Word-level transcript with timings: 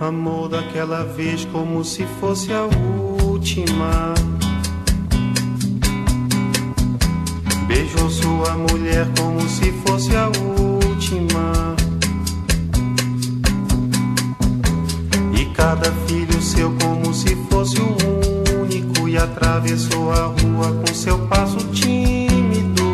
Amou 0.00 0.48
daquela 0.48 1.02
vez 1.02 1.44
como 1.46 1.84
se 1.84 2.06
fosse 2.20 2.52
a 2.52 2.62
última. 3.24 4.14
Beijou 7.66 8.08
sua 8.08 8.54
mulher 8.54 9.08
como 9.18 9.40
se 9.48 9.72
fosse 9.84 10.14
a 10.14 10.28
última. 10.28 11.74
E 15.36 15.44
cada 15.46 15.90
filho 16.06 16.40
seu 16.42 16.72
como 16.80 17.12
se 17.12 17.34
fosse 17.50 17.80
o 17.80 18.62
único. 18.62 19.08
E 19.08 19.16
atravessou 19.16 20.12
a 20.12 20.26
rua 20.26 20.80
com 20.80 20.94
seu 20.94 21.18
passo 21.26 21.58
tímido. 21.72 22.84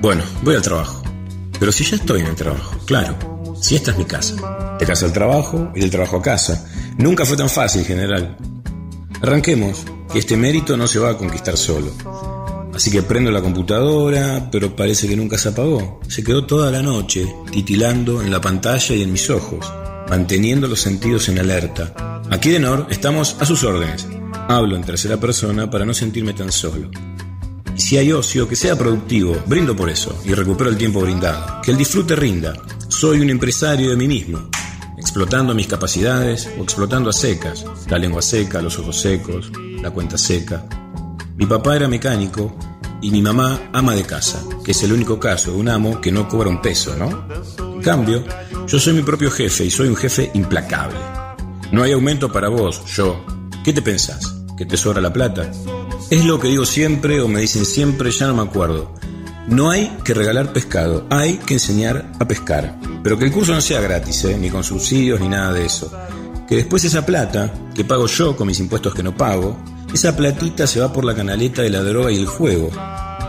Bueno, 0.00 0.22
voy 0.42 0.54
al 0.54 0.62
trabajo. 0.62 1.02
Pero 1.60 1.70
si 1.70 1.84
ya 1.84 1.96
estoy 1.96 2.22
en 2.22 2.28
el 2.28 2.34
trabajo, 2.34 2.74
claro. 2.86 3.35
Si 3.60 3.76
esta 3.76 3.90
es 3.90 3.98
mi 3.98 4.04
casa. 4.04 4.76
De 4.78 4.86
casa 4.86 5.06
al 5.06 5.12
trabajo 5.12 5.72
y 5.74 5.80
del 5.80 5.90
trabajo 5.90 6.18
a 6.18 6.22
casa. 6.22 6.66
Nunca 6.98 7.24
fue 7.24 7.36
tan 7.36 7.48
fácil, 7.48 7.84
general. 7.84 8.36
Arranquemos, 9.22 9.84
que 10.12 10.18
este 10.18 10.36
mérito 10.36 10.76
no 10.76 10.86
se 10.86 10.98
va 10.98 11.10
a 11.10 11.18
conquistar 11.18 11.56
solo. 11.56 11.92
Así 12.74 12.90
que 12.90 13.02
prendo 13.02 13.30
la 13.30 13.40
computadora, 13.40 14.50
pero 14.52 14.76
parece 14.76 15.08
que 15.08 15.16
nunca 15.16 15.38
se 15.38 15.48
apagó. 15.48 16.00
Se 16.08 16.22
quedó 16.22 16.44
toda 16.44 16.70
la 16.70 16.82
noche 16.82 17.26
titilando 17.50 18.20
en 18.20 18.30
la 18.30 18.40
pantalla 18.40 18.94
y 18.94 19.02
en 19.02 19.12
mis 19.12 19.30
ojos, 19.30 19.72
manteniendo 20.10 20.68
los 20.68 20.80
sentidos 20.80 21.28
en 21.30 21.38
alerta. 21.38 22.22
Aquí 22.30 22.50
de 22.50 22.58
Nor 22.58 22.86
estamos 22.90 23.36
a 23.40 23.46
sus 23.46 23.64
órdenes. 23.64 24.06
Hablo 24.48 24.76
en 24.76 24.84
tercera 24.84 25.16
persona 25.16 25.70
para 25.70 25.86
no 25.86 25.94
sentirme 25.94 26.34
tan 26.34 26.52
solo. 26.52 26.90
Y 27.74 27.80
si 27.80 27.96
hay 27.96 28.12
ocio, 28.12 28.46
que 28.46 28.56
sea 28.56 28.76
productivo, 28.76 29.36
brindo 29.46 29.74
por 29.74 29.88
eso 29.88 30.18
y 30.24 30.34
recupero 30.34 30.68
el 30.68 30.76
tiempo 30.76 31.00
brindado. 31.00 31.62
Que 31.62 31.70
el 31.70 31.78
disfrute 31.78 32.14
rinda. 32.14 32.54
Soy 32.96 33.20
un 33.20 33.28
empresario 33.28 33.90
de 33.90 33.96
mí 33.96 34.08
mismo, 34.08 34.48
explotando 34.96 35.54
mis 35.54 35.66
capacidades 35.66 36.48
o 36.58 36.62
explotando 36.62 37.10
a 37.10 37.12
secas, 37.12 37.62
la 37.90 37.98
lengua 37.98 38.22
seca, 38.22 38.62
los 38.62 38.78
ojos 38.78 38.98
secos, 38.98 39.52
la 39.82 39.90
cuenta 39.90 40.16
seca. 40.16 40.64
Mi 41.36 41.44
papá 41.44 41.76
era 41.76 41.88
mecánico 41.88 42.56
y 43.02 43.10
mi 43.10 43.20
mamá 43.20 43.68
ama 43.74 43.94
de 43.94 44.04
casa, 44.04 44.42
que 44.64 44.70
es 44.70 44.82
el 44.82 44.94
único 44.94 45.20
caso 45.20 45.50
de 45.50 45.58
un 45.58 45.68
amo 45.68 46.00
que 46.00 46.10
no 46.10 46.26
cobra 46.26 46.48
un 46.48 46.62
peso, 46.62 46.96
¿no? 46.96 47.28
En 47.74 47.82
cambio, 47.82 48.24
yo 48.66 48.80
soy 48.80 48.94
mi 48.94 49.02
propio 49.02 49.30
jefe 49.30 49.66
y 49.66 49.70
soy 49.70 49.88
un 49.88 49.96
jefe 49.96 50.30
implacable. 50.32 50.98
No 51.72 51.82
hay 51.82 51.92
aumento 51.92 52.32
para 52.32 52.48
vos, 52.48 52.82
yo. 52.86 53.22
¿Qué 53.62 53.74
te 53.74 53.82
pensás? 53.82 54.42
¿Que 54.56 54.64
te 54.64 54.78
sobra 54.78 55.02
la 55.02 55.12
plata? 55.12 55.52
Es 56.08 56.24
lo 56.24 56.40
que 56.40 56.48
digo 56.48 56.64
siempre 56.64 57.20
o 57.20 57.28
me 57.28 57.42
dicen 57.42 57.66
siempre, 57.66 58.10
ya 58.10 58.26
no 58.28 58.36
me 58.36 58.48
acuerdo. 58.48 58.94
No 59.48 59.70
hay 59.70 59.96
que 60.02 60.12
regalar 60.12 60.52
pescado, 60.52 61.06
hay 61.08 61.34
que 61.38 61.54
enseñar 61.54 62.10
a 62.18 62.26
pescar. 62.26 62.78
Pero 63.04 63.16
que 63.16 63.26
el 63.26 63.32
curso 63.32 63.54
no 63.54 63.60
sea 63.60 63.80
gratis, 63.80 64.24
¿eh? 64.24 64.36
ni 64.36 64.50
con 64.50 64.64
subsidios 64.64 65.20
ni 65.20 65.28
nada 65.28 65.52
de 65.52 65.66
eso. 65.66 65.92
Que 66.48 66.56
después 66.56 66.84
esa 66.84 67.06
plata, 67.06 67.52
que 67.72 67.84
pago 67.84 68.06
yo 68.08 68.36
con 68.36 68.48
mis 68.48 68.58
impuestos 68.58 68.92
que 68.92 69.04
no 69.04 69.16
pago, 69.16 69.56
esa 69.94 70.16
platita 70.16 70.66
se 70.66 70.80
va 70.80 70.92
por 70.92 71.04
la 71.04 71.14
canaleta 71.14 71.62
de 71.62 71.70
la 71.70 71.82
droga 71.82 72.10
y 72.10 72.16
el 72.16 72.26
juego. 72.26 72.70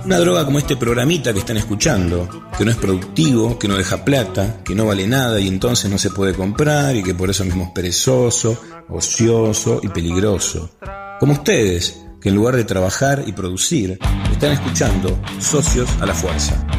Una 0.05 0.17
droga 0.17 0.43
como 0.43 0.57
este 0.57 0.75
programita 0.75 1.33
que 1.33 1.39
están 1.39 1.57
escuchando, 1.57 2.27
que 2.57 2.65
no 2.65 2.71
es 2.71 2.77
productivo, 2.77 3.59
que 3.59 3.67
no 3.67 3.77
deja 3.77 4.03
plata, 4.03 4.61
que 4.63 4.73
no 4.73 4.87
vale 4.87 5.05
nada 5.05 5.39
y 5.39 5.47
entonces 5.47 5.91
no 5.91 5.99
se 5.99 6.09
puede 6.09 6.33
comprar 6.33 6.95
y 6.95 7.03
que 7.03 7.13
por 7.13 7.29
eso 7.29 7.45
mismo 7.45 7.65
es 7.65 7.71
perezoso, 7.71 8.59
ocioso 8.89 9.81
y 9.83 9.89
peligroso. 9.89 10.71
Como 11.19 11.33
ustedes, 11.33 12.06
que 12.27 12.29
en 12.29 12.35
lugar 12.35 12.57
de 12.57 12.65
trabajar 12.65 13.23
y 13.25 13.31
producir, 13.31 13.97
están 14.31 14.51
escuchando 14.51 15.17
Socios 15.39 15.89
a 16.01 16.05
la 16.05 16.13
Fuerza. 16.13 16.76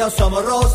Somos 0.00 0.14
lirios, 0.14 0.14
somos 0.14 0.44
rosas, 0.46 0.69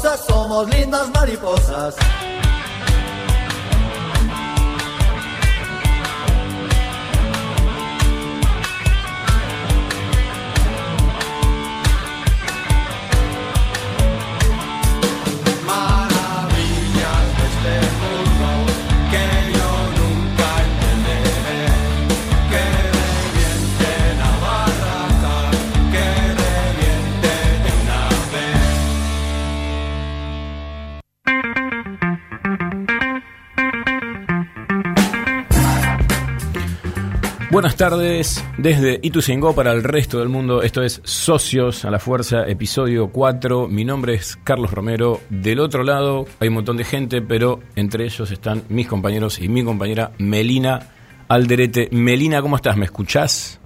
Buenas 37.55 37.77
tardes 37.77 38.43
desde 38.57 38.99
Ituzaingó 39.01 39.55
para 39.55 39.71
el 39.71 39.81
resto 39.81 40.19
del 40.19 40.27
mundo. 40.27 40.61
Esto 40.61 40.83
es 40.83 40.99
Socios 41.05 41.85
a 41.85 41.89
la 41.89 41.99
Fuerza, 41.99 42.45
episodio 42.45 43.11
4. 43.13 43.69
Mi 43.69 43.85
nombre 43.85 44.13
es 44.13 44.37
Carlos 44.43 44.71
Romero. 44.71 45.21
Del 45.29 45.61
otro 45.61 45.83
lado 45.83 46.25
hay 46.41 46.49
un 46.49 46.55
montón 46.55 46.75
de 46.75 46.83
gente, 46.83 47.21
pero 47.21 47.61
entre 47.77 48.03
ellos 48.03 48.29
están 48.29 48.63
mis 48.67 48.87
compañeros 48.87 49.39
y 49.39 49.47
mi 49.47 49.63
compañera 49.63 50.11
Melina 50.17 50.89
Alderete. 51.29 51.87
Melina, 51.93 52.41
¿cómo 52.41 52.57
estás? 52.57 52.75
¿Me 52.75 52.83
escuchás? 52.83 53.57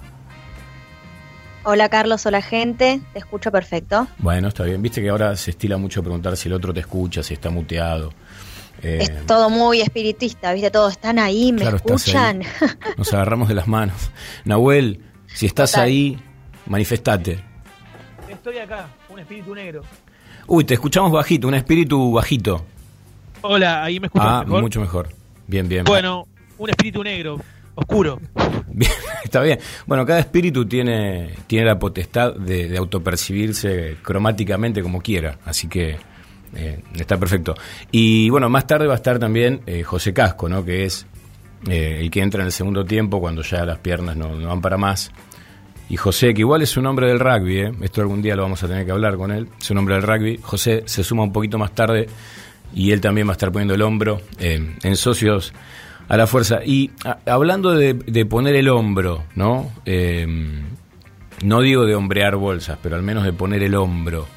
Hola 1.64 1.90
Carlos, 1.90 2.24
hola 2.28 2.44
gente, 2.44 3.02
te 3.12 3.18
escucho 3.18 3.52
perfecto. 3.52 4.08
Bueno, 4.20 4.50
está 4.50 4.66
bien. 4.66 4.84
Viste 4.84 5.02
que 5.02 5.10
ahora 5.10 5.36
se 5.36 5.50
estila 5.50 5.78
mucho 5.78 6.04
preguntar 6.04 6.38
si 6.38 6.48
el 6.48 6.54
otro 6.54 6.72
te 6.76 6.82
escucha, 6.82 7.24
si 7.24 7.34
está 7.34 7.50
muteado. 7.50 8.14
Eh, 8.84 9.00
Es 9.02 9.26
todo 9.26 9.50
muy 9.50 9.82
espiritista, 9.82 10.54
¿viste? 10.54 10.72
Todos 10.72 10.94
están 10.94 11.20
ahí, 11.20 11.52
me 11.52 11.62
Claro, 11.62 11.78
escuchan. 11.78 12.42
nos 12.98 13.14
agarramos 13.14 13.48
de 13.50 13.56
las 13.56 13.68
manos. 13.68 14.12
Nahuel, 14.46 15.02
si 15.28 15.46
estás 15.46 15.72
Total. 15.72 15.86
ahí, 15.88 16.20
manifestate. 16.68 17.44
Estoy 18.30 18.58
acá, 18.60 18.88
un 19.10 19.20
espíritu 19.20 19.54
negro. 19.56 19.82
Uy, 20.48 20.64
te 20.64 20.74
escuchamos 20.76 21.12
bajito, 21.12 21.48
un 21.48 21.56
espíritu 21.56 22.12
bajito. 22.12 22.66
Hola, 23.42 23.84
ahí 23.84 24.00
me 24.00 24.08
escuchas 24.08 24.28
Ah, 24.30 24.44
mejor. 24.44 24.62
mucho 24.62 24.82
mejor. 24.82 25.10
Bien, 25.48 25.68
bien. 25.68 25.84
Bueno, 25.86 26.28
un 26.58 26.70
espíritu 26.70 27.04
negro, 27.04 27.40
oscuro. 27.76 28.20
Bien, 28.72 28.92
está 29.24 29.42
bien. 29.42 29.60
Bueno, 29.88 30.06
cada 30.06 30.20
espíritu 30.20 30.66
tiene, 30.66 31.32
tiene 31.48 31.66
la 31.66 31.80
potestad 31.80 32.36
de, 32.36 32.68
de 32.70 32.78
autopercibirse 32.78 33.98
cromáticamente 34.04 34.82
como 34.84 35.02
quiera, 35.02 35.40
así 35.44 35.68
que 35.68 35.98
eh, 36.56 36.80
está 36.96 37.18
perfecto. 37.18 37.56
Y 37.92 38.30
bueno, 38.30 38.50
más 38.50 38.68
tarde 38.68 38.88
va 38.88 38.94
a 38.94 38.98
estar 38.98 39.20
también 39.20 39.62
eh, 39.66 39.84
José 39.84 40.14
Casco, 40.14 40.50
¿no? 40.50 40.64
que 40.64 40.86
es 40.86 41.06
eh, 41.68 42.00
el 42.02 42.12
que 42.12 42.22
entra 42.22 42.42
en 42.42 42.48
el 42.48 42.52
segundo 42.52 42.86
tiempo 42.86 43.20
cuando 43.20 43.42
ya 43.42 43.66
las 43.66 43.80
piernas 43.80 44.16
no, 44.16 44.36
no 44.36 44.48
van 44.48 44.62
para 44.62 44.78
más. 44.78 45.12
Y 45.90 45.98
José, 45.98 46.34
que 46.34 46.42
igual 46.42 46.62
es 46.62 46.78
un 46.78 46.86
hombre 46.86 47.08
del 47.08 47.20
rugby, 47.20 47.72
esto 47.82 48.02
algún 48.02 48.22
día 48.22 48.36
lo 48.36 48.44
vamos 48.44 48.62
a 48.64 48.68
tener 48.68 48.86
que 48.86 48.92
hablar 48.92 49.18
con 49.18 49.32
él, 49.32 49.50
es 49.60 49.72
un 49.72 49.80
hombre 49.80 49.96
del 49.96 50.04
rugby. 50.04 50.40
José 50.42 50.84
se 50.86 51.04
suma 51.04 51.24
un 51.24 51.34
poquito 51.34 51.58
más 51.58 51.74
tarde 51.74 52.08
y 52.74 52.92
él 52.92 53.02
también 53.02 53.28
va 53.28 53.32
a 53.32 53.34
estar 53.34 53.52
poniendo 53.52 53.74
el 53.74 53.82
hombro 53.82 54.22
en 54.40 54.96
socios 54.96 55.52
a 56.10 56.18
la 56.18 56.28
fuerza. 56.28 56.60
Y 56.66 56.92
hablando 57.26 57.72
de, 57.72 58.26
poner 58.26 58.56
el 58.56 58.68
hombro, 58.70 59.24
¿no? 59.36 59.72
No 61.44 61.62
digo 61.62 61.86
de 61.86 61.96
hombrear 61.96 62.36
bolsas, 62.36 62.78
pero 62.82 62.96
al 62.96 63.04
menos 63.04 63.24
de 63.24 63.32
poner 63.32 63.64
el 63.64 63.76
hombro. 63.76 64.28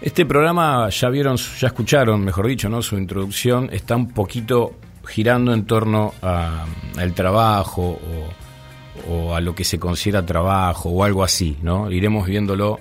Este 0.00 0.26
programa 0.26 0.88
ya 0.90 1.08
vieron, 1.08 1.36
ya 1.36 1.68
escucharon, 1.68 2.22
mejor 2.22 2.46
dicho, 2.46 2.68
¿no? 2.68 2.82
Su 2.82 2.98
introducción 2.98 3.70
está 3.72 3.96
un 3.96 4.10
poquito 4.10 4.74
girando 5.06 5.54
en 5.54 5.64
torno 5.64 6.12
al 6.20 7.14
trabajo 7.14 7.98
o, 9.08 9.12
o 9.12 9.34
a 9.34 9.40
lo 9.40 9.54
que 9.54 9.64
se 9.64 9.78
considera 9.78 10.24
trabajo 10.24 10.90
o 10.90 11.02
algo 11.02 11.24
así, 11.24 11.56
¿no? 11.62 11.90
Iremos 11.90 12.26
viéndolo 12.26 12.78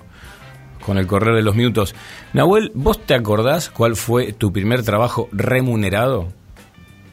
con 0.85 0.97
el 0.97 1.07
correr 1.07 1.35
de 1.35 1.41
los 1.41 1.55
minutos. 1.55 1.95
Nahuel, 2.33 2.71
¿vos 2.75 2.99
te 2.99 3.15
acordás 3.15 3.69
cuál 3.69 3.95
fue 3.95 4.33
tu 4.33 4.51
primer 4.51 4.83
trabajo 4.83 5.29
remunerado? 5.31 6.27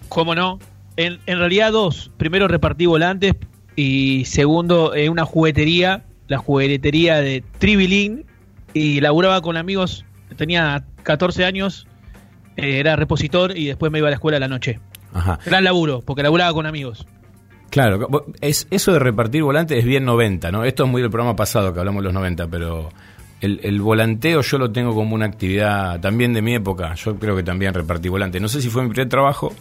¿Cómo 0.08 0.34
no? 0.34 0.58
En, 0.96 1.20
en 1.26 1.38
realidad 1.38 1.72
dos. 1.72 2.10
Primero 2.18 2.48
repartí 2.48 2.86
volantes 2.86 3.34
y 3.76 4.24
segundo 4.26 4.94
en 4.94 5.10
una 5.10 5.24
juguetería, 5.24 6.04
la 6.26 6.38
juguetería 6.38 7.20
de 7.20 7.42
Tribilín 7.58 8.26
y 8.74 9.00
laburaba 9.00 9.40
con 9.42 9.56
amigos. 9.56 10.04
Tenía 10.36 10.84
14 11.02 11.44
años, 11.44 11.86
eh, 12.56 12.78
era 12.78 12.96
repositor 12.96 13.56
y 13.56 13.66
después 13.66 13.92
me 13.92 13.98
iba 13.98 14.08
a 14.08 14.10
la 14.10 14.16
escuela 14.16 14.36
a 14.36 14.40
la 14.40 14.48
noche. 14.48 14.80
Ajá. 15.12 15.38
Gran 15.44 15.64
laburo, 15.64 16.02
porque 16.04 16.22
laburaba 16.22 16.52
con 16.52 16.66
amigos. 16.66 17.06
Claro, 17.70 18.26
es, 18.40 18.66
eso 18.70 18.92
de 18.92 18.98
repartir 18.98 19.42
volantes 19.42 19.78
es 19.78 19.84
bien 19.84 20.04
90, 20.04 20.50
¿no? 20.50 20.64
Esto 20.64 20.84
es 20.84 20.90
muy 20.90 21.00
del 21.00 21.10
programa 21.10 21.36
pasado 21.36 21.72
que 21.72 21.78
hablamos 21.78 22.02
de 22.02 22.04
los 22.04 22.14
90, 22.14 22.46
pero 22.48 22.90
el, 23.40 23.60
el 23.62 23.80
volanteo 23.80 24.42
yo 24.42 24.58
lo 24.58 24.70
tengo 24.70 24.94
como 24.94 25.14
una 25.14 25.26
actividad 25.26 26.00
también 26.00 26.34
de 26.34 26.42
mi 26.42 26.54
época. 26.54 26.94
Yo 26.94 27.16
creo 27.16 27.34
que 27.34 27.42
también 27.42 27.72
repartí 27.72 28.08
volantes. 28.08 28.42
No 28.42 28.48
sé 28.48 28.60
si 28.60 28.68
fue 28.68 28.82
mi 28.82 28.90
primer 28.90 29.08
trabajo, 29.08 29.54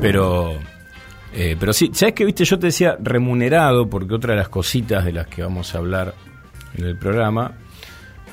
pero 0.00 0.56
eh, 1.38 1.54
pero 1.60 1.74
sí, 1.74 1.90
¿sabes 1.92 2.14
qué? 2.14 2.24
Viste, 2.24 2.46
yo 2.46 2.58
te 2.58 2.68
decía 2.68 2.96
remunerado, 2.98 3.90
porque 3.90 4.14
otra 4.14 4.32
de 4.32 4.38
las 4.38 4.48
cositas 4.48 5.04
de 5.04 5.12
las 5.12 5.26
que 5.26 5.42
vamos 5.42 5.74
a 5.74 5.78
hablar 5.78 6.14
en 6.74 6.86
el 6.86 6.96
programa 6.96 7.52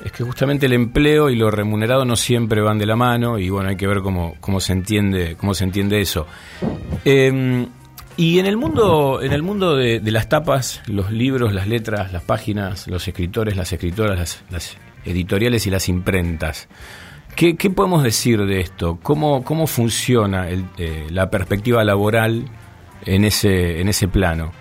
es 0.04 0.12
que 0.12 0.22
justamente 0.22 0.66
el 0.66 0.74
empleo 0.74 1.30
y 1.30 1.36
lo 1.36 1.50
remunerado 1.50 2.04
no 2.04 2.14
siempre 2.14 2.60
van 2.60 2.78
de 2.78 2.84
la 2.84 2.94
mano 2.94 3.38
y 3.38 3.48
bueno, 3.48 3.70
hay 3.70 3.76
que 3.76 3.86
ver 3.86 4.00
cómo, 4.00 4.36
cómo 4.38 4.60
se 4.60 4.72
entiende, 4.72 5.34
cómo 5.36 5.54
se 5.54 5.64
entiende 5.64 6.00
eso. 6.00 6.26
Eh, 7.04 7.66
y 8.16 8.38
en 8.38 8.46
el 8.46 8.56
mundo, 8.56 9.22
en 9.22 9.32
el 9.32 9.42
mundo 9.42 9.74
de, 9.74 9.98
de 10.00 10.10
las 10.12 10.28
tapas, 10.28 10.82
los 10.86 11.10
libros, 11.10 11.52
las 11.52 11.66
letras, 11.66 12.12
las 12.12 12.22
páginas, 12.22 12.86
los 12.86 13.08
escritores, 13.08 13.56
las 13.56 13.72
escritoras, 13.72 14.18
las, 14.18 14.44
las 14.50 14.76
editoriales 15.04 15.66
y 15.66 15.70
las 15.70 15.88
imprentas, 15.88 16.68
¿qué, 17.34 17.56
qué 17.56 17.70
podemos 17.70 18.04
decir 18.04 18.44
de 18.44 18.60
esto? 18.60 19.00
¿Cómo, 19.02 19.42
cómo 19.42 19.66
funciona 19.66 20.48
el, 20.48 20.66
eh, 20.78 21.06
la 21.10 21.30
perspectiva 21.30 21.82
laboral 21.82 22.44
en 23.04 23.24
ese, 23.24 23.80
en 23.80 23.88
ese 23.88 24.06
plano? 24.06 24.52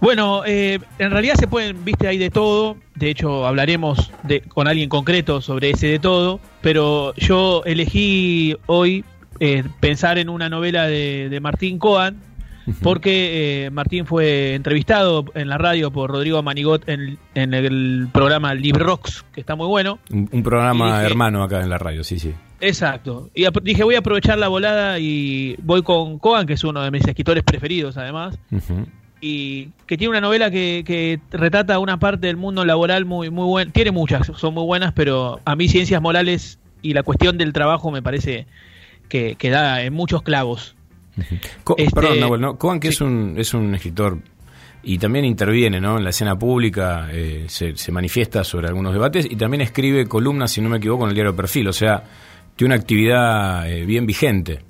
Bueno, 0.00 0.42
eh, 0.46 0.78
en 0.98 1.10
realidad 1.10 1.34
se 1.34 1.46
pueden, 1.46 1.84
viste, 1.84 2.08
hay 2.08 2.18
de 2.18 2.30
todo. 2.30 2.76
De 2.94 3.10
hecho, 3.10 3.46
hablaremos 3.46 4.10
de, 4.22 4.40
con 4.40 4.66
alguien 4.66 4.88
concreto 4.88 5.40
sobre 5.40 5.70
ese 5.70 5.88
de 5.88 5.98
todo. 5.98 6.40
Pero 6.62 7.14
yo 7.16 7.62
elegí 7.64 8.56
hoy 8.66 9.04
eh, 9.40 9.62
pensar 9.80 10.18
en 10.18 10.28
una 10.28 10.48
novela 10.48 10.86
de, 10.86 11.28
de 11.28 11.40
Martín 11.40 11.78
Coan, 11.78 12.16
porque 12.82 13.64
eh, 13.66 13.70
Martín 13.70 14.06
fue 14.06 14.54
entrevistado 14.54 15.24
en 15.34 15.48
la 15.48 15.58
radio 15.58 15.90
por 15.90 16.10
Rodrigo 16.10 16.40
Manigot 16.42 16.88
en, 16.88 17.18
en 17.34 17.52
el 17.52 18.06
programa 18.12 18.54
Libre 18.54 18.84
Rocks, 18.84 19.24
que 19.32 19.40
está 19.40 19.56
muy 19.56 19.66
bueno. 19.66 19.98
Un, 20.10 20.28
un 20.30 20.42
programa 20.42 20.98
dije- 21.00 21.10
hermano 21.10 21.42
acá 21.42 21.62
en 21.62 21.68
la 21.70 21.78
radio, 21.78 22.04
sí, 22.04 22.18
sí. 22.18 22.32
Exacto. 22.60 23.30
Y 23.34 23.44
dije, 23.62 23.82
voy 23.82 23.94
a 23.96 24.00
aprovechar 24.00 24.38
la 24.38 24.48
volada 24.48 24.98
y 24.98 25.56
voy 25.62 25.82
con 25.82 26.18
Coan, 26.18 26.46
que 26.46 26.52
es 26.52 26.62
uno 26.64 26.82
de 26.82 26.90
mis 26.90 27.04
escritores 27.06 27.42
preferidos, 27.42 27.96
además. 27.96 28.38
Y 29.20 29.68
que 29.86 29.96
tiene 29.98 30.10
una 30.10 30.20
novela 30.20 30.50
que, 30.50 30.82
que 30.86 31.20
retrata 31.30 31.78
una 31.78 31.98
parte 31.98 32.26
del 32.26 32.36
mundo 32.36 32.64
laboral 32.64 33.04
muy 33.04 33.30
muy 33.30 33.44
buena. 33.46 33.70
Tiene 33.72 33.90
muchas, 33.90 34.26
son 34.36 34.54
muy 34.54 34.64
buenas, 34.64 34.92
pero 34.92 35.40
a 35.44 35.56
mí 35.56 35.68
ciencias 35.68 36.00
morales 36.00 36.58
y 36.82 36.94
la 36.94 37.02
cuestión 37.02 37.36
del 37.38 37.52
trabajo 37.52 37.90
me 37.90 38.02
parece 38.02 38.46
que, 39.08 39.34
que 39.36 39.50
da 39.50 39.82
en 39.82 39.92
muchos 39.92 40.22
clavos. 40.22 40.74
Co- 41.64 41.74
Este- 41.76 41.94
Perdón, 41.94 42.20
Nahuel, 42.20 42.40
¿no? 42.40 42.56
Coan, 42.56 42.80
que 42.80 42.88
sí. 42.88 42.94
es, 42.94 43.00
un, 43.02 43.34
es 43.36 43.52
un 43.52 43.74
escritor 43.74 44.18
y 44.82 44.96
también 44.96 45.26
interviene 45.26 45.78
¿no? 45.80 45.98
en 45.98 46.04
la 46.04 46.10
escena 46.10 46.38
pública, 46.38 47.08
eh, 47.12 47.44
se, 47.48 47.76
se 47.76 47.92
manifiesta 47.92 48.42
sobre 48.44 48.68
algunos 48.68 48.94
debates 48.94 49.26
y 49.30 49.36
también 49.36 49.60
escribe 49.60 50.06
columnas, 50.06 50.52
si 50.52 50.62
no 50.62 50.70
me 50.70 50.78
equivoco, 50.78 51.02
en 51.04 51.10
el 51.10 51.14
diario 51.14 51.36
Perfil. 51.36 51.68
O 51.68 51.72
sea, 51.74 52.02
tiene 52.56 52.74
una 52.74 52.80
actividad 52.80 53.70
eh, 53.70 53.84
bien 53.84 54.06
vigente. 54.06 54.60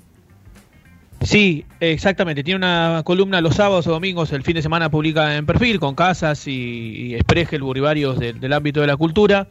Sí, 1.21 1.65
exactamente. 1.79 2.43
Tiene 2.43 2.57
una 2.57 3.01
columna 3.05 3.41
los 3.41 3.55
sábados 3.55 3.85
o 3.87 3.91
domingos, 3.91 4.31
el 4.33 4.43
fin 4.43 4.55
de 4.55 4.61
semana 4.61 4.89
publica 4.89 5.35
en 5.37 5.45
perfil 5.45 5.79
con 5.79 5.93
Casas 5.95 6.47
y, 6.47 7.13
y 7.15 7.19
Spregelburg 7.19 7.77
y 7.77 7.81
varios 7.81 8.19
de- 8.19 8.33
del 8.33 8.53
ámbito 8.53 8.81
de 8.81 8.87
la 8.87 8.97
cultura. 8.97 9.47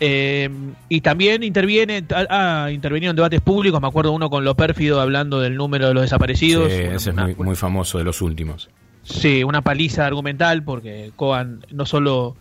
Eh, 0.00 0.50
y 0.88 1.00
también 1.00 1.42
interviene, 1.44 2.04
ha, 2.14 2.64
ha 2.64 2.72
intervenido 2.72 3.10
en 3.10 3.16
debates 3.16 3.40
públicos, 3.40 3.80
me 3.80 3.86
acuerdo 3.86 4.12
uno 4.12 4.28
con 4.30 4.44
Lo 4.44 4.54
Pérfido 4.56 5.00
hablando 5.00 5.40
del 5.40 5.54
número 5.56 5.88
de 5.88 5.94
los 5.94 6.02
desaparecidos. 6.02 6.72
Sí, 6.72 6.80
Una- 6.80 6.94
ese 6.96 7.10
es 7.10 7.14
una- 7.14 7.22
muy, 7.26 7.34
muy 7.36 7.56
famoso 7.56 7.98
de 7.98 8.04
los 8.04 8.20
últimos. 8.20 8.68
Sí, 9.04 9.42
una 9.44 9.62
paliza 9.62 10.06
argumental 10.06 10.62
porque 10.62 11.10
Coan 11.16 11.64
no 11.70 11.86
solo 11.86 12.36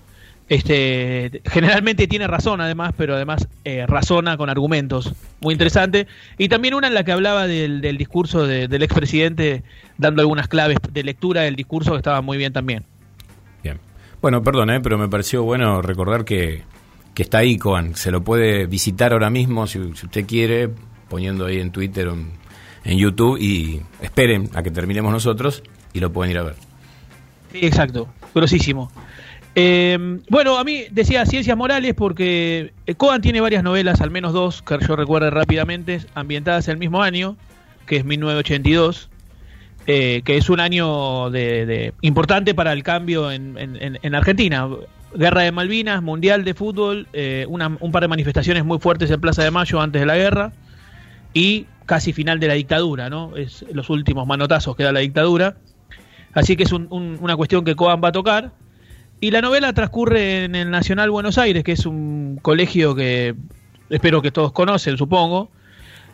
este 0.56 1.42
generalmente 1.46 2.08
tiene 2.08 2.28
razón 2.28 2.60
además, 2.60 2.94
pero 2.98 3.16
además 3.16 3.48
eh, 3.64 3.86
razona 3.88 4.36
con 4.36 4.50
argumentos. 4.50 5.14
Muy 5.40 5.54
interesante. 5.54 6.08
Y 6.38 6.50
también 6.50 6.74
una 6.74 6.88
en 6.88 6.94
la 6.94 7.06
que 7.06 7.14
hablaba 7.14 7.48
del, 7.48 7.80
del 7.80 7.98
discurso 7.98 8.46
de- 8.46 8.68
del 8.68 8.84
expresidente 8.84 9.64
dando 9.98 10.22
algunas 10.22 10.50
claves 10.50 10.78
de 10.92 11.04
lectura 11.04 11.42
del 11.44 11.56
discurso 11.56 11.92
que 11.92 11.98
estaba 11.98 12.22
muy 12.22 12.38
bien 12.38 12.52
también. 12.52 12.84
Bien. 13.64 13.80
Bueno, 14.22 14.44
perdón, 14.44 14.70
eh, 14.72 14.82
pero 14.82 14.98
me 14.98 15.08
pareció 15.08 15.44
bueno 15.44 15.82
recordar 15.82 16.26
que, 16.26 16.64
que 17.14 17.24
está 17.24 17.38
ahí, 17.38 17.58
Coan. 17.58 17.96
Se 17.96 18.12
lo 18.12 18.22
puede 18.22 18.66
visitar 18.66 19.14
ahora 19.14 19.30
mismo 19.30 19.68
si, 19.68 19.80
si 19.96 20.06
usted 20.06 20.26
quiere, 20.28 20.70
poniendo 21.08 21.46
ahí 21.46 21.62
en 21.62 21.72
Twitter 21.72 22.10
o 22.10 22.14
en, 22.14 22.32
en 22.84 22.98
YouTube 22.98 23.38
y 23.40 23.82
esperen 24.02 24.50
a 24.54 24.64
que 24.64 24.72
terminemos 24.72 25.14
nosotros 25.14 25.64
y 25.94 26.02
lo 26.02 26.12
pueden 26.12 26.32
ir 26.32 26.40
a 26.40 26.44
ver. 26.44 26.56
Sí, 27.54 27.60
exacto, 27.66 28.10
grosísimo. 28.36 28.92
Eh, 29.54 30.20
bueno, 30.30 30.58
a 30.58 30.64
mí 30.64 30.84
decía 30.92 31.26
ciencias 31.26 31.58
morales 31.58 31.94
porque 31.94 32.74
eh, 32.86 32.96
Coan 32.96 33.22
tiene 33.22 33.42
varias 33.42 33.64
novelas, 33.64 34.00
al 34.02 34.10
menos 34.12 34.32
dos, 34.34 34.62
que 34.62 34.78
yo 34.88 34.96
recuerdo 34.96 35.30
rápidamente, 35.30 36.00
ambientadas 36.14 36.68
el 36.70 36.78
mismo 36.78 37.02
año, 37.04 37.36
que 37.86 37.98
es 37.98 38.06
1982, 38.06 39.10
eh, 39.88 40.22
que 40.24 40.38
es 40.38 40.50
un 40.50 40.60
año 40.62 41.30
de, 41.32 41.94
importante 42.02 42.54
para 42.56 42.72
el 42.72 42.84
cambio 42.84 43.32
en, 43.32 43.58
en- 43.58 43.76
en- 43.82 44.00
en 44.02 44.16
Argentina. 44.16 44.70
Guerra 45.14 45.42
de 45.42 45.52
Malvinas, 45.52 46.02
Mundial 46.02 46.46
de 46.46 46.54
Fútbol, 46.54 47.08
eh, 47.12 47.46
una- 47.50 47.76
un 47.82 47.92
par 47.92 48.04
de 48.04 48.08
manifestaciones 48.08 48.64
muy 48.64 48.80
fuertes 48.80 49.12
en 49.12 49.20
Plaza 49.20 49.44
de 49.44 49.52
Mayo 49.52 49.82
antes 49.82 50.00
de 50.02 50.06
la 50.06 50.16
guerra 50.16 50.54
y 51.34 51.66
casi 51.86 52.14
final 52.14 52.40
de 52.40 52.48
la 52.48 52.54
dictadura, 52.54 53.10
¿no? 53.10 53.36
Es 53.36 53.66
los 53.74 53.90
últimos 53.90 54.26
manotazos 54.26 54.78
que 54.78 54.84
da 54.84 54.94
la 54.94 55.02
dictadura. 55.02 55.58
Así 56.34 56.56
que 56.56 56.64
es 56.64 56.72
un- 56.72 56.88
una 57.20 57.36
cuestión 57.36 57.66
que 57.66 57.76
Coan 57.76 58.00
va 58.02 58.08
a 58.10 58.12
tocar. 58.14 58.52
Y 59.22 59.32
la 59.32 59.42
novela 59.42 59.72
transcurre 59.74 60.46
en 60.46 60.56
el 60.56 60.70
Nacional 60.72 61.12
Buenos 61.12 61.38
Aires, 61.38 61.64
que 61.64 61.72
es 61.74 61.86
un 61.86 62.40
colegio 62.42 62.96
que 62.96 63.36
espero 63.90 64.22
que 64.22 64.32
todos 64.32 64.52
conocen, 64.52 64.98
supongo. 64.98 65.50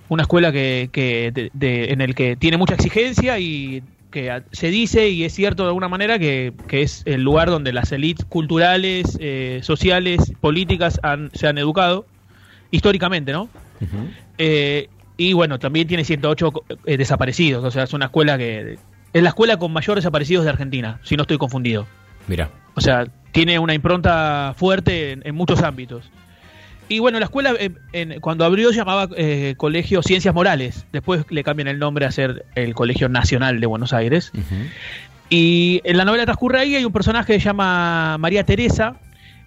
Una 0.10 0.24
escuela 0.24 0.52
que, 0.52 0.90
que 0.92 1.32
de- 1.34 1.50
de- 1.54 1.92
en 1.94 2.02
el 2.02 2.14
que 2.16 2.36
tiene 2.36 2.58
mucha 2.58 2.76
exigencia 2.76 3.40
y 3.40 3.82
que 4.12 4.42
se 4.52 4.70
dice, 4.70 5.10
y 5.10 5.24
es 5.24 5.34
cierto 5.34 5.64
de 5.64 5.70
alguna 5.70 5.88
manera, 5.90 6.20
que, 6.20 6.54
que 6.68 6.82
es 6.82 7.02
el 7.06 7.24
lugar 7.24 7.50
donde 7.50 7.72
las 7.74 7.92
élites 7.92 8.26
culturales, 8.26 9.18
eh, 9.22 9.60
sociales, 9.64 10.34
políticas 10.42 11.00
han- 11.04 11.30
se 11.34 11.48
han 11.48 11.58
educado, 11.58 12.06
históricamente, 12.72 13.32
¿no? 13.32 13.50
Eh, 14.38 14.90
y 15.18 15.34
bueno, 15.34 15.60
también 15.60 15.88
tiene 15.88 16.04
108 16.04 16.52
co- 16.52 16.66
eh, 16.86 16.98
desaparecidos, 16.98 17.64
o 17.64 17.72
sea, 17.72 17.84
es 17.84 17.94
una 17.94 18.06
escuela 18.06 18.38
que... 18.38 18.78
Es 19.14 19.24
la 19.24 19.30
escuela 19.30 19.58
con 19.58 19.72
mayor 19.72 19.96
desaparecidos 19.96 20.44
de 20.44 20.52
Argentina, 20.52 21.00
si 21.04 21.16
no 21.16 21.22
estoy 21.24 21.38
confundido. 21.38 21.88
Mira. 22.28 22.50
O 22.76 22.82
sea, 22.82 23.06
tiene 23.32 23.58
una 23.60 23.74
impronta 23.74 24.54
fuerte 24.58 25.12
en, 25.12 25.22
en 25.26 25.36
muchos 25.36 25.62
ámbitos. 25.64 26.10
Y 26.90 27.00
bueno, 27.00 27.20
la 27.20 27.26
escuela 27.26 27.54
eh, 27.60 27.72
en- 27.92 28.20
cuando 28.22 28.46
abrió 28.46 28.72
llamaba 28.72 29.10
eh, 29.18 29.56
Colegio 29.58 30.02
Ciencias 30.02 30.34
Morales. 30.34 30.86
Después 30.94 31.26
le 31.30 31.44
cambian 31.44 31.68
el 31.68 31.80
nombre 31.80 32.06
a 32.06 32.12
ser 32.12 32.46
el 32.56 32.74
Colegio 32.76 33.10
Nacional 33.10 33.60
de 33.60 33.68
Buenos 33.68 33.92
Aires. 33.94 34.32
Y 35.30 35.82
en 35.84 35.98
la 35.98 36.06
novela 36.06 36.24
transcurre 36.24 36.60
ahí, 36.60 36.76
hay 36.76 36.86
un 36.86 36.94
personaje 36.94 37.34
que 37.34 37.40
se 37.40 37.46
llama 37.46 38.18
María 38.18 38.46
Teresa. 38.46 38.96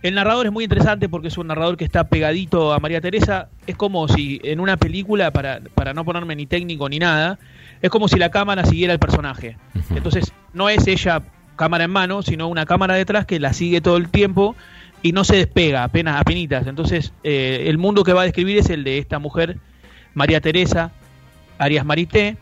El 0.03 0.15
narrador 0.15 0.47
es 0.47 0.53
muy 0.53 0.65
interesante 0.65 1.09
porque 1.09 1.29
es 1.29 1.39
un 1.39 1.47
narrador 1.47 1.77
que 1.77 1.85
está 1.85 2.05
pegadito 2.09 2.73
a 2.75 2.79
María 2.81 3.01
Teresa. 3.01 3.49
Es 3.67 3.77
como 3.77 4.07
si 4.09 4.41
en 4.45 4.61
una 4.61 4.77
película, 4.77 5.31
para, 5.31 5.61
para 5.75 5.95
no 5.95 6.05
ponerme 6.05 6.37
ni 6.37 6.47
técnico 6.47 6.89
ni 6.89 6.99
nada, 6.99 7.39
es 7.81 7.91
como 7.91 8.09
si 8.09 8.19
la 8.19 8.31
cámara 8.31 8.65
siguiera 8.67 8.93
el 8.93 8.99
personaje. 8.99 9.57
Entonces, 9.97 10.33
no 10.53 10.69
es 10.69 10.87
ella 10.87 11.23
cámara 11.61 11.85
en 11.85 11.91
mano, 11.91 12.23
sino 12.23 12.49
una 12.49 12.65
cámara 12.67 12.95
detrás 12.95 13.27
que 13.27 13.39
la 13.39 13.53
sigue 13.53 13.81
todo 13.81 13.97
el 13.99 14.09
tiempo 14.09 14.57
y 15.03 15.13
no 15.13 15.23
se 15.25 15.37
despega, 15.37 15.85
apenas, 15.85 16.21
apenitas. 16.21 16.67
Entonces, 16.67 17.13
eh, 17.23 17.65
el 17.67 17.77
mundo 17.79 18.03
que 18.03 18.13
va 18.15 18.23
a 18.23 18.25
describir 18.25 18.59
es 18.59 18.71
el 18.71 18.83
de 18.83 18.99
esta 18.99 19.19
mujer, 19.19 19.57
María 20.15 20.41
Teresa 20.41 20.91
Arias 21.59 21.85
Marité, 21.85 22.37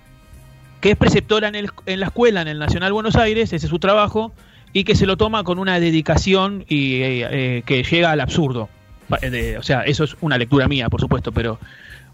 que 0.81 0.93
es 0.93 0.97
preceptora 0.97 1.49
en, 1.49 1.57
el- 1.57 1.71
en 1.87 2.01
la 2.01 2.07
escuela, 2.07 2.41
en 2.43 2.49
el 2.49 2.59
Nacional 2.61 2.93
Buenos 2.93 3.17
Aires, 3.17 3.53
ese 3.53 3.67
es 3.67 3.71
su 3.71 3.79
trabajo, 3.81 4.33
y 4.73 4.85
que 4.85 4.95
se 4.95 5.07
lo 5.07 5.17
toma 5.17 5.43
con 5.45 5.59
una 5.59 5.81
dedicación 5.81 6.65
y 6.69 6.95
eh, 7.03 7.27
eh, 7.31 7.63
que 7.67 7.83
llega 7.83 8.13
al 8.13 8.21
absurdo. 8.21 8.69
o 9.11 9.63
sea, 9.63 9.83
eso 9.83 10.05
es 10.05 10.17
una 10.21 10.39
lectura 10.39 10.69
mía, 10.69 10.89
por 10.89 11.01
supuesto, 11.01 11.33
pero 11.33 11.59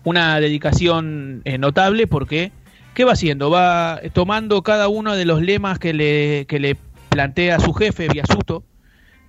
una 0.05 0.41
dedicación 0.41 1.43
notable 1.59 2.07
porque, 2.07 2.53
¿qué 2.95 3.05
va 3.05 3.13
haciendo? 3.13 3.51
Va 3.51 4.01
tomando 4.13 4.63
cada 4.63 4.89
uno 4.89 5.15
de 5.17 5.25
los 5.25 5.43
lemas 5.43 5.79
que 5.79 5.93
le, 5.93 6.45
que 6.47 6.59
le 6.61 6.77
plantea 7.15 7.61
su 7.61 7.73
jefe, 7.73 8.09
Biasuto, 8.09 8.65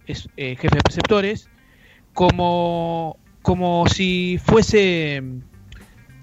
es, 0.08 0.28
eh, 0.38 0.56
jefe 0.60 0.76
de 0.76 0.82
preceptores, 0.82 1.50
como, 2.14 3.18
como 3.44 3.88
si 3.88 4.40
fuese 4.44 5.22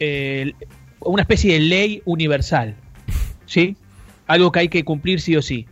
eh, 0.00 0.52
una 0.98 1.22
especie 1.22 1.54
de 1.54 1.60
ley 1.60 2.02
universal, 2.04 2.74
¿sí? 3.46 3.76
Algo 4.26 4.50
que 4.50 4.58
hay 4.58 4.68
que 4.68 4.84
cumplir 4.84 5.20
sí 5.20 5.36
o 5.36 5.42
sí. 5.42 5.66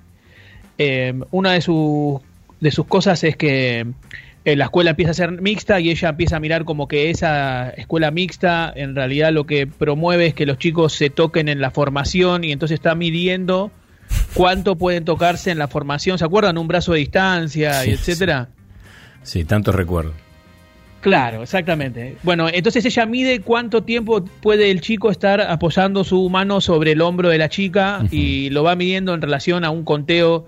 una 1.33 1.53
de 1.53 1.61
sus, 1.61 2.21
de 2.61 2.71
sus 2.71 2.87
cosas 2.87 3.25
es 3.25 3.37
que 3.37 3.87
eh, 4.45 4.57
la 4.57 4.65
escuela 4.67 4.91
empieza 4.91 5.11
a 5.11 5.15
ser 5.15 5.33
mixta 5.43 5.81
y 5.81 5.91
ella 5.91 6.09
empieza 6.09 6.37
a 6.37 6.41
mirar 6.41 6.65
como 6.65 6.89
que 6.89 7.11
esa 7.11 7.71
escuela 7.71 8.11
mixta 8.11 8.73
en 8.75 8.95
realidad 8.95 9.33
lo 9.33 9.45
que 9.45 9.67
promueve 9.67 10.29
es 10.29 10.35
que 10.35 10.47
los 10.47 10.57
chicos 10.57 10.95
se 10.95 11.11
toquen 11.11 11.49
en 11.49 11.61
la 11.61 11.71
formación 11.71 12.45
y 12.45 12.53
entonces 12.53 12.77
está 12.77 12.95
midiendo 12.95 13.71
cuánto 14.35 14.77
pueden 14.77 15.05
tocarse 15.05 15.51
en 15.51 15.59
la 15.59 15.69
formación. 15.69 16.19
¿Se 16.19 16.25
acuerdan? 16.25 16.59
Un 16.59 16.69
brazo 16.69 16.93
de 16.93 16.99
distancia 17.01 17.85
y 17.87 17.91
etcétera. 17.91 18.49
Sí. 19.23 19.45
tanto 19.45 19.73
recuerdo. 19.73 20.13
Claro, 21.01 21.43
exactamente. 21.43 22.17
Bueno, 22.23 22.49
entonces 22.53 22.85
ella 22.85 23.07
mide 23.07 23.41
cuánto 23.41 23.83
tiempo 23.83 24.23
puede 24.23 24.71
el 24.71 24.83
chico 24.83 25.11
estar 25.11 25.41
apoyando 25.41 26.05
su 26.05 26.29
mano 26.29 26.61
sobre 26.61 26.93
el 26.93 27.01
hombro 27.01 27.31
de 27.31 27.39
la 27.39 27.49
chica 27.49 28.05
y 28.11 28.51
lo 28.51 28.65
va 28.65 28.77
midiendo 28.77 29.15
en 29.15 29.23
relación 29.23 29.65
a 29.65 29.71
un 29.71 29.85
conteo 29.85 30.47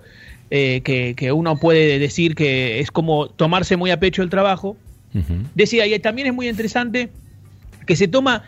eh, 0.50 0.83
que, 0.83 1.33
uno 1.33 1.57
puede 1.57 1.99
decir 1.99 2.35
que 2.35 2.81
es 2.81 2.90
como 2.90 3.28
tomarse 3.28 3.78
muy 3.78 3.90
a 3.90 3.99
pecho 3.99 4.23
el 4.23 4.28
trabajo. 4.28 4.76
Decía, 5.54 5.87
y 5.87 5.99
también 5.99 6.28
es 6.28 6.35
muy 6.35 6.49
interesante 6.49 7.09
que 7.87 7.97
se 7.97 8.09
toma 8.09 8.45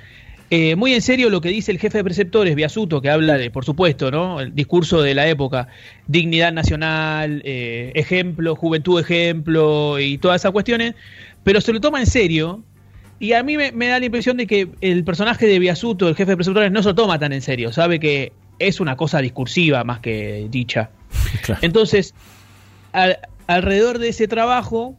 eh, 0.57 0.77
muy 0.77 0.95
en 0.95 1.03
serio 1.03 1.31
lo 1.31 1.41
que 1.41 1.49
dice 1.49 1.73
el 1.73 1.81
jefe 1.81 1.99
de 1.99 2.05
preceptores, 2.05 2.55
Biasuto, 2.55 3.03
que 3.03 3.11
habla 3.11 3.37
de, 3.37 3.51
por 3.51 3.65
supuesto, 3.65 4.13
¿no? 4.13 4.39
El 4.39 4.55
discurso 4.55 5.03
de 5.03 5.13
la 5.13 5.27
época, 5.27 5.67
dignidad 6.07 6.53
nacional, 6.53 7.43
eh, 7.45 7.91
ejemplo, 7.97 8.55
juventud 8.55 9.01
ejemplo 9.01 9.99
y 9.99 10.17
todas 10.19 10.43
esas 10.43 10.53
cuestiones, 10.53 10.95
pero 11.43 11.61
se 11.61 11.73
lo 11.73 11.81
toma 11.81 11.99
en 11.99 12.07
serio. 12.07 12.63
Y 13.19 13.33
a 13.33 13.43
mí 13.43 13.57
me, 13.57 13.73
me 13.73 13.89
da 13.89 13.99
la 13.99 14.07
impresión 14.07 14.37
de 14.37 14.47
que 14.47 14.69
el 14.81 15.03
personaje 15.03 15.49
de 15.49 15.59
Biasuto, 15.59 16.07
el 16.09 16.15
jefe 16.15 16.31
de 16.31 16.37
preceptores, 16.37 16.71
no 16.71 16.85
se 16.85 16.91
lo 16.91 16.95
toma 16.95 17.19
tan 17.19 17.33
en 17.33 17.43
serio, 17.43 17.73
sabe 17.73 17.99
que 17.99 18.33
es 18.61 18.79
una 18.79 18.97
cosa 18.97 19.19
discursiva 19.19 19.83
más 19.83 19.99
que 19.99 20.47
dicha. 20.53 20.91
Entonces, 21.63 22.15
alrededor 23.49 23.99
de 23.99 24.11
ese 24.11 24.29
trabajo 24.29 24.97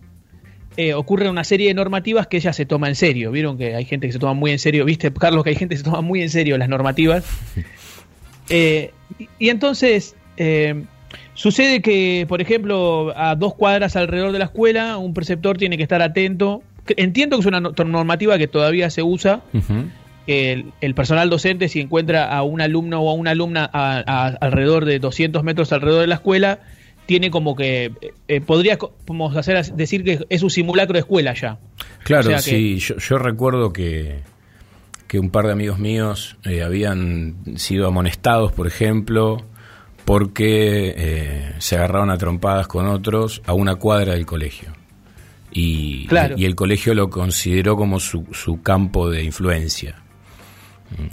eh, 0.77 0.93
ocurre 0.93 1.29
una 1.29 1.43
serie 1.43 1.67
de 1.69 1.73
normativas 1.73 2.27
que 2.27 2.37
ella 2.37 2.53
se 2.53 2.65
toma 2.65 2.87
en 2.87 2.95
serio. 2.95 3.31
Vieron 3.31 3.57
que 3.57 3.75
hay 3.75 3.85
gente 3.85 4.07
que 4.07 4.13
se 4.13 4.19
toma 4.19 4.33
muy 4.33 4.51
en 4.51 4.59
serio, 4.59 4.85
viste, 4.85 5.11
Carlos, 5.13 5.43
que 5.43 5.51
hay 5.51 5.55
gente 5.55 5.75
que 5.75 5.79
se 5.79 5.83
toma 5.83 6.01
muy 6.01 6.21
en 6.21 6.29
serio 6.29 6.57
las 6.57 6.69
normativas. 6.69 7.25
Eh, 8.47 8.91
y, 9.39 9.49
entonces, 9.49 10.15
eh, 10.37 10.83
sucede 11.33 11.81
que, 11.81 12.27
por 12.29 12.43
ejemplo, 12.43 13.11
a 13.15 13.33
dos 13.33 13.55
cuadras 13.55 13.95
alrededor 13.95 14.33
de 14.33 14.37
la 14.37 14.45
escuela, 14.45 14.97
un 14.97 15.15
preceptor 15.15 15.57
tiene 15.57 15.77
que 15.77 15.81
estar 15.81 15.99
atento. 16.03 16.61
Entiendo 16.95 17.37
que 17.37 17.39
es 17.39 17.47
una 17.47 17.59
normativa 17.59 18.37
que 18.37 18.47
todavía 18.47 18.91
se 18.91 19.01
usa 19.01 19.41
el, 20.27 20.95
personal 20.95 21.29
docente, 21.29 21.69
si 21.69 21.79
encuentra 21.79 22.25
a 22.25 22.43
un 22.43 22.61
alumno 22.61 23.01
o 23.01 23.09
a 23.09 23.13
una 23.13 23.31
alumna 23.31 23.69
a, 23.71 24.27
alrededor 24.41 24.85
de 24.85 24.99
200 24.99 25.43
metros 25.43 25.71
alrededor 25.71 26.01
de 26.01 26.07
la 26.07 26.15
escuela, 26.15 26.59
tiene 27.05 27.29
como 27.29 27.55
que 27.55 27.91
eh, 28.27 28.41
podría 28.41 28.77
hacer 29.35 29.65
decir 29.73 30.03
que 30.03 30.25
es 30.29 30.43
un 30.43 30.49
simulacro 30.49 30.93
de 30.93 30.99
escuela 30.99 31.33
ya. 31.33 31.57
Claro, 32.03 32.37
sí, 32.39 32.77
yo, 32.77 33.17
recuerdo 33.17 33.73
que, 33.73 34.21
que 35.07 35.19
un 35.19 35.29
par 35.29 35.45
de 35.45 35.53
amigos 35.53 35.79
míos 35.79 36.37
eh, 36.43 36.63
habían 36.63 37.57
sido 37.57 37.87
amonestados, 37.87 38.51
por 38.51 38.67
ejemplo, 38.67 39.43
porque 40.05 40.93
eh, 40.95 41.53
se 41.59 41.75
agarraron 41.75 42.11
a 42.11 42.17
trompadas 42.17 42.67
con 42.67 42.87
otros 42.87 43.41
a 43.45 43.53
una 43.53 43.75
cuadra 43.75 44.13
del 44.13 44.25
colegio. 44.25 44.69
Y, 45.51 46.07
y 46.35 46.45
el 46.45 46.53
colegio 46.53 46.93
lo 46.93 47.09
consideró 47.09 47.77
como 47.77 47.99
su, 47.99 48.25
su 48.33 48.61
campo 48.61 49.09
de 49.09 49.23
influencia. 49.23 49.95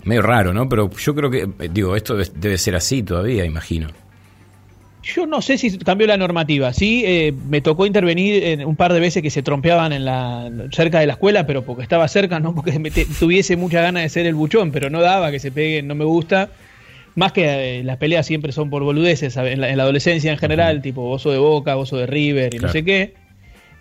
Medio 0.04 0.22
raro, 0.22 0.52
¿no? 0.52 0.68
Pero 0.68 0.90
yo 0.90 1.14
creo 1.14 1.30
que, 1.30 1.42
eh, 1.42 1.68
digo, 1.70 1.96
esto 1.96 2.16
debe 2.16 2.58
ser 2.58 2.76
así 2.76 3.02
todavía, 3.02 3.44
imagino. 3.44 3.88
Yo 5.02 5.26
no 5.26 5.42
sé 5.42 5.58
si 5.58 5.76
cambió 5.78 6.06
la 6.06 6.16
normativa. 6.16 6.72
Sí, 6.72 7.02
eh, 7.04 7.32
me 7.48 7.60
tocó 7.60 7.86
intervenir 7.86 8.44
en 8.44 8.64
un 8.64 8.76
par 8.76 8.92
de 8.92 9.00
veces 9.00 9.22
que 9.22 9.30
se 9.30 9.42
trompeaban 9.42 9.92
en 9.92 10.04
la, 10.04 10.50
cerca 10.70 11.00
de 11.00 11.06
la 11.06 11.14
escuela, 11.14 11.46
pero 11.46 11.62
porque 11.62 11.82
estaba 11.82 12.06
cerca, 12.06 12.38
no 12.38 12.54
porque 12.54 12.72
tuviese 13.18 13.56
mucha 13.56 13.80
ganas 13.80 14.04
de 14.04 14.08
ser 14.08 14.26
el 14.26 14.34
buchón, 14.34 14.70
pero 14.70 14.90
no 14.90 15.00
daba 15.00 15.30
que 15.30 15.40
se 15.40 15.50
peguen, 15.50 15.88
no 15.88 15.94
me 15.94 16.04
gusta. 16.04 16.50
Más 17.14 17.32
que 17.32 17.80
eh, 17.80 17.84
las 17.84 17.98
peleas 17.98 18.26
siempre 18.26 18.52
son 18.52 18.70
por 18.70 18.84
boludeces, 18.84 19.36
en 19.36 19.60
la, 19.60 19.66
adolescencia 19.82 20.30
en 20.30 20.38
general, 20.38 20.80
tipo 20.80 21.10
oso 21.10 21.30
de 21.30 21.38
Boca, 21.38 21.76
oso 21.76 21.96
de 21.96 22.06
River 22.06 22.54
y 22.54 22.58
no 22.58 22.68
sé 22.68 22.84
qué. 22.84 23.14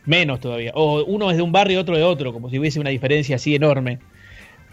Menos 0.05 0.39
todavía. 0.39 0.71
O 0.73 1.03
uno 1.05 1.29
es 1.29 1.37
de 1.37 1.43
un 1.43 1.51
barrio 1.51 1.77
y 1.77 1.81
otro 1.81 1.95
de 1.95 2.03
otro, 2.03 2.33
como 2.33 2.49
si 2.49 2.57
hubiese 2.57 2.79
una 2.79 2.89
diferencia 2.89 3.35
así 3.35 3.55
enorme. 3.55 3.99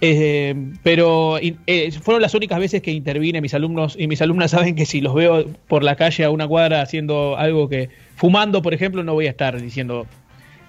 Eh, 0.00 0.55
pero 0.85 1.38
eh, 1.38 1.90
fueron 2.00 2.23
las 2.23 2.33
únicas 2.35 2.61
veces 2.61 2.83
que 2.83 2.93
intervine 2.93 3.40
mis 3.40 3.52
alumnos 3.55 3.97
y 3.99 4.07
mis 4.07 4.23
alumnas 4.23 4.50
saben 4.52 4.76
que 4.76 4.87
si 4.87 5.00
los 5.00 5.12
veo 5.12 5.47
por 5.67 5.83
la 5.83 5.97
calle 5.97 6.25
a 6.25 6.31
una 6.31 6.47
cuadra 6.47 6.83
haciendo 6.83 7.37
algo 7.37 7.69
que 7.69 7.90
fumando 8.14 8.62
por 8.62 8.75
ejemplo 8.75 9.02
no 9.02 9.14
voy 9.14 9.26
a 9.26 9.31
estar 9.31 9.61
diciendo 9.61 10.07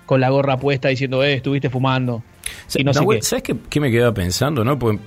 con 0.08 0.20
la 0.20 0.30
gorra 0.30 0.58
puesta 0.58 0.90
diciendo 0.90 1.24
eh, 1.24 1.36
estuviste 1.36 1.70
fumando 1.70 2.24
no 2.84 2.94
sabes 2.94 3.32
qué, 3.70 3.80
me 3.80 3.92
quedaba 3.92 4.16
pensando 4.16 4.64
no 4.64 4.80
pues, 4.80 4.98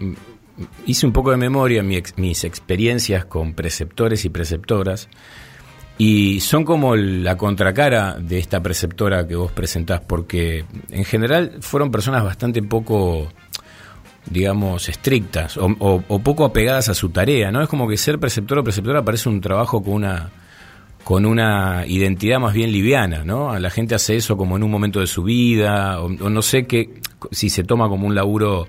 hice 0.86 1.04
un 1.04 1.12
poco 1.12 1.32
de 1.32 1.36
memoria 1.36 1.82
mis 1.82 2.44
experiencias 2.44 3.24
con 3.24 3.54
preceptores 3.54 4.24
y 4.24 4.28
preceptoras 4.28 5.08
y 5.98 6.38
son 6.40 6.64
como 6.64 6.94
la 6.94 7.36
contracara 7.36 8.16
de 8.20 8.38
esta 8.38 8.62
preceptora 8.62 9.26
que 9.26 9.34
vos 9.34 9.50
presentás 9.50 10.00
porque 10.00 10.64
en 10.90 11.04
general 11.04 11.56
fueron 11.60 11.90
personas 11.90 12.22
bastante 12.22 12.62
poco 12.62 13.28
digamos, 14.26 14.88
estrictas 14.88 15.58
o, 15.58 16.00
poco 16.22 16.44
apegadas 16.44 16.88
a 16.88 16.94
su 16.94 17.10
tarea, 17.10 17.50
¿no? 17.50 17.62
Es 17.62 17.68
como 17.68 17.88
que 17.88 17.96
ser 17.96 18.18
preceptor 18.18 18.58
o 18.58 18.64
preceptora 18.64 19.02
parece 19.02 19.28
un 19.28 19.40
trabajo 19.40 19.82
con 19.82 19.94
una 19.94 20.30
con 21.04 21.26
una 21.26 21.84
identidad 21.86 22.38
más 22.38 22.54
bien 22.54 22.70
liviana, 22.70 23.24
¿no? 23.24 23.58
La 23.58 23.70
gente 23.70 23.96
hace 23.96 24.14
eso 24.14 24.36
como 24.36 24.56
en 24.56 24.62
un 24.62 24.70
momento 24.70 25.00
de 25.00 25.08
su 25.08 25.24
vida, 25.24 26.00
o, 26.00 26.08
no 26.08 26.42
sé 26.42 26.64
qué, 26.66 26.94
si 27.32 27.50
se 27.50 27.64
toma 27.64 27.88
como 27.88 28.06
un 28.06 28.14
laburo 28.14 28.68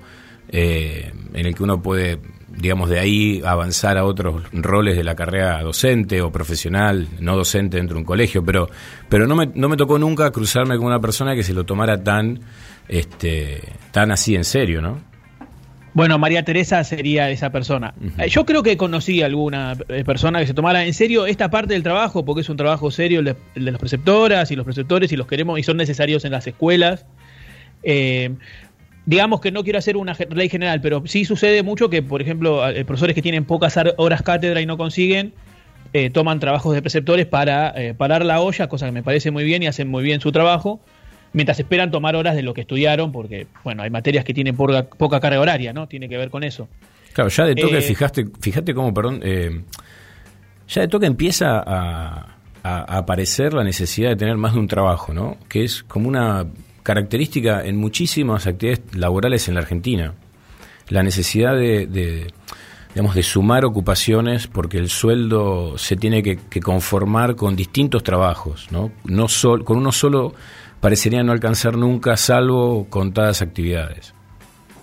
eh, 0.50 1.13
en 1.33 1.45
el 1.45 1.53
que 1.53 1.62
uno 1.62 1.79
puede, 1.83 2.17
digamos, 2.50 2.89
de 2.89 3.00
ahí 3.00 3.43
avanzar 3.45 4.00
a 4.00 4.05
otros 4.05 4.45
roles 4.51 4.98
de 4.98 5.03
la 5.03 5.13
carrera 5.13 5.62
docente 5.62 6.24
o 6.24 6.31
profesional, 6.31 7.07
no 7.19 7.36
docente 7.36 7.77
dentro 7.77 7.93
de 7.93 8.00
un 8.00 8.05
colegio, 8.05 8.43
pero, 8.43 8.67
pero 9.10 9.27
no, 9.27 9.36
me, 9.36 9.51
no 9.53 9.69
me 9.69 9.77
tocó 9.77 10.00
nunca 10.00 10.31
cruzarme 10.31 10.75
con 10.77 10.88
una 10.88 11.00
persona 11.00 11.36
que 11.36 11.43
se 11.43 11.53
lo 11.53 11.65
tomara 11.65 12.03
tan, 12.03 12.39
este, 12.88 13.62
tan 13.91 14.12
así 14.12 14.33
en 14.33 14.43
serio, 14.43 14.81
¿no? 14.81 15.12
Bueno, 15.93 16.17
María 16.17 16.43
Teresa 16.43 16.83
sería 16.83 17.29
esa 17.29 17.51
persona. 17.51 17.93
Eh, 18.17 18.27
yo 18.27 18.45
creo 18.45 18.63
que 18.63 18.77
conocí 18.77 19.21
a 19.21 19.27
alguna 19.27 19.77
eh, 19.89 20.03
persona 20.03 20.39
que 20.39 20.47
se 20.47 20.53
tomara 20.53 20.85
en 20.85 20.93
serio 20.93 21.27
esta 21.27 21.51
parte 21.51 21.73
del 21.73 21.83
trabajo, 21.83 22.25
porque 22.25 22.41
es 22.41 22.50
un 22.50 22.57
trabajo 22.57 22.89
serio 22.89 23.19
el 23.19 23.25
de, 23.25 23.35
las 23.55 23.79
preceptoras 23.79 24.50
y 24.50 24.55
los 24.55 24.65
preceptores 24.65 25.12
y 25.12 25.15
los 25.15 25.27
queremos 25.27 25.59
y 25.59 25.63
son 25.63 25.77
necesarios 25.77 26.25
en 26.25 26.31
las 26.31 26.47
escuelas. 26.47 27.05
Eh, 27.83 28.31
digamos 29.05 29.39
que 29.39 29.51
no 29.51 29.63
quiero 29.63 29.77
hacer 29.77 29.95
una 29.95 30.17
ley 30.31 30.50
general, 30.50 30.81
pero 30.81 31.03
sí 31.05 31.25
sucede 31.25 31.62
mucho 31.62 31.89
que, 31.89 32.01
por 32.01 32.21
ejemplo, 32.21 32.63
profesores 32.85 33.13
que 33.13 33.21
tienen 33.21 33.45
pocas 33.45 33.77
horas 33.97 34.21
cátedra 34.23 34.62
y 34.62 34.65
no 34.65 34.77
consiguen, 34.77 35.33
toman 36.13 36.39
trabajos 36.39 36.73
de 36.73 36.81
preceptores 36.81 37.25
para 37.25 37.75
parar 37.97 38.23
la 38.23 38.39
olla, 38.39 38.67
cosa 38.69 38.85
que 38.85 38.93
me 38.93 39.03
parece 39.03 39.29
muy 39.29 39.43
bien 39.43 39.62
y 39.62 39.67
hacen 39.67 39.89
muy 39.89 40.03
bien 40.03 40.21
su 40.21 40.31
trabajo 40.31 40.79
mientras 41.33 41.59
esperan 41.59 41.91
tomar 41.91 42.15
horas 42.15 42.35
de 42.35 42.43
lo 42.43 42.53
que 42.53 42.61
estudiaron, 42.61 43.11
porque, 43.11 43.47
bueno, 43.63 43.83
hay 43.83 43.89
materias 43.89 44.23
que 44.23 44.33
tienen 44.33 44.55
poca, 44.55 45.19
carga 45.19 45.39
horaria, 45.39 45.73
¿no? 45.73 45.87
Tiene 45.87 46.07
que 46.07 46.17
ver 46.17 46.29
con 46.29 46.43
eso. 46.43 46.69
Claro, 47.11 47.29
ya 47.29 47.45
de 47.45 47.55
toque, 47.55 47.77
eh, 47.79 47.81
fíjate, 47.81 48.27
fíjate 48.39 48.73
cómo, 48.73 48.93
perdón, 48.93 49.19
eh, 49.23 49.61
ya 50.67 50.81
de 50.81 50.87
toque 50.87 51.05
empieza 51.05 51.63
a, 51.65 52.29
aparecer 52.63 53.53
la 53.53 53.61
necesidad 53.61 54.11
de 54.11 54.15
tener 54.15 54.37
más 54.37 54.53
de 54.53 54.59
un 54.59 54.69
trabajo, 54.69 55.13
¿no? 55.13 55.35
Que 55.49 55.65
es 55.65 55.83
como 55.83 56.07
una 56.07 56.45
característica 56.81 57.61
en 57.61 57.75
muchísimas 57.75 58.47
actividades 58.47 58.95
laborales 58.95 59.49
en 59.49 59.55
la 59.55 59.59
Argentina. 59.59 60.13
La 60.87 61.03
necesidad 61.03 61.57
de, 61.57 62.31
digamos, 62.93 63.15
de 63.15 63.23
sumar 63.23 63.65
ocupaciones 63.65 64.47
porque 64.47 64.77
el 64.77 64.87
sueldo 64.87 65.77
se 65.77 65.97
tiene 65.97 66.23
que, 66.23 66.61
conformar 66.61 67.35
con 67.35 67.57
distintos 67.57 68.01
trabajos, 68.01 68.69
¿no? 68.71 68.93
no 69.03 69.27
sol, 69.27 69.65
con 69.65 69.75
uno 69.77 69.91
solo 69.91 70.33
parecería 70.83 71.23
no 71.23 71.31
alcanzar 71.31 71.77
nunca, 71.77 72.17
salvo 72.17 72.87
contadas 72.89 73.41
actividades. 73.41 74.13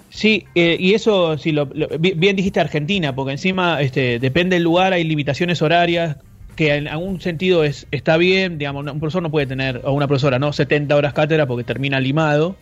Sí, 0.08 0.46
eh, 0.54 0.78
y 0.80 0.94
eso, 0.94 1.36
sí, 1.36 1.52
lo, 1.52 1.66
bien 1.66 2.36
dijiste 2.36 2.58
Argentina, 2.58 3.14
porque 3.14 3.32
encima 3.32 3.82
este, 3.82 4.18
depende 4.18 4.56
del 4.56 4.62
lugar, 4.62 4.94
hay 4.94 5.04
limitaciones 5.04 5.60
horarias, 5.60 6.16
que 6.56 6.74
en 6.74 6.88
algún 6.88 7.20
sentido 7.20 7.64
es, 7.64 7.86
está 7.90 8.16
bien, 8.16 8.56
digamos, 8.56 8.90
un 8.90 8.98
profesor 8.98 9.22
no 9.22 9.30
puede 9.30 9.46
tener, 9.46 9.82
o 9.84 9.92
una 9.92 10.08
profesora, 10.08 10.38
¿no? 10.38 10.54
70 10.54 10.96
horas 10.96 11.12
cátedra 11.12 11.46
porque 11.46 11.64
termina 11.64 12.00
limado, 12.00 12.56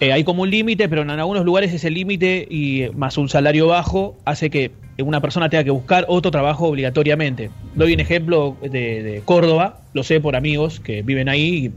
eh, 0.00 0.12
hay 0.12 0.24
como 0.24 0.42
un 0.42 0.50
límite, 0.50 0.88
pero 0.88 1.02
en 1.02 1.10
algunos 1.10 1.44
lugares 1.44 1.72
ese 1.72 1.88
límite 1.88 2.48
y 2.50 2.82
eh, 2.82 2.90
más 2.96 3.16
un 3.16 3.28
salario 3.28 3.68
bajo 3.68 4.16
hace 4.24 4.50
que 4.50 4.72
una 4.98 5.20
persona 5.20 5.50
tenga 5.50 5.62
que 5.62 5.70
buscar 5.70 6.04
otro 6.08 6.32
trabajo 6.32 6.66
obligatoriamente. 6.66 7.50
Doy 7.76 7.94
un 7.94 8.00
ejemplo 8.00 8.56
de, 8.60 9.04
de 9.04 9.22
Córdoba, 9.24 9.82
lo 9.94 10.02
sé 10.02 10.18
por 10.18 10.34
amigos 10.34 10.80
que 10.80 11.02
viven 11.02 11.28
ahí, 11.28 11.72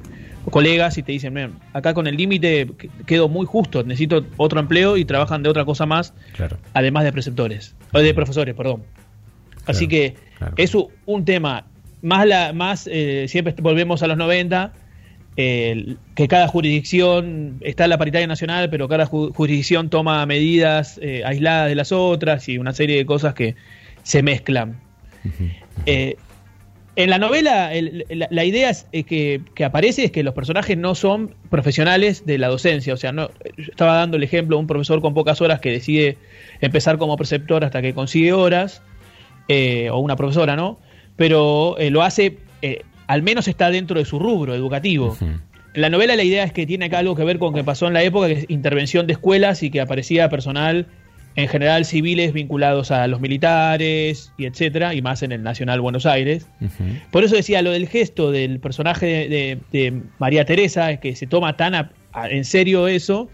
colegas, 0.51 0.97
y 0.97 1.03
te 1.03 1.11
dicen, 1.11 1.33
"Mira, 1.33 1.49
acá 1.73 1.93
con 1.93 2.07
el 2.07 2.15
límite 2.17 2.67
que- 2.77 2.89
quedo 3.05 3.29
muy 3.29 3.45
justo, 3.45 3.83
necesito 3.83 4.25
otro 4.37 4.59
empleo 4.59 4.97
y 4.97 5.05
trabajan 5.05 5.43
de 5.43 5.49
otra 5.49 5.65
cosa 5.65 5.85
más, 5.85 6.13
Claro. 6.33 6.57
además 6.73 7.03
de 7.03 7.11
preceptores, 7.11 7.75
o 7.93 7.99
de 7.99 8.13
profesores, 8.13 8.53
perdón. 8.55 8.83
Así 9.65 9.87
que 9.87 10.15
claro. 10.37 10.53
es 10.57 10.75
un 11.05 11.23
tema, 11.25 11.65
más, 12.01 12.27
la, 12.27 12.51
más 12.53 12.89
eh, 12.91 13.25
siempre 13.29 13.55
volvemos 13.61 14.03
a 14.03 14.07
los 14.07 14.17
90, 14.17 14.73
eh, 15.37 15.95
que 16.15 16.27
cada 16.27 16.47
jurisdicción 16.47 17.57
está 17.61 17.85
en 17.85 17.89
la 17.91 17.97
paritaria 17.97 18.27
nacional, 18.27 18.69
pero 18.69 18.87
cada 18.87 19.07
ju- 19.07 19.33
jurisdicción 19.33 19.89
toma 19.89 20.23
medidas 20.25 20.99
eh, 21.01 21.23
aisladas 21.25 21.69
de 21.69 21.75
las 21.75 21.91
otras 21.91 22.47
y 22.49 22.57
una 22.57 22.73
serie 22.73 22.97
de 22.97 23.05
cosas 23.05 23.33
que 23.33 23.55
se 24.03 24.21
mezclan. 24.21 24.75
En 26.95 27.09
la 27.09 27.17
novela, 27.17 27.73
el- 27.73 28.05
la, 28.09 28.27
la 28.29 28.45
idea 28.45 28.69
es, 28.69 28.87
eh, 28.91 29.03
que, 29.03 29.41
que 29.55 29.65
aparece 29.65 30.05
es 30.05 30.11
que 30.11 30.23
los 30.23 30.33
personajes 30.33 30.77
no 30.77 30.93
son 30.95 31.33
profesionales 31.49 32.25
de 32.25 32.37
la 32.37 32.47
docencia. 32.49 32.93
O 32.93 32.97
sea, 32.97 33.11
no, 33.11 33.29
yo 33.57 33.63
estaba 33.71 33.95
dando 33.95 34.17
el 34.17 34.23
ejemplo 34.23 34.57
de 34.57 34.61
un 34.61 34.67
profesor 34.67 35.01
con 35.01 35.13
pocas 35.13 35.41
horas 35.41 35.59
que 35.59 35.71
decide 35.71 36.17
empezar 36.61 36.97
como 36.97 37.17
preceptor 37.17 37.63
hasta 37.63 37.81
que 37.81 37.93
consigue 37.93 38.33
horas, 38.33 38.81
eh, 39.47 39.89
o 39.91 39.97
una 39.97 40.15
profesora, 40.15 40.55
¿no? 40.55 40.79
Pero 41.15 41.77
eh, 41.79 41.89
lo 41.89 42.01
hace, 42.03 42.37
eh, 42.61 42.81
al 43.07 43.21
menos 43.23 43.47
está 43.47 43.69
dentro 43.69 43.99
de 43.99 44.05
su 44.05 44.19
rubro 44.19 44.53
educativo. 44.55 45.15
En 45.75 45.81
la 45.81 45.89
novela 45.89 46.15
la 46.15 46.23
idea 46.23 46.43
es 46.43 46.53
que 46.53 46.67
tiene 46.67 46.85
acá 46.85 46.99
algo 46.99 47.15
que 47.15 47.23
ver 47.23 47.39
con 47.39 47.53
que 47.53 47.63
pasó 47.63 47.87
en 47.87 47.93
la 47.93 48.03
época, 48.03 48.27
que 48.27 48.33
es 48.33 48.45
intervención 48.47 49.07
de 49.07 49.13
escuelas 49.13 49.63
y 49.63 49.71
que 49.71 49.81
aparecía 49.81 50.29
personal, 50.29 50.85
en 51.35 51.47
general 51.47 51.85
civiles 51.85 52.31
vinculados 52.33 52.91
a 52.91 53.07
los 53.07 53.19
militares 53.19 54.31
y 54.37 54.45
etcétera, 54.45 54.93
y 54.93 55.01
más 55.01 55.23
en 55.23 55.31
el 55.31 55.41
Nacional 55.43 55.81
Buenos 55.81 56.05
Aires. 56.05 56.47
Por 57.11 57.23
eso 57.23 57.35
decía 57.35 57.61
lo 57.61 57.71
del 57.71 57.87
gesto 57.87 58.31
del 58.31 58.59
personaje 58.59 59.05
de, 59.07 59.27
de- 59.27 59.59
de 59.91 60.01
María 60.19 60.45
Teresa, 60.45 60.91
es 60.91 60.99
que 60.99 61.15
se 61.15 61.25
toma 61.27 61.57
tan 61.57 61.73
a- 61.75 61.91
a- 62.11 62.29
en 62.29 62.45
serio 62.45 62.87
eso, 62.87 63.29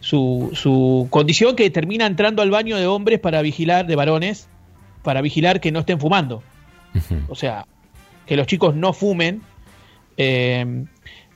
su, 0.00 0.50
su 0.52 1.06
condición 1.10 1.54
que 1.54 1.70
termina 1.70 2.06
entrando 2.06 2.42
al 2.42 2.50
baño 2.50 2.76
de 2.76 2.86
hombres 2.88 3.20
para 3.20 3.40
vigilar, 3.42 3.86
de 3.86 3.94
varones, 3.94 4.48
para 5.04 5.20
vigilar 5.20 5.60
que 5.60 5.70
no 5.70 5.80
estén 5.80 6.00
fumando. 6.00 6.42
O 7.28 7.34
sea, 7.36 7.66
que 8.26 8.36
los 8.36 8.46
chicos 8.48 8.74
no 8.74 8.92
fumen 8.92 9.42
eh, 10.16 10.84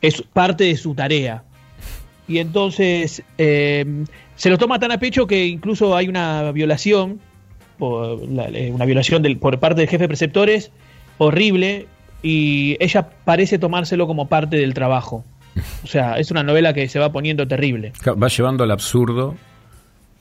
es 0.00 0.21
parte 0.33 0.64
de 0.64 0.76
su 0.76 0.95
tarea. 0.95 1.43
Y 2.28 2.38
entonces 2.38 3.23
eh, 3.38 4.04
se 4.35 4.50
lo 4.50 4.59
toma 4.59 4.78
tan 4.78 4.92
a 4.92 4.99
pecho 4.99 5.26
que 5.26 5.47
incluso 5.47 5.97
hay 5.97 6.09
una 6.09 6.50
violación, 6.52 7.21
por 7.78 8.26
la- 8.28 8.49
eh, 8.49 8.71
una 8.73 8.85
violación 8.85 9.23
del, 9.23 9.37
por 9.38 9.59
parte 9.61 9.80
del 9.83 9.88
jefe 9.88 10.04
de 10.04 10.09
preceptores, 10.09 10.71
horrible, 11.18 11.87
y 12.23 12.76
ella 12.80 13.09
parece 13.25 13.59
tomárselo 13.59 14.06
como 14.06 14.28
parte 14.28 14.56
del 14.56 14.75
trabajo. 14.75 15.25
O 15.85 15.87
sea, 15.87 16.18
es 16.18 16.30
una 16.30 16.42
novela 16.42 16.75
que 16.75 16.88
se 16.88 16.99
va 16.99 17.12
poniendo 17.12 17.47
terrible. 17.47 17.92
Va 18.06 18.28
llevando 18.28 18.64
al 18.64 18.71
absurdo 18.71 19.37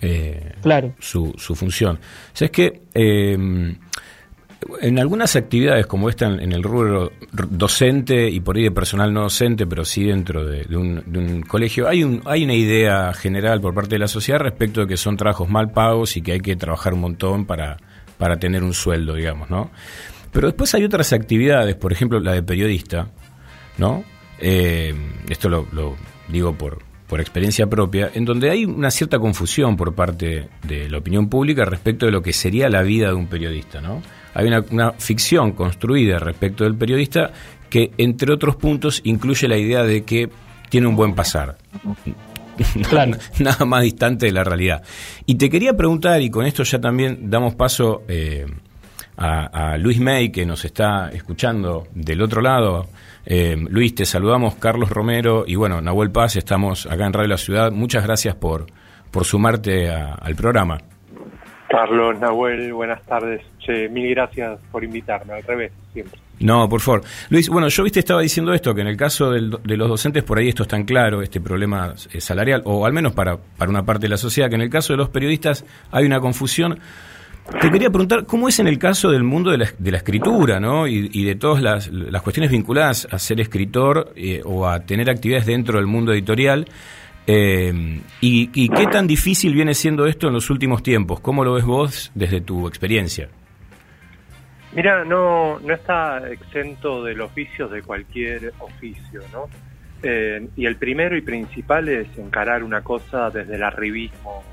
eh, 0.01 0.53
Claro. 0.61 0.93
su, 0.99 1.33
su 1.37 1.55
función. 1.55 1.95
O 1.97 2.37
sea, 2.37 2.45
es 2.45 2.51
que 2.51 2.81
eh, 2.93 3.75
en 4.81 4.99
algunas 4.99 5.35
actividades 5.35 5.85
como 5.85 6.09
esta 6.09 6.27
en, 6.27 6.51
el 6.51 6.63
rubro 6.63 7.11
docente 7.31 8.29
y 8.29 8.39
por 8.39 8.55
ahí 8.55 8.63
de 8.63 8.71
personal 8.71 9.13
no 9.13 9.23
docente, 9.23 9.67
pero 9.67 9.85
sí 9.85 10.03
dentro 10.03 10.45
de, 10.45 10.65
un, 10.75 11.03
de 11.05 11.19
un 11.19 11.41
colegio, 11.41 11.87
hay, 11.87 12.03
un, 12.03 12.21
hay 12.25 12.43
una 12.43 12.55
idea 12.55 13.13
general 13.13 13.61
por 13.61 13.73
parte 13.73 13.95
de 13.95 13.99
la 13.99 14.07
sociedad 14.07 14.39
respecto 14.39 14.81
de 14.81 14.87
que 14.87 14.97
son 14.97 15.17
trabajos 15.17 15.49
mal 15.49 15.71
pagos 15.71 16.17
y 16.17 16.21
que 16.21 16.33
hay 16.33 16.39
que 16.39 16.55
trabajar 16.55 16.93
un 16.93 17.01
montón 17.01 17.45
para, 17.45 17.77
tener 18.39 18.63
un 18.63 18.73
sueldo, 18.73 19.13
digamos, 19.13 19.49
¿no? 19.49 19.69
Pero 20.31 20.47
después 20.47 20.73
hay 20.73 20.83
otras 20.83 21.13
actividades, 21.13 21.75
por 21.75 21.93
ejemplo 21.93 22.19
la 22.19 22.33
de 22.33 22.43
periodista, 22.43 23.09
¿no? 23.77 24.03
Eh, 24.39 24.93
esto 25.29 25.47
lo, 25.47 25.95
digo 26.27 26.55
por 26.57 26.81
experiencia 27.21 27.67
propia, 27.67 28.11
en 28.13 28.25
donde 28.25 28.49
hay 28.49 28.65
una 28.65 28.91
cierta 28.91 29.19
confusión 29.19 29.77
por 29.77 29.95
parte 29.95 30.49
de 30.63 30.89
la 30.89 30.97
opinión 30.97 31.29
pública 31.29 31.63
respecto 31.63 32.05
de 32.05 32.11
lo 32.11 32.21
que 32.21 32.33
sería 32.33 32.67
la 32.67 32.81
vida 32.81 33.07
de 33.07 33.13
un 33.13 33.27
periodista, 33.27 33.79
¿no? 33.79 34.01
Hay 34.35 34.45
una, 34.47 34.63
una 34.69 34.91
ficción 34.91 35.53
construida 35.53 36.19
respecto 36.19 36.63
del 36.63 36.75
periodista 36.75 37.31
que, 37.69 37.91
entre 37.97 38.31
otros 38.31 38.55
puntos, 38.57 39.01
incluye 39.03 39.47
la 39.47 39.57
idea 39.57 39.81
de 39.83 40.03
que 40.03 40.29
tiene 40.69 40.85
un 40.87 40.95
buen 40.95 41.15
pasar. 41.15 41.57
Claro. 42.89 43.17
Nada 43.39 43.65
más 43.65 43.83
distante 43.83 44.27
de 44.27 44.31
la 44.31 44.43
realidad. 44.45 44.81
Y 45.25 45.35
te 45.35 45.49
quería 45.49 45.73
preguntar, 45.75 46.21
y 46.21 46.29
con 46.29 46.45
esto 46.45 46.63
ya 46.63 46.79
también 46.79 47.29
damos 47.29 47.53
paso 47.55 48.03
eh, 48.07 48.45
a, 49.17 49.73
a 49.73 49.77
Luis 49.77 49.99
May, 49.99 50.29
que 50.31 50.45
nos 50.45 50.63
está 50.63 51.09
escuchando 51.09 51.85
del 51.93 52.21
otro 52.21 52.41
lado. 52.41 52.87
Eh, 53.25 53.57
Luis, 53.69 53.93
te 53.93 54.05
saludamos, 54.05 54.55
Carlos 54.55 54.89
Romero 54.89 55.43
y 55.45 55.55
bueno, 55.55 55.81
Nahuel 55.81 56.11
Paz, 56.11 56.37
estamos 56.37 56.85
acá 56.85 57.05
en 57.05 57.11
Radio 57.11 57.27
La 57.27 57.37
Ciudad. 57.37 57.73
Muchas 57.73 58.03
gracias 58.05 58.35
por, 58.35 58.67
por 59.11 59.25
sumarte 59.25 59.89
a- 59.89 60.13
al 60.13 60.35
programa. 60.35 60.77
Carlos, 61.67 62.19
Nahuel, 62.19 62.73
buenas 62.73 63.01
tardes. 63.03 63.41
Che, 63.59 63.89
mil 63.89 64.09
gracias 64.11 64.59
por 64.71 64.83
invitarme, 64.83 65.33
al 65.33 65.43
revés, 65.43 65.71
siempre. 65.93 66.19
No, 66.39 66.67
por 66.67 66.81
favor. 66.81 67.03
Luis, 67.29 67.49
bueno, 67.49 67.67
yo 67.69 67.83
viste 67.83 67.99
estaba 67.99 68.21
diciendo 68.21 68.53
esto, 68.53 68.75
que 68.75 68.81
en 68.81 68.87
el 68.87 68.97
caso 68.97 69.31
de 69.31 69.77
los 69.77 69.89
docentes 69.89 70.23
por 70.23 70.37
ahí 70.37 70.49
esto 70.49 70.63
es 70.63 70.69
tan 70.69 70.83
claro, 70.83 71.21
este 71.21 71.39
problema 71.39 71.93
eh, 72.11 72.21
salarial, 72.21 72.61
o 72.65 72.85
al 72.85 72.93
menos 72.93 73.13
para, 73.13 73.37
para 73.37 73.69
una 73.69 73.83
parte 73.83 74.03
de 74.03 74.09
la 74.09 74.17
sociedad, 74.17 74.49
que 74.49 74.55
en 74.55 74.61
el 74.61 74.69
caso 74.69 74.93
de 74.93 74.97
los 74.97 75.09
periodistas 75.09 75.65
hay 75.91 76.05
una 76.05 76.19
confusión. 76.19 76.79
Te 77.61 77.69
quería 77.69 77.89
preguntar, 77.89 78.25
¿cómo 78.25 78.49
es 78.49 78.59
en 78.59 78.67
el 78.67 78.79
caso 78.79 79.11
del 79.11 79.23
mundo 79.23 79.51
de 79.51 79.59
la, 79.59 79.67
de 79.77 79.91
la 79.91 79.97
escritura, 79.97 80.59
¿no? 80.59 80.87
Y, 80.87 81.09
y 81.13 81.25
de 81.25 81.35
todas 81.35 81.61
las, 81.61 81.87
las 81.87 82.21
cuestiones 82.23 82.51
vinculadas 82.51 83.07
a 83.11 83.19
ser 83.19 83.39
escritor 83.39 84.13
eh, 84.15 84.41
o 84.43 84.67
a 84.67 84.79
tener 84.79 85.09
actividades 85.09 85.45
dentro 85.45 85.77
del 85.77 85.85
mundo 85.85 86.11
editorial? 86.11 86.65
Eh, 87.27 87.99
y, 88.21 88.49
¿Y 88.53 88.69
qué 88.69 88.85
tan 88.87 89.07
difícil 89.07 89.53
viene 89.53 89.73
siendo 89.73 90.05
esto 90.05 90.27
en 90.27 90.33
los 90.33 90.49
últimos 90.49 90.83
tiempos? 90.83 91.19
¿Cómo 91.21 91.43
lo 91.43 91.53
ves 91.53 91.65
vos 91.65 92.11
desde 92.15 92.41
tu 92.41 92.67
experiencia? 92.67 93.29
Mira, 94.73 95.05
no, 95.05 95.59
no 95.59 95.73
está 95.73 96.29
exento 96.29 97.03
de 97.03 97.15
los 97.15 97.33
vicios 97.33 97.71
de 97.71 97.81
cualquier 97.81 98.53
oficio, 98.59 99.21
¿no? 99.31 99.47
Eh, 100.03 100.47
y 100.57 100.65
el 100.65 100.75
primero 100.75 101.15
y 101.17 101.21
principal 101.21 101.87
es 101.87 102.07
encarar 102.17 102.63
una 102.63 102.81
cosa 102.81 103.29
desde 103.29 103.55
el 103.55 103.63
arribismo, 103.63 104.43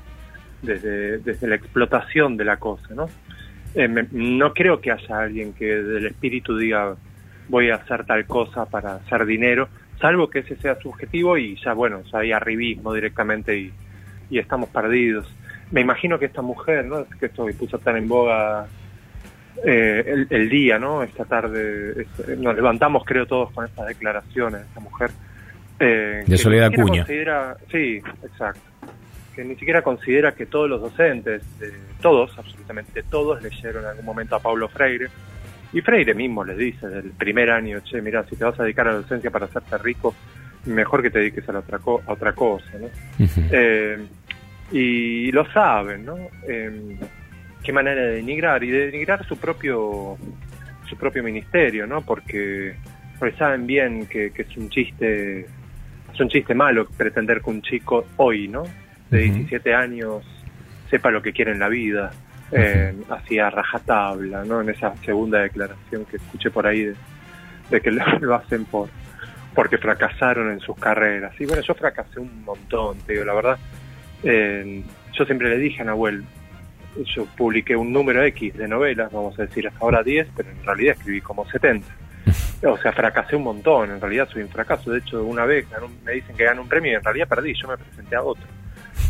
desde, 0.61 1.17
desde 1.19 1.47
la 1.47 1.55
explotación 1.55 2.37
de 2.37 2.45
la 2.45 2.57
cosa, 2.57 2.87
¿no? 2.95 3.07
Eh, 3.75 3.87
me- 3.87 4.07
no 4.11 4.53
creo 4.53 4.79
que 4.79 4.91
haya 4.91 5.19
alguien 5.19 5.53
que 5.53 5.65
del 5.65 6.05
espíritu 6.07 6.57
diga 6.57 6.95
voy 7.49 7.69
a 7.69 7.75
hacer 7.75 8.05
tal 8.05 8.25
cosa 8.25 8.65
para 8.65 8.95
hacer 8.95 9.25
dinero, 9.25 9.67
salvo 10.03 10.29
que 10.29 10.39
ese 10.39 10.57
sea 10.57 10.75
su 10.81 10.89
objetivo 10.89 11.37
y 11.37 11.55
ya, 11.63 11.71
bueno, 11.71 12.01
ya 12.11 12.19
hay 12.19 12.33
arribismo 12.33 12.93
directamente 12.93 13.57
y, 13.57 13.71
y 14.29 14.37
estamos 14.37 14.67
perdidos. 14.67 15.33
Me 15.71 15.79
imagino 15.79 16.19
que 16.19 16.25
esta 16.25 16.41
mujer, 16.41 16.83
¿no? 16.83 17.05
Que 17.19 17.27
esto 17.27 17.45
que 17.45 17.53
puso 17.53 17.79
tan 17.79 17.95
en 17.95 18.09
boga 18.09 18.67
eh, 19.63 20.03
el, 20.05 20.27
el 20.29 20.49
día, 20.49 20.77
¿no? 20.77 21.03
Esta 21.03 21.23
tarde 21.23 22.01
es- 22.01 22.37
nos 22.37 22.53
levantamos, 22.53 23.03
creo, 23.05 23.25
todos 23.25 23.49
con 23.53 23.63
estas 23.65 23.87
declaraciones 23.87 24.59
de 24.61 24.67
esta 24.67 24.79
mujer. 24.81 25.11
eh, 25.79 26.23
De 26.27 26.37
Soledad 26.37 26.69
considera- 26.75 27.55
sí, 27.71 28.01
exacto. 28.23 28.59
Que 29.33 29.45
ni 29.45 29.55
siquiera 29.55 29.81
considera 29.81 30.33
que 30.33 30.45
todos 30.45 30.69
los 30.69 30.81
docentes, 30.81 31.41
de, 31.59 31.71
todos, 32.01 32.37
absolutamente 32.37 33.03
todos, 33.03 33.41
leyeron 33.41 33.83
en 33.83 33.89
algún 33.91 34.05
momento 34.05 34.35
a 34.35 34.39
Pablo 34.41 34.67
Freire. 34.67 35.07
Y 35.73 35.81
Freire 35.81 36.13
mismo 36.13 36.43
les 36.43 36.57
dice 36.57 36.87
del 36.87 37.11
primer 37.11 37.49
año, 37.49 37.79
che, 37.83 38.01
mira, 38.01 38.23
si 38.29 38.35
te 38.35 38.43
vas 38.45 38.59
a 38.59 38.63
dedicar 38.63 38.87
a 38.87 38.91
la 38.91 38.97
docencia 38.99 39.31
para 39.31 39.45
hacerte 39.45 39.77
rico, 39.79 40.13
mejor 40.65 41.01
que 41.01 41.09
te 41.09 41.19
dediques 41.19 41.47
a, 41.49 41.53
la 41.53 41.59
otra, 41.59 41.79
co- 41.79 42.01
a 42.05 42.13
otra 42.13 42.33
cosa, 42.33 42.71
¿no? 42.79 42.87
Eh, 43.51 43.97
y 44.71 45.31
lo 45.31 45.45
saben, 45.51 46.05
¿no? 46.05 46.15
Eh, 46.47 46.97
qué 47.63 47.73
manera 47.73 48.01
de 48.01 48.15
denigrar 48.17 48.63
y 48.63 48.69
de 48.69 48.85
denigrar 48.91 49.25
su 49.25 49.37
propio 49.37 50.17
su 50.89 50.97
propio 50.97 51.23
ministerio, 51.23 51.87
¿no? 51.87 52.01
Porque, 52.01 52.75
porque 53.17 53.35
saben 53.37 53.65
bien 53.65 54.05
que, 54.05 54.31
que 54.31 54.43
es 54.43 54.57
un 54.57 54.69
chiste 54.69 55.41
es 56.13 56.19
un 56.19 56.29
chiste 56.29 56.53
malo 56.53 56.85
pretender 56.87 57.41
que 57.41 57.49
un 57.49 57.61
chico 57.63 58.05
hoy, 58.17 58.47
¿no? 58.47 58.63
De 59.09 59.25
Ujú. 59.25 59.33
17 59.37 59.73
años 59.73 60.23
sepa 60.91 61.09
lo 61.09 61.21
que 61.21 61.33
quiere 61.33 61.51
en 61.51 61.59
la 61.59 61.69
vida, 61.69 62.11
eh, 62.53 62.93
hacia 63.09 63.49
rajatabla, 63.49 64.43
¿no? 64.45 64.61
En 64.61 64.69
esa 64.69 64.95
segunda 64.97 65.39
declaración 65.39 66.05
que 66.05 66.17
escuché 66.17 66.51
por 66.51 66.67
ahí 66.67 66.83
de, 66.83 66.95
de 67.69 67.81
que 67.81 67.91
lo, 67.91 68.03
lo 68.19 68.35
hacen 68.35 68.65
por 68.65 68.89
porque 69.53 69.77
fracasaron 69.77 70.51
en 70.51 70.59
sus 70.59 70.77
carreras. 70.77 71.39
Y 71.39 71.45
bueno, 71.45 71.61
yo 71.61 71.73
fracasé 71.73 72.19
un 72.19 72.43
montón, 72.43 72.97
te 73.05 73.13
digo, 73.13 73.25
la 73.25 73.33
verdad. 73.33 73.57
Eh, 74.23 74.83
yo 75.13 75.25
siempre 75.25 75.49
le 75.49 75.57
dije 75.57 75.81
a 75.81 75.85
Nahuel, 75.85 76.23
yo 77.03 77.25
publiqué 77.37 77.75
un 77.75 77.91
número 77.91 78.23
X 78.23 78.55
de 78.55 78.67
novelas, 78.67 79.11
vamos 79.11 79.37
a 79.37 79.43
decir 79.43 79.67
hasta 79.67 79.79
ahora 79.79 80.03
10, 80.03 80.27
pero 80.35 80.49
en 80.49 80.63
realidad 80.63 80.95
escribí 80.97 81.21
como 81.21 81.49
70. 81.49 81.85
O 82.65 82.77
sea, 82.77 82.93
fracasé 82.93 83.35
un 83.35 83.43
montón, 83.43 83.91
en 83.91 83.99
realidad 83.99 84.29
soy 84.31 84.41
un 84.41 84.47
fracaso. 84.47 84.89
De 84.89 84.99
hecho, 84.99 85.21
una 85.21 85.43
vez 85.43 85.67
me 86.05 86.13
dicen 86.13 86.33
que 86.33 86.45
gano 86.45 86.61
un 86.61 86.69
premio 86.69 86.93
y 86.93 86.95
en 86.95 87.03
realidad 87.03 87.27
perdí, 87.27 87.53
yo 87.53 87.67
me 87.67 87.75
presenté 87.75 88.15
a 88.15 88.23
otro. 88.23 88.45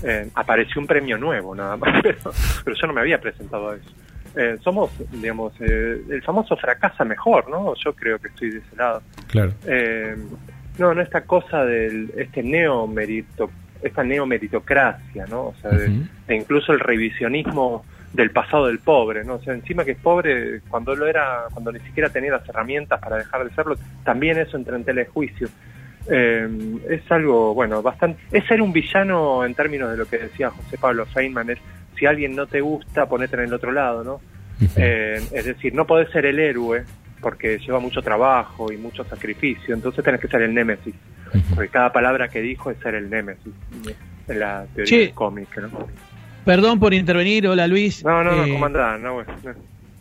Eh, 0.03 0.29
apareció 0.35 0.81
un 0.81 0.87
premio 0.87 1.17
nuevo 1.17 1.55
nada 1.55 1.77
más, 1.77 1.99
pero, 2.03 2.31
pero 2.63 2.75
yo 2.75 2.87
no 2.87 2.93
me 2.93 3.01
había 3.01 3.19
presentado 3.21 3.69
a 3.71 3.75
eso. 3.75 3.89
Eh, 4.35 4.57
somos, 4.63 4.89
digamos, 5.11 5.53
eh, 5.59 6.01
el 6.09 6.21
famoso 6.23 6.57
fracasa 6.57 7.03
mejor, 7.05 7.49
¿no? 7.49 7.73
Yo 7.75 7.93
creo 7.93 8.17
que 8.19 8.29
estoy 8.29 8.49
de 8.51 8.57
ese 8.59 8.75
lado. 8.75 9.01
Claro. 9.27 9.53
Eh, 9.67 10.15
no, 10.79 10.93
no 10.93 11.01
esta 11.01 11.21
cosa 11.21 11.63
del 11.65 12.11
este 12.17 12.41
neomerito, 12.41 13.51
esta 13.83 14.03
neomeritocracia, 14.03 15.25
¿no? 15.27 15.47
O 15.47 15.55
sea, 15.61 15.71
de- 15.71 16.35
incluso 16.35 16.71
el 16.73 16.79
revisionismo 16.79 17.85
del 18.11 18.31
pasado 18.31 18.67
del 18.67 18.79
pobre, 18.79 19.23
¿no? 19.23 19.35
O 19.35 19.41
sea, 19.41 19.53
encima 19.53 19.83
que 19.85 19.91
es 19.91 19.97
pobre 19.97 20.61
cuando 20.69 20.95
lo 20.95 21.07
era, 21.07 21.43
cuando 21.51 21.71
ni 21.71 21.79
siquiera 21.79 22.09
tenía 22.09 22.31
las 22.31 22.47
herramientas 22.47 22.99
para 22.99 23.17
dejar 23.17 23.43
de 23.43 23.53
serlo, 23.55 23.75
también 24.03 24.37
eso 24.37 24.57
entra 24.57 24.75
en 24.75 24.83
de 24.83 25.05
juicio. 25.05 25.47
Eh, 26.09 26.47
es 26.89 27.11
algo, 27.11 27.53
bueno, 27.53 27.81
bastante... 27.81 28.19
Es 28.31 28.45
ser 28.45 28.61
un 28.61 28.73
villano 28.73 29.45
en 29.45 29.53
términos 29.55 29.89
de 29.91 29.97
lo 29.97 30.05
que 30.05 30.17
decía 30.17 30.49
José 30.49 30.77
Pablo 30.77 31.05
Feynman, 31.05 31.49
es 31.51 31.59
si 31.97 32.05
alguien 32.05 32.35
no 32.35 32.47
te 32.47 32.61
gusta, 32.61 33.07
ponete 33.07 33.35
en 33.35 33.43
el 33.43 33.53
otro 33.53 33.71
lado, 33.71 34.03
¿no? 34.03 34.19
Eh, 34.75 35.21
es 35.31 35.45
decir, 35.45 35.73
no 35.73 35.85
podés 35.85 36.09
ser 36.11 36.25
el 36.25 36.39
héroe 36.39 36.83
porque 37.21 37.57
lleva 37.59 37.79
mucho 37.79 38.01
trabajo 38.01 38.71
y 38.71 38.77
mucho 38.77 39.03
sacrificio, 39.05 39.73
entonces 39.73 40.03
tenés 40.03 40.19
que 40.19 40.27
ser 40.27 40.41
el 40.41 40.53
némesis, 40.53 40.93
porque 41.55 41.69
cada 41.69 41.91
palabra 41.93 42.27
que 42.27 42.41
dijo 42.41 42.69
es 42.69 42.77
ser 42.79 42.95
el 42.95 43.09
némesis 43.09 43.53
en 44.27 44.39
la 44.39 44.65
teoría 44.75 44.85
Che. 44.85 44.97
del 45.05 45.13
cómic, 45.13 45.57
¿no? 45.57 45.87
Perdón 46.45 46.79
por 46.79 46.93
intervenir, 46.93 47.47
hola 47.47 47.65
Luis. 47.67 48.03
No, 48.03 48.23
no, 48.23 48.35
no, 48.35 48.43
Eh, 48.45 48.51
¿cómo 48.51 48.65
andás? 48.65 48.99
No, 48.99 49.13
bueno, 49.15 49.33
no. 49.43 49.51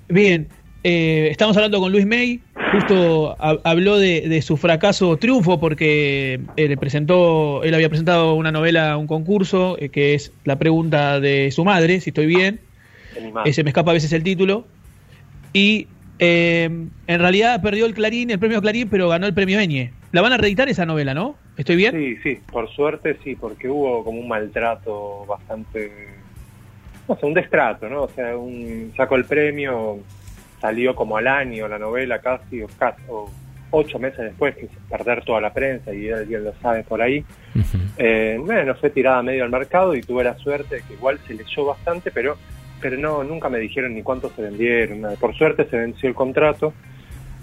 Bien, 0.08 0.48
eh, 0.82 1.28
estamos 1.30 1.56
hablando 1.56 1.80
con 1.80 1.92
Luis 1.92 2.06
May, 2.06 2.42
justo 2.72 3.36
ha- 3.40 3.60
habló 3.64 3.98
de, 3.98 4.22
de 4.22 4.42
su 4.42 4.56
fracaso 4.56 5.16
triunfo 5.18 5.60
porque 5.60 6.40
eh, 6.56 6.68
le 6.68 6.76
presentó, 6.76 7.62
él 7.62 7.74
había 7.74 7.88
presentado 7.88 8.34
una 8.34 8.52
novela 8.52 8.92
a 8.92 8.96
un 8.96 9.06
concurso 9.06 9.76
eh, 9.78 9.90
que 9.90 10.14
es 10.14 10.32
La 10.44 10.58
pregunta 10.58 11.20
de 11.20 11.50
su 11.50 11.64
madre, 11.64 12.00
si 12.00 12.10
estoy 12.10 12.26
bien. 12.26 12.60
Eh, 13.44 13.52
se 13.52 13.62
me 13.64 13.70
escapa 13.70 13.90
a 13.90 13.94
veces 13.94 14.12
el 14.12 14.22
título, 14.22 14.66
y 15.52 15.86
eh, 16.18 16.64
en 17.06 17.20
realidad 17.20 17.60
perdió 17.62 17.86
el 17.86 17.94
Clarín, 17.94 18.30
el 18.30 18.38
premio 18.38 18.60
Clarín, 18.60 18.88
pero 18.88 19.08
ganó 19.08 19.26
el 19.26 19.34
premio 19.34 19.60
Eñe. 19.60 19.92
La 20.12 20.22
van 20.22 20.32
a 20.32 20.36
reeditar 20.36 20.68
esa 20.68 20.86
novela, 20.86 21.14
¿no? 21.14 21.36
¿Estoy 21.56 21.76
bien? 21.76 21.94
Sí, 21.94 22.16
sí, 22.22 22.38
por 22.50 22.70
suerte 22.74 23.18
sí, 23.22 23.34
porque 23.34 23.68
hubo 23.68 24.04
como 24.04 24.20
un 24.20 24.28
maltrato 24.28 25.26
bastante, 25.26 25.90
no 27.08 27.16
sé, 27.16 27.26
un 27.26 27.34
destrato, 27.34 27.88
¿no? 27.88 28.04
O 28.04 28.08
sea, 28.14 28.36
un, 28.36 28.92
sacó 28.96 29.16
el 29.16 29.24
premio, 29.26 29.98
salió 30.62 30.94
como 30.94 31.18
al 31.18 31.26
año 31.26 31.68
la 31.68 31.78
novela 31.78 32.20
casi, 32.20 32.62
o, 32.62 32.68
casi, 32.78 33.02
o 33.08 33.28
ocho 33.72 33.98
meses 33.98 34.20
después 34.20 34.54
que 34.54 34.68
perder 34.88 35.24
toda 35.24 35.40
la 35.40 35.52
prensa 35.52 35.92
y 35.92 36.08
alguien 36.08 36.44
lo 36.44 36.54
sabe 36.62 36.84
por 36.84 37.02
ahí. 37.02 37.24
Eh, 37.98 38.38
bueno, 38.40 38.74
fue 38.76 38.88
tirada 38.88 39.22
medio 39.22 39.44
al 39.44 39.50
mercado 39.50 39.94
y 39.94 40.00
tuve 40.00 40.24
la 40.24 40.38
suerte 40.38 40.76
de 40.76 40.82
que 40.82 40.94
igual 40.94 41.18
se 41.26 41.34
leyó 41.34 41.66
bastante, 41.66 42.10
pero 42.10 42.38
pero 42.80 42.96
no 42.96 43.22
nunca 43.22 43.48
me 43.48 43.58
dijeron 43.58 43.94
ni 43.94 44.02
cuánto 44.02 44.30
se 44.34 44.42
vendieron. 44.42 45.02
Por 45.20 45.34
suerte 45.36 45.66
se 45.68 45.76
venció 45.76 46.08
el 46.08 46.14
contrato. 46.14 46.72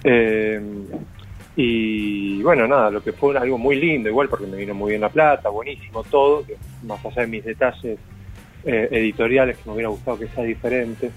Eh, 0.04 0.60
y 1.56 2.42
bueno, 2.42 2.68
nada, 2.68 2.90
lo 2.90 3.04
que 3.04 3.12
fue 3.12 3.38
algo 3.38 3.58
muy 3.58 3.76
lindo, 3.76 4.10
igual 4.10 4.30
porque 4.30 4.48
me 4.48 4.58
vino 4.58 4.74
muy 4.74 4.90
bien 4.92 5.02
la 5.02 5.10
plata, 5.10 5.50
buenísimo 5.50 6.04
todo, 6.04 6.46
más 6.84 7.06
allá 7.06 7.22
de 7.22 7.28
mis 7.28 7.44
detalles 7.44 8.00
eh, 8.66 8.88
editoriales 8.92 9.58
que 9.58 9.64
me 9.70 9.74
hubiera 9.74 9.90
gustado 9.90 10.20
que 10.20 10.28
sea 10.28 10.44
diferente. 10.44 11.12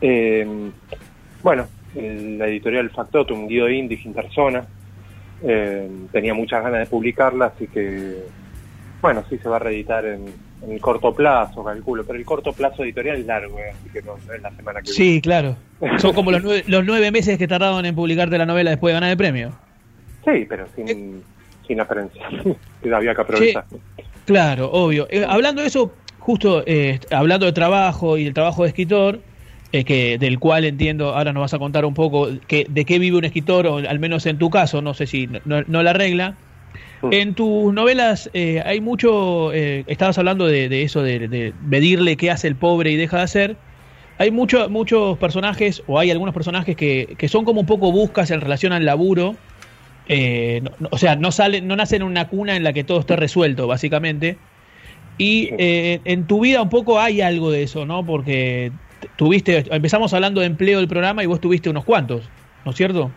Eh, 0.00 0.70
bueno, 1.44 1.66
el- 1.94 2.38
la 2.38 2.48
editorial 2.48 2.90
Factotum, 2.90 3.46
Guido 3.46 3.68
Indie, 3.70 4.00
Intersona, 4.04 4.64
eh, 5.42 5.88
tenía 6.10 6.34
muchas 6.34 6.62
ganas 6.64 6.80
de 6.80 6.86
publicarla, 6.86 7.46
así 7.54 7.66
que, 7.68 8.24
bueno, 9.00 9.22
sí 9.28 9.38
se 9.38 9.48
va 9.48 9.56
a 9.56 9.58
reeditar 9.60 10.04
en, 10.06 10.24
en 10.62 10.72
el 10.72 10.80
corto 10.80 11.12
plazo, 11.14 11.62
calculo, 11.62 12.04
pero 12.04 12.18
el 12.18 12.24
corto 12.24 12.52
plazo 12.52 12.82
editorial 12.82 13.18
es 13.18 13.26
largo, 13.26 13.58
eh, 13.58 13.70
así 13.70 13.90
que 13.90 14.02
no, 14.02 14.16
no 14.26 14.32
es 14.32 14.42
la 14.42 14.50
semana 14.52 14.80
que 14.80 14.86
Sí, 14.88 15.20
claro. 15.20 15.56
Son 15.98 16.14
como 16.14 16.30
los 16.32 16.42
nueve, 16.42 16.64
los 16.66 16.84
nueve 16.84 17.10
meses 17.10 17.36
que 17.38 17.46
tardaron 17.46 17.84
en 17.84 17.94
publicarte 17.94 18.38
la 18.38 18.46
novela 18.46 18.70
después 18.70 18.90
de 18.92 18.94
ganar 18.94 19.10
el 19.10 19.16
premio. 19.16 19.52
viene. 20.24 20.40
Sí, 20.40 20.46
pero 20.48 20.66
sin, 20.74 21.22
sin 21.66 21.80
apariencia, 21.80 22.22
que 22.82 22.94
había 22.94 23.14
que 23.14 23.20
aprovechar. 23.20 23.64
Claro, 24.24 24.70
obvio. 24.72 25.06
Eh, 25.10 25.26
hablando 25.28 25.60
de 25.60 25.68
eso, 25.68 25.92
justo 26.18 26.62
eh, 26.64 26.98
hablando 27.10 27.44
de 27.44 27.52
trabajo 27.52 28.16
y 28.16 28.24
del 28.24 28.32
trabajo 28.32 28.62
de 28.62 28.68
escritor, 28.70 29.20
eh, 29.74 29.84
que 29.84 30.18
del 30.18 30.38
cual 30.38 30.64
entiendo, 30.64 31.14
ahora 31.16 31.32
nos 31.32 31.42
vas 31.42 31.54
a 31.54 31.58
contar 31.58 31.84
un 31.84 31.94
poco 31.94 32.28
que, 32.48 32.66
de 32.70 32.84
qué 32.86 32.98
vive 32.98 33.18
un 33.18 33.24
escritor, 33.24 33.66
o 33.66 33.78
al 33.78 33.98
menos 34.00 34.26
en 34.26 34.38
tu 34.38 34.50
caso, 34.50 34.82
no 34.82 34.94
sé 34.94 35.06
si 35.06 35.28
no, 35.44 35.62
no 35.66 35.82
la 35.82 35.92
regla. 35.92 36.40
Mm. 37.02 37.08
En 37.12 37.34
tus 37.34 37.72
novelas 37.74 38.30
eh, 38.34 38.62
hay 38.64 38.80
mucho, 38.80 39.52
eh, 39.52 39.84
estabas 39.88 40.18
hablando 40.18 40.46
de, 40.46 40.68
de 40.68 40.82
eso, 40.82 41.02
de, 41.02 41.28
de 41.28 41.54
medirle 41.60 42.16
qué 42.16 42.30
hace 42.30 42.48
el 42.48 42.58
pobre 42.58 42.90
y 42.92 42.96
deja 42.96 43.18
de 43.18 43.22
hacer. 43.24 43.62
Hay 44.18 44.30
mucho, 44.32 44.68
muchos 44.70 45.18
personajes, 45.18 45.82
o 45.86 45.98
hay 45.98 46.10
algunos 46.10 46.34
personajes 46.34 46.76
que, 46.76 47.16
que 47.18 47.28
son 47.28 47.44
como 47.44 47.60
un 47.62 47.66
poco 47.66 47.92
buscas 47.92 48.30
en 48.32 48.40
relación 48.42 48.72
al 48.72 48.84
laburo. 48.86 49.44
Eh, 50.06 50.60
no- 50.62 50.72
no- 50.80 50.88
o 50.92 50.98
sea, 50.98 51.16
no 51.16 51.32
salen, 51.32 51.66
no 51.68 51.76
nacen 51.76 52.02
en 52.02 52.08
una 52.08 52.28
cuna 52.28 52.56
en 52.56 52.64
la 52.64 52.72
que 52.74 52.84
todo 52.84 53.00
esté 53.00 53.16
resuelto, 53.16 53.66
básicamente. 53.68 54.42
Y 55.16 55.54
eh, 55.58 56.02
en 56.04 56.26
tu 56.26 56.40
vida 56.40 56.62
un 56.62 56.68
poco 56.70 56.98
hay 57.00 57.20
algo 57.20 57.50
de 57.50 57.62
eso, 57.62 57.86
¿no? 57.86 58.04
Porque 58.04 58.72
tuviste, 59.16 59.64
empezamos 59.70 60.12
hablando 60.14 60.40
de 60.40 60.46
empleo 60.46 60.78
del 60.78 60.88
programa 60.88 61.22
y 61.22 61.26
vos 61.26 61.40
tuviste 61.40 61.70
unos 61.70 61.84
cuantos, 61.84 62.28
¿no 62.64 62.70
es 62.70 62.76
cierto? 62.76 63.10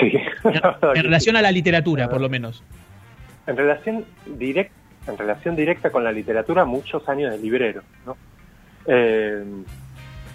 Sí. 0.00 0.12
En, 0.44 0.96
en 0.96 1.04
relación 1.04 1.36
a 1.36 1.42
la 1.42 1.52
literatura, 1.52 2.08
por 2.08 2.20
lo 2.20 2.28
menos. 2.28 2.62
En 3.46 3.56
relación 3.56 4.04
directa, 4.26 4.74
en 5.06 5.18
relación 5.18 5.56
directa 5.56 5.90
con 5.90 6.04
la 6.04 6.12
literatura, 6.12 6.64
muchos 6.64 7.08
años 7.08 7.32
de 7.32 7.38
librero, 7.38 7.82
¿no? 8.06 8.16
Eh, 8.86 9.44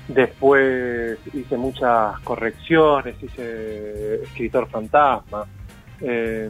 después 0.08 1.18
hice 1.34 1.58
muchas 1.58 2.20
correcciones, 2.22 3.16
hice 3.22 4.24
escritor 4.24 4.70
fantasma. 4.70 5.46
Eh, 6.02 6.50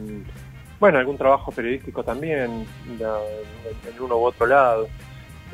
bueno, 0.78 0.98
algún 0.98 1.16
trabajo 1.16 1.50
periodístico 1.50 2.04
también, 2.04 2.64
en 2.88 4.00
uno 4.02 4.16
u 4.16 4.24
otro 4.24 4.46
lado. 4.46 4.88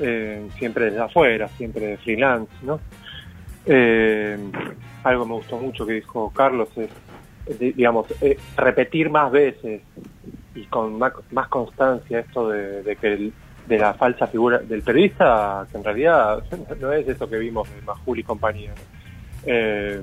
Eh, 0.01 0.49
siempre 0.59 0.87
desde 0.87 1.01
afuera, 1.01 1.49
siempre 1.49 1.87
de 1.87 1.97
freelance, 1.99 2.53
¿no? 2.63 2.81
Eh, 3.67 4.37
algo 5.05 5.25
me 5.27 5.35
gustó 5.35 5.59
mucho 5.59 5.87
que 5.87 5.95
dijo 5.95 6.33
Carlos 6.35 6.69
es, 6.77 6.91
es, 7.47 7.59
di- 7.59 7.73
digamos, 7.73 8.07
eh, 8.21 8.37
repetir 8.57 9.09
más 9.11 9.31
veces 9.31 9.83
y 10.55 10.65
con 10.65 10.99
más, 10.99 11.13
más 11.31 11.49
constancia 11.49 12.21
esto 12.21 12.49
de, 12.49 12.97
que 13.01 13.31
de 13.67 13.79
la 13.79 13.95
falsa 13.95 14.27
figura 14.27 14.59
del 14.59 14.83
periodista, 14.83 15.67
que 15.71 15.79
en 15.79 15.85
realidad 15.85 16.43
no 16.81 16.93
es 16.93 17.09
eso 17.09 17.29
que 17.29 17.39
vimos 17.39 17.69
de 17.75 17.81
Majul 17.83 18.19
y 18.19 18.23
compañía. 18.23 18.73
Eh, 19.47 20.01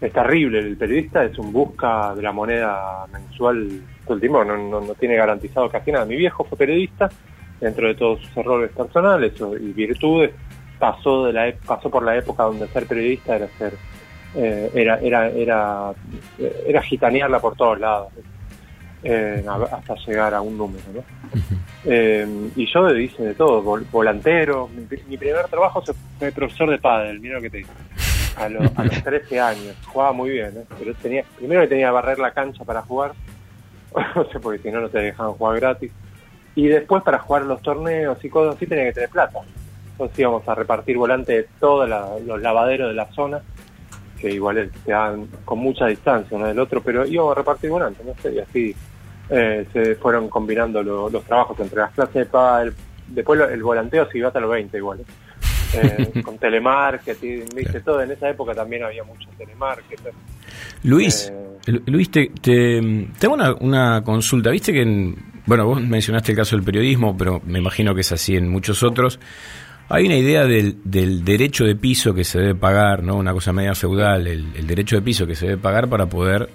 es 0.00 0.12
terrible, 0.12 0.58
el 0.58 0.76
periodista 0.76 1.24
es 1.24 1.38
un 1.38 1.52
busca 1.52 2.12
de 2.14 2.22
la 2.22 2.32
moneda 2.32 3.06
mensual 3.12 3.68
todo 4.04 4.14
el 4.14 4.20
tiempo, 4.20 4.44
no, 4.44 4.56
no, 4.56 4.80
no 4.80 4.94
tiene 4.94 5.14
garantizado 5.14 5.68
casi 5.70 5.92
nada. 5.92 6.04
Mi 6.04 6.16
viejo 6.16 6.42
fue 6.44 6.58
periodista, 6.58 7.08
dentro 7.62 7.86
de 7.88 7.94
todos 7.94 8.20
sus 8.20 8.36
errores 8.36 8.70
personales 8.72 9.32
y 9.60 9.72
virtudes, 9.72 10.32
pasó 10.78 11.24
de 11.26 11.32
la 11.32 11.52
pasó 11.64 11.88
por 11.88 12.02
la 12.02 12.16
época 12.16 12.42
donde 12.42 12.66
ser 12.68 12.86
periodista 12.86 13.36
era 13.36 13.46
ser 13.56 13.72
eh, 14.34 14.70
era 14.74 14.98
era 15.00 15.28
era 15.28 15.92
era 16.66 16.82
gitanearla 16.82 17.38
por 17.38 17.54
todos 17.54 17.78
lados 17.78 18.12
eh, 19.04 19.44
hasta 19.70 19.94
llegar 20.06 20.34
a 20.34 20.40
un 20.40 20.56
número 20.58 20.82
¿no? 20.94 21.02
Eh, 21.84 22.26
y 22.56 22.66
yo 22.72 22.94
hice 22.96 23.22
de 23.22 23.34
todo 23.34 23.62
vol- 23.62 23.84
volantero 23.90 24.68
mi, 24.68 24.86
mi 25.08 25.16
primer 25.16 25.46
trabajo 25.48 25.82
fue 26.18 26.30
profesor 26.32 26.70
de 26.70 26.78
pádel 26.78 27.20
mira 27.20 27.36
lo 27.36 27.42
que 27.42 27.50
te 27.50 27.56
digo 27.58 27.70
a, 28.36 28.48
lo- 28.48 28.60
a 28.76 28.84
los 28.84 29.02
13 29.02 29.40
años 29.40 29.76
jugaba 29.86 30.12
muy 30.12 30.30
bien 30.30 30.52
¿eh? 30.56 30.64
pero 30.78 30.94
tenía 30.94 31.24
primero 31.36 31.60
que 31.62 31.68
tenía 31.68 31.86
que 31.88 31.92
barrer 31.92 32.18
la 32.18 32.30
cancha 32.32 32.64
para 32.64 32.82
jugar 32.82 33.12
porque 34.42 34.58
si 34.62 34.70
no 34.70 34.80
no 34.80 34.88
te 34.88 34.98
dejaban 34.98 35.32
jugar 35.34 35.60
gratis 35.60 35.90
y 36.54 36.66
después 36.68 37.02
para 37.02 37.18
jugar 37.18 37.44
los 37.44 37.62
torneos 37.62 38.22
y 38.24 38.28
cosas 38.28 38.56
así 38.56 38.66
tenía 38.66 38.84
que 38.84 38.92
tener 38.92 39.08
plata 39.08 39.40
entonces 39.92 40.18
íbamos 40.18 40.46
a 40.48 40.54
repartir 40.54 40.96
volantes 40.96 41.28
de 41.36 41.48
todos 41.60 41.88
la- 41.88 42.18
los 42.26 42.40
lavaderos 42.40 42.88
de 42.88 42.94
la 42.94 43.06
zona 43.12 43.40
que 44.20 44.30
igual 44.30 44.70
te 44.84 44.92
dan 44.92 45.26
con 45.44 45.58
mucha 45.58 45.86
distancia 45.86 46.36
uno 46.36 46.46
del 46.46 46.58
otro, 46.60 46.80
pero 46.80 47.04
íbamos 47.04 47.32
a 47.32 47.40
repartir 47.40 47.70
volantes, 47.70 48.04
no 48.06 48.14
sé, 48.22 48.32
y 48.34 48.38
así 48.38 48.74
eh, 49.30 49.66
se 49.72 49.94
fueron 49.96 50.28
combinando 50.28 50.82
lo- 50.82 51.08
los 51.10 51.24
trabajos 51.24 51.58
entre 51.60 51.78
las 51.80 51.92
clases 51.92 52.14
de 52.14 52.26
pádel, 52.26 52.72
después 53.08 53.38
lo- 53.38 53.48
el 53.48 53.62
volanteo 53.62 54.06
siguió 54.10 54.28
hasta 54.28 54.38
los 54.40 54.50
20 54.50 54.76
igual, 54.76 55.00
¿eh? 55.00 55.04
Eh, 55.74 56.22
con 56.24 56.38
telemarketing, 56.38 57.44
viste, 57.54 57.80
todo, 57.80 58.00
en 58.02 58.10
esa 58.12 58.28
época 58.28 58.54
también 58.54 58.84
había 58.84 59.02
mucho 59.04 59.28
telemarketing. 59.38 60.12
Luis, 60.84 61.32
Eh, 61.66 61.70
Lu- 61.72 61.82
Luis, 61.86 62.10
te, 62.10 62.30
te- 62.40 63.08
tengo 63.18 63.34
una, 63.34 63.54
una 63.54 64.02
consulta. 64.04 64.50
Viste 64.50 64.72
que, 64.72 64.82
en- 64.82 65.31
bueno, 65.46 65.66
vos 65.66 65.80
mencionaste 65.80 66.32
el 66.32 66.38
caso 66.38 66.56
del 66.56 66.64
periodismo, 66.64 67.16
pero 67.16 67.40
me 67.44 67.58
imagino 67.58 67.94
que 67.94 68.02
es 68.02 68.12
así 68.12 68.36
en 68.36 68.48
muchos 68.48 68.82
otros. 68.82 69.18
Hay 69.88 70.06
una 70.06 70.16
idea 70.16 70.44
del, 70.46 70.78
del 70.84 71.24
derecho 71.24 71.64
de 71.64 71.76
piso 71.76 72.14
que 72.14 72.24
se 72.24 72.38
debe 72.38 72.54
pagar, 72.54 73.02
¿no? 73.02 73.16
Una 73.16 73.32
cosa 73.32 73.52
media 73.52 73.74
feudal, 73.74 74.26
el, 74.26 74.46
el 74.56 74.66
derecho 74.66 74.96
de 74.96 75.02
piso 75.02 75.26
que 75.26 75.34
se 75.34 75.46
debe 75.46 75.58
pagar 75.58 75.88
para 75.88 76.06
poder 76.06 76.48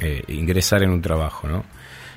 eh, 0.00 0.22
ingresar 0.28 0.82
en 0.82 0.90
un 0.90 1.02
trabajo, 1.02 1.48
¿no? 1.48 1.64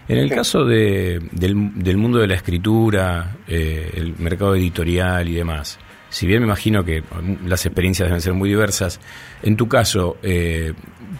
En 0.08 0.18
el 0.18 0.30
caso 0.30 0.66
de, 0.66 1.20
del, 1.32 1.72
del, 1.76 1.98
mundo 1.98 2.20
de 2.20 2.28
la 2.28 2.36
escritura, 2.36 3.38
eh, 3.48 3.92
el 3.96 4.16
mercado 4.18 4.56
editorial 4.56 5.28
y 5.28 5.34
demás, 5.34 5.80
si 6.10 6.28
bien 6.28 6.40
me 6.40 6.46
imagino 6.46 6.86
que 6.86 7.04
las 7.46 7.66
experiencias 7.66 8.08
deben 8.08 8.22
ser 8.22 8.34
muy 8.34 8.48
diversas, 8.50 9.02
en 9.44 9.58
tu 9.58 9.68
caso, 9.68 10.18
eh, 10.24 10.74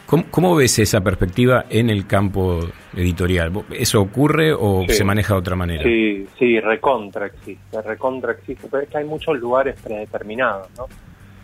¿cómo, 0.06 0.56
ves 0.56 0.80
esa 0.80 1.02
perspectiva 1.02 1.66
en 1.70 1.90
el 1.90 2.08
campo 2.08 2.60
editorial? 2.96 3.52
¿Eso 3.72 4.02
ocurre 4.02 4.54
o 4.54 4.86
se 4.88 5.04
maneja 5.04 5.34
de 5.34 5.40
otra 5.40 5.56
manera? 5.56 5.84
Sí, 5.84 6.28
sí, 6.38 6.60
recontra 6.60 7.28
existe, 7.28 7.82
recontra 7.82 8.34
existe, 8.34 8.68
pero 8.70 8.84
es 8.84 8.90
que 8.90 8.98
hay 8.98 9.06
muchos 9.06 9.38
lugares 9.40 9.76
predeterminados, 9.82 10.70
¿no? 10.78 10.88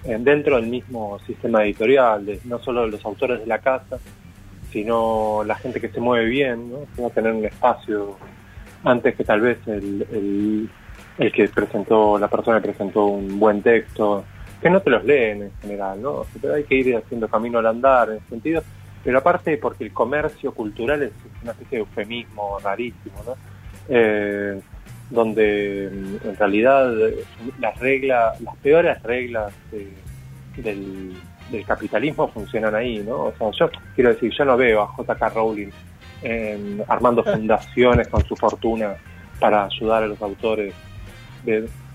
dentro 0.04 0.56
del 0.56 0.68
mismo 0.68 1.20
sistema 1.28 1.64
editorial, 1.64 2.26
no 2.46 2.60
solo 2.60 2.88
los 2.88 3.06
autores 3.06 3.40
de 3.40 3.46
la 3.46 3.60
casa, 3.60 4.00
sino 4.72 5.44
la 5.46 5.56
gente 5.56 5.80
que 5.80 5.90
se 5.90 6.00
mueve 6.00 6.26
bien, 6.26 6.72
¿no? 6.72 6.80
Va 7.02 7.08
a 7.08 7.12
tener 7.12 7.34
un 7.34 7.46
espacio 7.46 8.18
antes 8.84 9.16
que 9.16 9.24
tal 9.24 9.42
vez 9.42 9.60
el, 9.68 10.70
el, 11.18 11.32
que 11.32 11.48
presentó, 11.50 12.18
la 12.18 12.28
persona 12.28 12.60
que 12.60 12.70
presentó 12.70 13.06
un 13.06 13.40
buen 13.40 13.62
texto, 13.62 14.24
que 14.62 14.70
no 14.70 14.82
te 14.82 14.90
los 14.90 15.04
leen 15.04 15.44
en 15.44 15.52
general, 15.62 16.02
¿no? 16.02 16.26
Pero 16.40 16.54
hay 16.54 16.64
que 16.64 16.76
ir 16.76 16.96
haciendo 16.96 17.28
camino 17.28 17.60
al 17.60 17.66
andar 17.66 18.10
en 18.10 18.18
ese 18.18 18.30
sentido, 18.30 18.64
pero 19.04 19.18
aparte 19.18 19.58
porque 19.58 19.84
el 19.84 19.94
comercio 19.94 20.54
cultural 20.54 21.02
es 21.04 21.12
una 21.42 21.52
especie 21.52 21.80
de 21.80 21.84
eufemismo 21.84 22.60
rarísimo, 22.60 23.16
¿no? 23.26 23.36
Eh, 23.90 24.60
donde 25.10 25.90
mm, 25.92 26.28
en 26.28 26.38
realidad 26.38 26.94
las 27.60 27.80
reglas, 27.80 28.40
las 28.42 28.56
peores 28.58 29.02
reglas 29.04 29.54
del 30.56 31.16
del 31.52 31.66
capitalismo 31.66 32.28
funcionan 32.30 32.74
ahí, 32.74 33.00
¿no? 33.00 33.26
O 33.26 33.34
sea, 33.38 33.52
yo 33.52 33.70
quiero 33.94 34.12
decir, 34.12 34.32
yo 34.36 34.46
no 34.46 34.58
veo 34.58 34.82
a 34.82 34.88
J.K. 34.88 35.30
Rowling 35.30 35.70
armando 36.88 37.24
fundaciones 37.26 38.08
con 38.08 38.24
su 38.26 38.36
fortuna 38.36 38.96
para 39.40 39.66
ayudar 39.66 40.04
a 40.04 40.08
los 40.08 40.22
autores. 40.22 40.74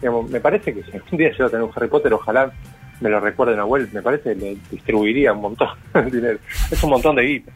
Me 0.03 0.41
parece 0.41 0.75
que 0.75 0.83
si 0.83 0.91
un 1.13 1.19
día 1.19 1.33
yo 1.33 1.47
a 1.47 1.51
tener 1.51 1.65
un 1.65 1.73
Harry 1.75 1.89
Potter, 1.89 2.13
ojalá 2.13 2.53
me 3.01 3.11
lo 3.11 3.21
recuerden 3.21 3.59
a 3.59 3.65
Well, 3.65 3.89
me 3.93 4.03
parece 4.03 4.35
que 4.35 4.41
le 4.41 4.57
distribuiría 4.71 5.33
un 5.33 5.43
montón 5.43 5.69
de 5.95 6.11
dinero. 6.11 6.39
Es 6.71 6.83
un 6.83 6.91
montón 6.91 7.17
de 7.17 7.23
guita. 7.23 7.53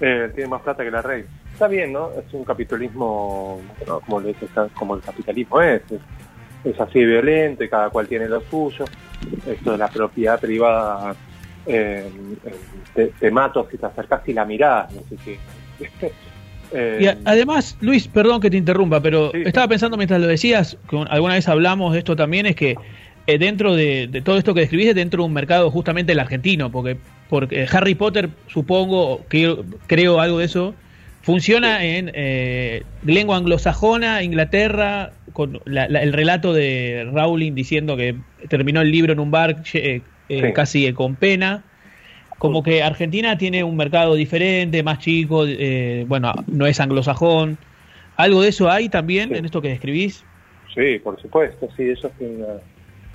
Eh, 0.00 0.30
tiene 0.34 0.50
más 0.50 0.62
plata 0.62 0.84
que 0.84 0.90
la 0.90 1.02
rey. 1.02 1.24
Está 1.52 1.68
bien, 1.68 1.92
¿no? 1.92 2.10
Es 2.12 2.32
un 2.32 2.44
capitalismo, 2.44 3.60
como, 4.06 4.20
le 4.20 4.34
como 4.74 4.96
el 4.96 5.02
capitalismo 5.02 5.60
es, 5.60 5.82
es, 6.64 6.80
así 6.80 7.04
violento 7.04 7.62
y 7.62 7.68
cada 7.68 7.90
cual 7.90 8.08
tiene 8.08 8.28
lo 8.28 8.40
suyo. 8.40 8.84
Esto 9.46 9.72
de 9.72 9.78
la 9.78 9.88
propiedad 9.88 10.40
privada 10.40 11.14
eh, 11.66 12.10
te, 12.94 13.30
mato 13.30 13.68
si 13.70 13.78
te 13.78 13.86
acercas 13.86 14.26
y 14.28 14.32
la 14.32 14.44
mirás, 14.44 14.92
no 14.92 15.02
sé 15.02 15.38
y 17.00 17.06
además, 17.24 17.76
Luis, 17.80 18.08
perdón 18.08 18.40
que 18.40 18.50
te 18.50 18.56
interrumpa, 18.56 19.00
pero 19.00 19.32
estaba 19.34 19.68
pensando 19.68 19.96
mientras 19.96 20.20
lo 20.20 20.26
decías, 20.26 20.76
que 20.88 21.04
alguna 21.08 21.34
vez 21.34 21.48
hablamos 21.48 21.92
de 21.92 21.98
esto 21.98 22.16
también, 22.16 22.46
es 22.46 22.56
que 22.56 22.76
eh, 23.26 23.38
dentro 23.38 23.74
de, 23.74 24.22
todo 24.24 24.38
esto 24.38 24.54
que 24.54 24.60
describiste, 24.60 24.94
dentro 24.94 25.22
de 25.22 25.26
un 25.26 25.32
mercado 25.32 25.70
justamente 25.70 26.12
el 26.12 26.18
argentino, 26.18 26.72
porque, 26.72 26.96
porque 27.28 27.66
Harry 27.70 27.94
Potter, 27.94 28.30
supongo, 28.48 29.24
que 29.28 29.56
creo 29.86 30.20
algo 30.20 30.38
de 30.38 30.46
eso, 30.46 30.74
funciona 31.22 31.84
en 31.84 32.10
eh, 32.14 32.82
lengua 33.04 33.36
anglosajona, 33.36 34.22
Inglaterra, 34.22 35.12
con 35.32 35.60
el 35.66 36.12
relato 36.12 36.52
de 36.52 37.08
Rowling 37.12 37.54
diciendo 37.54 37.96
que 37.96 38.16
terminó 38.48 38.80
el 38.80 38.90
libro 38.90 39.12
en 39.12 39.20
un 39.20 39.30
bar 39.30 39.62
eh, 39.72 40.02
eh, 40.28 40.52
casi 40.52 40.92
con 40.92 41.16
pena. 41.16 41.64
Como 42.42 42.64
que 42.64 42.82
Argentina 42.82 43.38
tiene 43.38 43.62
un 43.62 43.76
mercado 43.76 44.16
diferente, 44.16 44.82
más 44.82 44.98
chico, 44.98 45.44
eh, 45.46 46.04
bueno, 46.08 46.32
no 46.48 46.66
es 46.66 46.80
anglosajón. 46.80 47.56
¿Algo 48.16 48.42
de 48.42 48.48
eso 48.48 48.68
hay 48.68 48.88
también 48.88 49.32
en 49.32 49.44
esto 49.44 49.62
que 49.62 49.68
describís? 49.68 50.24
Sí, 50.74 50.98
por 50.98 51.22
supuesto, 51.22 51.68
sí, 51.76 51.90
eso 51.90 52.10
es 52.18 52.28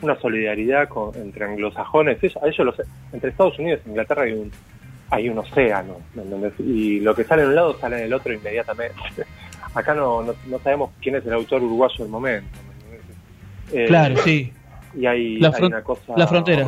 una, 0.02 0.18
solidaridad 0.22 0.88
entre 1.16 1.44
anglosajones. 1.44 2.24
Eso, 2.24 2.40
ellos 2.46 2.76
entre 3.12 3.32
Estados 3.32 3.60
Unidos 3.60 3.82
e 3.86 3.90
Inglaterra 3.90 4.22
hay 4.22 4.32
un, 4.32 4.50
hay 5.10 5.28
un 5.28 5.40
océano, 5.40 5.98
y 6.60 7.02
lo 7.02 7.14
que 7.14 7.26
sale 7.26 7.42
en 7.42 7.50
un 7.50 7.56
lado 7.56 7.78
sale 7.80 7.98
en 7.98 8.04
el 8.06 8.14
otro 8.14 8.32
inmediatamente. 8.32 8.96
Acá 9.76 9.94
no, 9.94 10.24
no, 10.24 10.60
sabemos 10.60 10.92
quién 11.02 11.18
es 11.18 11.26
el 11.26 11.34
autor 11.34 11.62
uruguayo 11.62 11.98
del 11.98 12.08
momento. 12.08 12.48
claro, 13.88 14.16
sí. 14.20 14.54
Y 14.98 15.06
hay, 15.06 15.38
la 15.40 15.50
una 15.50 15.82
cosa... 15.82 16.14
La 16.16 16.28
frontera 16.28 16.66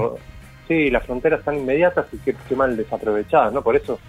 sí, 0.70 0.90
las 0.92 1.04
fronteras 1.04 1.40
están 1.40 1.58
inmediatas 1.58 2.06
y 2.14 2.18
qué, 2.20 2.56
mal 2.56 2.78
desaprovechadas, 2.78 3.52
¿no? 3.52 3.62
Por 3.62 3.76
eso 3.76 4.00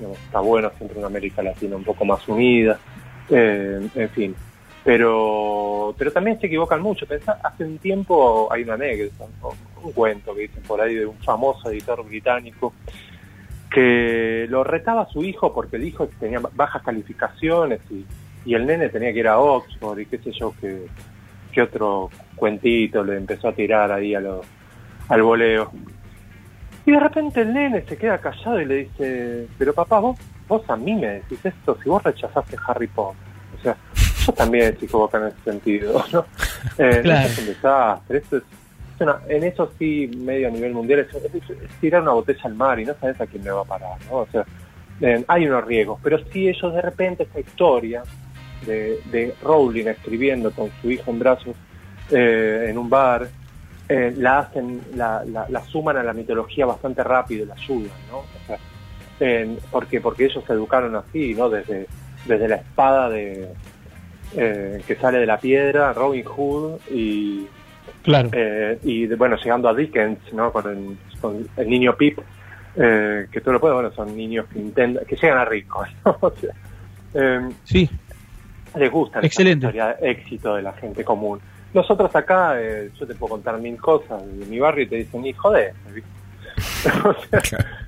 está 0.00 0.40
bueno 0.40 0.70
siempre 0.78 0.98
una 0.98 1.08
América 1.08 1.42
Latina 1.42 1.76
un 1.76 1.84
poco 1.84 2.04
más 2.04 2.26
unida, 2.28 2.78
eh, 3.28 3.86
en 3.94 4.08
fin. 4.10 4.34
Pero, 4.84 5.94
pero 5.98 6.12
también 6.12 6.38
se 6.40 6.46
equivocan 6.46 6.80
mucho. 6.80 7.06
Pensá, 7.06 7.40
hace 7.42 7.64
un 7.64 7.78
tiempo 7.78 8.48
hay 8.50 8.62
una 8.62 8.74
anécdota, 8.74 9.24
un, 9.82 9.92
cuento 9.92 10.34
que 10.34 10.42
dicen 10.42 10.62
por 10.62 10.80
ahí 10.80 10.94
de 10.94 11.04
un 11.04 11.18
famoso 11.18 11.70
editor 11.70 12.02
británico 12.06 12.72
que 13.70 14.46
lo 14.48 14.62
retaba 14.62 15.02
a 15.02 15.08
su 15.08 15.22
hijo 15.22 15.52
porque 15.52 15.76
el 15.76 15.84
hijo 15.84 16.08
tenía 16.18 16.40
bajas 16.54 16.82
calificaciones 16.82 17.80
y, 17.90 18.04
y 18.46 18.54
el 18.54 18.66
nene 18.66 18.88
tenía 18.88 19.12
que 19.12 19.18
ir 19.18 19.28
a 19.28 19.38
Oxford 19.38 19.98
y 19.98 20.06
qué 20.06 20.18
sé 20.18 20.30
yo, 20.32 20.54
que, 20.60 20.86
que 21.52 21.60
otro 21.60 22.08
cuentito 22.36 23.02
le 23.02 23.16
empezó 23.16 23.48
a 23.48 23.52
tirar 23.52 23.90
ahí 23.90 24.14
a 24.14 24.20
los, 24.20 24.46
al 25.08 25.22
voleo. 25.22 25.70
Y 26.86 26.92
de 26.92 27.00
repente 27.00 27.40
el 27.40 27.54
nene 27.54 27.82
se 27.82 27.96
queda 27.96 28.18
callado 28.18 28.60
y 28.60 28.64
le 28.66 28.74
dice, 28.76 29.46
pero 29.58 29.72
papá, 29.72 30.00
vos, 30.00 30.18
vos 30.46 30.62
a 30.68 30.76
mí 30.76 30.94
me 30.94 31.06
decís 31.06 31.38
esto, 31.44 31.78
si 31.82 31.88
vos 31.88 32.02
rechazaste 32.02 32.56
Harry 32.66 32.88
Potter. 32.88 33.22
O 33.58 33.62
sea, 33.62 33.76
yo 34.26 34.32
también 34.32 34.64
estoy 34.64 34.86
equivocado 34.86 35.26
en 35.26 35.32
ese 35.32 35.42
sentido, 35.50 36.04
¿no? 36.12 36.26
Eh, 36.78 37.02
es 37.04 37.38
un 37.38 37.46
desastre, 37.46 38.18
esto 38.18 38.36
es, 38.38 38.42
en 39.28 39.44
eso 39.44 39.72
sí, 39.78 40.10
medio 40.18 40.48
a 40.48 40.50
nivel 40.50 40.72
mundial, 40.72 41.00
es, 41.00 41.80
tirar 41.80 42.02
una 42.02 42.12
botella 42.12 42.42
al 42.44 42.54
mar 42.54 42.78
y 42.78 42.84
no 42.84 42.94
sabes 43.00 43.20
a 43.20 43.26
quién 43.26 43.44
le 43.44 43.50
va 43.50 43.62
a 43.62 43.64
parar, 43.64 43.98
¿no? 44.10 44.18
O 44.18 44.28
sea, 44.30 44.44
eh, 45.00 45.24
hay 45.26 45.46
unos 45.46 45.64
riesgos, 45.64 45.98
pero 46.02 46.18
si 46.30 46.48
ellos 46.48 46.72
de 46.72 46.80
repente 46.80 47.24
esta 47.24 47.40
historia 47.40 48.02
de, 48.64 49.00
de 49.10 49.34
Rowling 49.42 49.86
escribiendo 49.86 50.50
con 50.52 50.70
su 50.80 50.90
hijo 50.90 51.10
en 51.10 51.18
brazos 51.18 51.56
eh, 52.10 52.66
en 52.68 52.78
un 52.78 52.88
bar, 52.88 53.28
eh, 53.94 54.12
la 54.16 54.40
hacen, 54.40 54.80
la, 54.96 55.24
la, 55.24 55.64
suman 55.66 55.96
a 55.96 56.02
la 56.02 56.12
mitología 56.12 56.66
bastante 56.66 57.04
rápido, 57.04 57.46
la 57.46 57.54
ayudan, 57.54 57.96
¿no? 58.10 58.18
O 58.18 58.26
sea, 58.44 58.58
porque, 59.70 60.00
porque 60.00 60.24
ellos 60.24 60.42
se 60.44 60.52
educaron 60.52 60.96
así, 60.96 61.32
¿no? 61.34 61.48
Desde, 61.48 61.86
desde 62.26 62.48
la 62.48 62.56
espada 62.56 63.08
de 63.08 63.48
eh, 64.36 64.82
que 64.84 64.96
sale 64.96 65.18
de 65.18 65.26
la 65.26 65.38
piedra, 65.38 65.92
Robin 65.92 66.24
Hood 66.24 66.80
y 66.90 67.46
claro 68.02 68.30
eh, 68.32 68.78
y 68.82 69.06
bueno 69.14 69.36
llegando 69.36 69.68
a 69.68 69.74
Dickens, 69.74 70.18
¿no? 70.32 70.50
Con 70.50 70.68
el, 70.68 70.98
con 71.20 71.48
el 71.56 71.70
niño 71.70 71.96
Pip, 71.96 72.18
que 72.74 73.40
tú 73.44 73.52
lo 73.52 73.60
puedes, 73.60 73.74
bueno, 73.74 73.92
son 73.92 74.16
niños 74.16 74.46
que 74.52 74.58
intentan, 74.58 75.04
que 75.04 75.14
llegan 75.14 75.38
a 75.38 75.44
ricos, 75.44 75.88
¿no? 76.04 76.18
O 76.20 76.32
sea, 76.32 77.48
sí. 77.62 77.88
Les 78.74 78.90
gusta 78.90 79.20
la 79.20 79.26
historia 79.28 79.96
de 80.00 80.10
éxito 80.10 80.56
de 80.56 80.62
la 80.62 80.72
gente 80.72 81.04
común. 81.04 81.38
Nosotros 81.74 82.14
acá, 82.14 82.54
eh, 82.60 82.90
yo 82.98 83.04
te 83.04 83.14
puedo 83.16 83.32
contar 83.32 83.58
mil 83.58 83.76
cosas 83.76 84.22
de 84.24 84.46
mi 84.46 84.60
barrio 84.60 84.84
y 84.84 84.88
te 84.88 84.96
dicen, 84.96 85.26
hijo 85.26 85.50
de... 85.50 85.72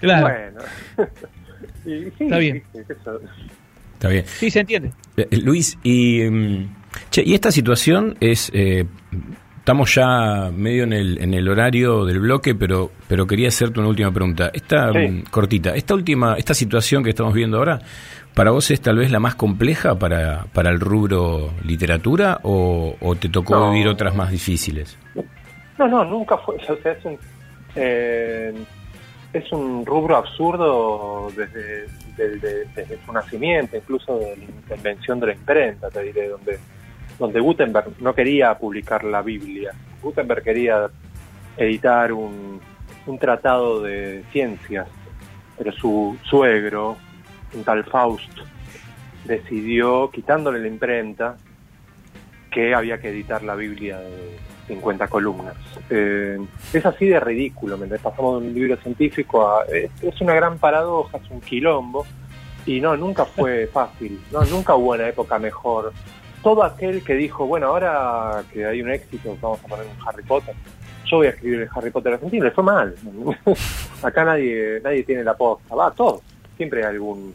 claro. 0.01 0.27
Bueno. 0.27 0.61
Está 2.18 2.38
bien. 2.38 2.64
Está 3.94 4.09
bien. 4.09 4.25
Sí, 4.27 4.51
se 4.51 4.61
entiende. 4.61 4.92
Eh, 5.16 5.29
eh, 5.31 5.37
Luis, 5.37 5.79
y, 5.85 6.20
mm, 6.29 6.77
y 7.14 7.35
esta 7.35 7.53
situación 7.53 8.16
es... 8.18 8.51
estamos 9.59 9.94
ya 9.94 10.51
medio 10.53 10.83
en 10.83 10.92
el, 10.92 11.22
en 11.22 11.35
el 11.35 11.49
horario 11.49 12.05
del 12.05 12.18
bloque, 12.18 12.57
pero, 12.57 12.90
pero 13.07 13.25
quería 13.25 13.49
hacerte 13.49 13.79
una 13.79 13.88
última 13.88 14.11
pregunta. 14.11 14.51
Esta 14.53 14.92
mm, 14.92 15.27
cortita, 15.31 15.77
esta 15.77 15.94
última, 15.94 16.35
esta 16.35 16.55
situación 16.55 17.05
que 17.05 17.11
estamos 17.11 17.33
viendo 17.35 17.59
ahora, 17.59 17.81
¿Para 18.37 18.51
vos 18.51 18.70
es 18.70 18.83
tal 18.83 18.99
vez 18.99 19.11
la 19.11 19.18
más 19.18 19.35
compleja 19.35 19.99
para, 19.99 20.44
para 20.53 20.68
el 20.68 20.79
rubro 20.79 21.53
literatura 21.64 22.38
o, 22.42 22.94
te 23.18 23.31
tocó 23.31 23.70
vivir 23.70 23.88
otras 23.88 24.14
más 24.14 24.31
difíciles? 24.31 24.99
No, 25.79 25.88
no, 25.88 26.05
nunca 26.05 26.37
fue. 26.37 26.57
O 26.57 26.77
sea, 26.83 26.92
es, 26.92 27.03
un, 27.07 27.18
eh, 27.75 28.53
es 29.33 29.53
un 29.53 29.87
rubro 29.87 30.18
absurdo 30.18 31.31
desde, 31.35 31.87
desde, 32.14 32.99
su 33.07 33.11
nacimiento, 33.11 33.79
incluso 33.79 34.18
de 34.18 34.37
la 34.68 34.77
invención 34.77 35.18
de 35.18 35.29
la 35.29 35.33
imprenta, 35.33 35.88
te 35.88 36.03
diré, 36.03 36.29
donde, 36.29 36.59
donde 37.18 37.40
Gutenberg 37.40 37.87
no 38.01 38.14
quería 38.14 38.59
publicar 38.59 39.03
la 39.05 39.22
Biblia. 39.22 39.72
Gutenberg 40.03 40.42
quería 40.42 40.90
editar 41.57 42.12
un, 42.12 42.61
un 43.07 43.18
tratado 43.18 43.81
de 43.81 44.25
ciencias, 44.31 44.88
pero 45.57 45.72
su 45.72 46.18
suegro, 46.29 46.99
un 47.57 47.64
tal 47.64 47.85
Faust 47.85 48.31
decidió, 49.25 50.11
quitándole 50.11 50.61
la 50.61 50.69
imprenta, 50.69 51.37
que 52.51 52.75
había 52.75 52.99
que 52.99 53.09
editar 53.09 53.42
la 53.42 53.55
Biblia 53.55 53.99
de 53.99 54.38
50 54.69 55.09
columnas. 55.09 55.55
Eh, 55.90 56.38
es 56.73 56.87
así 56.87 57.07
de 57.07 57.21
ridículo, 57.21 57.77
mientras 57.77 58.01
pasamos 58.01 58.40
de 58.40 58.49
un 58.49 58.55
libro 58.55 58.77
científico 58.79 59.47
a... 59.47 59.64
Es, 59.64 60.21
una 60.21 60.35
gran 60.35 60.59
paradoja, 60.59 61.19
es 61.19 61.31
un 61.31 61.40
quilombo, 61.40 62.07
Y 62.64 62.81
no, 62.81 62.97
nunca 62.97 63.25
fue 63.25 63.66
fácil, 63.73 64.21
no, 64.33 64.45
nunca 64.45 64.75
hubo 64.75 64.92
una 64.92 65.09
época 65.09 65.38
mejor. 65.38 65.92
Todo 66.42 66.62
aquel 66.62 67.03
que 67.03 67.14
dijo, 67.14 67.47
bueno, 67.47 67.66
ahora 67.66 68.45
que 68.53 68.64
hay 68.64 68.81
un 68.81 68.90
éxito, 68.90 69.37
vamos 69.40 69.61
a 69.64 69.66
poner 69.66 69.87
un 69.87 70.09
Harry 70.09 70.23
Potter, 70.23 70.55
yo 71.07 71.19
voy 71.19 71.29
a 71.29 71.31
escribir 71.31 71.61
el 71.61 71.69
Harry 71.75 71.90
Potter 71.90 72.14
argentino, 72.14 72.45
le 72.45 72.51
fue 72.51 72.64
mal. 72.64 72.95
Acá 74.03 74.25
nadie 74.25 74.81
nadie 74.83 75.05
tiene 75.05 75.23
la 75.25 75.37
posta, 75.37 75.75
va, 75.75 75.90
todos. 75.90 76.21
Siempre 76.57 76.81
hay 76.85 76.95
algún 76.95 77.35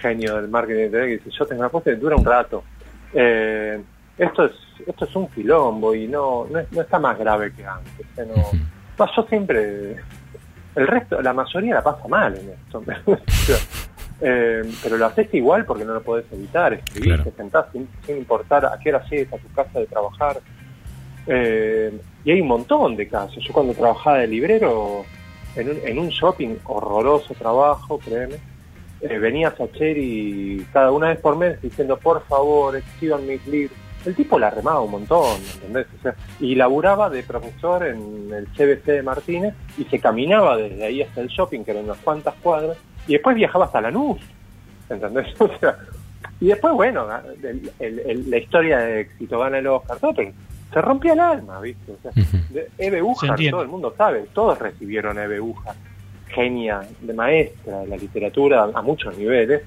genio 0.00 0.36
del 0.36 0.48
marketing 0.48 0.90
que 0.90 1.06
dice, 1.06 1.30
yo 1.30 1.46
tengo 1.46 1.68
posta 1.68 1.90
y 1.92 1.96
dura 1.96 2.16
un 2.16 2.24
rato. 2.24 2.64
Eh, 3.12 3.80
esto 4.18 4.44
es 4.44 4.52
esto 4.86 5.04
es 5.04 5.14
un 5.16 5.28
quilombo 5.28 5.94
y 5.94 6.06
no, 6.08 6.46
no, 6.50 6.60
no 6.70 6.80
está 6.80 6.98
más 6.98 7.18
grave 7.18 7.52
que 7.52 7.64
antes. 7.64 8.06
¿eh? 8.16 8.26
No, 8.26 8.34
no, 8.98 9.12
yo 9.16 9.22
siempre... 9.28 9.96
El 10.76 10.86
resto, 10.86 11.20
la 11.20 11.32
mayoría 11.32 11.74
la 11.74 11.82
pasa 11.82 12.06
mal 12.08 12.36
en 12.36 12.50
esto. 12.50 12.82
Eh, 14.22 14.60
pero 14.82 14.98
lo 14.98 15.06
haces 15.06 15.32
igual 15.32 15.64
porque 15.64 15.82
no 15.82 15.94
lo 15.94 16.02
podés 16.02 16.26
evitar. 16.30 16.74
Escribís, 16.74 17.06
Claro. 17.06 17.24
te 17.24 17.30
sentás 17.32 17.64
sin, 17.72 17.88
sin 18.04 18.18
importar 18.18 18.66
a 18.66 18.78
qué 18.78 18.90
hora 18.90 19.02
llegues 19.08 19.32
a 19.32 19.38
tu 19.38 19.50
casa 19.54 19.78
de 19.80 19.86
trabajar. 19.86 20.38
Eh, 21.26 21.98
y 22.26 22.30
hay 22.30 22.40
un 22.42 22.48
montón 22.48 22.96
de 22.96 23.08
casos. 23.08 23.42
Yo 23.42 23.50
cuando 23.54 23.72
trabajaba 23.72 24.18
de 24.18 24.26
librero 24.26 25.06
en 25.56 25.70
un, 25.70 25.76
en 25.86 25.98
un 25.98 26.08
shopping, 26.10 26.56
horroroso 26.64 27.32
trabajo, 27.32 27.98
créeme, 27.98 28.36
eh, 29.02 29.18
venía 29.18 29.50
Sacheri 29.50 30.66
cada 30.72 30.92
una 30.92 31.08
vez 31.08 31.18
por 31.20 31.36
mes 31.36 31.60
diciendo, 31.62 31.96
por 31.98 32.24
favor, 32.26 32.76
exhiban 32.76 33.26
mis 33.26 33.44
libros. 33.46 33.76
El 34.04 34.14
tipo 34.14 34.38
la 34.38 34.48
remaba 34.50 34.80
un 34.80 34.90
montón, 34.92 35.38
¿entendés? 35.54 35.86
O 35.98 36.02
sea, 36.02 36.14
y 36.40 36.54
laburaba 36.54 37.10
de 37.10 37.22
profesor 37.22 37.86
en 37.86 38.32
el 38.32 38.46
CBC 38.48 38.86
de 38.86 39.02
Martínez 39.02 39.54
y 39.76 39.84
se 39.84 39.98
caminaba 39.98 40.56
desde 40.56 40.84
ahí 40.84 41.02
hasta 41.02 41.20
el 41.20 41.28
shopping, 41.28 41.64
que 41.64 41.72
eran 41.72 41.84
unas 41.84 41.98
cuantas 41.98 42.34
cuadras, 42.42 42.78
y 43.06 43.12
después 43.12 43.36
viajaba 43.36 43.66
hasta 43.66 43.80
Lanús, 43.82 44.18
¿entendés? 44.88 45.26
O 45.40 45.50
sea, 45.58 45.76
y 46.40 46.46
después, 46.48 46.72
bueno, 46.74 47.06
el- 47.42 47.70
el- 47.78 47.98
el- 48.00 48.30
la 48.30 48.38
historia 48.38 48.78
de 48.78 49.00
éxito 49.02 49.38
gana 49.38 49.58
el 49.58 49.66
Oscar, 49.66 49.98
todo, 49.98 50.14
pero 50.14 50.32
se 50.72 50.80
rompía 50.80 51.12
el 51.12 51.20
alma, 51.20 51.60
¿viste? 51.60 51.92
O 51.92 51.98
sea, 52.02 52.12
Eve 52.78 53.02
Ujar, 53.02 53.30
entiende. 53.30 53.50
todo 53.52 53.62
el 53.62 53.68
mundo 53.68 53.94
sabe, 53.98 54.24
todos 54.32 54.58
recibieron 54.58 55.18
a 55.18 55.24
Eve 55.24 55.40
Ujar, 55.40 55.74
genia 56.34 56.80
de 57.00 57.12
maestra 57.12 57.80
de 57.80 57.86
la 57.88 57.96
literatura 57.96 58.68
a 58.74 58.82
muchos 58.82 59.16
niveles, 59.16 59.62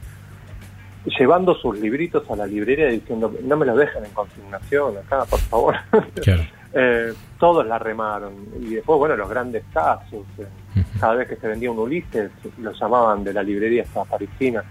llevando 1.20 1.54
sus 1.56 1.78
libritos 1.80 2.30
a 2.32 2.36
la 2.36 2.46
librería 2.46 2.88
diciendo, 2.88 3.34
no 3.44 3.58
me 3.58 3.66
los 3.66 3.78
dejen 3.78 4.06
en 4.06 4.12
consignación 4.12 4.98
acá, 4.98 5.26
por 5.26 5.40
favor. 5.40 5.76
Claro. 6.24 6.44
Eh, 6.76 7.14
todos 7.40 7.68
la 7.68 7.78
remaron. 7.78 8.34
Y 8.60 8.76
después, 8.76 8.98
bueno, 8.98 9.16
los 9.16 9.30
grandes 9.30 9.64
casos. 9.72 10.26
eh, 10.40 10.84
cada 11.00 11.14
vez 11.16 11.28
que 11.28 11.36
se 11.36 11.48
vendía 11.48 11.70
un 11.70 11.78
Ulises, 11.78 12.32
lo 12.58 12.72
llamaban 12.72 13.24
de 13.24 13.32
la 13.34 13.44
librería 13.44 13.84
hasta 13.84 14.06
parisina, 14.06 14.64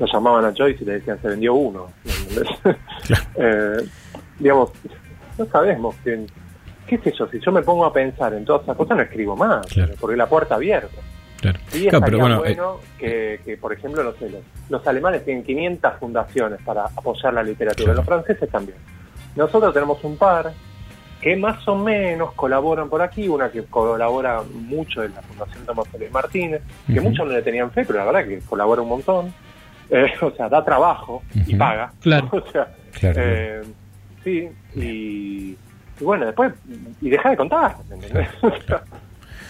lo 0.00 0.06
llamaban 0.06 0.44
a 0.46 0.52
Joyce 0.56 0.82
y 0.82 0.86
le 0.86 0.92
decían, 0.94 1.20
se 1.22 1.28
vendió 1.28 1.54
uno. 1.54 1.86
Eh, 3.36 3.76
digamos, 4.38 4.70
no 5.38 5.46
sabemos 5.46 5.94
quién. 6.02 6.26
¿Qué 6.86 6.98
sé 6.98 7.12
yo? 7.16 7.28
Si 7.28 7.38
yo 7.40 7.52
me 7.52 7.62
pongo 7.62 7.84
a 7.84 7.92
pensar 7.92 8.34
en 8.34 8.44
todas 8.44 8.62
esas 8.62 8.76
cosas, 8.76 8.96
no 8.96 9.02
escribo 9.02 9.36
más, 9.36 9.64
Claro. 9.68 9.94
porque 10.00 10.16
la 10.16 10.28
puerta 10.28 10.56
abierta. 10.56 10.96
Claro. 11.40 11.58
Sí, 11.68 11.86
Claro, 11.88 12.04
pero 12.04 12.18
bueno, 12.18 12.36
eh, 12.44 12.54
bueno 12.54 12.80
que, 12.98 13.40
que, 13.44 13.56
por 13.56 13.72
ejemplo, 13.72 14.02
no 14.04 14.12
sé, 14.12 14.28
los, 14.28 14.42
los 14.68 14.86
alemanes 14.86 15.24
tienen 15.24 15.42
500 15.44 15.94
fundaciones 15.98 16.60
para 16.64 16.84
apoyar 16.84 17.32
la 17.34 17.42
literatura, 17.42 17.94
los 17.94 18.04
franceses 18.04 18.48
también. 18.50 18.76
Nosotros 19.36 19.72
tenemos 19.72 20.02
un 20.04 20.16
par 20.16 20.52
que 21.20 21.36
más 21.36 21.66
o 21.68 21.76
menos 21.76 22.32
colaboran 22.32 22.88
por 22.88 23.02
aquí, 23.02 23.28
una 23.28 23.50
que 23.50 23.62
colabora 23.64 24.42
mucho 24.54 25.02
en 25.04 25.14
la 25.14 25.22
Fundación 25.22 25.64
Tomás 25.66 25.86
Félix 25.88 26.12
Martínez, 26.12 26.62
que 26.86 27.00
muchos 27.00 27.26
no 27.26 27.32
le 27.32 27.42
tenían 27.42 27.70
fe, 27.70 27.84
pero 27.86 27.98
la 27.98 28.06
verdad 28.06 28.26
que 28.26 28.38
colabora 28.40 28.80
un 28.82 28.88
montón. 28.88 29.32
Eh, 29.90 30.12
o 30.20 30.30
sea, 30.32 30.48
da 30.48 30.64
trabajo 30.64 31.22
y 31.46 31.54
paga. 31.56 31.92
Claro. 32.00 32.28
O 32.32 32.50
sea, 32.50 32.68
Claro. 32.92 33.20
eh, 33.22 33.62
sí, 34.24 34.48
y, 34.74 34.80
y 34.80 35.56
bueno, 36.04 36.26
después, 36.26 36.52
y 37.00 37.08
deja 37.10 37.30
de 37.30 37.36
contar, 37.36 37.76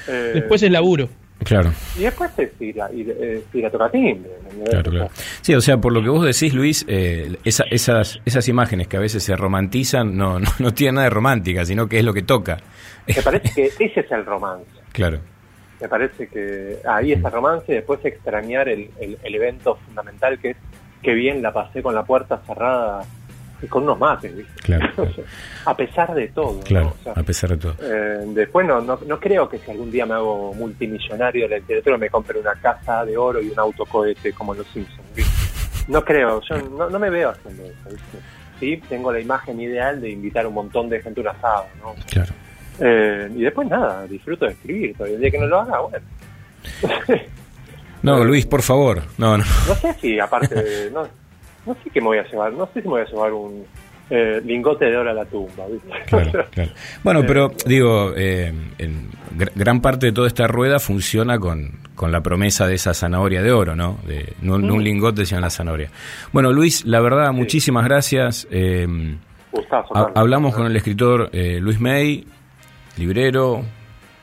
eh, 0.09 0.33
Después 0.35 0.62
el 0.62 0.72
laburo. 0.72 1.09
Claro. 1.44 1.72
y 1.96 2.00
después 2.03 2.31
es 2.38 2.50
ir 2.61 2.81
a, 2.83 2.92
ir, 2.92 3.11
es 3.11 3.42
ir 3.55 3.66
a 3.66 3.70
tocar. 3.70 3.90
Claro, 3.90 4.90
claro. 4.90 5.11
Sí, 5.40 5.55
o 5.55 5.61
sea, 5.61 5.79
por 5.79 5.92
lo 5.92 6.03
que 6.03 6.09
vos 6.09 6.24
decís, 6.24 6.53
Luis, 6.55 6.85
eh, 6.88 7.37
esa- 7.44 7.64
esas, 7.70 8.20
esas 8.24 8.48
imágenes 8.48 8.88
que 8.88 8.96
a 8.96 9.00
veces 9.00 9.22
se 9.22 9.37
romantizan 9.37 10.16
no, 10.16 10.38
no, 10.40 10.48
no 10.59 10.74
tienen 10.74 10.96
nada 10.96 11.05
de 11.05 11.11
romántica, 11.11 11.64
sino 11.64 11.88
que 11.88 11.98
es 11.98 12.05
lo 12.05 12.12
que 12.12 12.22
toca. 12.22 12.59
Me 13.07 13.22
parece 13.22 13.50
que 13.76 13.85
ese 13.85 14.00
es 14.00 14.11
el 14.12 14.24
romance. 14.26 14.66
Claro, 14.92 15.20
Me 15.81 15.88
parece 15.88 16.26
que 16.26 16.79
ahí 16.88 17.12
está 17.12 17.29
el 17.29 17.35
romance 17.35 17.70
y 17.72 17.76
después 17.76 18.05
extrañar 18.05 18.68
el, 18.68 18.90
el- 19.00 19.18
el 19.22 19.35
evento 19.35 19.76
fundamental 19.87 20.38
que 20.40 20.50
es 20.50 20.57
que 21.03 21.14
bien 21.14 21.40
la 21.40 21.53
pasé 21.53 21.81
con 21.83 21.94
la 21.94 22.03
puerta 22.05 22.42
cerrada 22.46 23.03
y 23.62 23.66
con 23.66 23.83
unos 23.83 23.99
mates, 23.99 24.35
¿viste? 24.37 24.53
Claro, 24.62 24.87
O 25.03 25.07
sea, 25.12 25.25
a 25.66 25.77
pesar 25.77 26.14
de 26.14 26.29
todo. 26.29 26.55
¿no? 26.55 26.61
claro, 26.61 26.94
O 27.01 27.03
sea, 27.03 27.12
a 27.14 27.23
pesar 27.23 27.51
de 27.51 27.57
todo. 27.57 27.75
eh, 27.81 28.25
después 28.29 28.66
no, 28.66 28.81
no, 28.81 28.99
no 29.07 29.20
creo 29.20 29.49
que 29.49 29.59
si 29.59 29.70
algún 29.70 29.90
día 29.90 30.07
me 30.07 30.14
hago 30.14 30.53
multimillonario 30.55 31.44
de 31.44 31.49
la 31.51 31.57
literatura 31.59 31.99
me 31.99 32.09
compre 32.11 32.38
una 32.38 32.55
casa 32.55 33.05
de 33.05 33.16
oro 33.16 33.40
y 33.40 33.51
un 33.51 33.59
autocohete 33.59 34.33
como 34.33 34.55
los 34.55 34.66
Simpsons. 34.68 35.01
¿viste? 35.14 35.33
No 35.88 36.05
creo, 36.05 36.40
yo 36.49 36.57
no, 36.70 36.88
no 36.90 36.99
me 36.99 37.11
veo 37.11 37.31
haciendo 37.31 37.64
eso. 37.64 37.90
¿viste? 37.90 38.18
Sí, 38.61 38.83
tengo 38.88 39.11
la 39.12 39.20
imagen 39.20 39.61
ideal 39.61 40.01
de 40.01 40.11
invitar 40.11 40.46
un 40.46 40.55
montón 40.55 40.88
de 40.88 41.01
gente 41.01 41.20
a 41.20 41.23
un 41.23 41.29
asado, 41.29 41.64
¿no? 41.83 41.94
Claro. 42.11 42.33
Eh, 42.79 43.31
y 43.35 43.42
después 43.42 43.68
nada, 43.68 44.07
disfruto 44.07 44.44
de 44.46 44.53
escribir. 44.53 44.92
Todavía 44.94 45.16
el 45.16 45.20
día 45.23 45.31
que 45.31 45.38
no 45.38 45.46
lo 45.46 45.61
haga, 45.61 45.81
bueno. 45.81 46.07
No, 48.03 48.25
Luis, 48.25 48.46
por 48.46 48.62
favor. 48.62 49.03
No, 49.18 49.37
no. 49.38 49.44
no 49.68 49.75
sé 49.75 49.94
si 50.01 50.18
aparte, 50.20 50.90
no, 50.92 51.07
no 51.66 51.75
sé 51.75 51.90
qué 51.92 52.01
me 52.01 52.07
voy 52.09 52.18
a 52.18 52.25
llevar. 52.25 52.53
No 52.53 52.66
sé 52.73 52.81
si 52.83 52.88
me 52.88 52.94
voy 52.94 53.03
a 53.03 53.05
llevar 53.07 53.33
un 53.33 53.64
eh, 54.11 54.40
lingote 54.44 54.87
de 54.87 54.96
oro 54.96 55.11
a 55.11 55.14
la 55.14 55.25
tumba. 55.25 55.66
¿viste? 55.70 55.88
Claro, 56.07 56.46
claro. 56.51 56.70
Bueno, 57.05 57.23
pero 57.27 57.53
digo, 57.66 58.12
eh, 58.16 58.53
en 58.79 59.09
gran 59.55 59.81
parte 59.81 60.07
de 60.07 60.12
toda 60.12 60.27
esta 60.27 60.46
rueda 60.49 60.81
funciona 60.81 61.38
con, 61.38 61.79
con 61.94 62.11
la 62.11 62.20
promesa 62.20 62.66
de 62.66 62.75
esa 62.75 62.92
zanahoria 62.94 63.42
de 63.42 63.53
oro, 63.53 63.77
¿no? 63.77 63.99
De, 64.07 64.35
no, 64.42 64.59
no 64.59 64.75
un 64.75 64.83
lingote, 64.85 65.25
sino 65.27 65.40
la 65.40 65.51
zanahoria. 65.51 65.90
Bueno, 66.33 66.53
Luis, 66.53 66.85
la 66.85 67.01
verdad, 67.01 67.33
muchísimas 67.33 67.85
gracias. 67.85 68.49
Eh, 68.51 68.87
Gustazo, 69.53 69.88
ha- 69.96 70.05
Carlos. 70.07 70.12
hablamos 70.16 70.55
con 70.55 70.66
el 70.66 70.75
escritor 70.77 71.31
eh, 71.33 71.59
Luis 71.61 71.79
May, 71.81 72.25
librero, 72.96 73.62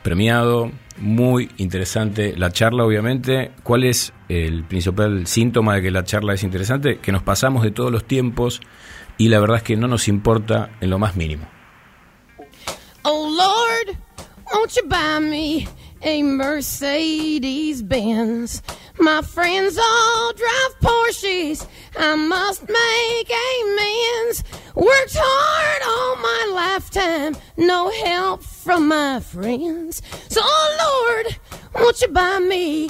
premiado, 0.04 0.72
muy 0.98 1.50
interesante 1.58 2.34
la 2.38 2.50
charla, 2.52 2.84
obviamente. 2.84 3.52
¿Cuál 3.64 3.84
es 3.86 4.14
el 4.30 4.64
principal 4.64 5.28
síntoma 5.28 5.76
de 5.76 5.82
que 5.82 5.92
la 5.92 6.04
charla 6.04 6.34
es 6.34 6.44
interesante? 6.44 7.00
Que 7.00 7.12
nos 7.12 7.24
pasamos 7.24 7.64
de 7.64 7.72
todos 7.72 7.92
los 7.92 8.06
tiempos 8.06 8.62
y 9.18 9.30
la 9.30 9.40
verdad 9.40 9.58
es 9.58 9.64
que 9.64 9.78
no 9.78 9.88
nos 9.88 10.08
importa 10.08 10.78
en 10.82 10.90
lo 10.90 11.00
más 11.00 11.16
mínimo. 11.16 11.48
Oh 13.04 13.30
Lord, 13.30 13.98
won't 14.54 14.76
you 14.76 14.88
buy 14.88 15.20
me 15.20 15.68
a 16.02 16.24
Mercedes 16.24 17.88
Benz? 17.88 18.62
My 19.00 19.22
friends 19.22 19.78
all 19.78 20.34
drive 20.34 20.80
Porsches. 20.82 21.66
I 21.98 22.16
must 22.16 22.68
make 22.68 23.30
amends. 23.30 24.44
Worked 24.76 25.16
hard 25.18 25.82
all 25.88 26.16
my 26.18 26.52
lifetime, 26.54 27.36
no 27.58 27.90
help 28.06 28.44
from 28.44 28.88
my 28.88 29.20
friends. 29.20 30.02
So, 30.30 30.42
oh 30.44 31.24
Lord, 31.24 31.38
won't 31.76 32.02
you 32.02 32.08
buy 32.10 32.40
me 32.40 32.90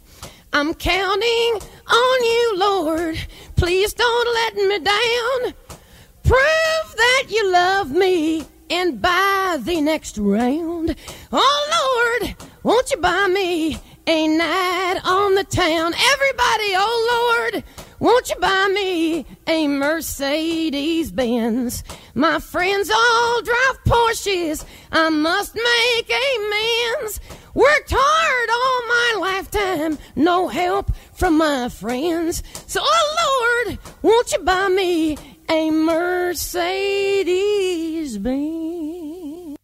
I'm 0.53 0.73
counting 0.73 1.61
on 1.87 2.23
you, 2.23 2.53
Lord. 2.57 3.17
Please 3.55 3.93
don't 3.93 4.33
let 4.33 4.55
me 4.55 4.79
down. 4.79 5.53
Prove 6.23 6.95
that 6.97 7.23
you 7.29 7.51
love 7.51 7.91
me 7.91 8.43
and 8.69 9.01
buy 9.01 9.59
the 9.61 9.79
next 9.79 10.17
round. 10.17 10.95
Oh 11.31 12.19
Lord, 12.21 12.35
won't 12.63 12.91
you 12.91 12.97
buy 12.97 13.27
me 13.27 13.79
a 14.07 14.27
night 14.27 14.99
on 15.05 15.35
the 15.35 15.45
town? 15.45 15.93
Everybody, 15.93 16.73
oh 16.75 17.51
Lord, 17.53 17.63
won't 17.99 18.29
you 18.29 18.35
buy 18.35 18.67
me 18.73 19.25
a 19.47 19.67
Mercedes 19.69 21.11
Benz? 21.11 21.83
My 22.13 22.39
friends 22.39 22.89
all 22.89 23.41
drive 23.41 23.83
Porsches. 23.85 24.65
I 24.91 25.09
must 25.09 25.55
make 25.55 26.11
amends. 26.11 27.21
Worked 27.53 27.93
hard 27.95 28.49
all 28.49 28.81
my 28.87 29.15
lifetime, 29.19 29.97
no 30.15 30.47
help 30.47 30.91
from 31.13 31.37
my 31.37 31.67
friends. 31.67 32.43
So, 32.67 32.79
oh 32.81 33.65
Lord, 33.67 33.77
won't 34.01 34.31
you 34.31 34.39
buy 34.39 34.69
me 34.69 35.17
a 35.49 35.69
Mercedes 35.69 36.47
Benz? 38.17 39.57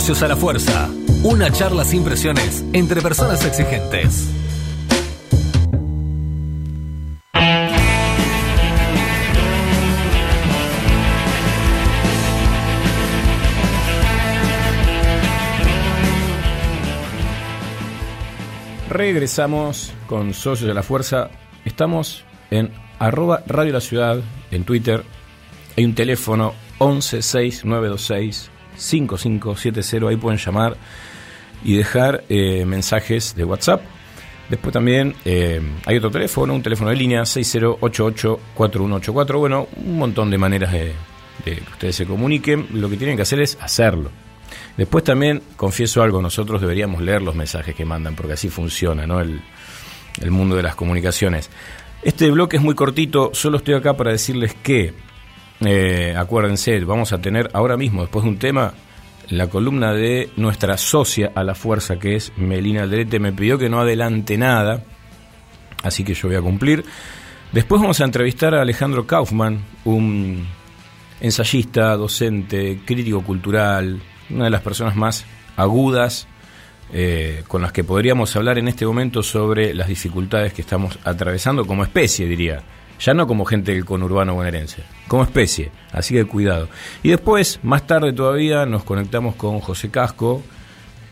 Socios 0.00 0.22
a 0.22 0.28
la 0.28 0.36
Fuerza. 0.36 0.88
Una 1.24 1.52
charla 1.52 1.84
sin 1.84 2.02
presiones 2.02 2.64
entre 2.72 3.02
personas 3.02 3.44
exigentes. 3.44 4.30
Regresamos 18.88 19.92
con 20.06 20.32
Socios 20.32 20.66
de 20.66 20.72
la 20.72 20.82
Fuerza. 20.82 21.28
Estamos 21.66 22.24
en 22.50 22.72
arroba 22.98 23.42
Radio 23.46 23.74
La 23.74 23.82
Ciudad 23.82 24.18
en 24.50 24.64
Twitter. 24.64 25.04
Hay 25.76 25.84
un 25.84 25.94
teléfono 25.94 26.54
116926 26.78 28.50
5570. 28.80 30.08
Ahí 30.08 30.16
pueden 30.16 30.38
llamar 30.38 30.78
y 31.62 31.76
dejar 31.76 32.24
eh, 32.28 32.64
mensajes 32.64 33.34
de 33.34 33.44
WhatsApp. 33.44 33.82
Después 34.48 34.72
también 34.72 35.14
eh, 35.24 35.60
hay 35.86 35.98
otro 35.98 36.10
teléfono, 36.10 36.54
un 36.54 36.62
teléfono 36.62 36.90
de 36.90 36.96
línea 36.96 37.22
6088-4184. 37.22 39.38
Bueno, 39.38 39.68
un 39.76 39.98
montón 39.98 40.30
de 40.30 40.38
maneras 40.38 40.72
de, 40.72 40.92
que 41.44 41.62
ustedes 41.72 41.94
se 41.96 42.06
comuniquen. 42.06 42.66
Lo 42.72 42.90
que 42.90 42.96
tienen 42.96 43.16
que 43.16 43.22
hacer 43.22 43.40
es 43.40 43.56
hacerlo. 43.60 44.10
Después 44.76 45.04
también, 45.04 45.40
confieso 45.56 46.02
algo, 46.02 46.20
nosotros 46.20 46.60
deberíamos 46.60 47.00
leer 47.02 47.22
los 47.22 47.36
mensajes 47.36 47.72
que 47.74 47.84
mandan, 47.84 48.16
porque 48.16 48.32
así 48.32 48.48
funciona 48.48 49.06
¿no? 49.06 49.20
el, 49.20 49.40
el 50.20 50.30
mundo 50.30 50.56
de 50.56 50.62
las 50.62 50.74
comunicaciones. 50.74 51.50
Este 52.02 52.30
bloque 52.30 52.56
es 52.56 52.62
muy 52.62 52.74
cortito, 52.74 53.30
solo 53.34 53.58
estoy 53.58 53.74
acá 53.74 53.96
para 53.96 54.10
decirles 54.10 54.54
que, 54.54 54.94
eh, 55.60 56.14
acuérdense, 56.16 56.78
vamos 56.80 57.12
a 57.12 57.20
tener 57.20 57.50
ahora 57.52 57.76
mismo, 57.76 58.02
después 58.02 58.24
de 58.24 58.30
un 58.30 58.38
tema, 58.38 58.72
la 59.28 59.48
columna 59.48 59.92
de 59.92 60.30
nuestra 60.36 60.76
socia 60.76 61.32
a 61.34 61.44
la 61.44 61.54
fuerza, 61.54 61.98
que 61.98 62.16
es 62.16 62.32
Melina 62.36 62.82
Aldrete, 62.82 63.20
me 63.20 63.32
pidió 63.32 63.58
que 63.58 63.68
no 63.68 63.80
adelante 63.80 64.36
nada, 64.36 64.82
así 65.82 66.02
que 66.04 66.14
yo 66.14 66.28
voy 66.28 66.36
a 66.36 66.42
cumplir. 66.42 66.84
Después 67.52 67.80
vamos 67.80 68.00
a 68.00 68.04
entrevistar 68.04 68.54
a 68.54 68.62
Alejandro 68.62 69.06
Kaufman, 69.06 69.60
un 69.84 70.46
ensayista, 71.20 71.96
docente, 71.96 72.80
crítico 72.84 73.22
cultural, 73.22 74.00
una 74.30 74.44
de 74.44 74.50
las 74.50 74.62
personas 74.62 74.96
más 74.96 75.24
agudas 75.56 76.26
eh, 76.92 77.44
con 77.46 77.62
las 77.62 77.72
que 77.72 77.84
podríamos 77.84 78.34
hablar 78.34 78.58
en 78.58 78.66
este 78.66 78.84
momento 78.84 79.22
sobre 79.22 79.74
las 79.74 79.88
dificultades 79.88 80.52
que 80.52 80.62
estamos 80.62 80.98
atravesando 81.04 81.64
como 81.66 81.84
especie, 81.84 82.26
diría. 82.26 82.62
Ya 83.00 83.14
no 83.14 83.26
como 83.26 83.44
gente 83.44 83.72
del 83.72 83.84
conurbano 83.84 84.34
bonaerense, 84.34 84.82
como 85.08 85.22
especie. 85.22 85.70
Así 85.92 86.14
que 86.14 86.24
cuidado. 86.24 86.68
Y 87.02 87.10
después, 87.10 87.60
más 87.62 87.86
tarde 87.86 88.12
todavía, 88.12 88.66
nos 88.66 88.84
conectamos 88.84 89.34
con 89.36 89.60
José 89.60 89.90
Casco, 89.90 90.42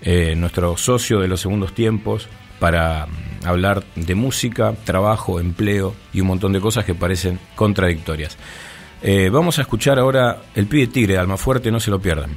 eh, 0.03 0.35
nuestro 0.37 0.77
socio 0.77 1.21
de 1.21 1.29
los 1.29 1.41
segundos 1.41 1.75
tiempos, 1.75 2.29
para 2.59 3.07
mm, 3.07 3.47
hablar 3.47 3.85
de 3.95 4.15
música, 4.15 4.75
trabajo, 4.85 5.41
empleo 5.41 5.95
y 6.13 6.21
un 6.21 6.29
montón 6.29 6.53
de 6.53 6.61
cosas 6.61 6.85
que 6.85 6.95
parecen 6.95 7.39
contradictorias. 7.55 8.37
Eh, 9.03 9.31
vamos 9.31 9.59
a 9.59 9.63
escuchar 9.63 9.99
ahora 9.99 10.43
El 10.55 10.67
Pibe 10.67 10.89
Tigre 10.89 11.19
Almafuerte, 11.19 11.71
no 11.71 11.81
se 11.81 11.91
lo 11.91 12.01
pierdan. 12.01 12.37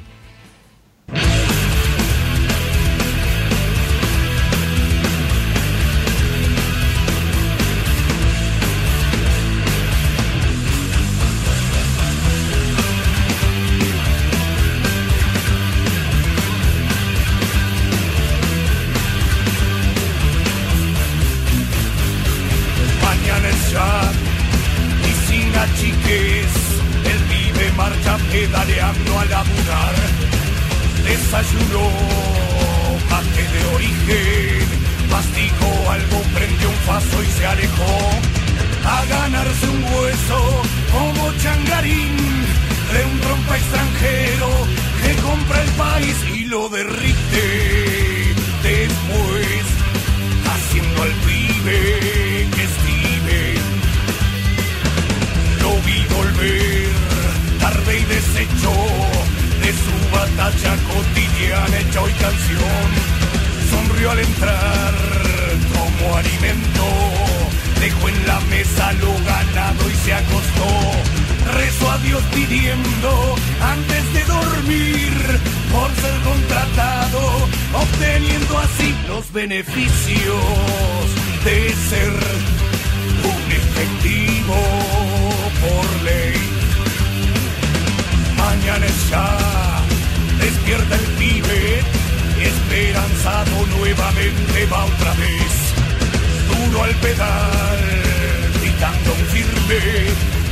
Al 64.01 64.19
entrar 64.19 64.93
como 65.77 66.17
alimento, 66.17 66.85
dejó 67.79 68.09
en 68.09 68.27
la 68.27 68.39
mesa 68.49 68.91
lo 68.93 69.13
ganado 69.23 69.89
y 69.89 69.95
se 70.03 70.13
acostó. 70.13 70.69
Rezó 71.53 71.91
a 71.91 71.97
Dios 71.99 72.21
pidiendo 72.33 73.35
antes 73.61 74.13
de 74.13 74.23
dormir 74.25 75.13
por 75.71 75.89
ser 75.95 76.19
contratado, 76.23 77.47
obteniendo 77.73 78.57
así 78.57 78.95
los 79.07 79.31
beneficios 79.31 80.43
de 81.45 81.69
ser 81.89 82.13
un 83.23 83.51
efectivo 83.51 84.57
por 85.61 86.03
ley. 86.03 86.41
Mañana 88.35 88.85
es 88.85 89.09
ya, 89.09 89.37
despierta 90.39 90.95
el 90.95 91.05
pibe, 91.19 92.00
esperanzado 92.43 93.65
nuevamente 93.77 94.65
va 94.71 94.85
otra 94.85 95.13
vez. 95.13 95.53
Duro 96.47 96.83
al 96.83 96.95
pedal, 96.95 97.79
gritando 98.59 99.11
firme, 99.31 99.79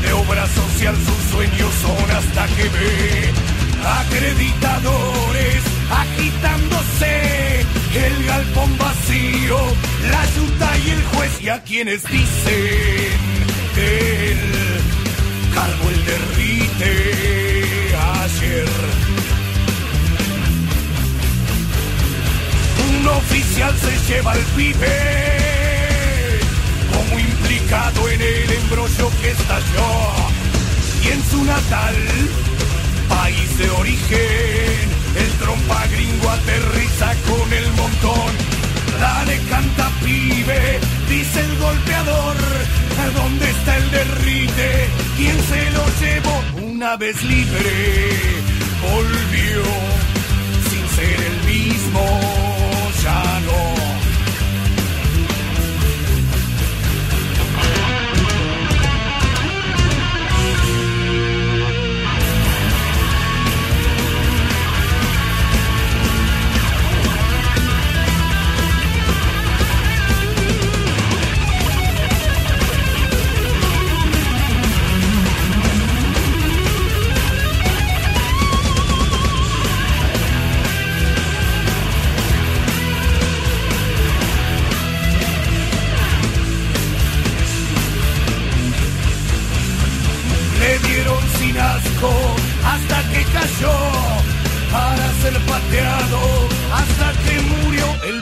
de 0.01 0.13
obra 0.13 0.47
social 0.47 0.95
sus 0.95 1.31
sueños 1.31 1.73
son 1.81 2.11
hasta 2.11 2.47
que 2.55 2.63
ve 2.63 3.49
acreditadores 3.85 5.63
agitándose, 5.89 7.65
el 7.95 8.25
galpón 8.25 8.77
vacío, 8.77 9.57
la 10.11 10.25
yuta 10.35 10.77
y 10.85 10.89
el 10.91 11.03
juez 11.03 11.41
y 11.41 11.49
a 11.49 11.63
quienes 11.63 12.03
dicen 12.03 13.19
que 13.75 14.31
el 14.31 14.39
cargo 15.53 15.89
el 15.89 16.05
derrite 16.05 17.95
ayer. 18.23 19.18
Un 22.99 23.07
oficial 23.07 23.73
se 23.77 24.13
lleva 24.13 24.33
al 24.33 24.39
pibe 24.57 24.87
como 26.91 27.19
implicado 27.19 28.09
en 28.09 28.21
el 28.21 28.51
embrollo 28.51 29.09
que 29.21 29.31
estalló 29.31 29.91
y 31.03 31.07
en 31.07 31.23
su 31.29 31.43
natal 31.45 31.95
país 33.07 33.57
de 33.57 33.69
origen 33.69 34.89
el 35.15 35.31
trompa 35.39 35.87
gringo 35.87 36.29
aterriza 36.29 37.13
con 37.29 37.53
el 37.53 37.71
montón 37.73 38.31
dale 38.99 39.39
canta 39.49 39.89
pibe 40.03 40.79
dice 41.09 41.39
el 41.39 41.57
golpeador 41.57 42.35
¿dónde 43.15 43.49
está 43.49 43.77
el 43.77 43.91
derrite? 43.91 44.89
¿quién 45.15 45.37
se 45.43 45.71
lo 45.71 45.85
llevó? 46.01 46.69
una 46.69 46.97
vez 46.97 47.23
libre 47.23 48.11
volvió 48.81 49.63
sin 50.69 50.89
ser 50.95 51.19
el 51.21 51.45
mismo 51.45 52.38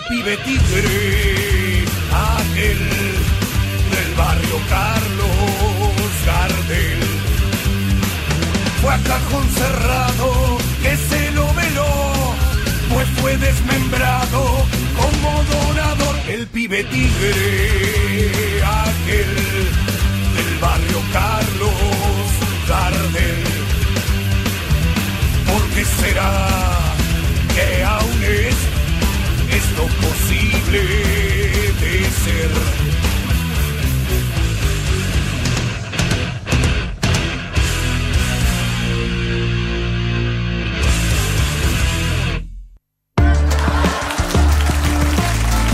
pibe 0.10 0.38
tigre, 0.38 1.86
aquel 2.12 2.80
del 3.94 4.16
barrio 4.16 4.58
Carlos 4.70 6.10
Gardel. 6.26 7.04
Fue 8.82 8.94
a 8.94 8.98
cajón 8.98 9.48
cerrado 9.50 10.58
que 10.82 10.98
se 11.10 11.32
lo 11.32 11.54
veló, 11.54 12.36
pues 12.94 13.08
fue 13.20 13.38
desmembrado 13.38 14.66
como 15.00 15.44
donador. 15.44 16.16
El 16.28 16.48
pibe 16.48 16.84
tigre, 16.84 18.62
aquel 18.64 19.36
del 20.36 20.58
barrio 20.60 21.02
Carlos 21.14 22.28
Gardel. 22.68 23.44
¿Por 25.50 25.64
qué 25.74 25.86
será 25.86 26.32
que 27.56 27.84
aún 27.84 28.24
es 28.24 28.77
esto 29.52 29.84
posible 30.02 30.80
de 30.80 32.10
ser? 32.10 32.52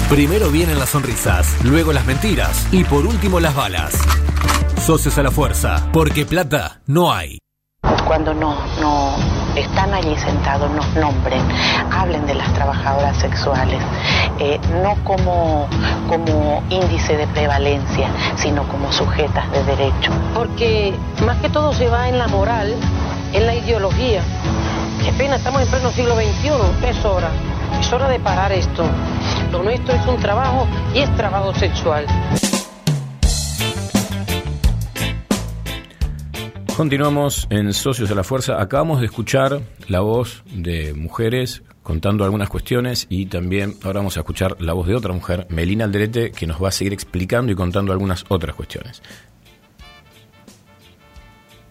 Primero 0.09 0.51
vienen 0.51 0.77
las 0.77 0.89
sonrisas, 0.89 1.57
luego 1.63 1.91
las 1.91 2.05
mentiras 2.05 2.67
y 2.71 2.83
por 2.83 3.07
último 3.07 3.39
las 3.39 3.55
balas. 3.55 3.97
Socios 4.85 5.17
a 5.17 5.23
la 5.23 5.31
fuerza, 5.31 5.89
porque 5.91 6.23
plata 6.23 6.81
no 6.85 7.11
hay. 7.11 7.39
Cuando 8.05 8.31
no, 8.35 8.63
no 8.79 9.32
están 9.55 9.93
allí 9.93 10.15
sentados, 10.17 10.71
nos 10.71 10.87
nombren, 10.95 11.41
hablen 11.91 12.25
de 12.25 12.35
las 12.35 12.51
trabajadoras 12.53 13.17
sexuales, 13.17 13.81
eh, 14.39 14.59
no 14.81 14.95
como, 15.03 15.67
como 16.07 16.63
índice 16.69 17.15
de 17.17 17.27
prevalencia, 17.27 18.07
sino 18.35 18.63
como 18.67 18.91
sujetas 18.91 19.49
de 19.51 19.63
derecho. 19.63 20.11
Porque 20.33 20.93
más 21.25 21.37
que 21.37 21.49
todo 21.49 21.73
se 21.73 21.87
va 21.87 22.09
en 22.09 22.17
la 22.17 22.27
moral, 22.27 22.73
en 23.33 23.45
la 23.45 23.55
ideología. 23.55 24.21
Qué 25.03 25.11
pena, 25.13 25.35
estamos 25.35 25.61
en 25.61 25.67
pleno 25.67 25.89
siglo 25.91 26.15
XXI, 26.15 26.87
es 26.87 27.05
hora, 27.05 27.29
es 27.79 27.91
hora 27.91 28.07
de 28.07 28.19
parar 28.19 28.51
esto. 28.51 28.85
Lo 29.51 29.63
nuestro 29.63 29.93
es 29.93 30.05
un 30.07 30.17
trabajo 30.17 30.67
y 30.93 30.99
es 30.99 31.15
trabajo 31.15 31.53
sexual. 31.53 32.05
Continuamos 36.75 37.45
en 37.51 37.71
Socios 37.71 38.09
a 38.09 38.15
la 38.15 38.23
Fuerza. 38.23 38.59
Acabamos 38.59 38.99
de 38.99 39.05
escuchar 39.05 39.61
la 39.87 39.99
voz 39.99 40.43
de 40.51 40.95
mujeres 40.95 41.61
contando 41.83 42.23
algunas 42.23 42.49
cuestiones 42.49 43.05
y 43.09 43.27
también 43.27 43.75
ahora 43.83 43.99
vamos 43.99 44.17
a 44.17 44.21
escuchar 44.21 44.59
la 44.59 44.73
voz 44.73 44.87
de 44.87 44.95
otra 44.95 45.13
mujer, 45.13 45.45
Melina 45.49 45.85
Alderete, 45.85 46.31
que 46.31 46.47
nos 46.47 46.61
va 46.61 46.69
a 46.69 46.71
seguir 46.71 46.91
explicando 46.91 47.51
y 47.51 47.55
contando 47.55 47.91
algunas 47.91 48.25
otras 48.27 48.55
cuestiones. 48.55 49.03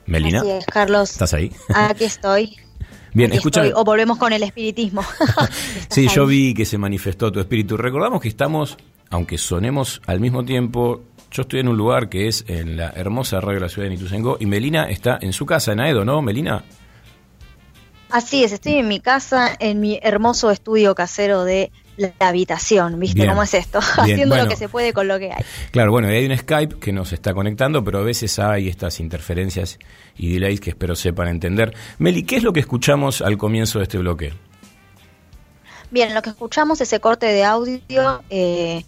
Melina, 0.07 0.41
Así 0.41 0.51
es, 0.51 0.67
Carlos. 0.67 1.11
¿estás 1.11 1.35
ahí? 1.35 1.53
Aquí 1.75 2.05
estoy. 2.05 2.57
Bien, 3.13 3.33
Aquí 3.33 3.41
estoy. 3.45 3.73
O 3.75 3.85
volvemos 3.85 4.19
con 4.19 4.33
el 4.33 4.43
espiritismo. 4.45 5.03
Sí, 5.91 6.07
yo 6.09 6.27
vi 6.27 6.55
que 6.55 6.65
se 6.65 6.79
manifestó 6.79 7.31
tu 7.33 7.41
espíritu. 7.41 7.77
Recordamos 7.77 8.21
que 8.23 8.29
estamos, 8.29 8.79
aunque 9.11 9.37
sonemos 9.37 10.01
al 10.07 10.21
mismo 10.21 10.45
tiempo, 10.45 11.03
yo 11.33 11.43
estoy 11.43 11.61
en 11.61 11.69
un 11.69 11.77
lugar 11.77 12.09
que 12.09 12.29
es 12.29 12.45
en 12.47 12.77
la 12.77 12.91
hermosa 12.91 13.41
radio 13.41 13.55
de 13.55 13.61
la 13.61 13.69
ciudad 13.69 13.89
de 13.89 13.95
Nituzengo 13.95 14.37
y 14.39 14.47
Melina 14.47 14.85
está 14.85 15.19
en 15.21 15.33
su 15.33 15.47
casa, 15.47 15.73
en 15.73 15.81
Aedo, 15.81 16.05
¿no, 16.05 16.21
Melina? 16.21 16.63
Así 18.11 18.45
es, 18.45 18.53
estoy 18.53 18.75
en 18.75 18.89
mi 18.89 19.01
casa, 19.01 19.57
en 19.59 19.81
mi 19.81 19.99
hermoso 20.03 20.51
estudio 20.51 20.95
casero 20.95 21.45
de 21.45 21.73
la 21.97 22.13
habitación, 22.21 23.01
¿viste 23.01 23.21
Bien. 23.21 23.31
cómo 23.31 23.43
es 23.43 23.55
esto? 23.55 23.81
Bien, 23.81 23.93
Haciendo 24.13 24.35
bueno. 24.35 24.45
lo 24.45 24.51
que 24.51 24.57
se 24.57 24.69
puede 24.69 24.93
con 24.93 25.09
lo 25.09 25.19
que 25.19 25.33
hay. 25.33 25.43
Claro, 25.71 25.93
bueno, 25.93 26.09
hay 26.09 26.27
un 26.27 26.37
Skype 26.37 26.79
que 26.79 26.93
nos 26.93 27.15
está 27.15 27.33
conectando, 27.33 27.83
pero 27.83 28.01
a 28.01 28.03
veces 28.03 28.39
hay 28.39 28.69
estas 28.69 29.01
interferencias 29.01 29.79
y 30.19 30.35
delays 30.35 30.61
que 30.61 30.71
espero 30.71 30.95
sepan 30.95 31.29
entender. 31.29 31.75
Meli, 31.99 32.25
¿qué 32.25 32.37
es 32.37 32.43
lo 32.43 32.53
que 32.53 32.61
escuchamos 32.61 33.23
al 33.23 33.39
comienzo 33.39 33.79
de 33.79 33.85
este 33.85 33.97
bloque? 33.97 34.35
Bien, 35.91 36.13
lo 36.13 36.21
que 36.21 36.31
escuchamos, 36.31 36.83
ese 36.83 37.01
corte 37.01 37.27
de 37.27 37.45
audio, 37.45 37.81
eh, 38.29 38.85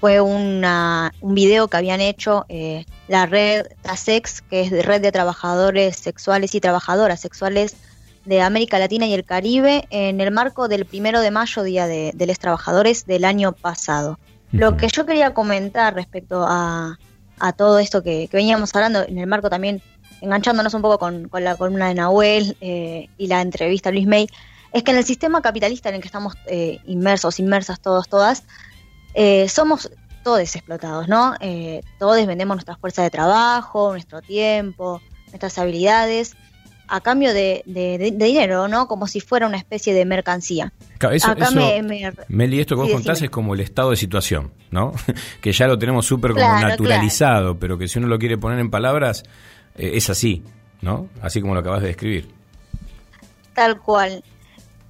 fue 0.00 0.20
una, 0.20 1.12
un 1.20 1.34
video 1.34 1.68
que 1.68 1.76
habían 1.76 2.00
hecho 2.00 2.46
eh, 2.48 2.84
la 3.08 3.26
red 3.26 3.66
TASEX, 3.82 4.42
que 4.42 4.62
es 4.62 4.70
de 4.70 4.82
Red 4.82 5.02
de 5.02 5.12
Trabajadores 5.12 5.96
Sexuales 5.96 6.54
y 6.54 6.60
Trabajadoras 6.60 7.20
Sexuales 7.20 7.76
de 8.24 8.40
América 8.42 8.78
Latina 8.78 9.06
y 9.06 9.14
el 9.14 9.24
Caribe, 9.24 9.86
en 9.90 10.20
el 10.20 10.30
marco 10.30 10.68
del 10.68 10.84
primero 10.84 11.20
de 11.20 11.30
mayo, 11.30 11.62
Día 11.62 11.86
de, 11.86 12.12
de 12.14 12.26
los 12.26 12.38
Trabajadores 12.38 13.06
del 13.06 13.24
año 13.24 13.52
pasado. 13.52 14.18
Lo 14.52 14.76
que 14.76 14.88
yo 14.88 15.04
quería 15.04 15.34
comentar 15.34 15.94
respecto 15.94 16.44
a, 16.46 16.98
a 17.38 17.52
todo 17.52 17.78
esto 17.78 18.02
que, 18.02 18.28
que 18.28 18.36
veníamos 18.36 18.74
hablando, 18.74 19.02
en 19.02 19.18
el 19.18 19.26
marco 19.26 19.50
también, 19.50 19.82
enganchándonos 20.20 20.74
un 20.74 20.82
poco 20.82 20.98
con, 20.98 21.28
con 21.28 21.42
la 21.42 21.56
columna 21.56 21.88
de 21.88 21.94
Nahuel 21.94 22.56
eh, 22.60 23.08
y 23.18 23.26
la 23.26 23.40
entrevista 23.40 23.88
a 23.88 23.92
Luis 23.92 24.06
May, 24.06 24.28
es 24.72 24.82
que 24.82 24.90
en 24.90 24.98
el 24.98 25.04
sistema 25.04 25.40
capitalista 25.40 25.88
en 25.88 25.96
el 25.96 26.00
que 26.02 26.08
estamos 26.08 26.34
eh, 26.46 26.80
inmersos, 26.86 27.40
inmersas 27.40 27.80
todos, 27.80 28.08
todas, 28.08 28.44
eh, 29.20 29.48
somos 29.48 29.90
todos 30.22 30.54
explotados, 30.54 31.08
¿no? 31.08 31.34
Eh, 31.40 31.80
todos 31.98 32.24
vendemos 32.24 32.54
nuestra 32.56 32.76
fuerza 32.76 33.02
de 33.02 33.10
trabajo, 33.10 33.90
nuestro 33.90 34.20
tiempo, 34.22 35.00
nuestras 35.28 35.58
habilidades, 35.58 36.36
a 36.86 37.00
cambio 37.00 37.34
de, 37.34 37.62
de- 37.66 37.98
de- 37.98 38.10
dinero, 38.12 38.68
¿no? 38.68 38.86
Como 38.86 39.06
si 39.06 39.20
fuera 39.20 39.46
una 39.46 39.56
especie 39.56 39.92
de 39.92 40.04
mercancía. 40.04 40.72
Eso- 41.10 41.30
Acá 41.32 41.48
eso- 41.48 41.54
me- 41.54 41.82
me- 41.82 42.12
Meli, 42.28 42.60
esto 42.60 42.76
que 42.76 42.80
vos 42.82 42.86
sí, 42.88 42.92
contás 42.94 43.16
decime. 43.16 43.26
es 43.26 43.30
como 43.30 43.54
el 43.54 43.60
estado 43.60 43.90
de 43.90 43.96
situación, 43.96 44.52
¿no? 44.70 44.92
que 45.42 45.52
ya 45.52 45.66
lo 45.66 45.78
tenemos 45.78 46.06
súper 46.06 46.32
como 46.32 46.44
Claro, 46.44 46.68
naturalizado, 46.68 47.58
pero 47.58 47.76
que 47.76 47.88
si 47.88 47.98
uno 47.98 48.06
lo 48.08 48.18
quiere 48.18 48.38
poner 48.38 48.58
en 48.60 48.70
palabras, 48.70 49.24
eh, 49.76 49.92
es 49.94 50.08
así, 50.10 50.42
¿no? 50.80 51.08
Así 51.22 51.40
como 51.40 51.54
lo 51.54 51.60
acabas 51.60 51.82
de 51.82 51.88
describir. 51.88 52.28
Tal 53.54 53.80
cual. 53.80 54.22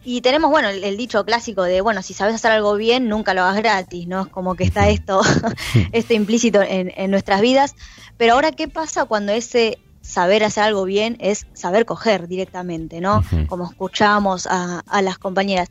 Y 0.04 0.20
tenemos, 0.20 0.50
bueno, 0.50 0.68
el, 0.68 0.84
el 0.84 0.96
dicho 0.96 1.24
clásico 1.24 1.62
de, 1.62 1.80
bueno, 1.80 2.02
si 2.02 2.14
sabes 2.14 2.34
hacer 2.34 2.52
algo 2.52 2.76
bien, 2.76 3.08
nunca 3.08 3.34
lo 3.34 3.42
hagas 3.42 3.56
gratis, 3.56 4.06
¿no? 4.06 4.22
Es 4.22 4.28
como 4.28 4.54
que 4.54 4.64
está 4.64 4.88
esto, 4.88 5.20
esto 5.92 6.14
implícito 6.14 6.62
en, 6.62 6.92
en 6.96 7.10
nuestras 7.10 7.40
vidas. 7.40 7.74
Pero 8.16 8.34
ahora, 8.34 8.52
¿qué 8.52 8.68
pasa 8.68 9.04
cuando 9.04 9.32
ese 9.32 9.78
saber 10.00 10.44
hacer 10.44 10.64
algo 10.64 10.84
bien 10.84 11.16
es 11.20 11.46
saber 11.52 11.84
coger 11.84 12.28
directamente, 12.28 13.00
¿no? 13.00 13.22
Como 13.48 13.64
escuchamos 13.64 14.46
a, 14.46 14.80
a 14.86 15.02
las 15.02 15.18
compañeras. 15.18 15.68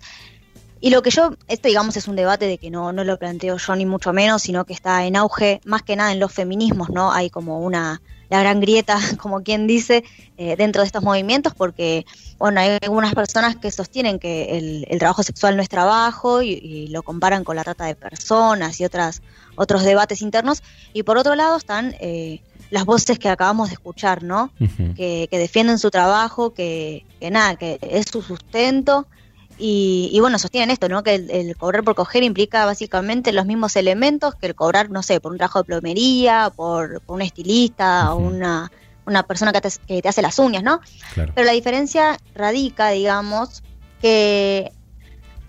Y 0.80 0.92
lo 0.92 1.02
que 1.02 1.10
yo, 1.10 1.32
esto 1.48 1.68
digamos 1.68 1.98
es 1.98 2.08
un 2.08 2.16
debate 2.16 2.46
de 2.46 2.60
que 2.60 2.70
no, 2.70 2.94
no 2.94 3.04
lo 3.04 3.18
planteo 3.18 3.58
yo 3.58 3.76
ni 3.76 3.86
mucho 3.86 4.14
menos, 4.14 4.44
sino 4.44 4.66
que 4.66 4.74
está 4.74 5.06
en 5.06 5.16
auge 5.16 5.60
más 5.66 5.82
que 5.82 5.96
nada 5.96 6.12
en 6.12 6.20
los 6.20 6.32
feminismos, 6.32 6.90
¿no? 6.90 7.12
Hay 7.12 7.32
como 7.32 7.60
una, 7.62 8.02
la 8.30 8.40
gran 8.40 8.60
grieta, 8.60 8.98
como 9.22 9.44
quien 9.44 9.68
dice, 9.68 10.04
eh, 10.38 10.56
dentro 10.58 10.82
de 10.82 10.88
estos 10.88 11.04
movimientos, 11.04 11.54
porque, 11.56 12.06
bueno, 12.38 12.60
hay 12.60 12.78
algunas 12.82 13.14
personas 13.14 13.56
que 13.56 13.72
sostienen 13.72 14.20
que 14.20 14.58
el, 14.58 14.86
el 14.90 15.00
trabajo 15.00 15.24
sexual 15.24 15.56
no 15.56 15.62
es 15.64 15.70
trabajo 15.70 16.42
y, 16.42 16.50
y 16.52 16.88
lo 16.88 17.04
comparan 17.04 17.44
con 17.44 17.56
la 17.56 17.64
trata 17.64 17.86
de 17.86 17.96
personas 17.96 18.80
y 18.80 18.86
otras, 18.86 19.22
otros 19.56 19.84
debates 19.84 20.22
internos, 20.22 20.62
y 20.94 21.04
por 21.04 21.18
otro 21.18 21.36
lado 21.36 21.58
están 21.58 21.96
eh, 22.00 22.42
las 22.70 22.86
voces 22.86 23.20
que 23.20 23.30
acabamos 23.30 23.70
de 23.70 23.76
escuchar, 23.76 24.24
¿no? 24.24 24.52
que, 24.96 25.28
que 25.30 25.40
defienden 25.40 25.80
su 25.80 25.90
trabajo, 25.90 26.54
que, 26.54 27.06
que 27.20 27.32
nada, 27.32 27.56
que 27.56 27.80
es 27.82 28.08
su 28.12 28.22
sustento. 28.22 29.08
Y, 29.58 30.10
y 30.14 30.20
bueno, 30.20 30.38
sostienen 30.38 30.70
esto, 30.70 30.88
¿no? 30.88 31.04
Que 31.04 31.16
el, 31.16 31.32
el 31.32 31.58
cobrar 31.58 31.84
por 31.84 31.96
coger 31.96 32.24
implica 32.24 32.66
básicamente 32.66 33.32
los 33.32 33.46
mismos 33.46 33.76
elementos 33.76 34.36
que 34.36 34.48
el 34.48 34.56
cobrar, 34.56 34.90
no 34.90 35.02
sé, 35.02 35.20
por 35.20 35.32
un 35.32 35.38
trabajo 35.38 35.60
de 35.60 35.66
plomería, 35.66 36.52
por, 36.56 37.02
por 37.02 37.16
un 37.16 37.22
estilista 37.24 38.14
o 38.14 38.18
una, 38.18 38.72
una 39.06 39.24
persona 39.24 39.52
que 39.52 39.62
te, 39.62 39.70
que 39.88 40.02
te 40.02 40.10
hace 40.10 40.22
las 40.22 40.38
uñas, 40.38 40.64
¿no? 40.64 40.82
Claro. 41.14 41.32
Pero 41.34 41.46
la 41.46 41.54
diferencia 41.54 42.18
radica, 42.36 42.90
digamos, 42.90 43.64
que 44.02 44.72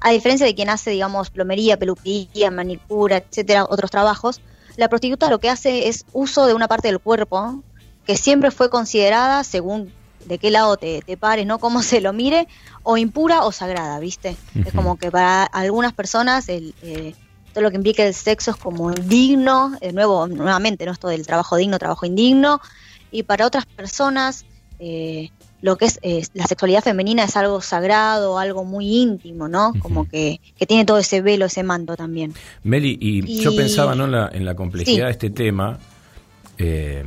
a 0.01 0.11
diferencia 0.11 0.47
de 0.47 0.55
quien 0.55 0.71
hace, 0.71 0.91
digamos, 0.91 1.31
plomería, 1.31 1.77
peluquería, 1.77 2.51
manicura, 2.51 3.19
etcétera, 3.19 3.65
otros 3.65 3.91
trabajos, 3.91 4.41
la 4.77 4.89
prostituta 4.89 5.29
lo 5.29 5.41
que 5.41 5.51
hace 5.51 5.89
es 5.89 6.07
uso 6.13 6.47
de 6.47 6.55
una 6.55 6.69
parte 6.69 6.89
del 6.89 7.01
cuerpo 7.01 7.63
que 8.07 8.17
siempre 8.17 8.51
fue 8.51 8.71
considerada, 8.71 9.43
según 9.45 9.93
de 10.25 10.39
qué 10.39 10.51
lado 10.51 10.77
te, 10.77 11.03
te 11.03 11.17
pares, 11.17 11.47
¿no? 11.47 11.59
Cómo 11.59 11.83
se 11.83 12.01
lo 12.01 12.13
mire, 12.13 12.47
o 12.91 12.97
impura 12.97 13.45
o 13.45 13.53
sagrada, 13.53 13.99
¿viste? 13.99 14.35
Es 14.65 14.73
como 14.73 14.97
que 14.97 15.11
para 15.11 15.45
algunas 15.45 15.93
personas 15.93 16.49
el, 16.49 16.75
eh, 16.81 17.13
todo 17.53 17.63
lo 17.65 17.71
que 17.71 17.77
implica 17.77 18.03
el 18.03 18.15
sexo 18.15 18.53
es 18.53 18.57
como 18.57 18.91
indigno, 18.91 19.77
de 19.79 19.93
nuevo, 19.93 20.27
nuevamente, 20.27 20.87
¿no? 20.87 20.93
Esto 20.93 21.09
del 21.09 21.27
trabajo 21.27 21.57
digno, 21.57 21.79
trabajo 21.79 22.07
indigno, 22.07 22.63
y 23.11 23.25
para 23.25 23.45
otras 23.47 23.67
personas 23.67 24.47
eh, 24.79 25.29
lo 25.61 25.77
que 25.77 25.85
es 25.85 25.99
eh, 26.01 26.23
la 26.33 26.47
sexualidad 26.47 26.83
femenina 26.83 27.25
es 27.25 27.37
algo 27.37 27.61
sagrado, 27.61 28.39
algo 28.39 28.65
muy 28.65 28.87
íntimo, 29.03 29.49
¿no? 29.49 29.75
Como 29.81 30.09
que, 30.09 30.41
que 30.57 30.65
tiene 30.65 30.87
todo 30.87 30.97
ese 30.97 31.21
velo, 31.21 31.45
ese 31.45 31.63
manto 31.65 31.95
también. 31.95 32.33
Meli, 32.63 32.97
y, 32.99 33.19
Y- 33.31 33.41
yo 33.43 33.55
pensaba 33.55 33.95
¿no? 33.95 34.07
en, 34.07 34.13
la, 34.13 34.31
en 34.33 34.47
la 34.47 34.55
complejidad 34.55 34.97
Sí. 34.97 35.03
de 35.05 35.11
este 35.11 35.29
tema, 35.31 35.79
eh, 36.57 37.05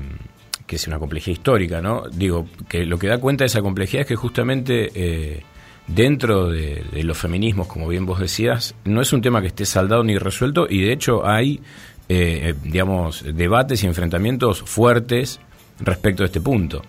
que 0.67 0.75
es 0.75 0.86
una 0.88 0.99
complejidad 0.99 1.38
histórica, 1.38 1.82
¿no? 1.82 2.03
Digo, 2.11 2.45
que 2.69 2.86
lo 2.86 2.99
que 2.99 3.07
da 3.07 3.17
cuenta 3.17 3.43
de 3.45 3.47
esa 3.47 3.61
complejidad 3.61 4.01
es 4.01 4.07
que 4.07 4.15
justamente 4.15 4.91
dentro 5.88 6.49
de, 6.49 6.84
de 6.91 7.03
los 7.03 7.17
feminismos, 7.17 7.67
como 7.67 7.88
bien 7.88 8.05
vos 8.05 8.19
decías, 8.19 8.75
no 8.86 9.01
es 9.01 9.13
un 9.13 9.21
tema 9.21 9.41
que 9.41 9.47
esté 9.47 9.65
saldado 9.65 10.03
ni 10.03 10.17
resuelto 10.17 10.67
y 10.69 10.82
de 10.82 10.93
hecho 10.93 11.27
hay, 11.27 11.61
eh, 12.09 12.53
digamos, 12.63 13.23
debates 13.34 13.84
y 13.84 13.88
enfrentamientos 13.88 14.61
fuertes 14.61 15.39
respecto 15.79 16.23
a 16.23 16.27
este 16.27 16.39
punto. 16.39 16.82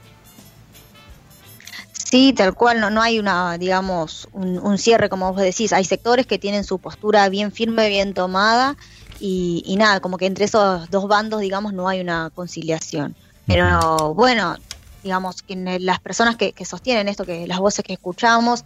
Sí, 1.92 2.34
tal 2.34 2.52
cual, 2.54 2.78
no, 2.78 2.90
no 2.90 3.00
hay 3.00 3.18
una, 3.18 3.56
digamos, 3.56 4.28
un, 4.32 4.58
un 4.58 4.76
cierre, 4.76 5.08
como 5.08 5.32
vos 5.32 5.40
decís. 5.40 5.72
Hay 5.72 5.84
sectores 5.84 6.26
que 6.26 6.38
tienen 6.38 6.62
su 6.62 6.78
postura 6.78 7.26
bien 7.30 7.52
firme, 7.52 7.88
bien 7.88 8.12
tomada, 8.12 8.76
y, 9.18 9.62
y 9.64 9.76
nada, 9.76 10.00
como 10.00 10.18
que 10.18 10.26
entre 10.26 10.44
esos 10.44 10.90
dos 10.90 11.08
bandos, 11.08 11.40
digamos, 11.40 11.72
no 11.72 11.88
hay 11.88 12.00
una 12.02 12.30
conciliación. 12.34 13.14
Pero 13.46 14.12
bueno, 14.12 14.56
digamos, 15.02 15.42
que 15.42 15.56
las 15.80 16.00
personas 16.00 16.36
que, 16.36 16.52
que 16.52 16.64
sostienen 16.64 17.08
esto, 17.08 17.24
que 17.24 17.46
las 17.46 17.58
voces 17.58 17.84
que 17.84 17.92
escuchamos, 17.94 18.64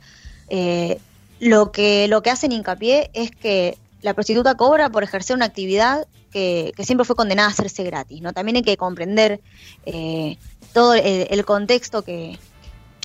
eh, 0.48 0.98
lo 1.40 1.70
que 1.72 2.08
lo 2.08 2.22
que 2.22 2.30
hacen 2.30 2.52
hincapié 2.52 3.10
es 3.12 3.30
que 3.30 3.76
la 4.02 4.14
prostituta 4.14 4.54
cobra 4.54 4.88
por 4.90 5.02
ejercer 5.02 5.36
una 5.36 5.46
actividad 5.46 6.06
que, 6.32 6.72
que 6.76 6.84
siempre 6.84 7.04
fue 7.04 7.16
condenada 7.16 7.48
a 7.48 7.52
hacerse 7.52 7.82
gratis, 7.84 8.20
¿no? 8.22 8.32
También 8.32 8.56
hay 8.56 8.62
que 8.62 8.76
comprender 8.76 9.40
eh, 9.86 10.36
todo 10.72 10.94
el, 10.94 11.26
el 11.30 11.44
contexto 11.44 12.02
que 12.02 12.38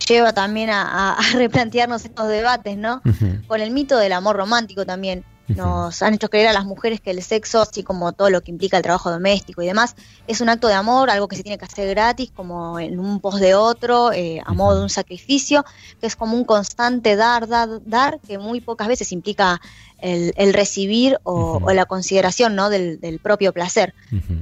lleva 0.07 0.33
también 0.33 0.69
a, 0.69 0.81
a- 0.81 1.13
a 1.13 1.21
replantearnos 1.33 2.03
estos 2.05 2.27
debates, 2.27 2.77
¿no? 2.77 3.01
Con 3.47 3.61
el 3.61 3.71
mito 3.71 3.97
del 3.97 4.13
amor 4.13 4.35
romántico 4.35 4.85
también. 4.85 5.23
Nos 5.57 6.01
han 6.01 6.13
hecho 6.13 6.29
creer 6.29 6.47
a 6.47 6.53
las 6.53 6.65
mujeres 6.65 7.01
que 7.01 7.11
el 7.11 7.21
sexo, 7.23 7.61
así 7.61 7.83
como 7.83 8.11
todo 8.13 8.29
lo 8.29 8.41
que 8.41 8.51
implica 8.51 8.77
el 8.77 8.83
trabajo 8.83 9.09
doméstico 9.11 9.61
y 9.61 9.65
demás, 9.65 9.95
es 10.27 10.41
un 10.41 10.49
acto 10.49 10.67
de 10.67 10.73
amor, 10.73 11.09
algo 11.09 11.27
que 11.27 11.35
se 11.35 11.43
tiene 11.43 11.57
que 11.57 11.65
hacer 11.65 11.87
gratis, 11.89 12.31
como 12.35 12.79
en 12.79 12.99
un 12.99 13.19
pos 13.19 13.39
de 13.39 13.55
otro, 13.55 14.11
eh, 14.11 14.41
a 14.45 14.53
modo 14.53 14.77
de 14.77 14.83
un 14.83 14.89
sacrificio, 14.89 15.65
que 15.99 16.07
es 16.07 16.15
como 16.15 16.35
un 16.35 16.45
constante 16.45 17.15
dar, 17.15 17.47
dar, 17.47 17.69
dar, 17.85 18.19
que 18.19 18.37
muy 18.37 18.61
pocas 18.61 18.87
veces 18.87 19.11
implica 19.11 19.61
el, 19.97 20.33
el 20.35 20.53
recibir 20.53 21.19
o, 21.23 21.59
o 21.63 21.73
la 21.73 21.85
consideración 21.85 22.55
¿no? 22.55 22.69
del, 22.69 22.99
del 22.99 23.19
propio 23.19 23.53
placer. 23.53 23.93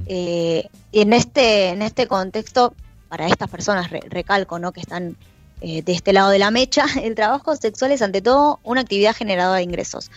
Eh, 0.06 0.68
y 0.92 1.00
en 1.02 1.12
este, 1.12 1.68
en 1.68 1.82
este 1.82 2.06
contexto, 2.06 2.74
para 3.08 3.26
estas 3.26 3.48
personas, 3.50 3.90
re- 3.90 4.02
recalco, 4.08 4.58
¿no? 4.58 4.72
que 4.72 4.80
están 4.80 5.16
eh, 5.60 5.82
de 5.82 5.92
este 5.92 6.12
lado 6.12 6.30
de 6.30 6.38
la 6.38 6.50
mecha, 6.50 6.84
el 7.02 7.14
trabajo 7.14 7.54
sexual 7.56 7.92
es 7.92 8.02
ante 8.02 8.22
todo 8.22 8.60
una 8.62 8.80
actividad 8.80 9.14
generadora 9.14 9.58
de 9.58 9.64
ingresos. 9.64 10.10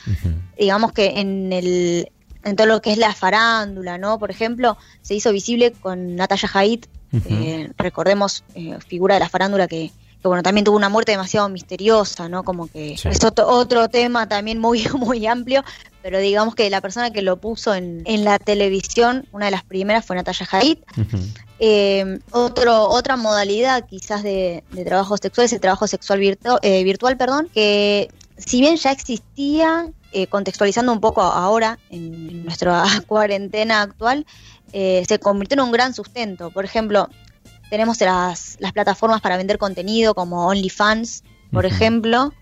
Digamos 0.58 0.92
que 0.94 1.20
en 1.20 1.52
el 1.54 2.10
en 2.46 2.58
todo 2.58 2.68
lo 2.68 2.82
que 2.82 2.92
es 2.92 2.98
la 2.98 3.14
farándula, 3.14 3.98
¿no? 3.98 4.20
Por 4.20 4.30
ejemplo, 4.30 4.78
se 5.02 5.14
hizo 5.16 5.32
visible 5.32 5.72
con 5.72 6.16
Natalia 6.18 6.50
Haidt, 6.54 6.88
eh, 7.30 7.70
recordemos, 7.78 8.44
eh, 8.56 8.78
figura 8.86 9.14
de 9.16 9.22
la 9.22 9.30
farándula 9.30 9.68
que, 9.70 9.92
que, 10.22 10.28
bueno, 10.28 10.44
también 10.44 10.66
tuvo 10.66 10.76
una 10.76 10.90
muerte 10.90 11.14
demasiado 11.14 11.48
misteriosa, 11.48 12.28
¿no? 12.28 12.44
Como 12.44 12.68
que 12.68 12.98
Sí. 12.98 13.08
es 13.08 13.24
otro, 13.24 13.48
otro 13.48 13.88
tema 13.88 14.28
también 14.28 14.60
muy, 14.60 14.84
muy 14.98 15.26
amplio, 15.26 15.64
pero 16.02 16.20
digamos 16.20 16.54
que 16.56 16.70
la 16.70 16.82
persona 16.82 17.12
que 17.12 17.22
lo 17.22 17.38
puso 17.38 17.74
en, 17.76 18.02
en 18.06 18.26
la 18.26 18.40
televisión, 18.40 19.26
una 19.32 19.46
de 19.46 19.52
las 19.52 19.64
primeras 19.64 20.04
fue 20.06 20.18
Natalia 20.18 20.48
Haidt, 20.52 20.80
eh, 21.66 22.20
otro, 22.32 22.90
otra 22.90 23.16
modalidad 23.16 23.86
quizás 23.88 24.22
de, 24.22 24.66
de 24.72 24.84
trabajo 24.84 25.16
sexual 25.16 25.46
es 25.46 25.54
el 25.54 25.62
trabajo 25.62 25.88
sexual 25.88 26.20
virtu- 26.20 26.60
eh, 26.62 26.84
virtual, 26.84 27.16
perdón, 27.16 27.48
que 27.54 28.10
si 28.38 28.60
bien 28.60 28.76
ya 28.76 28.92
existía, 28.92 29.88
eh, 30.12 30.28
contextualizando 30.28 30.92
un 30.92 31.00
poco 31.00 31.22
ahora 31.22 31.80
en 31.90 32.44
nuestra 32.44 32.84
cuarentena 33.08 33.82
actual, 33.82 34.26
eh, 34.74 35.06
se 35.08 35.20
convirtió 35.20 35.56
en 35.56 35.62
un 35.62 35.72
gran 35.72 35.94
sustento. 35.94 36.52
Por 36.52 36.66
ejemplo, 36.66 37.08
tenemos 37.70 38.02
las, 38.02 38.58
las 38.60 38.74
plataformas 38.74 39.22
para 39.22 39.38
vender 39.38 39.58
contenido 39.58 40.14
como 40.14 40.48
OnlyFans, 40.48 41.24
por 41.50 41.66
ejemplo, 41.66 42.34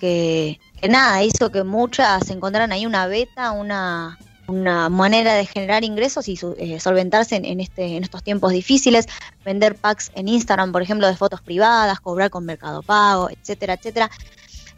que, 0.00 0.58
que 0.80 0.88
nada, 0.88 1.22
hizo 1.22 1.52
que 1.52 1.62
muchas 1.62 2.28
encontraran 2.28 2.72
ahí 2.72 2.86
una 2.86 3.06
beta, 3.06 3.52
una, 3.52 4.18
una 4.46 4.88
manera 4.88 5.34
de 5.34 5.46
generar 5.46 5.84
ingresos 5.84 6.28
y 6.28 6.38
eh, 6.58 6.78
solventarse 6.80 7.36
en, 7.36 7.44
en 7.44 7.60
este, 7.60 7.96
en 7.96 8.04
estos 8.04 8.22
tiempos 8.22 8.52
difíciles, 8.52 9.06
vender 9.44 9.74
packs 9.74 10.10
en 10.14 10.28
Instagram, 10.28 10.72
por 10.72 10.82
ejemplo, 10.82 11.06
de 11.06 11.16
fotos 11.16 11.40
privadas, 11.40 12.00
cobrar 12.00 12.30
con 12.30 12.44
Mercado 12.44 12.82
Pago, 12.82 13.30
etcétera, 13.30 13.74
etcétera. 13.74 14.10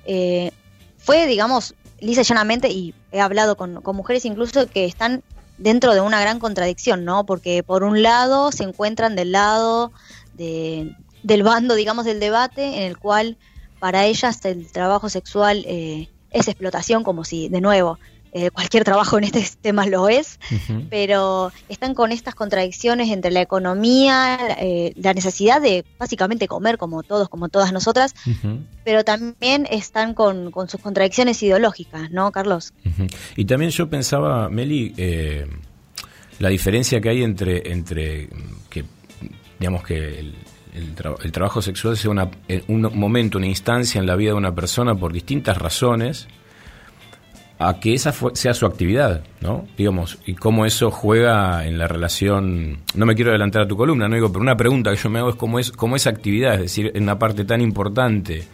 Eh, 0.05 0.53
fue, 0.99 1.27
digamos, 1.27 1.75
lisa 2.01 2.21
y 2.21 2.25
llanamente, 2.25 2.69
y 2.69 2.95
he 3.12 3.21
hablado 3.21 3.57
con, 3.57 3.83
con 3.83 3.97
mujeres 3.97 4.25
incluso 4.25 4.69
que 4.69 4.85
están 4.85 5.23
dentro 5.59 5.95
de 5.95 6.01
una 6.01 6.21
gran 6.21 6.39
contradicción, 6.39 7.05
¿no? 7.05 7.25
Porque 7.25 7.62
por 7.62 7.83
un 7.83 8.03
lado 8.03 8.53
se 8.53 8.64
encuentran 8.64 9.17
del 9.17 9.33
lado 9.33 9.93
de, 10.35 10.95
del 11.23 11.43
bando, 11.43 11.75
digamos, 11.75 12.05
del 12.05 12.21
debate, 12.21 12.79
en 12.79 12.83
el 12.83 12.99
cual 12.99 13.37
para 13.79 14.05
ellas 14.07 14.45
el 14.45 14.71
trabajo 14.71 15.09
sexual 15.09 15.64
eh, 15.67 16.09
es 16.31 16.49
explotación, 16.49 17.05
como 17.05 17.25
si, 17.25 17.49
de 17.49 17.61
nuevo, 17.61 17.99
eh, 18.39 18.51
cualquier 18.51 18.84
trabajo 18.84 19.16
en 19.16 19.24
este 19.24 19.43
tema 19.62 19.87
lo 19.87 20.09
es, 20.11 20.39
pero 20.91 21.51
están 21.70 21.95
con 21.95 22.12
estas 22.12 22.34
contradicciones 22.34 23.09
entre 23.09 23.30
la 23.30 23.41
economía, 23.41 24.39
eh, 24.61 24.93
la 24.97 25.14
necesidad 25.14 25.61
de 25.62 25.84
básicamente 25.99 26.47
comer 26.47 26.76
como 26.76 27.03
todos, 27.03 27.28
como 27.28 27.49
todas 27.49 27.72
nosotras, 27.72 28.14
pero 28.84 29.05
también 29.05 29.66
están 29.70 30.12
con, 30.14 30.51
con 30.51 30.68
sus 30.68 30.80
contradicciones 30.80 31.43
ideológicas, 31.43 32.11
¿no, 32.11 32.30
Carlos? 32.30 32.72
Y 33.37 33.45
también 33.47 33.70
yo 33.70 33.89
pensaba, 33.89 34.49
Meli, 34.51 34.93
eh, 34.99 35.47
la 36.39 36.51
diferencia 36.51 37.01
que 37.01 37.09
hay 37.09 37.22
entre, 37.22 37.72
entre 37.72 38.28
que, 38.68 38.84
digamos 39.59 39.82
que 39.84 39.97
el, 40.20 40.34
el 40.74 40.95
tra- 40.95 41.16
el 41.24 41.32
trabajo 41.32 41.62
sexual 41.62 41.97
sea 41.97 42.11
una, 42.11 42.30
eh, 42.49 42.62
un 42.68 42.82
momento, 42.93 43.39
una 43.39 43.47
instancia 43.47 43.99
en 43.99 44.07
la 44.07 44.14
vida 44.16 44.30
de 44.32 44.37
una 44.37 44.55
persona 44.55 44.95
por 44.95 45.12
distintas 45.14 45.57
razones, 45.57 46.28
a 47.59 47.81
que 47.81 47.95
esa 47.95 48.13
sea 48.35 48.55
su 48.55 48.67
actividad, 48.67 49.23
¿no? 49.41 49.67
Digamos, 49.79 50.19
y 50.27 50.35
cómo 50.35 50.67
eso 50.67 50.91
juega 50.91 51.67
en 51.67 51.79
la 51.79 51.89
relación. 51.89 52.79
No 52.95 53.07
me 53.07 53.15
quiero 53.15 53.31
adelantar 53.31 53.63
a 53.63 53.69
tu 53.69 53.77
columna, 53.77 54.09
no 54.09 54.15
digo, 54.15 54.29
pero 54.29 54.43
una 54.43 54.57
pregunta 54.57 54.91
que 54.91 54.97
yo 54.97 55.09
me 55.09 55.21
hago 55.21 55.31
es 55.31 55.37
cómo 55.37 55.59
es 55.59 55.73
cómo 55.73 55.97
esa 55.97 56.11
actividad, 56.11 56.55
es 56.55 56.61
decir, 56.63 56.93
en 56.95 57.05
una 57.05 57.19
parte 57.19 57.45
tan 57.45 57.63
importante 57.63 58.47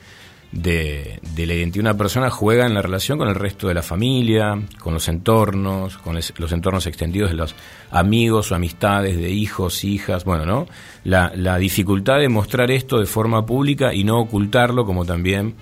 de, 0.53 1.19
de 1.35 1.47
la 1.47 1.55
identidad 1.55 1.85
de 1.85 1.91
una 1.91 1.99
persona 1.99 2.31
juega 2.31 2.67
en 2.67 2.75
la 2.75 2.83
relación 2.83 3.19
con 3.19 3.27
el 3.29 3.35
resto 3.35 3.67
de 3.67 3.75
la 3.75 3.83
familia, 3.83 4.61
con 4.79 4.95
los 4.95 5.09
entornos, 5.09 5.99
con 5.99 6.15
los 6.15 6.53
entornos 6.53 6.87
extendidos 6.87 7.31
de 7.31 7.37
los 7.37 7.57
amigos 7.91 8.53
o 8.53 8.55
amistades, 8.55 9.17
de 9.17 9.31
hijos, 9.31 9.83
hijas, 9.83 10.25
bueno, 10.25 10.45
¿no? 10.45 10.67
La, 11.03 11.33
la 11.35 11.59
dificultad 11.59 12.19
de 12.19 12.29
mostrar 12.29 12.71
esto 12.71 12.99
de 12.99 13.07
forma 13.07 13.45
pública 13.47 13.95
y 13.95 14.05
no 14.05 14.21
ocultarlo 14.21 14.85
como 14.85 15.05
también 15.05 15.55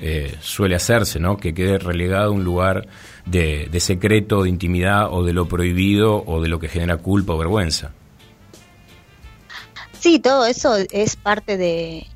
eh, 0.00 0.36
suele 0.40 0.76
hacerse, 0.76 1.18
¿no? 1.18 1.36
Que 1.36 1.54
quede 1.54 1.78
relegado 1.78 2.28
a 2.28 2.30
un 2.30 2.44
lugar 2.44 2.86
de, 3.26 3.68
de 3.70 3.80
secreto, 3.80 4.42
de 4.42 4.48
intimidad 4.48 5.12
o 5.12 5.24
de 5.24 5.32
lo 5.32 5.48
prohibido 5.48 6.24
o 6.26 6.40
de 6.40 6.48
lo 6.48 6.58
que 6.58 6.68
genera 6.68 6.96
culpa 6.96 7.34
o 7.34 7.38
vergüenza. 7.38 7.92
Sí, 9.98 10.20
todo 10.20 10.46
eso 10.46 10.76
es 10.92 11.16
parte 11.16 11.56
de, 11.56 12.06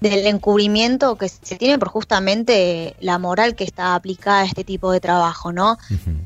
del 0.00 0.26
encubrimiento 0.26 1.16
que 1.16 1.28
se 1.28 1.56
tiene 1.56 1.78
por 1.78 1.88
justamente 1.88 2.94
la 3.00 3.18
moral 3.18 3.54
que 3.56 3.64
está 3.64 3.94
aplicada 3.94 4.42
a 4.42 4.44
este 4.44 4.62
tipo 4.62 4.92
de 4.92 5.00
trabajo, 5.00 5.52
¿no? 5.52 5.76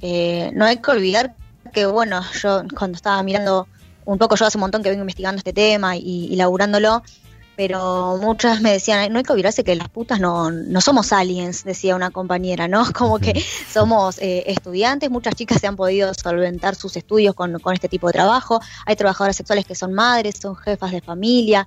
Eh, 0.03 0.51
no 0.55 0.67
hay 0.67 0.79
que 0.79 0.91
olvidar 0.91 1.35
que, 1.73 1.87
bueno, 1.87 2.21
yo 2.43 2.63
cuando 2.77 2.97
estaba 2.97 3.23
mirando 3.23 3.67
un 4.05 4.19
poco, 4.19 4.37
yo 4.37 4.47
hace 4.47 4.59
un 4.59 4.63
montón 4.63 4.83
que 4.83 4.91
vengo 4.91 5.03
investigando 5.03 5.39
este 5.39 5.53
tema 5.53 5.97
y, 5.97 6.27
y 6.31 6.37
laburándolo, 6.37 7.03
pero 7.59 8.19
muchas 8.23 8.61
me 8.61 8.71
decían, 8.71 9.01
"Ay, 9.01 9.11
no 9.11 9.19
hay 9.19 9.25
que 9.25 9.33
olvidarse 9.33 9.65
que 9.65 9.75
las 9.75 9.89
putas 9.89 10.21
no, 10.21 10.49
no 10.53 10.81
somos 10.81 11.13
aliens, 11.13 11.65
decía 11.65 11.97
una 11.97 12.13
compañera, 12.13 12.69
¿no? 12.69 12.85
Como 12.95 13.19
que 13.19 13.45
somos 13.69 14.19
eh, 14.21 14.45
estudiantes, 14.47 15.11
muchas 15.11 15.35
chicas 15.35 15.61
se 15.61 15.67
han 15.67 15.75
podido 15.75 16.15
solventar 16.15 16.77
sus 16.77 16.97
estudios 16.97 17.35
con, 17.35 17.59
con 17.59 17.75
este 17.75 17.89
tipo 17.89 18.07
de 18.07 18.13
trabajo, 18.13 18.61
hay 18.87 18.95
trabajadoras 18.95 19.35
sexuales 19.35 19.67
que 19.67 19.75
son 19.75 19.93
madres, 19.93 20.37
son 20.41 20.55
jefas 20.55 20.93
de 20.93 21.01
familia, 21.01 21.67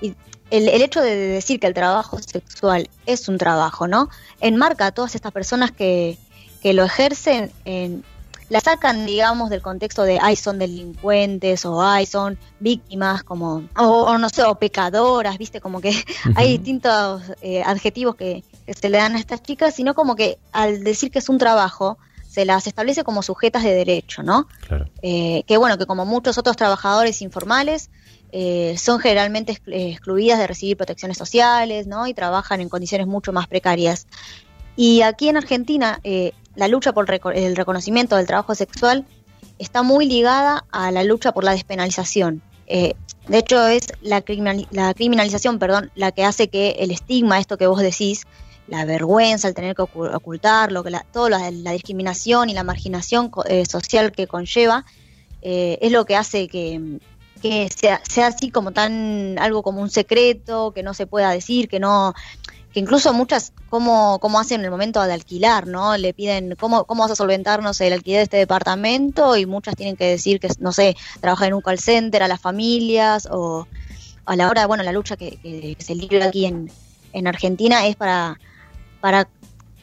y 0.00 0.14
el, 0.50 0.68
el 0.68 0.80
hecho 0.80 1.00
de 1.00 1.16
decir 1.16 1.58
que 1.58 1.66
el 1.66 1.74
trabajo 1.74 2.20
sexual 2.22 2.88
es 3.06 3.28
un 3.28 3.36
trabajo, 3.36 3.88
¿no? 3.88 4.10
Enmarca 4.40 4.86
a 4.86 4.92
todas 4.92 5.16
estas 5.16 5.32
personas 5.32 5.72
que, 5.72 6.18
que 6.62 6.72
lo 6.72 6.84
ejercen 6.84 7.50
en, 7.64 8.04
la 8.52 8.60
sacan, 8.60 9.06
digamos, 9.06 9.48
del 9.48 9.62
contexto 9.62 10.02
de, 10.02 10.18
ay, 10.20 10.36
son 10.36 10.58
delincuentes 10.58 11.64
o 11.64 11.80
ay, 11.82 12.04
son 12.04 12.38
víctimas, 12.60 13.22
como, 13.22 13.64
o, 13.78 13.84
o 13.84 14.18
no 14.18 14.28
sé, 14.28 14.42
o 14.42 14.54
pecadoras, 14.56 15.38
¿viste? 15.38 15.60
Como 15.62 15.80
que 15.80 15.92
hay 16.36 16.58
distintos 16.58 17.22
eh, 17.40 17.62
adjetivos 17.64 18.14
que, 18.14 18.44
que 18.66 18.74
se 18.74 18.90
le 18.90 18.98
dan 18.98 19.16
a 19.16 19.18
estas 19.18 19.42
chicas, 19.42 19.74
sino 19.74 19.94
como 19.94 20.16
que 20.16 20.38
al 20.52 20.84
decir 20.84 21.10
que 21.10 21.20
es 21.20 21.30
un 21.30 21.38
trabajo, 21.38 21.96
se 22.28 22.44
las 22.44 22.66
establece 22.66 23.04
como 23.04 23.22
sujetas 23.22 23.62
de 23.62 23.72
derecho, 23.74 24.22
¿no? 24.22 24.48
Claro. 24.68 24.84
Eh, 25.00 25.44
que 25.46 25.56
bueno, 25.56 25.78
que 25.78 25.86
como 25.86 26.04
muchos 26.04 26.36
otros 26.36 26.56
trabajadores 26.56 27.22
informales, 27.22 27.88
eh, 28.32 28.76
son 28.78 29.00
generalmente 29.00 29.52
ex- 29.52 29.62
excluidas 29.66 30.38
de 30.38 30.46
recibir 30.46 30.76
protecciones 30.76 31.16
sociales, 31.16 31.86
¿no? 31.86 32.06
Y 32.06 32.12
trabajan 32.12 32.60
en 32.60 32.68
condiciones 32.68 33.06
mucho 33.06 33.32
más 33.32 33.46
precarias. 33.48 34.06
Y 34.76 35.02
aquí 35.02 35.28
en 35.28 35.36
Argentina, 35.36 36.00
eh, 36.04 36.32
la 36.54 36.68
lucha 36.68 36.92
por 36.92 37.06
el 37.34 37.56
reconocimiento 37.56 38.16
del 38.16 38.26
trabajo 38.26 38.54
sexual 38.54 39.04
está 39.58 39.82
muy 39.82 40.06
ligada 40.06 40.64
a 40.70 40.90
la 40.90 41.04
lucha 41.04 41.32
por 41.32 41.44
la 41.44 41.52
despenalización. 41.52 42.42
Eh, 42.66 42.94
de 43.28 43.38
hecho, 43.38 43.66
es 43.66 43.86
la, 44.02 44.24
criminali- 44.24 44.66
la 44.70 44.92
criminalización, 44.94 45.58
perdón, 45.58 45.90
la 45.94 46.12
que 46.12 46.24
hace 46.24 46.48
que 46.48 46.70
el 46.80 46.90
estigma, 46.90 47.38
esto 47.38 47.56
que 47.56 47.66
vos 47.66 47.80
decís, 47.80 48.24
la 48.68 48.84
vergüenza, 48.84 49.48
el 49.48 49.54
tener 49.54 49.74
que 49.74 49.82
ocu- 49.82 50.14
ocultarlo, 50.14 50.82
que 50.82 50.90
la, 50.90 51.04
toda 51.12 51.50
la, 51.50 51.72
discriminación 51.72 52.50
y 52.50 52.54
la 52.54 52.64
marginación 52.64 53.30
eh, 53.46 53.64
social 53.66 54.12
que 54.12 54.26
conlleva, 54.26 54.84
eh, 55.42 55.78
es 55.80 55.92
lo 55.92 56.04
que 56.04 56.16
hace 56.16 56.48
que, 56.48 56.98
que 57.40 57.68
sea, 57.74 58.00
sea 58.08 58.28
así 58.28 58.50
como 58.50 58.72
tan 58.72 59.36
algo 59.38 59.62
como 59.62 59.80
un 59.82 59.90
secreto, 59.90 60.72
que 60.72 60.82
no 60.82 60.94
se 60.94 61.06
pueda 61.06 61.30
decir, 61.30 61.68
que 61.68 61.80
no 61.80 62.14
que 62.72 62.80
incluso 62.80 63.12
muchas, 63.12 63.52
cómo, 63.68 64.18
cómo 64.20 64.40
hacen 64.40 64.60
en 64.60 64.64
el 64.64 64.70
momento 64.70 65.02
de 65.02 65.12
alquilar, 65.12 65.66
¿no? 65.66 65.96
Le 65.96 66.14
piden, 66.14 66.56
¿cómo, 66.58 66.84
¿cómo 66.84 67.02
vas 67.02 67.12
a 67.12 67.16
solventarnos 67.16 67.80
el 67.80 67.92
alquiler 67.92 68.20
de 68.20 68.24
este 68.24 68.36
departamento? 68.38 69.36
Y 69.36 69.46
muchas 69.46 69.76
tienen 69.76 69.96
que 69.96 70.06
decir 70.06 70.40
que, 70.40 70.48
no 70.58 70.72
sé, 70.72 70.96
trabajan 71.20 71.48
en 71.48 71.54
un 71.54 71.60
call 71.60 71.78
center 71.78 72.22
a 72.22 72.28
las 72.28 72.40
familias 72.40 73.28
o 73.30 73.66
a 74.24 74.36
la 74.36 74.48
hora, 74.48 74.66
bueno, 74.66 74.82
la 74.84 74.92
lucha 74.92 75.16
que, 75.16 75.38
que 75.40 75.76
se 75.78 75.94
libra 75.94 76.26
aquí 76.26 76.46
en, 76.46 76.70
en 77.12 77.26
Argentina 77.26 77.86
es 77.86 77.96
para, 77.96 78.38
para 79.00 79.28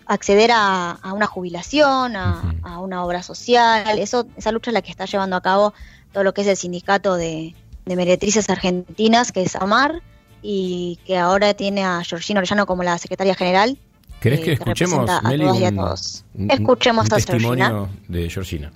acceder 0.05 0.51
a, 0.51 0.91
a 0.91 1.13
una 1.13 1.27
jubilación, 1.27 2.15
a, 2.15 2.55
a 2.63 2.79
una 2.79 3.05
obra 3.05 3.21
social. 3.21 3.99
Eso, 3.99 4.25
esa 4.37 4.51
lucha 4.51 4.71
es 4.71 4.73
la 4.73 4.81
que 4.81 4.91
está 4.91 5.05
llevando 5.05 5.35
a 5.35 5.41
cabo 5.41 5.73
todo 6.11 6.23
lo 6.23 6.33
que 6.33 6.41
es 6.41 6.47
el 6.47 6.57
sindicato 6.57 7.15
de, 7.15 7.53
de 7.85 7.95
meretrices 7.95 8.49
argentinas, 8.49 9.31
que 9.31 9.43
es 9.43 9.55
AMAR, 9.55 10.01
y 10.41 10.99
que 11.05 11.17
ahora 11.17 11.53
tiene 11.53 11.83
a 11.83 12.01
Georgina 12.03 12.39
Orellano 12.39 12.65
como 12.65 12.83
la 12.83 12.97
secretaria 12.97 13.35
general. 13.35 13.77
¿Querés 14.19 14.39
eh, 14.39 14.43
que 14.43 14.51
escuchemos, 14.53 14.99
representa 14.99 15.27
a 15.27 15.29
Meli, 15.31 15.43
todas 15.45 15.59
y 15.59 15.65
a 15.65 15.71
todos. 15.75 16.25
un- 16.35 16.51
Escuchemos 16.51 17.05
un 17.07 17.13
a 17.13 17.15
testimonio 17.15 17.65
Georgina. 17.67 17.89
de 18.07 18.29
Georgina? 18.29 18.71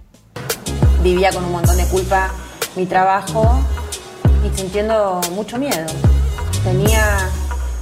vivía 1.02 1.32
con 1.34 1.44
un 1.44 1.52
montón 1.52 1.76
de 1.76 1.86
culpa 1.88 2.32
mi 2.78 2.86
trabajo 2.86 3.60
y 4.46 4.58
sintiendo 4.58 5.20
mucho 5.34 5.58
miedo. 5.58 5.86
Tenía 6.64 7.30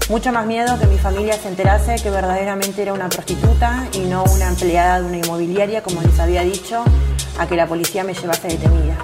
mucho 0.10 0.32
más 0.34 0.46
miedo 0.48 0.78
que 0.80 0.88
mi 0.88 0.98
familia 0.98 1.34
se 1.38 1.48
enterase 1.48 1.96
que 2.02 2.10
verdaderamente 2.10 2.82
era 2.82 2.94
una 2.94 3.10
prostituta 3.10 3.88
y 3.94 4.00
no 4.00 4.24
una 4.24 4.48
empleada 4.48 5.00
de 5.02 5.06
una 5.08 5.18
inmobiliaria, 5.18 5.84
como 5.84 6.02
les 6.02 6.20
había 6.20 6.42
dicho, 6.42 6.84
a 7.38 7.46
que 7.48 7.56
la 7.56 7.68
policía 7.68 8.04
me 8.04 8.14
llevase 8.16 8.48
detenida. 8.48 8.98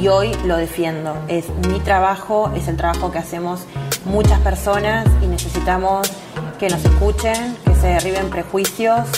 Y 0.00 0.06
hoy 0.08 0.32
lo 0.44 0.56
defiendo. 0.56 1.16
Es 1.26 1.46
mi 1.68 1.80
trabajo, 1.80 2.52
es 2.54 2.68
el 2.68 2.76
trabajo 2.76 3.10
que 3.10 3.18
hacemos 3.18 3.62
muchas 4.08 4.40
personas 4.40 5.06
y 5.22 5.26
necesitamos 5.26 6.10
que 6.58 6.68
nos 6.68 6.84
escuchen, 6.84 7.56
que 7.64 7.74
se 7.74 7.88
derriben 7.88 8.30
prejuicios, 8.30 9.08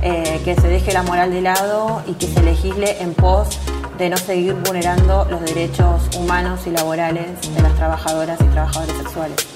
eh, 0.00 0.40
que 0.44 0.54
se 0.54 0.68
deje 0.68 0.92
la 0.92 1.02
moral 1.02 1.30
de 1.30 1.42
lado 1.42 2.02
y 2.06 2.14
que 2.14 2.26
se 2.26 2.42
legisle 2.42 3.02
en 3.02 3.14
pos 3.14 3.58
de 3.98 4.08
no 4.08 4.16
seguir 4.16 4.54
vulnerando 4.54 5.26
los 5.28 5.40
derechos 5.42 6.08
humanos 6.16 6.66
y 6.66 6.70
laborales 6.70 7.26
de 7.54 7.62
las 7.62 7.74
trabajadoras 7.74 8.40
y 8.40 8.44
trabajadores 8.44 8.96
sexuales. 8.96 9.48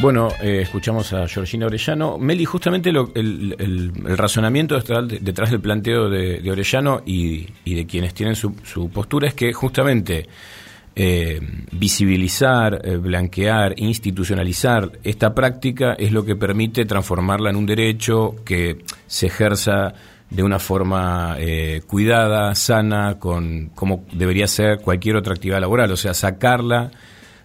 Bueno, 0.00 0.28
eh, 0.40 0.60
escuchamos 0.62 1.12
a 1.12 1.28
Georgina 1.28 1.66
Orellano. 1.66 2.18
Meli, 2.18 2.44
justamente 2.44 2.90
el, 2.90 3.92
razonamiento 4.04 4.74
detrás, 4.74 5.50
del 5.50 5.60
planteo 5.60 6.08
de, 6.08 6.50
Orellano 6.50 7.02
y, 7.06 7.46
de 7.64 7.86
quienes 7.86 8.14
tienen 8.14 8.34
su 8.34 8.52
postura 8.92 9.28
es 9.28 9.34
que 9.34 9.52
justamente 9.52 10.26
eh, 10.94 11.40
visibilizar, 11.72 12.82
eh, 12.84 12.96
blanquear, 12.96 13.74
institucionalizar 13.78 14.92
esta 15.02 15.34
práctica 15.34 15.94
es 15.94 16.12
lo 16.12 16.24
que 16.24 16.36
permite 16.36 16.84
transformarla 16.84 17.48
en 17.48 17.56
un 17.56 17.64
derecho 17.64 18.36
que 18.44 18.84
se 19.06 19.28
ejerza 19.28 19.94
de 20.28 20.42
una 20.42 20.58
forma 20.58 21.36
eh, 21.38 21.80
cuidada, 21.86 22.54
sana, 22.54 23.18
con 23.18 23.70
como 23.74 24.04
debería 24.12 24.46
ser 24.46 24.80
cualquier 24.80 25.16
otra 25.16 25.32
actividad 25.34 25.60
laboral, 25.60 25.90
o 25.92 25.96
sea, 25.96 26.12
sacarla 26.12 26.90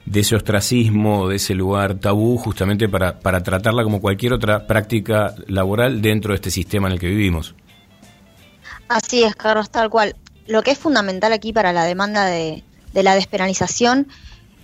de 0.05 0.19
ese 0.21 0.35
ostracismo, 0.35 1.27
de 1.29 1.37
ese 1.37 1.53
lugar 1.53 1.95
tabú, 1.95 2.37
justamente 2.37 2.89
para, 2.89 3.19
para 3.19 3.43
tratarla 3.43 3.83
como 3.83 4.01
cualquier 4.01 4.33
otra 4.33 4.67
práctica 4.67 5.35
laboral 5.47 6.01
dentro 6.01 6.31
de 6.31 6.35
este 6.35 6.51
sistema 6.51 6.87
en 6.87 6.93
el 6.93 6.99
que 6.99 7.07
vivimos. 7.07 7.55
Así 8.89 9.23
es, 9.23 9.35
Carlos, 9.35 9.69
tal 9.69 9.89
cual. 9.89 10.15
Lo 10.47 10.63
que 10.63 10.71
es 10.71 10.77
fundamental 10.77 11.33
aquí 11.33 11.51
para 11.51 11.73
la 11.73 11.83
demanda 11.83 12.25
de, 12.25 12.63
de 12.93 13.03
la 13.03 13.15
despenalización 13.15 14.07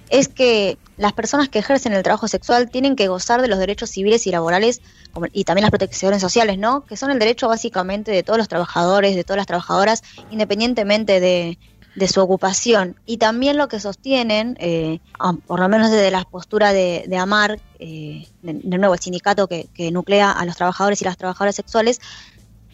es 0.09 0.28
que 0.28 0.78
las 0.97 1.13
personas 1.13 1.49
que 1.49 1.59
ejercen 1.59 1.93
el 1.93 2.03
trabajo 2.03 2.28
sexual 2.28 2.69
tienen 2.69 2.95
que 2.95 3.07
gozar 3.07 3.41
de 3.41 3.47
los 3.47 3.57
derechos 3.57 3.89
civiles 3.89 4.28
y 4.28 4.32
laborales 4.32 4.82
y 5.32 5.43
también 5.43 5.63
las 5.63 5.71
protecciones 5.71 6.21
sociales, 6.21 6.59
¿no? 6.59 6.86
Que 6.86 6.97
son 6.97 7.09
el 7.09 7.17
derecho 7.17 7.47
básicamente 7.47 8.11
de 8.11 8.21
todos 8.21 8.38
los 8.38 8.47
trabajadores, 8.47 9.15
de 9.15 9.24
todas 9.24 9.38
las 9.38 9.47
trabajadoras, 9.47 10.03
independientemente 10.30 11.19
de, 11.19 11.57
su 12.07 12.21
ocupación. 12.21 12.95
Y 13.07 13.17
también 13.17 13.57
lo 13.57 13.67
que 13.67 13.80
sostienen, 13.80 14.55
eh, 14.59 14.99
por 15.47 15.59
lo 15.59 15.67
menos 15.67 15.89
desde 15.89 16.11
la 16.11 16.24
postura 16.26 16.74
de, 16.74 17.05
de 17.07 17.17
AMAR, 17.17 17.59
eh, 17.80 18.28
nuevo 18.43 18.95
sindicato 18.97 19.47
que, 19.47 19.67
que 19.74 19.91
nuclea 19.91 20.30
a 20.32 20.45
los 20.45 20.55
trabajadores 20.55 21.01
y 21.01 21.05
las 21.05 21.17
trabajadoras 21.17 21.55
sexuales, 21.55 22.01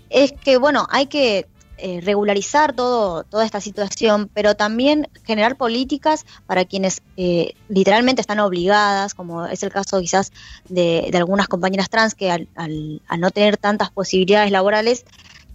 es 0.10 0.34
que, 0.34 0.58
bueno, 0.58 0.88
hay 0.89 1.06
que 1.06 1.47
eh, 1.82 2.01
regularizar 2.01 2.73
todo, 2.75 3.23
toda 3.23 3.45
esta 3.45 3.61
situación, 3.61 4.30
pero 4.34 4.55
también 4.55 5.07
generar 5.25 5.55
políticas 5.57 6.25
para 6.45 6.65
quienes 6.65 7.01
eh, 7.17 7.53
literalmente 7.67 8.21
están 8.21 8.39
obligadas, 8.39 9.13
como 9.13 9.45
es 9.45 9.63
el 9.63 9.71
caso 9.71 9.99
quizás 9.99 10.32
de, 10.67 11.07
de 11.11 11.17
algunas 11.17 11.47
compañeras 11.47 11.89
trans 11.89 12.15
que 12.15 12.30
al, 12.32 12.47
al- 12.55 13.01
al 13.07 13.19
no 13.19 13.32
tener 13.32 13.57
tantas 13.57 13.91
posibilidades 13.91 14.51
laborales 14.51 15.05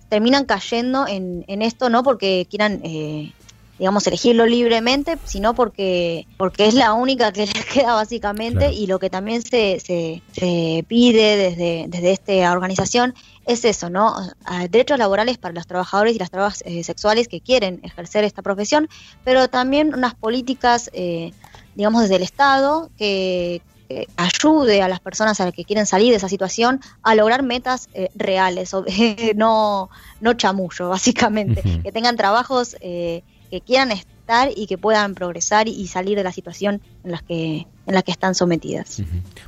terminan 0.08 0.44
cayendo 0.44 1.06
en, 1.06 1.44
en 1.48 1.62
esto, 1.62 1.88
no 1.88 2.02
porque 2.02 2.46
quieran... 2.50 2.80
eh, 2.84 3.32
digamos, 3.76 4.06
elegirlo 4.06 4.46
libremente, 4.46 5.18
sino 5.24 5.52
porque, 5.56 6.28
porque 6.36 6.68
es 6.68 6.74
la 6.74 6.92
única 6.92 7.32
que 7.32 7.40
les 7.54 7.64
queda 7.66 7.94
básicamente 7.94 8.66
Claro. 8.66 8.72
y 8.72 8.86
lo 8.86 9.00
que 9.00 9.10
también 9.10 9.42
se, 9.42 9.80
se, 9.80 10.22
se 10.32 10.84
pide 10.86 11.36
desde, 11.36 11.86
desde 11.88 12.12
esta 12.12 12.52
organización 12.52 13.14
es 13.46 13.64
eso, 13.64 13.90
¿no? 13.90 14.14
A- 14.44 14.68
Derechos 14.68 14.98
laborales 14.98 15.38
para 15.38 15.54
los 15.54 15.66
trabajadores 15.66 16.14
y 16.14 16.18
las 16.18 16.30
trabajadoras 16.30 16.62
eh, 16.66 16.82
sexuales 16.84 17.28
que 17.28 17.40
quieren 17.40 17.80
ejercer 17.82 18.24
esta 18.24 18.42
profesión, 18.42 18.88
pero 19.24 19.48
también 19.48 19.94
unas 19.94 20.14
políticas, 20.14 20.90
eh, 20.92 21.32
digamos, 21.74 22.02
desde 22.02 22.16
el 22.16 22.22
Estado 22.22 22.90
que, 22.96 23.60
que 23.88 24.06
ayude 24.16 24.82
a 24.82 24.88
las 24.88 25.00
personas 25.00 25.40
a 25.40 25.44
las 25.46 25.54
que 25.54 25.64
quieren 25.64 25.86
salir 25.86 26.10
de 26.10 26.16
esa 26.16 26.28
situación 26.28 26.80
a 27.02 27.14
lograr 27.14 27.42
metas 27.42 27.88
eh, 27.94 28.08
reales, 28.14 28.72
o- 28.74 28.84
no, 29.36 29.90
no 30.20 30.32
chamullo, 30.34 30.88
básicamente, 30.88 31.62
que 31.82 31.92
tengan 31.92 32.16
trabajos 32.16 32.76
eh, 32.80 33.22
que 33.50 33.60
quieran 33.60 33.92
estar 33.92 34.50
y 34.56 34.66
que 34.66 34.78
puedan 34.78 35.14
progresar 35.14 35.68
y, 35.68 35.86
salir 35.86 36.16
de 36.16 36.24
la 36.24 36.32
situación 36.32 36.80
en 37.04 37.10
las 37.12 37.22
que, 37.22 37.66
en 37.86 37.94
la 37.94 38.02
que 38.02 38.10
están 38.10 38.34
sometidas. 38.34 39.02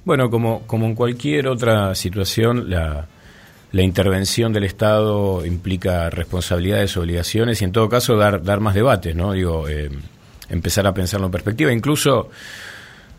Bueno, 0.05 0.29
como, 0.31 0.67
como 0.67 0.85
en 0.85 0.95
cualquier 0.95 1.49
otra 1.49 1.95
situación, 1.95 2.69
la, 2.69 3.09
la 3.77 3.83
intervención 3.83 4.53
del 4.53 4.65
Estado 4.65 5.45
implica 5.45 6.09
responsabilidades, 6.11 6.97
obligaciones 6.97 7.61
y 7.61 7.65
en 7.65 7.73
todo 7.73 7.89
caso 7.89 8.17
dar, 8.17 8.43
dar 8.43 8.61
más 8.61 8.75
debates, 8.75 9.15
¿no? 9.15 9.33
Digo, 9.33 9.69
eh, 9.69 9.91
empezar 10.49 10.87
a 10.87 10.95
pensarlo 10.95 11.27
en 11.27 11.33
perspectiva. 11.33 11.73
Incluso 11.73 12.31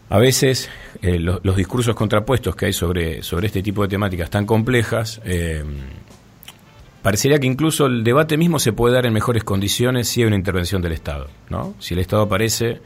a 0.09 0.17
veces 0.17 0.69
eh, 1.01 1.19
lo- 1.19 1.39
los 1.43 1.55
discursos 1.55 1.95
contrapuestos 1.95 2.55
que 2.55 2.65
hay 2.67 2.73
sobre, 2.73 3.21
sobre 3.21 3.47
este 3.47 3.61
tipo 3.61 3.83
de 3.83 3.87
temáticas 3.89 4.29
tan 4.29 4.45
complejas, 4.45 5.21
eh, 5.25 5.63
parecería 7.01 7.39
que 7.39 7.47
incluso 7.47 7.85
el 7.85 8.03
debate 8.03 8.37
mismo 8.37 8.59
se 8.59 8.73
puede 8.73 8.95
dar 8.95 9.05
en 9.05 9.13
mejores 9.13 9.43
condiciones 9.43 10.07
si 10.07 10.21
hay 10.21 10.27
una 10.27 10.35
intervención 10.35 10.81
del 10.81 10.93
Estado, 10.93 11.27
¿no? 11.49 11.75
Si 11.79 11.93
el 11.93 11.99
Estado 11.99 12.23
aparece 12.23 12.79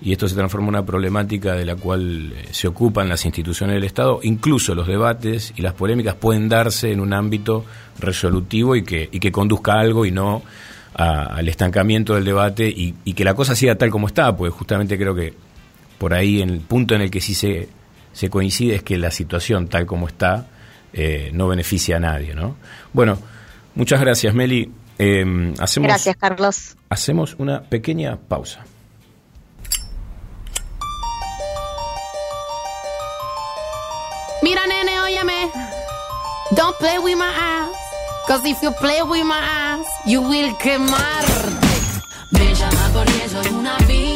y 0.00 0.12
esto 0.12 0.28
se 0.28 0.34
transforma 0.34 0.66
en 0.66 0.74
una 0.74 0.84
problemática 0.86 1.54
de 1.54 1.64
la 1.64 1.76
cual 1.76 2.32
eh, 2.34 2.48
se 2.50 2.68
ocupan 2.68 3.08
las 3.08 3.24
instituciones 3.24 3.74
del 3.74 3.84
Estado, 3.84 4.20
incluso 4.22 4.74
los 4.74 4.86
debates 4.86 5.52
y 5.56 5.62
las 5.62 5.72
polémicas 5.74 6.14
pueden 6.14 6.48
darse 6.48 6.92
en 6.92 7.00
un 7.00 7.12
ámbito 7.12 7.64
resolutivo 7.98 8.76
y 8.76 8.82
que, 8.84 9.08
y 9.10 9.18
que 9.20 9.32
conduzca 9.32 9.74
a 9.74 9.80
algo 9.80 10.04
y 10.04 10.10
no 10.10 10.42
a- 10.94 11.24
al 11.36 11.48
estancamiento 11.48 12.14
del 12.14 12.24
debate 12.24 12.68
y, 12.68 12.94
y 13.04 13.14
que 13.14 13.24
la 13.24 13.34
cosa 13.34 13.54
siga 13.54 13.76
tal 13.76 13.90
como 13.90 14.06
está, 14.08 14.36
pues 14.36 14.52
justamente 14.52 14.98
creo 14.98 15.14
que 15.14 15.34
por 15.98 16.12
ahí 16.12 16.42
en 16.42 16.50
el 16.50 16.60
punto 16.60 16.94
en 16.94 17.00
el 17.02 17.10
que 17.10 17.20
sí 17.20 17.34
se, 17.34 17.68
se 18.12 18.28
coincide 18.28 18.74
es 18.76 18.82
que 18.82 18.98
la 18.98 19.10
situación 19.10 19.68
tal 19.68 19.86
como 19.86 20.06
está 20.08 20.48
eh, 20.92 21.30
no 21.32 21.48
beneficia 21.48 21.96
a 21.96 22.00
nadie, 22.00 22.34
¿no? 22.34 22.56
Bueno, 22.92 23.18
muchas 23.74 24.00
gracias 24.00 24.34
Meli. 24.34 24.70
Eh, 24.98 25.54
hacemos, 25.58 25.88
Gracias, 25.88 26.14
Carlos. 26.16 26.76
hacemos 26.88 27.34
una 27.38 27.62
pequeña 27.62 28.16
pausa. 28.16 28.64
Mira, 34.44 34.66
nene, 34.66 35.00
óyeme. 35.00 35.50
Don't 36.54 36.76
play 36.76 36.98
with 36.98 37.16
my 37.16 37.32
eyes. 37.34 37.74
Cause 38.28 38.44
if 38.44 38.62
you 38.62 38.72
play 38.72 39.02
with 39.02 39.24
my 39.24 39.40
eyes, 39.40 39.86
you 40.04 40.20
will 40.20 40.52
quemar. 40.58 41.24
Me 42.30 42.52
llama 42.54 42.90
porque 42.92 43.26
soy 43.26 43.48
una 43.54 43.78
business 43.86 44.13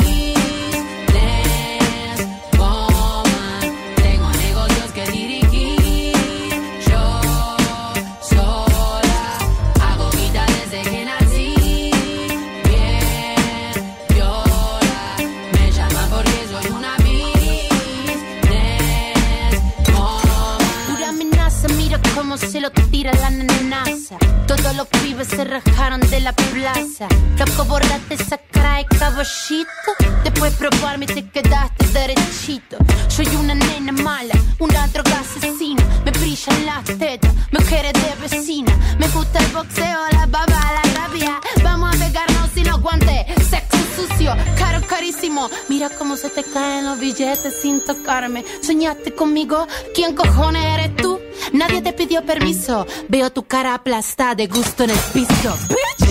tira 22.90 23.12
la 23.14 23.30
nenaza. 23.30 24.16
Todos 24.46 24.74
los 24.74 24.86
pibes 24.88 25.28
se 25.28 25.44
rajaron 25.44 26.00
de 26.00 26.20
la 26.20 26.32
plaza. 26.32 27.06
Loco, 27.38 27.64
borrate 27.66 28.14
esa 28.14 28.38
cara 28.38 28.78
de 28.78 28.86
caballito. 28.86 29.90
Después 30.24 30.54
probarme 30.54 31.06
te 31.06 31.28
quedaste 31.28 31.86
derechito. 31.88 32.76
Soy 33.08 33.26
una 33.36 33.54
nena 33.54 33.92
mala, 33.92 34.34
una 34.58 34.86
droga 34.88 35.20
asesina. 35.20 35.82
Me 36.04 36.10
brillan 36.10 36.66
las 36.66 36.84
tetas, 36.84 37.32
mujeres 37.52 37.92
de 37.92 38.14
vecina. 38.20 38.72
Me 38.98 39.08
gusta 39.08 39.38
el 39.38 39.52
boxeo, 39.52 40.00
la 40.12 40.26
baba, 40.26 40.60
la 40.76 40.82
rabia. 41.00 41.40
Vamos 41.62 41.94
a 41.94 41.98
pegarnos 42.04 42.50
sin 42.54 42.66
los 42.66 42.80
guantes. 42.80 43.26
Sexo 43.48 43.78
sucio, 43.96 44.34
caro, 44.58 44.80
carísimo. 44.86 45.48
Mira 45.68 45.90
cómo 45.90 46.16
se 46.16 46.28
te 46.30 46.42
caen 46.42 46.86
los 46.86 46.98
billetes 46.98 47.54
sin 47.62 47.84
tocarme. 47.84 48.44
Soñaste 48.62 49.14
conmigo, 49.14 49.66
¿quién 49.94 50.16
cojones 50.16 50.64
eres 50.64 50.96
tú? 50.96 51.17
Nadie 51.52 51.82
te 51.82 51.92
pidió 51.92 52.24
permiso. 52.24 52.86
Veo 53.08 53.30
tu 53.30 53.44
cara 53.44 53.74
aplastada 53.74 54.34
de 54.34 54.46
gusto 54.46 54.84
en 54.84 54.90
el 54.90 54.98
piso. 55.12 55.56
Bitch. 55.68 56.08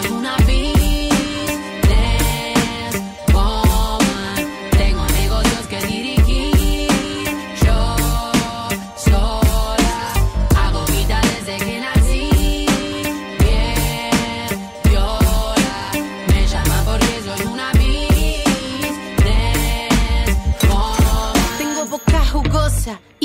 Me 0.00 0.10
una 0.12 0.36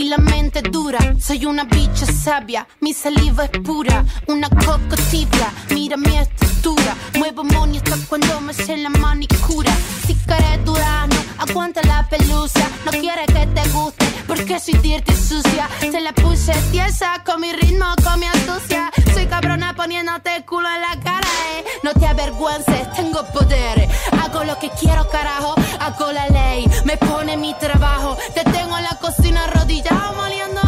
la 0.09 0.17
mente 0.17 0.61
dura. 0.61 0.99
Soy 1.19 1.45
una 1.45 1.63
bicha 1.63 2.05
sabia, 2.05 2.67
mi 2.81 2.93
saliva 2.93 3.45
es 3.45 3.59
pura. 3.59 4.03
Una 4.27 4.49
coco 4.49 4.95
tibia, 5.09 5.51
mira 5.69 5.97
mi 5.97 6.17
estructura. 6.17 6.95
Muevo 7.17 7.43
money 7.43 7.81
cuando 8.07 8.41
me 8.41 8.53
sé 8.53 8.77
la 8.77 8.89
manicura. 8.89 9.71
Si 10.05 10.15
quieres 10.15 10.63
durano, 10.65 11.15
aguanta 11.37 11.81
la 11.83 12.07
pelusa. 12.09 12.69
No 12.85 12.91
quiere 12.91 13.25
que 13.25 13.47
te 13.47 13.69
guste, 13.69 14.05
porque 14.27 14.59
soy 14.59 14.75
dirty 14.75 15.13
sucia. 15.13 15.69
Se 15.79 16.01
la 16.01 16.13
puse 16.13 16.53
tiesa 16.71 17.23
con 17.25 17.41
mi 17.41 17.51
ritmo, 17.53 17.85
con 18.03 18.19
mi 18.19 18.27
astucia. 18.27 18.91
Soy 19.13 19.25
cabrona 19.27 19.75
poniéndote 19.75 20.35
el 20.35 20.45
culo 20.45 20.67
en 20.73 20.81
la 20.81 20.99
cara, 21.03 21.27
eh. 21.57 21.65
No 21.83 21.93
te 21.93 22.07
avergüences, 22.07 22.91
tengo 22.93 23.23
poder. 23.33 23.87
Hago 24.23 24.43
lo 24.43 24.57
que 24.59 24.69
quiero, 24.79 25.07
carajo. 25.09 25.55
Hago 25.79 26.11
la 26.11 26.27
ley, 26.29 26.69
me 26.85 26.97
pone 26.97 27.37
mi 27.37 27.53
trabajo. 27.55 28.17
Te 28.33 28.43
tengo 28.43 28.77
en 28.77 28.83
la 28.83 28.97
cocina 28.99 29.43
arrodillado, 29.43 30.13
moliendo 30.15 30.61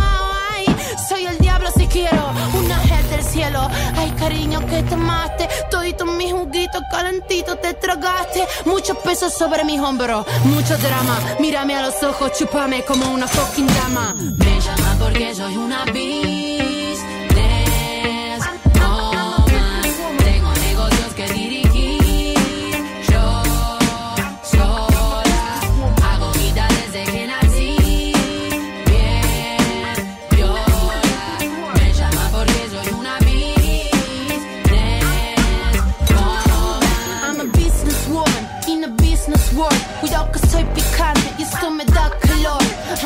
diablo 1.68 1.72
si 1.76 1.88
quiero. 1.88 2.32
Un 2.54 2.72
ángel 2.72 3.10
del 3.10 3.24
cielo. 3.24 3.68
Ay, 3.96 4.12
cariño, 4.12 4.60
que 4.66 4.84
te 4.84 4.94
amaste. 4.94 5.48
Todito 5.70 6.06
mis 6.06 6.32
juguitos 6.32 6.82
calentitos 6.92 7.60
te 7.62 7.74
tragaste. 7.74 8.46
Mucho 8.66 8.96
peso 8.96 9.30
sobre 9.30 9.64
mis 9.64 9.80
hombros, 9.80 10.26
mucho 10.44 10.78
drama. 10.78 11.20
Mírame 11.40 11.76
a 11.76 11.82
los 11.84 12.02
ojos, 12.04 12.32
chúpame 12.38 12.84
como 12.84 13.12
una 13.12 13.28
fucking 13.28 13.68
dama. 13.68 14.16
Me 14.18 14.60
llama 14.60 14.96
porque 15.00 15.36
soy 15.36 15.58
una 15.58 15.86
business 15.86 16.37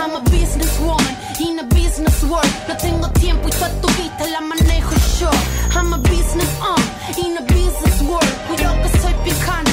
I'm 0.01 0.15
a 0.15 0.21
businesswoman 0.31 1.15
in 1.45 1.59
a 1.59 1.63
business 1.63 2.23
world. 2.23 2.51
No 2.67 2.75
tengo 2.75 3.07
tiempo 3.19 3.47
y 3.47 3.51
toda 3.51 3.69
tu 3.81 3.87
vida 3.89 4.25
la 4.31 4.41
manejo 4.41 4.95
yo. 5.19 5.29
I'm 5.75 5.93
a 5.93 5.97
business 5.99 6.49
uh, 6.59 7.23
in 7.23 7.37
a 7.37 7.41
business 7.43 8.01
world. 8.01 8.25
Cuidado 8.47 8.81
que 8.81 8.89
soy 8.97 9.13
picante 9.23 9.70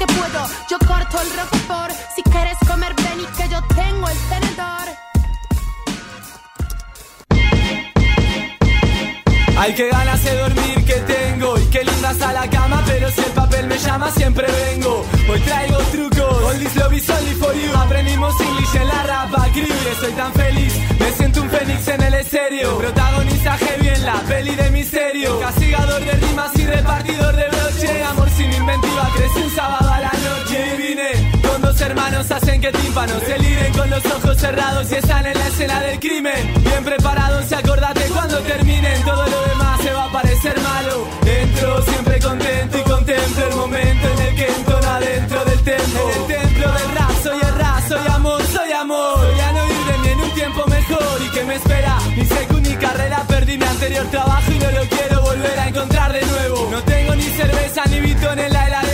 porque 0.00 0.14
puedo. 0.14 0.46
Yo 0.68 0.78
corto 0.78 1.20
el 1.20 1.30
roquefort. 1.38 1.94
Si 2.14 2.22
quieres 2.22 2.56
comer, 2.66 2.94
ven 2.94 3.20
y 3.20 3.26
que 3.36 3.48
yo 3.48 3.60
tengo 3.74 4.08
el 4.08 4.18
tenedor. 4.28 4.86
Ay, 9.58 9.74
qué 9.74 9.88
ganas 9.90 10.24
de 10.24 10.36
dormir 10.36 10.84
que 10.84 10.94
tengo. 10.94 11.58
Y 11.58 11.66
qué 11.66 11.84
linda 11.84 12.12
está 12.12 12.32
la 12.32 12.48
cama 12.48 12.82
Pero 12.86 13.10
si 13.10 13.20
el 13.20 13.32
papel 13.32 13.66
me 13.66 13.78
llama 13.78 14.10
siempre 14.10 14.46
vengo. 14.46 15.04
Hoy 15.28 15.40
traigo 15.40 15.76
trucos. 15.92 16.44
All 16.44 16.58
this 16.58 16.76
love 16.76 16.94
is 16.94 17.10
only 17.10 17.34
for 17.34 17.54
you. 17.54 17.76
Aprendimos 17.76 18.40
English 18.40 18.74
en 18.76 18.88
la 18.88 19.02
rapa 19.02 19.48
crew 19.52 19.66
Estoy 19.92 20.12
tan 20.12 20.32
feliz. 20.32 20.72
Me 20.98 21.12
siento 21.12 21.42
un 21.42 21.50
fénix 21.50 21.88
en 21.88 22.02
el 22.02 22.14
estéreo. 22.14 22.78
Protagoniza 22.78 23.58
heavy 23.58 23.88
en 23.88 24.06
la 24.06 24.20
peli 24.22 24.54
de 24.54 24.70
misterio. 24.70 25.40
Castigador 25.40 26.04
de 26.04 26.12
rimas 26.12 26.56
y 26.56 26.66
repartidor 26.66 27.36
de 27.36 27.59
hermanos 31.90 32.30
hacen 32.30 32.60
que 32.60 32.70
tímpanos 32.70 33.20
se 33.24 33.38
liren 33.38 33.72
con 33.72 33.90
los 33.90 34.04
ojos 34.06 34.36
cerrados 34.36 34.90
y 34.92 34.94
están 34.94 35.26
en 35.26 35.36
la 35.36 35.46
escena 35.48 35.80
del 35.80 35.98
crimen. 35.98 36.54
Bien 36.62 36.84
preparados 36.84 37.50
y 37.50 37.54
acordate 37.54 38.02
cuando 38.14 38.38
terminen, 38.40 39.02
todo 39.02 39.26
lo 39.26 39.40
demás 39.48 39.80
se 39.80 39.92
va 39.92 40.04
a 40.04 40.12
parecer 40.12 40.54
malo. 40.60 41.08
Entro 41.26 41.82
siempre 41.82 42.20
contento 42.20 42.78
y 42.78 42.82
contemplo 42.82 43.46
el 43.48 43.56
momento 43.56 44.06
en 44.08 44.20
el 44.28 44.34
que 44.36 44.46
entona 44.46 45.00
dentro 45.00 45.44
del 45.44 45.60
templo. 45.62 46.00
En 46.00 46.20
el 46.20 46.26
templo 46.40 46.72
del 46.72 46.90
rap 46.96 47.12
soy 47.24 47.40
el 47.40 47.54
rap, 47.58 47.88
soy 47.88 48.06
amor, 48.14 48.42
soy 48.46 48.72
amor. 48.72 49.18
Soy 49.18 49.40
a 49.40 49.52
no 49.52 49.66
ir 49.66 49.84
de 49.90 49.98
mí 49.98 50.08
en 50.08 50.20
un 50.20 50.30
tiempo 50.34 50.66
mejor 50.66 51.18
y 51.26 51.30
que 51.30 51.44
me 51.44 51.54
espera. 51.56 51.98
Ni 52.16 52.24
sé 52.24 52.46
que 52.46 52.60
ni 52.60 52.74
carrera 52.76 53.24
perdí 53.26 53.58
mi 53.58 53.64
anterior 53.64 54.06
trabajo 54.10 54.52
y 54.52 54.58
no 54.58 54.70
lo 54.70 54.84
quiero 54.88 55.22
volver 55.22 55.58
a 55.58 55.68
encontrar 55.68 56.12
de 56.12 56.24
nuevo. 56.24 56.68
No 56.70 56.82
tengo 56.84 57.16
ni 57.16 57.24
cerveza 57.24 57.82
ni 57.86 58.00
bitón 58.00 58.38
en 58.38 58.52
la 58.52 58.66
heladera 58.66 58.89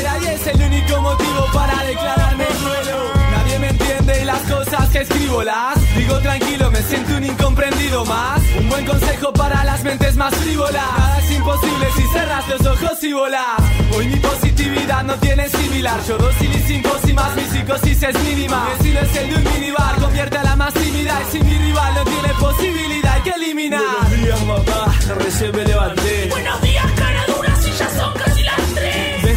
que 4.97 5.03
escribo 5.03 5.43
las 5.43 5.77
digo 5.95 6.19
tranquilo, 6.21 6.71
me 6.71 6.83
siento 6.83 7.17
un 7.17 7.25
incomprendido 7.25 8.05
más. 8.07 8.41
Un 8.59 8.69
buen 8.71 8.87
consejo 8.87 9.31
para 9.33 9.63
las 9.65 9.85
mentes 9.85 10.17
más 10.17 10.35
frívolas. 10.37 10.85
Nada 10.99 11.19
es 11.19 11.31
imposible 11.33 11.87
si 11.97 12.03
cerras 12.15 12.49
los 12.49 12.67
ojos 12.67 13.03
y 13.03 13.13
volas. 13.13 13.61
Hoy 13.95 14.07
mi 14.09 14.17
positividad 14.17 15.05
no 15.05 15.15
tiene 15.17 15.49
similar. 15.51 16.01
Yo 16.09 16.17
dócil 16.17 16.51
y 16.51 16.61
sin 16.63 16.83
y 17.09 17.13
más 17.13 17.37
mi 17.37 17.43
psicosis 17.43 18.03
es 18.03 18.25
mínima. 18.25 18.65
Mi 18.65 18.73
estilo 18.73 19.01
es 19.01 19.17
el 19.17 19.29
de 19.31 19.37
un 19.37 19.45
minibar, 19.45 19.97
convierte 19.97 20.39
a 20.39 20.45
la 20.45 20.57
más 20.57 20.73
tímida. 20.73 21.21
Y 21.23 21.33
si 21.33 21.45
mi 21.45 21.59
rival 21.59 21.95
no 21.95 22.05
tiene 22.05 22.29
posibilidad, 22.41 23.13
hay 23.13 23.23
que 23.23 23.31
eliminar. 23.31 23.81
Buenos 24.01 24.23
días, 24.23 24.47
mamá, 24.47 24.95
recién 25.19 25.53
me 25.53 25.65
levanté. 25.65 26.29
Buenos 26.31 26.63
días, 26.63 26.87
cara 26.97 27.16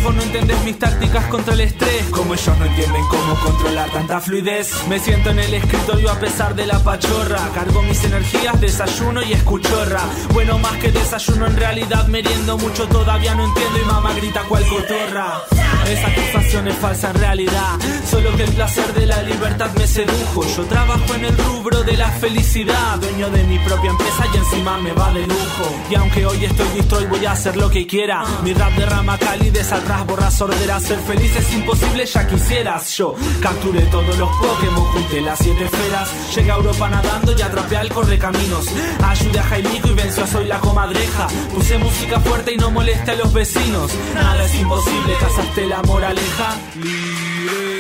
Vos 0.04 0.16
no 0.16 0.22
entendés 0.22 0.64
mis 0.64 0.80
tácticas 0.80 1.26
contra 1.26 1.54
el 1.54 1.62
estrés. 1.62 2.04
Como 2.12 2.34
ellos 2.34 2.58
no 2.58 2.66
entienden 2.66 3.04
cómo 3.10 3.36
controlar 3.44 3.90
tanta 3.92 4.20
fluidez. 4.20 4.72
Me 4.88 5.00
siento 5.00 5.32
en 5.32 5.40
el 5.40 5.54
escritorio 5.54 6.12
a 6.12 6.20
pesar 6.20 6.56
de 6.56 6.66
la 6.66 6.80
pachorra. 6.80 7.50
Cargo 7.54 7.82
mis 7.84 8.04
energías, 8.04 8.60
desayuno 8.62 9.22
y 9.22 9.34
escuchorra. 9.34 10.02
Bueno, 10.34 10.58
más 10.60 10.78
que 10.78 10.92
desayuno, 10.92 11.48
en 11.48 11.58
realidad 11.58 12.08
meriendo 12.08 12.58
mucho. 12.58 12.88
Todavía 12.88 13.36
no 13.36 13.46
entiendo 13.46 13.80
y 13.80 13.86
mamá 13.86 14.14
grita 14.14 14.44
cual 14.44 14.66
cotorra. 14.68 15.44
Esa 15.90 16.08
acusación 16.08 16.68
es 16.68 16.76
falsa 16.76 17.10
en 17.10 17.16
realidad. 17.16 17.80
Solo 18.06 18.36
que 18.38 18.44
el 18.44 18.52
placer 18.54 18.94
de 18.94 19.08
la 19.08 19.24
libertad 19.24 19.72
me 19.76 19.88
sedujo. 19.88 20.46
Yo 20.56 20.64
trabajo 20.66 21.16
en 21.16 21.26
el 21.26 21.36
rubro 21.36 21.84
de 21.84 21.98
la 21.98 22.12
felicidad. 22.12 23.00
Dueño 23.00 23.32
de 23.32 23.44
mi 23.46 23.58
propia 23.58 23.90
empresa 23.90 24.26
y 24.32 24.38
encima 24.38 24.78
me 24.78 24.94
va 24.94 25.12
de 25.12 25.26
lujo. 25.26 25.66
Y 25.90 25.96
aunque 25.96 26.28
hoy 26.28 26.46
estoy 26.46 26.68
listo 26.76 27.02
y 27.02 27.06
voy 27.06 27.26
a 27.26 27.32
hacer 27.32 27.58
lo 27.58 27.72
que 27.72 27.88
quiera. 27.88 28.24
Mi 28.44 28.54
rap 28.54 28.72
derrama 28.74 29.18
calidez 29.18 29.72
al 29.72 29.84
ras, 29.88 30.06
borra 30.06 30.30
sordera. 30.30 30.80
Ser 30.80 31.00
feliz 31.00 31.36
es 31.36 31.54
imposible, 31.54 32.06
ya 32.06 32.28
quisieras. 32.28 32.96
Yo 32.96 33.16
capturé 33.42 33.82
todos 33.88 34.16
los 34.18 34.30
Pokémon, 34.38 34.86
junté 34.94 35.22
las 35.22 35.40
siete 35.40 35.66
esferas. 35.66 36.36
Llegué 36.36 36.52
a 36.52 36.56
Europa 36.56 36.88
nadando 36.90 37.34
y 37.36 37.42
atrapé 37.42 37.78
al 37.78 37.90
correcaminos. 37.90 38.68
Ayudé 39.04 39.40
a 39.40 39.44
Jaimico 39.44 39.88
y 39.88 39.94
venció 39.96 40.24
a 40.24 40.28
Soy 40.28 40.46
la 40.46 40.60
comadreja. 40.60 41.28
Puse 41.52 41.80
música 41.80 42.20
fuerte 42.20 42.54
y 42.54 42.58
no 42.58 42.70
moleste 42.70 43.10
a 43.10 43.16
los 43.16 43.34
vecinos. 43.34 43.92
Nada 44.14 44.46
es 44.46 44.54
imposible, 44.54 45.16
casaste 45.20 45.66
la 45.66 45.79
moraleja. 45.84 47.79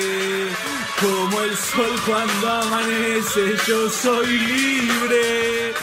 Como 1.01 1.41
el 1.41 1.55
sol 1.55 1.95
cuando 2.05 2.51
amanece, 2.51 3.55
yo 3.67 3.89
soy 3.89 4.27
libre, 4.27 5.73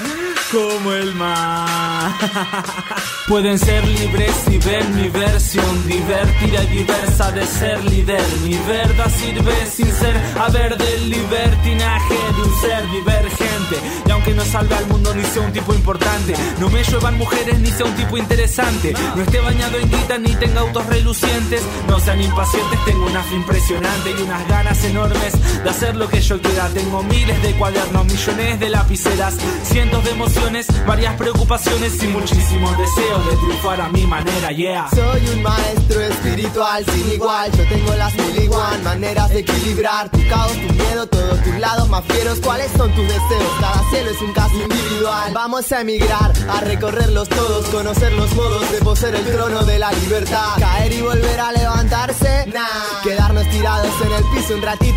como 0.52 0.92
el 0.92 1.14
mar. 1.14 2.14
Pueden 3.28 3.58
ser 3.58 3.84
libres 3.88 4.36
y 4.48 4.58
ver 4.58 4.84
mi 4.90 5.08
versión 5.08 5.88
divertida 5.88 6.62
y 6.64 6.66
diversa 6.78 7.32
de 7.32 7.44
ser 7.46 7.84
líder. 7.84 8.22
Mi 8.44 8.56
verdad 8.68 9.10
sirve 9.10 9.66
sin 9.66 9.92
ser 9.92 10.16
haber 10.38 10.76
del 10.76 11.10
libertinaje 11.10 12.14
de 12.14 12.42
un 12.42 12.60
ser 12.60 12.90
divergente. 12.90 13.76
Y 14.06 14.10
aunque 14.12 14.32
no 14.32 14.44
salve 14.44 14.76
al 14.76 14.86
mundo 14.86 15.12
ni 15.14 15.24
sea 15.24 15.42
un 15.42 15.52
tipo 15.52 15.74
importante, 15.74 16.34
no 16.60 16.68
me 16.68 16.84
lluevan 16.84 17.18
mujeres 17.18 17.58
ni 17.58 17.70
sea 17.70 17.86
un 17.86 17.96
tipo 17.96 18.16
interesante. 18.16 18.94
No 19.16 19.22
esté 19.22 19.40
bañado 19.40 19.78
en 19.78 19.90
guita 19.90 20.18
ni 20.18 20.32
tenga 20.36 20.60
autos 20.60 20.86
relucientes. 20.86 21.62
No 21.88 21.98
sean 21.98 22.22
impacientes, 22.22 22.84
tengo 22.84 23.06
una 23.06 23.22
fe 23.24 23.34
impresionante 23.34 24.10
y 24.10 24.22
unas 24.22 24.48
ganas 24.48 24.84
enormes 24.84 25.05
de 25.14 25.70
hacer 25.70 25.96
lo 25.96 26.08
que 26.08 26.20
yo 26.20 26.40
quiera. 26.40 26.68
Tengo 26.68 27.02
miles 27.02 27.42
de 27.42 27.52
cuadernos, 27.54 28.04
millones 28.06 28.60
de 28.60 28.70
lapiceras, 28.70 29.34
cientos 29.64 30.04
de 30.04 30.10
emociones, 30.10 30.66
varias 30.86 31.16
preocupaciones 31.16 32.02
y 32.02 32.08
muchísimos 32.08 32.76
deseos 32.78 33.26
de 33.26 33.36
triunfar 33.36 33.80
a 33.80 33.88
mi 33.88 34.06
manera, 34.06 34.50
yeah. 34.52 34.88
Soy 34.94 35.28
un 35.34 35.42
maestro 35.42 36.00
espiritual 36.00 36.84
sin 36.86 37.12
igual. 37.12 37.50
Yo 37.52 37.64
tengo 37.68 37.94
las 37.94 38.14
mil 38.14 38.50
one 38.50 38.78
maneras 38.82 39.30
de 39.30 39.40
equilibrar 39.40 40.08
tu 40.10 40.18
caos, 40.28 40.52
tu 40.52 40.74
miedo, 40.74 41.06
todos 41.06 41.42
tus 41.42 41.58
lados 41.58 41.88
más 41.88 42.04
fieros. 42.04 42.38
¿Cuáles 42.40 42.70
son 42.72 42.90
tus 42.94 43.06
deseos? 43.06 43.52
Cada 43.60 43.90
cielo 43.90 44.10
es 44.10 44.20
un 44.22 44.32
caso 44.32 44.54
individual. 44.54 45.32
Vamos 45.32 45.72
a 45.72 45.80
emigrar, 45.80 46.32
a 46.48 46.60
recorrerlos 46.60 47.28
todos, 47.28 47.66
conocer 47.66 48.12
los 48.12 48.34
modos 48.34 48.70
de 48.70 48.78
poseer 48.78 49.14
el 49.16 49.24
trono 49.24 49.64
de 49.64 49.78
la 49.78 49.92
libertad. 49.92 50.58
Caer 50.58 50.92
y 50.92 51.02
volver 51.02 51.40
a 51.40 51.52
levantarse, 51.52 52.46
nah. 52.52 53.02
Quedarnos 53.02 53.48
tirados 53.50 53.92
en 54.04 54.12
el 54.12 54.24
piso 54.34 54.54
un 54.54 54.62
ratito 54.62 54.95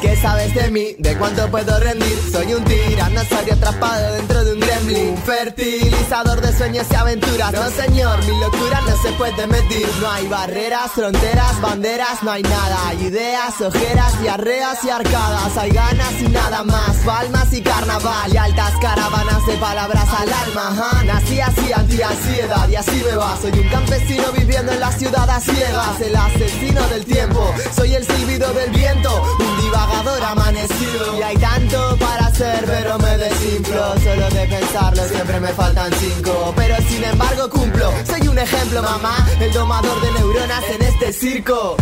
¿Qué 0.00 0.16
sabes 0.16 0.52
de 0.52 0.68
mí? 0.72 0.96
¿De 0.98 1.16
cuánto 1.16 1.48
puedo 1.48 1.78
rendir? 1.78 2.18
Soy 2.32 2.54
un 2.54 2.64
tiranosaurio 2.64 3.54
atrapado 3.54 4.14
dentro 4.14 4.44
de 4.44 4.52
un 4.54 4.58
gremlin. 4.58 5.16
Fertilizador 5.18 6.40
de 6.40 6.52
sueños 6.52 6.88
y 6.90 6.94
aventuras. 6.96 7.52
No 7.52 7.70
señor, 7.70 8.18
mi 8.24 8.40
locura 8.40 8.80
no 8.80 8.96
se 9.00 9.12
puede 9.12 9.46
medir. 9.46 9.88
No 10.00 10.10
hay 10.10 10.26
barreras, 10.26 10.90
fronteras, 10.90 11.60
banderas, 11.60 12.20
no 12.24 12.32
hay 12.32 12.42
nada. 12.42 12.88
Hay 12.88 13.04
ideas, 13.04 13.60
ojeras, 13.60 14.20
diarreas 14.20 14.84
y 14.84 14.90
arcadas. 14.90 15.56
Hay 15.56 15.70
ganas 15.70 16.20
y 16.20 16.28
nada 16.28 16.64
más. 16.64 16.96
Palmas 17.06 17.52
y 17.52 17.62
carnaval. 17.62 18.34
Y 18.34 18.36
altas 18.36 18.72
caravanas 18.80 19.46
de 19.46 19.54
palabras 19.54 20.08
al 20.18 20.32
alma. 20.32 21.02
Nací 21.04 21.40
así, 21.40 21.72
anti-ansiedad 21.72 22.68
y 22.68 22.74
así 22.74 23.00
me 23.08 23.14
va. 23.14 23.38
Soy 23.40 23.52
un 23.52 23.68
campesino 23.68 24.32
viviendo 24.36 24.72
en 24.72 24.80
la 24.80 24.90
ciudad 24.90 25.30
a 25.30 25.40
ciegas. 25.40 26.00
El 26.00 26.16
asesino 26.16 26.82
del 26.88 27.04
tiempo. 27.04 27.54
Soy 27.72 27.94
el 27.94 28.04
silbido 28.04 28.52
del 28.52 28.70
viento. 28.70 29.11
Un 29.38 29.62
divagador 29.62 30.22
amanecido. 30.22 31.18
Y 31.18 31.22
hay 31.22 31.36
tanto 31.36 31.96
para 31.98 32.26
hacer, 32.26 32.64
pero 32.66 32.98
me 32.98 33.16
desinflo. 33.18 33.94
Solo 34.00 34.28
de 34.30 34.46
pensarlo 34.46 35.02
siempre 35.08 35.40
me 35.40 35.48
faltan 35.48 35.92
cinco. 35.94 36.52
Pero 36.56 36.76
sin 36.88 37.04
embargo 37.04 37.50
cumplo. 37.50 37.92
Soy 38.06 38.28
un 38.28 38.38
ejemplo, 38.38 38.82
mamá. 38.82 39.16
El 39.40 39.52
domador 39.52 40.00
de 40.00 40.12
neuronas 40.12 40.64
en 40.74 40.82
este 40.82 41.12
circo. 41.12 41.76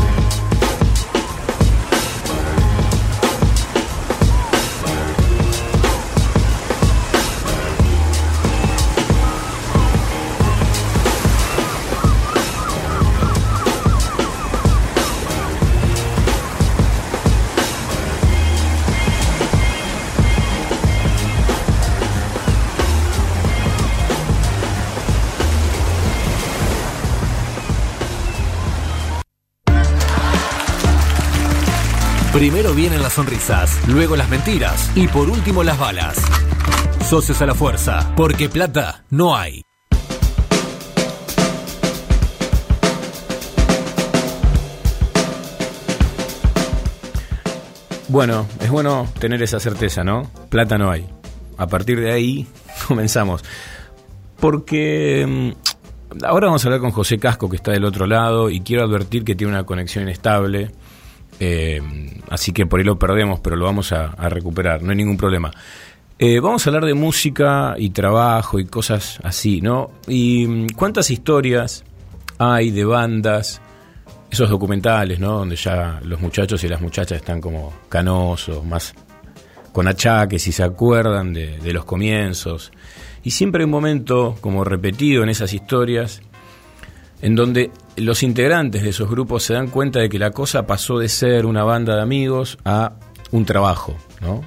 Primero 32.41 32.73
vienen 32.73 33.03
las 33.03 33.13
sonrisas, 33.13 33.87
luego 33.87 34.17
las 34.17 34.31
mentiras 34.31 34.91
y 34.97 35.09
por 35.09 35.29
último 35.29 35.63
las 35.63 35.79
balas. 35.79 36.17
Socios 37.07 37.43
a 37.43 37.45
la 37.45 37.55
fuerza, 37.55 38.15
porque 38.17 38.49
plata 38.49 39.05
no 39.11 39.37
hay. 39.37 39.61
Bueno, 48.09 48.47
es 48.63 48.71
bueno 48.71 49.07
tener 49.19 49.43
esa 49.43 49.61
certeza, 49.61 50.03
¿no? 50.03 50.31
Plata 50.49 50.79
no 50.79 50.91
hay. 50.91 51.07
A 51.59 51.67
partir 51.67 52.01
de 52.01 52.11
ahí 52.11 52.47
comenzamos. 52.89 53.45
Porque 54.41 55.27
mm, 55.29 56.25
ahora 56.25 56.47
vamos 56.47 56.65
a 56.65 56.69
hablar 56.69 56.81
con 56.81 56.93
José 56.93 57.19
Casco, 57.19 57.51
que 57.51 57.57
está 57.57 57.73
del 57.73 57.85
otro 57.85 58.07
lado, 58.07 58.49
y 58.49 58.63
quiero 58.63 58.85
advertir 58.85 59.25
que 59.25 59.35
tiene 59.35 59.53
una 59.53 59.65
conexión 59.65 60.05
inestable. 60.05 60.71
Eh, 61.41 61.81
así 62.29 62.53
que 62.53 62.67
por 62.67 62.79
ahí 62.79 62.85
lo 62.85 62.99
perdemos, 62.99 63.41
pero 63.41 63.57
lo 63.57 63.65
vamos 63.65 63.93
a, 63.93 64.09
recuperar, 64.29 64.83
no 64.83 64.91
hay 64.91 64.97
ningún 64.97 65.17
problema. 65.17 65.51
Eh, 66.19 66.39
vamos 66.39 66.67
a 66.67 66.71
hablar 66.71 66.85
de 66.85 66.93
música 66.93 67.75
y 67.79 67.91
trabajo 67.91 68.59
y 68.59 68.67
cosas 68.67 69.19
así, 69.25 69.63
¿no? 69.63 69.91
Y 70.07 70.47
mm, 70.47 70.67
cuántas 70.77 71.11
historias 71.11 71.83
hay 72.37 72.71
de 72.71 72.85
bandas, 72.85 73.63
esos 74.31 74.51
documentales, 74.51 75.19
¿no? 75.19 75.39
Donde 75.39 75.57
ya 75.57 75.99
los 76.05 76.21
muchachos 76.21 76.63
y 76.63 76.69
las 76.69 76.83
muchachas 76.83 77.19
están 77.19 77.41
como 77.41 77.73
canosos, 77.89 78.63
más 78.65 78.95
con 79.73 79.89
achaques 79.89 80.47
y 80.47 80.53
se 80.53 80.63
acuerdan 80.63 81.33
de, 81.33 81.59
de 81.59 81.73
los 81.73 81.87
comienzos. 81.87 82.71
Y 83.23 83.31
siempre 83.31 83.63
hay 83.63 83.65
un 83.65 83.71
momento 83.71 84.37
como 84.43 84.63
repetido 84.63 85.23
en 85.23 85.31
esas 85.31 85.55
historias 85.55 86.21
en 87.23 87.35
donde 87.35 87.71
los 87.97 88.23
integrantes 88.23 88.83
de 88.83 88.91
esos 88.91 89.11
grupos 89.11 89.43
se 89.43 89.55
dan 89.55 89.69
cuenta 89.69 90.01
de 90.01 90.09
que 90.09 90.19
la 90.19 90.31
cosa 90.31 90.67
pasó 90.67 90.99
de 90.99 91.09
ser 91.09 91.47
una 91.47 91.65
banda 91.65 91.97
de 91.97 92.03
amigos 92.03 92.59
a 92.65 92.93
un 93.31 93.45
trabajo, 93.45 93.95
¿no? 94.21 94.43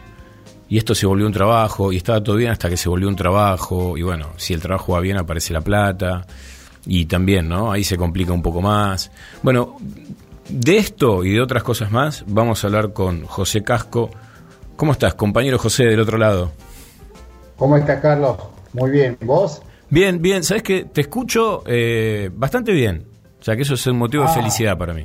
Y 0.70 0.78
esto 0.78 0.96
se 0.96 1.06
volvió 1.06 1.28
un 1.28 1.34
trabajo 1.34 1.92
y 1.92 1.98
estaba 1.98 2.24
todo 2.24 2.36
bien 2.36 2.52
hasta 2.52 2.70
que 2.70 2.78
se 2.78 2.90
volvió 2.90 3.08
un 3.08 3.16
trabajo 3.16 3.98
y 3.98 4.02
bueno, 4.02 4.30
si 4.38 4.54
el 4.54 4.62
trabajo 4.62 4.94
va 4.94 5.02
bien 5.02 5.18
aparece 5.18 5.54
la 5.54 5.62
plata 5.62 6.26
y 6.86 7.06
también, 7.06 7.48
¿no? 7.48 7.72
Ahí 7.72 7.84
se 7.84 7.98
complica 7.98 8.34
un 8.34 8.42
poco 8.42 8.62
más. 8.62 9.12
Bueno, 9.44 9.78
de 10.50 10.78
esto 10.78 11.24
y 11.24 11.34
de 11.34 11.42
otras 11.42 11.64
cosas 11.64 11.92
más 11.92 12.24
vamos 12.28 12.64
a 12.64 12.68
hablar 12.68 12.94
con 12.94 13.26
José 13.26 13.64
Casco. 13.64 14.10
¿Cómo 14.76 14.94
estás, 14.94 15.14
compañero 15.14 15.60
José, 15.60 15.86
del 15.86 16.00
otro 16.00 16.18
lado? 16.18 16.52
¿Cómo 17.56 17.78
estás, 17.78 18.02
Carlos? 18.02 18.38
Muy 18.74 18.90
bien. 18.90 19.18
¿Vos? 19.22 19.62
Bien, 19.90 20.22
bien. 20.22 20.44
¿Sabes 20.44 20.64
que 20.64 20.86
Te 20.86 21.02
escucho 21.02 21.64
eh, 21.68 22.32
bastante 22.34 22.72
bien. 22.72 23.13
O 23.44 23.46
sea, 23.46 23.58
que 23.58 23.64
eso 23.64 23.74
es 23.74 23.86
un 23.88 23.98
motivo 23.98 24.24
de 24.24 24.30
Ah. 24.30 24.34
felicidad 24.34 24.78
para 24.78 24.94
mí. 24.94 25.04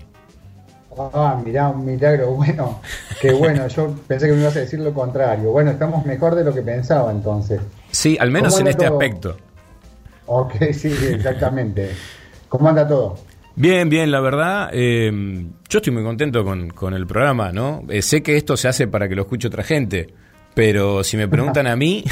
Ah, 1.12 1.40
mirá, 1.44 1.70
un 1.70 1.85
milagro. 1.85 2.28
Bueno, 2.36 2.81
qué 3.20 3.32
bueno. 3.32 3.66
Yo 3.66 3.93
pensé 4.06 4.28
que 4.28 4.32
me 4.35 4.43
ibas 4.43 4.55
a 4.55 4.60
decir 4.60 4.78
lo 4.78 4.94
contrario. 4.94 5.51
Bueno, 5.51 5.73
estamos 5.73 6.06
mejor 6.06 6.36
de 6.36 6.44
lo 6.44 6.55
que 6.55 6.62
pensaba 6.62 7.10
entonces. 7.10 7.60
Sí, 7.90 8.16
al 8.20 8.31
menos 8.31 8.52
¿Cómo 8.55 8.60
en 8.60 8.69
este 8.69 8.86
todo? 8.86 8.94
aspecto. 8.97 9.36
Ok, 10.27 10.52
sí, 10.73 10.93
exactamente. 11.10 11.90
¿Cómo 12.48 12.69
anda 12.69 12.86
todo? 12.86 13.19
Bien, 13.56 13.89
bien, 13.89 14.12
la 14.12 14.20
verdad, 14.20 14.70
eh, 14.73 15.10
yo 15.69 15.78
estoy 15.78 15.93
muy 15.93 16.05
contento 16.05 16.44
con, 16.44 16.70
con 16.70 16.94
el 16.94 17.09
programa, 17.09 17.51
¿no? 17.51 17.82
Eh, 17.89 18.02
sé 18.02 18.23
que 18.23 18.36
esto 18.36 18.56
se 18.56 18.69
hace 18.69 18.86
para 18.86 19.09
que 19.09 19.16
lo 19.16 19.23
escuche 19.23 19.48
otra 19.48 19.65
gente, 19.65 20.15
pero 20.55 21.02
si 21.02 21.16
me 21.16 21.27
preguntan 21.27 21.66
a 21.66 21.74
mí, 21.74 22.05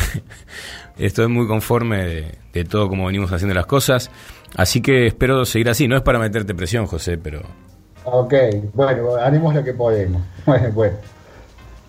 estoy 0.98 1.28
muy 1.28 1.46
conforme 1.46 2.04
de, 2.04 2.34
de 2.52 2.64
todo 2.64 2.88
como 2.88 3.06
venimos 3.06 3.32
haciendo 3.32 3.54
las 3.54 3.66
cosas, 3.66 4.10
así 4.56 4.80
que 4.80 5.06
espero 5.06 5.44
seguir 5.44 5.68
así. 5.68 5.88
No 5.88 5.96
es 5.96 6.02
para 6.02 6.18
meterte 6.18 6.54
presión, 6.54 6.86
José, 6.86 7.18
pero... 7.18 7.42
Ok, 8.04 8.34
bueno, 8.72 9.16
haremos 9.16 9.54
lo 9.54 9.64
que 9.64 9.74
podemos. 9.74 10.22
Bueno, 10.46 10.72
bueno. 10.72 10.96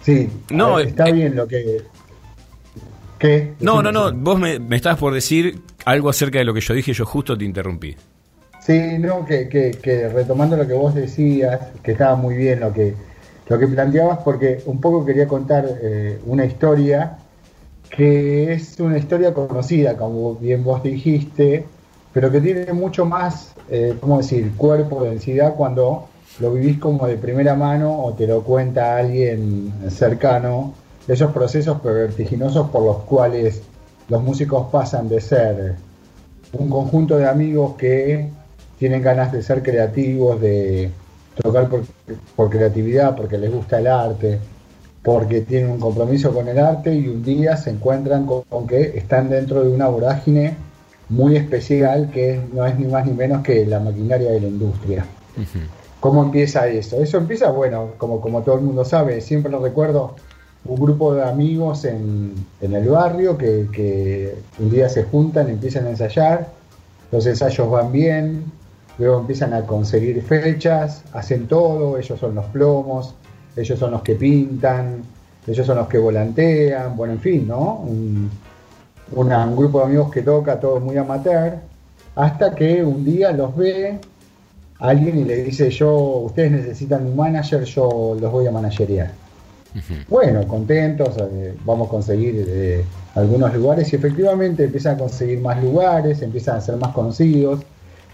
Sí, 0.01 0.29
No, 0.49 0.75
ver, 0.75 0.87
está 0.87 1.09
eh, 1.09 1.11
bien 1.11 1.35
lo 1.35 1.47
que... 1.47 1.81
¿Qué? 3.19 3.53
No, 3.59 3.81
no, 3.81 3.91
no, 3.91 4.13
vos 4.13 4.39
me, 4.39 4.59
me 4.59 4.75
estabas 4.75 4.99
por 4.99 5.13
decir 5.13 5.59
algo 5.85 6.09
acerca 6.09 6.39
de 6.39 6.45
lo 6.45 6.53
que 6.53 6.61
yo 6.61 6.73
dije, 6.73 6.93
yo 6.93 7.05
justo 7.05 7.37
te 7.37 7.45
interrumpí. 7.45 7.95
Sí, 8.59 8.97
no, 8.99 9.25
que, 9.25 9.47
que, 9.47 9.71
que 9.71 10.09
retomando 10.09 10.57
lo 10.57 10.67
que 10.67 10.73
vos 10.73 10.93
decías, 10.93 11.59
que 11.81 11.93
estaba 11.93 12.15
muy 12.15 12.35
bien 12.35 12.59
lo 12.59 12.73
que, 12.73 12.93
lo 13.47 13.57
que 13.57 13.67
planteabas, 13.67 14.19
porque 14.19 14.61
un 14.65 14.81
poco 14.81 15.05
quería 15.05 15.27
contar 15.27 15.65
eh, 15.81 16.19
una 16.25 16.45
historia 16.45 17.17
que 17.89 18.53
es 18.53 18.79
una 18.79 18.97
historia 18.97 19.33
conocida, 19.33 19.97
como 19.97 20.35
bien 20.35 20.63
vos 20.63 20.83
dijiste, 20.83 21.65
pero 22.13 22.31
que 22.31 22.41
tiene 22.41 22.73
mucho 22.73 23.05
más, 23.05 23.53
eh, 23.69 23.95
¿cómo 23.99 24.17
decir?, 24.17 24.51
cuerpo, 24.57 25.03
densidad 25.03 25.55
cuando 25.55 26.07
lo 26.39 26.53
vivís 26.53 26.79
como 26.79 27.07
de 27.07 27.17
primera 27.17 27.55
mano 27.55 28.03
o 28.03 28.13
te 28.13 28.27
lo 28.27 28.43
cuenta 28.43 28.97
alguien 28.97 29.73
cercano, 29.89 30.73
esos 31.07 31.31
procesos 31.31 31.81
vertiginosos 31.81 32.69
por 32.69 32.83
los 32.83 32.97
cuales 32.99 33.61
los 34.09 34.21
músicos 34.23 34.67
pasan 34.71 35.09
de 35.09 35.21
ser 35.21 35.75
un 36.53 36.69
conjunto 36.69 37.17
de 37.17 37.27
amigos 37.27 37.75
que 37.77 38.29
tienen 38.77 39.01
ganas 39.01 39.31
de 39.31 39.41
ser 39.41 39.63
creativos, 39.63 40.39
de 40.39 40.91
tocar 41.41 41.69
por 42.35 42.49
creatividad, 42.49 43.15
porque 43.15 43.37
les 43.37 43.51
gusta 43.51 43.79
el 43.79 43.87
arte, 43.87 44.39
porque 45.07 45.39
tienen 45.39 45.71
un 45.71 45.79
compromiso 45.79 46.33
con 46.33 46.49
el 46.49 46.59
arte 46.59 46.93
y 46.93 47.07
un 47.07 47.23
día 47.23 47.55
se 47.55 47.69
encuentran 47.69 48.25
con, 48.25 48.41
con 48.41 48.67
que 48.67 48.97
están 48.97 49.29
dentro 49.29 49.63
de 49.63 49.69
una 49.69 49.87
vorágine 49.87 50.57
muy 51.07 51.37
especial 51.37 52.11
que 52.11 52.41
no 52.51 52.65
es 52.65 52.77
ni 52.77 52.87
más 52.87 53.05
ni 53.05 53.13
menos 53.13 53.41
que 53.41 53.65
la 53.65 53.79
maquinaria 53.79 54.31
de 54.31 54.41
la 54.41 54.47
industria. 54.47 55.05
¿Cómo 56.01 56.23
empieza 56.23 56.67
eso? 56.67 57.01
Eso 57.01 57.19
empieza, 57.19 57.51
bueno, 57.51 57.91
como, 57.97 58.19
como 58.19 58.41
todo 58.41 58.55
el 58.55 58.65
mundo 58.65 58.83
sabe, 58.83 59.21
siempre 59.21 59.49
lo 59.49 59.63
recuerdo, 59.63 60.15
un 60.65 60.75
grupo 60.75 61.13
de 61.13 61.23
amigos 61.23 61.85
en, 61.85 62.33
en 62.59 62.75
el 62.75 62.89
barrio 62.89 63.37
que, 63.37 63.67
que 63.71 64.35
un 64.59 64.69
día 64.69 64.89
se 64.89 65.03
juntan, 65.03 65.47
empiezan 65.47 65.85
a 65.85 65.91
ensayar, 65.91 66.49
los 67.13 67.25
ensayos 67.25 67.71
van 67.71 67.93
bien, 67.93 68.43
luego 68.97 69.21
empiezan 69.21 69.53
a 69.53 69.61
conseguir 69.61 70.21
fechas, 70.21 71.03
hacen 71.13 71.47
todo, 71.47 71.97
ellos 71.97 72.19
son 72.19 72.35
los 72.35 72.45
plomos, 72.47 73.15
ellos 73.57 73.77
son 73.79 73.91
los 73.91 74.01
que 74.01 74.15
pintan, 74.15 75.01
ellos 75.45 75.65
son 75.65 75.77
los 75.77 75.87
que 75.87 75.97
volantean, 75.97 76.95
bueno, 76.95 77.13
en 77.13 77.19
fin, 77.19 77.47
¿no? 77.47 77.75
Un, 77.79 78.29
una- 79.13 79.45
un 79.45 79.55
grupo 79.55 79.79
de 79.79 79.85
amigos 79.85 80.11
que 80.11 80.21
toca 80.21 80.59
todo 80.59 80.79
muy 80.79 80.97
amateur, 80.97 81.53
hasta 82.15 82.53
que 82.55 82.83
un 82.83 83.03
día 83.05 83.31
los 83.31 83.55
ve 83.55 83.99
alguien 84.79 85.19
y 85.19 85.23
le 85.23 85.43
dice, 85.43 85.69
yo, 85.69 85.91
ustedes 86.25 86.51
necesitan 86.51 87.05
un 87.05 87.15
manager, 87.15 87.63
yo 87.63 88.15
los 88.19 88.31
voy 88.31 88.47
a 88.47 88.51
managerear. 88.51 89.11
Bueno, 90.09 90.47
contentos, 90.47 91.15
eh, 91.19 91.53
vamos 91.65 91.87
a 91.87 91.91
conseguir 91.91 92.45
eh, 92.47 92.83
algunos 93.15 93.53
lugares 93.53 93.91
y 93.93 93.95
efectivamente 93.95 94.63
empiezan 94.63 94.95
a 94.95 94.97
conseguir 94.97 95.39
más 95.39 95.61
lugares, 95.63 96.21
empiezan 96.21 96.57
a 96.57 96.61
ser 96.61 96.77
más 96.77 96.93
conocidos, 96.93 97.59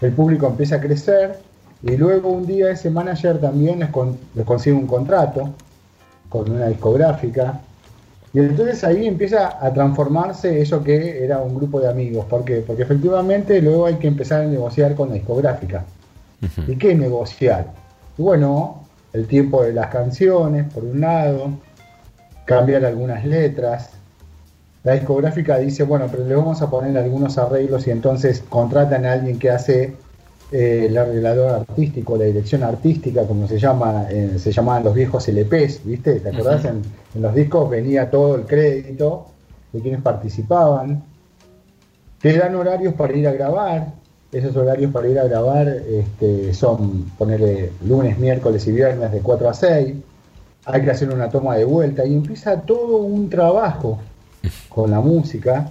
el 0.02 0.12
público 0.12 0.46
empieza 0.46 0.76
a 0.76 0.80
crecer 0.80 1.38
y 1.84 1.96
luego 1.96 2.30
un 2.30 2.46
día 2.46 2.70
ese 2.70 2.90
manager 2.90 3.38
también 3.40 3.78
les, 3.80 3.90
con- 3.90 4.16
les 4.34 4.44
consigue 4.44 4.74
un 4.76 4.86
contrato 4.86 5.50
con 6.28 6.50
una 6.50 6.66
discográfica 6.66 7.60
y 8.32 8.40
entonces 8.40 8.82
ahí 8.82 9.06
empieza 9.06 9.64
a 9.64 9.72
transformarse 9.72 10.60
eso 10.60 10.82
que 10.82 11.22
era 11.24 11.38
un 11.38 11.54
grupo 11.54 11.78
de 11.80 11.88
amigos. 11.88 12.24
¿Por 12.26 12.44
qué? 12.44 12.64
Porque 12.66 12.82
efectivamente 12.82 13.60
luego 13.62 13.86
hay 13.86 13.94
que 13.94 14.08
empezar 14.08 14.40
a 14.42 14.46
negociar 14.46 14.94
con 14.96 15.10
la 15.10 15.14
discográfica. 15.14 15.84
¿Y 16.66 16.76
qué 16.76 16.94
negociar? 16.96 17.66
Y 18.18 18.22
bueno, 18.22 18.82
el 19.12 19.28
tiempo 19.28 19.62
de 19.62 19.72
las 19.72 19.86
canciones, 19.86 20.66
por 20.74 20.82
un 20.84 21.00
lado, 21.00 21.50
cambiar 22.44 22.84
algunas 22.84 23.24
letras. 23.24 23.90
La 24.82 24.94
discográfica 24.94 25.58
dice, 25.58 25.84
bueno, 25.84 26.06
pero 26.10 26.24
le 26.24 26.34
vamos 26.34 26.60
a 26.60 26.68
poner 26.68 26.98
algunos 26.98 27.38
arreglos 27.38 27.86
y 27.86 27.92
entonces 27.92 28.42
contratan 28.48 29.06
a 29.06 29.12
alguien 29.12 29.38
que 29.38 29.50
hace 29.50 29.94
eh, 30.52 30.86
el 30.88 30.96
arreglador 30.96 31.50
artístico, 31.50 32.16
la 32.16 32.24
dirección 32.24 32.62
artística, 32.62 33.26
como 33.26 33.48
se 33.48 33.58
llama, 33.58 34.06
eh, 34.10 34.38
se 34.38 34.52
llamaban 34.52 34.84
los 34.84 34.94
viejos 34.94 35.26
LPs, 35.28 35.84
¿viste? 35.84 36.20
¿Te 36.20 36.28
acordás? 36.28 36.64
En, 36.64 36.82
en 37.14 37.22
los 37.22 37.34
discos 37.34 37.70
venía 37.70 38.10
todo 38.10 38.36
el 38.36 38.42
crédito 38.46 39.26
de 39.72 39.80
quienes 39.80 40.00
participaban. 40.02 41.02
Te 42.20 42.36
dan 42.38 42.54
horarios 42.54 42.94
para 42.94 43.16
ir 43.16 43.26
a 43.28 43.32
grabar. 43.32 43.92
Esos 44.32 44.56
horarios 44.56 44.90
para 44.92 45.08
ir 45.08 45.18
a 45.18 45.24
grabar 45.24 45.68
este, 45.68 46.52
son 46.54 47.04
ponerle 47.18 47.70
lunes, 47.84 48.18
miércoles 48.18 48.66
y 48.66 48.72
viernes 48.72 49.12
de 49.12 49.20
4 49.20 49.48
a 49.48 49.54
6. 49.54 49.94
Hay 50.66 50.82
que 50.82 50.90
hacer 50.90 51.10
una 51.10 51.28
toma 51.28 51.56
de 51.56 51.64
vuelta 51.64 52.04
y 52.04 52.14
empieza 52.14 52.60
todo 52.60 52.98
un 52.98 53.28
trabajo 53.28 53.98
con 54.68 54.90
la 54.90 55.00
música 55.00 55.70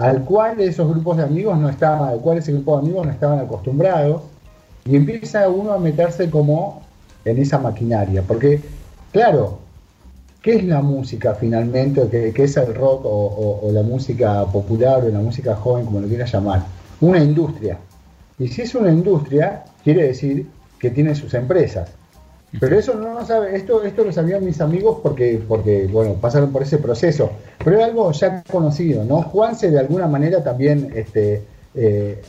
al 0.00 0.24
cual 0.24 0.60
esos 0.60 0.88
grupos 0.88 1.16
de 1.18 1.24
amigos 1.24 1.58
no 1.58 1.68
estaban, 1.68 2.08
al 2.08 2.20
cual 2.20 2.38
ese 2.38 2.52
grupo 2.52 2.76
de 2.78 2.82
amigos 2.86 3.06
no 3.06 3.12
estaban 3.12 3.38
acostumbrados 3.38 4.22
y 4.84 4.96
empieza 4.96 5.48
uno 5.48 5.72
a 5.72 5.78
meterse 5.78 6.30
como 6.30 6.82
en 7.24 7.38
esa 7.38 7.58
maquinaria, 7.58 8.22
porque 8.22 8.60
claro, 9.12 9.58
¿qué 10.42 10.56
es 10.56 10.64
la 10.64 10.80
música 10.80 11.34
finalmente? 11.34 12.08
¿Qué, 12.10 12.42
es 12.44 12.56
el 12.56 12.74
rock 12.74 13.04
o- 13.04 13.60
o 13.62 13.72
la 13.72 13.82
música 13.82 14.44
popular 14.46 15.04
o 15.04 15.08
la 15.10 15.18
música 15.18 15.54
joven, 15.54 15.84
como 15.84 16.00
lo 16.00 16.08
quieras 16.08 16.32
llamar? 16.32 16.62
Una 17.00 17.18
industria. 17.22 17.76
Y 18.38 18.48
si 18.48 18.62
es 18.62 18.74
una 18.74 18.90
industria, 18.90 19.64
quiere 19.84 20.06
decir 20.06 20.46
que 20.78 20.90
tiene 20.90 21.14
sus 21.14 21.34
empresas. 21.34 21.90
Pero 22.58 22.78
eso 22.78 22.94
no 22.94 23.14
lo 23.14 23.24
sabe, 23.24 23.54
esto, 23.54 23.84
esto 23.84 24.02
lo 24.02 24.12
sabían 24.12 24.44
mis 24.44 24.60
amigos 24.60 24.98
porque, 25.02 25.40
porque, 25.46 25.86
bueno, 25.86 26.14
pasaron 26.14 26.50
por 26.50 26.62
ese 26.62 26.78
proceso. 26.78 27.30
Pero 27.64 27.78
es 27.78 27.84
algo 27.84 28.10
ya 28.10 28.42
conocido, 28.50 29.04
¿no? 29.04 29.22
Juanse 29.22 29.70
de 29.70 29.78
alguna 29.78 30.08
manera 30.08 30.42
también, 30.42 30.92
este, 30.94 31.44
eh, 31.74 32.20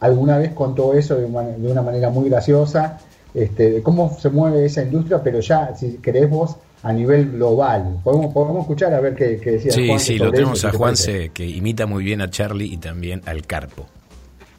alguna 0.00 0.36
vez 0.36 0.52
contó 0.52 0.92
eso 0.92 1.16
de 1.16 1.24
una, 1.24 1.42
de 1.42 1.72
una 1.72 1.80
manera 1.80 2.10
muy 2.10 2.28
graciosa, 2.28 2.98
este, 3.32 3.70
de 3.70 3.82
cómo 3.82 4.14
se 4.20 4.28
mueve 4.28 4.66
esa 4.66 4.82
industria, 4.82 5.22
pero 5.22 5.40
ya, 5.40 5.74
si 5.74 5.94
querés 5.94 6.28
vos, 6.28 6.56
a 6.82 6.92
nivel 6.92 7.32
global. 7.32 8.00
Podemos, 8.04 8.34
podemos 8.34 8.60
escuchar 8.60 8.92
a 8.92 9.00
ver 9.00 9.14
qué, 9.14 9.40
qué 9.42 9.52
decía 9.52 9.72
Sí, 9.72 9.86
Juanse 9.88 10.06
sí, 10.06 10.18
lo 10.18 10.30
tenemos 10.30 10.58
eso, 10.58 10.68
a. 10.68 10.72
Juanse 10.72 11.30
que 11.30 11.46
imita 11.46 11.86
muy 11.86 12.04
bien 12.04 12.20
a 12.20 12.28
Charlie 12.28 12.66
y 12.66 12.76
también 12.76 13.22
al 13.24 13.46
Carpo. 13.46 13.86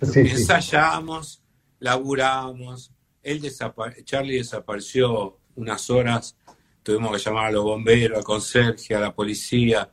Sí, 0.01 0.27
sí. 0.27 0.41
Ensayamos, 0.41 1.43
laburamos. 1.79 2.94
Él 3.25 3.41
desapa- 3.41 3.95
Charlie 4.03 4.37
desapareció 4.37 5.39
unas 5.55 5.89
horas. 5.89 6.37
Tuvimos 6.83 7.11
que 7.11 7.23
llamar 7.23 7.47
a 7.47 7.51
los 7.51 7.63
bomberos, 7.63 8.19
al 8.19 8.23
conserje, 8.23 8.93
a 8.93 8.99
la 8.99 9.15
policía. 9.15 9.89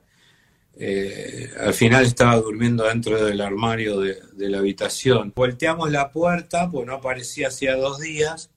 Eh, 0.74 1.50
al 1.59 1.72
final 1.72 2.04
estaba 2.04 2.36
durmiendo 2.36 2.84
dentro 2.84 3.24
del 3.24 3.40
armario 3.40 4.00
de, 4.00 4.18
la 4.50 4.59
habitación. 4.59 5.32
Volteamos 5.34 5.90
la 5.90 6.10
puerta, 6.12 6.70
pues 6.70 6.86
no 6.86 6.94
aparecía 6.94 7.48
hacía 7.48 7.74
dos 7.76 8.00
días. 8.00 8.50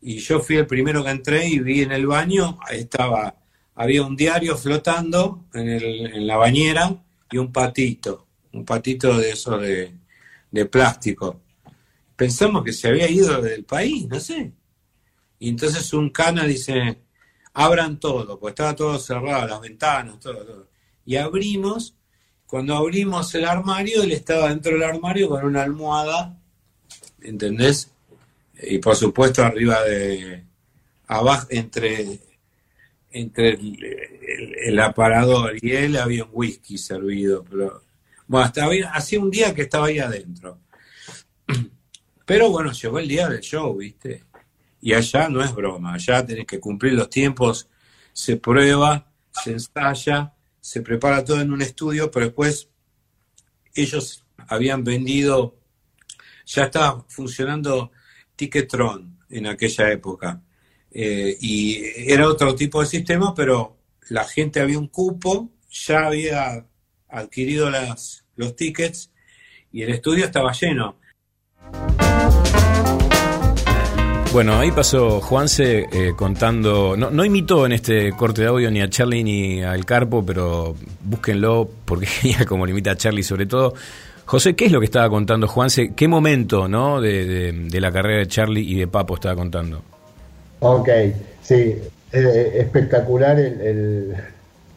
Y 0.00 0.18
yo 0.18 0.38
fui 0.38 0.56
el 0.56 0.66
primero 0.68 1.02
que 1.02 1.10
entré 1.10 1.48
y 1.48 1.58
vi 1.58 1.82
en 1.82 1.90
el 1.90 2.06
baño, 2.06 2.58
estaba, 2.70 3.34
había 3.74 4.02
un 4.04 4.14
diario 4.14 4.56
flotando 4.56 5.46
en, 5.52 5.68
el- 5.68 6.06
en 6.14 6.26
la 6.28 6.36
bañera 6.36 7.02
y 7.30 7.38
un 7.38 7.50
patito, 7.52 8.28
un 8.52 8.64
patito 8.64 9.18
de 9.18 9.30
eso 9.30 9.58
de 9.58 10.66
plástico. 10.70 11.40
Pensamos 12.16 12.64
que 12.64 12.72
se 12.72 12.88
había 12.88 13.10
ido 13.10 13.40
del 13.42 13.64
país, 13.64 14.06
no 14.08 14.18
sé. 14.18 14.52
Y 15.38 15.50
entonces 15.50 15.92
un 15.92 16.10
cana 16.10 16.44
dice, 16.44 16.98
abran 17.52 18.00
todo, 18.00 18.38
pues 18.38 18.52
estaba 18.52 18.74
todo 18.74 18.98
cerrado, 18.98 19.46
las 19.46 19.60
ventanas, 19.60 20.18
todo, 20.18 20.44
todo. 20.44 20.68
Y 21.04 21.16
abrimos, 21.16 21.94
cuando 22.46 22.74
abrimos 22.74 23.34
el 23.34 23.44
armario, 23.44 24.02
él 24.02 24.12
estaba 24.12 24.48
dentro 24.48 24.72
del 24.72 24.82
armario 24.82 25.28
con 25.28 25.44
una 25.44 25.62
almohada, 25.62 26.38
¿entendés? 27.20 27.90
Y 28.62 28.78
por 28.78 28.96
supuesto 28.96 29.44
arriba 29.44 29.82
de, 29.84 30.42
abajo, 31.06 31.46
entre, 31.50 32.20
entre 33.10 33.58
el, 34.66 34.78
aparador 34.80 35.54
y 35.60 35.72
él 35.72 35.96
había 35.96 36.24
un 36.24 36.30
whisky 36.32 36.78
servido, 36.78 37.44
bueno, 38.28 38.44
hasta 38.44 38.64
había- 38.64 38.90
hacía 38.90 39.20
un 39.20 39.30
día 39.30 39.54
que 39.54 39.62
estaba 39.62 39.86
ahí 39.86 39.98
adentro. 39.98 40.58
Pero 42.26 42.50
bueno, 42.50 42.72
llegó 42.72 42.98
el 42.98 43.08
día 43.08 43.28
del 43.28 43.40
show, 43.40 43.74
¿viste? 43.76 44.24
Y 44.82 44.92
allá 44.92 45.28
no 45.28 45.42
es 45.42 45.54
broma, 45.54 45.94
allá 45.94 46.26
tenés 46.26 46.44
que 46.44 46.60
cumplir 46.60 46.92
los 46.92 47.08
tiempos, 47.08 47.68
se 48.12 48.36
prueba, 48.36 49.10
se 49.30 49.52
ensaya, 49.52 50.34
se 50.60 50.82
prepara 50.82 51.24
todo 51.24 51.40
en 51.40 51.52
un 51.52 51.62
estudio, 51.62 52.10
pero 52.10 52.26
después 52.26 52.68
ellos 53.74 54.24
habían 54.48 54.82
vendido, 54.82 55.56
ya 56.44 56.64
estaba 56.64 57.04
funcionando 57.08 57.92
Ticketron 58.34 59.18
en 59.30 59.46
aquella 59.46 59.92
época. 59.92 60.42
Eh, 60.90 61.36
y 61.40 61.80
era 62.10 62.28
otro 62.28 62.54
tipo 62.56 62.80
de 62.80 62.86
sistema, 62.86 63.34
pero 63.34 63.76
la 64.08 64.24
gente 64.24 64.60
había 64.60 64.78
un 64.78 64.88
cupo, 64.88 65.52
ya 65.70 66.06
había 66.06 66.66
adquirido 67.08 67.70
las, 67.70 68.24
los 68.34 68.56
tickets 68.56 69.12
y 69.70 69.82
el 69.82 69.90
estudio 69.90 70.24
estaba 70.24 70.52
lleno. 70.52 70.98
Bueno, 74.36 74.58
ahí 74.58 74.70
pasó 74.70 75.22
Juanse 75.22 75.86
eh, 75.90 76.12
contando, 76.14 76.94
no, 76.94 77.10
no 77.10 77.24
imitó 77.24 77.64
en 77.64 77.72
este 77.72 78.12
corte 78.12 78.42
de 78.42 78.48
audio 78.48 78.70
ni 78.70 78.82
a 78.82 78.90
Charlie 78.90 79.24
ni 79.24 79.62
al 79.62 79.86
Carpo, 79.86 80.26
pero 80.26 80.74
búsquenlo 81.02 81.66
porque 81.86 82.04
genial 82.20 82.44
como 82.44 82.66
lo 82.66 82.72
imita 82.72 82.90
a 82.90 82.96
Charlie, 82.96 83.22
sobre 83.22 83.46
todo 83.46 83.72
José, 84.26 84.54
¿qué 84.54 84.66
es 84.66 84.72
lo 84.72 84.78
que 84.78 84.84
estaba 84.84 85.08
contando 85.08 85.48
Juanse? 85.48 85.94
¿Qué 85.96 86.06
momento 86.06 86.68
¿no? 86.68 87.00
de 87.00 87.78
la 87.80 87.90
carrera 87.90 88.18
de 88.18 88.26
Charlie 88.26 88.60
y 88.60 88.74
de 88.74 88.86
Papo 88.88 89.14
estaba 89.14 89.36
contando? 89.36 89.80
Ok, 90.60 90.90
sí, 91.40 91.74
eh, 92.12 92.52
espectacular 92.56 93.40
el, 93.40 93.58
el- 93.62 94.16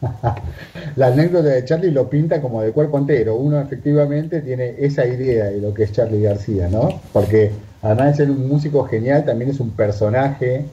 la 0.96 1.08
anécdota 1.08 1.50
de 1.50 1.66
Charlie 1.66 1.90
lo 1.90 2.08
pinta 2.08 2.40
como 2.40 2.62
de 2.62 2.72
cuerpo 2.72 2.96
entero. 2.96 3.34
Uno 3.34 3.60
efectivamente 3.60 4.40
tiene 4.40 4.74
esa 4.78 5.04
idea 5.06 5.50
de 5.50 5.60
lo 5.60 5.74
que 5.74 5.82
es 5.82 5.92
Charlie 5.92 6.22
García, 6.22 6.66
¿no? 6.70 7.02
Porque 7.12 7.50
además 7.82 8.06
de 8.08 8.14
ser 8.24 8.30
un 8.30 8.48
músico 8.48 8.84
genial, 8.84 9.24
también 9.24 9.50
es 9.50 9.60
un 9.60 9.70
personaje 9.70 10.64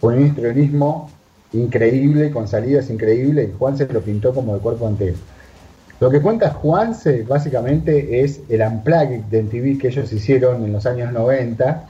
con 0.00 0.14
un 0.14 0.26
histrionismo 0.26 1.10
increíble, 1.52 2.30
con 2.30 2.46
salidas 2.46 2.90
increíbles, 2.90 3.48
y 3.48 3.58
Juan 3.58 3.76
se 3.76 3.86
lo 3.86 4.00
pintó 4.00 4.34
como 4.34 4.54
de 4.54 4.60
cuerpo 4.60 4.88
entero. 4.88 5.16
Lo 6.00 6.10
que 6.10 6.20
cuenta 6.20 6.50
Juanse 6.50 7.24
básicamente 7.24 8.22
es 8.22 8.40
el 8.48 8.60
unplugged 8.60 9.22
de 9.30 9.42
MTV 9.42 9.80
que 9.80 9.88
ellos 9.88 10.12
hicieron 10.12 10.64
en 10.64 10.72
los 10.72 10.86
años 10.86 11.12
90 11.12 11.86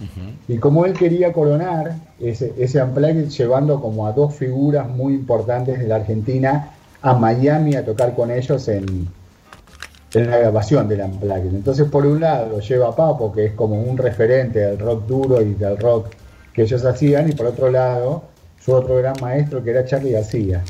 y 0.48 0.56
como 0.56 0.86
él 0.86 0.94
quería 0.94 1.30
coronar 1.30 1.94
ese, 2.18 2.54
ese 2.56 2.82
unplugged 2.82 3.28
llevando 3.28 3.82
como 3.82 4.06
a 4.06 4.12
dos 4.12 4.34
figuras 4.34 4.88
muy 4.88 5.12
importantes 5.12 5.78
de 5.78 5.86
la 5.86 5.96
Argentina 5.96 6.70
a 7.02 7.12
Miami 7.12 7.74
a 7.74 7.84
tocar 7.84 8.14
con 8.14 8.30
ellos 8.30 8.66
en, 8.68 9.08
en 10.14 10.30
la 10.30 10.38
grabación 10.38 10.88
del 10.88 11.00
unplugged. 11.00 11.54
Entonces 11.54 11.86
por 11.88 12.06
un 12.06 12.20
lado 12.20 12.48
lo 12.48 12.60
lleva 12.60 12.88
a 12.88 12.96
Papo 12.96 13.32
que 13.32 13.46
es 13.46 13.52
como 13.52 13.80
un 13.80 13.96
referente 13.96 14.60
del 14.60 14.78
rock 14.78 15.06
duro 15.06 15.42
y 15.42 15.54
del 15.54 15.76
rock 15.78 16.08
que 16.52 16.62
ellos 16.62 16.84
hacían 16.84 17.28
y 17.28 17.32
por 17.32 17.46
otro 17.46 17.70
lado 17.70 18.22
su 18.60 18.72
otro 18.72 18.96
gran 18.96 19.14
maestro 19.20 19.62
que 19.62 19.70
era 19.70 19.84
Charlie 19.84 20.12
García. 20.12 20.62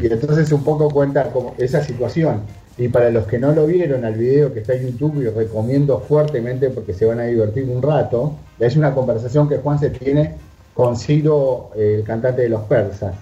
Y 0.00 0.06
entonces 0.06 0.50
un 0.52 0.64
poco 0.64 0.90
cuenta 0.90 1.30
como 1.30 1.54
esa 1.58 1.82
situación. 1.82 2.40
Y 2.78 2.88
para 2.88 3.10
los 3.10 3.26
que 3.26 3.38
no 3.38 3.52
lo 3.52 3.66
vieron 3.66 4.04
al 4.04 4.14
video 4.14 4.52
que 4.52 4.60
está 4.60 4.74
en 4.74 4.90
YouTube, 4.90 5.22
y 5.22 5.28
recomiendo 5.28 5.98
fuertemente 6.00 6.70
porque 6.70 6.92
se 6.92 7.06
van 7.06 7.20
a 7.20 7.24
divertir 7.24 7.64
un 7.68 7.80
rato, 7.82 8.34
es 8.58 8.76
una 8.76 8.94
conversación 8.94 9.48
que 9.48 9.58
Juan 9.58 9.78
se 9.78 9.90
tiene 9.90 10.34
con 10.74 10.96
Ciro, 10.96 11.70
el 11.74 12.04
cantante 12.04 12.42
de 12.42 12.50
los 12.50 12.62
persas. 12.62 13.14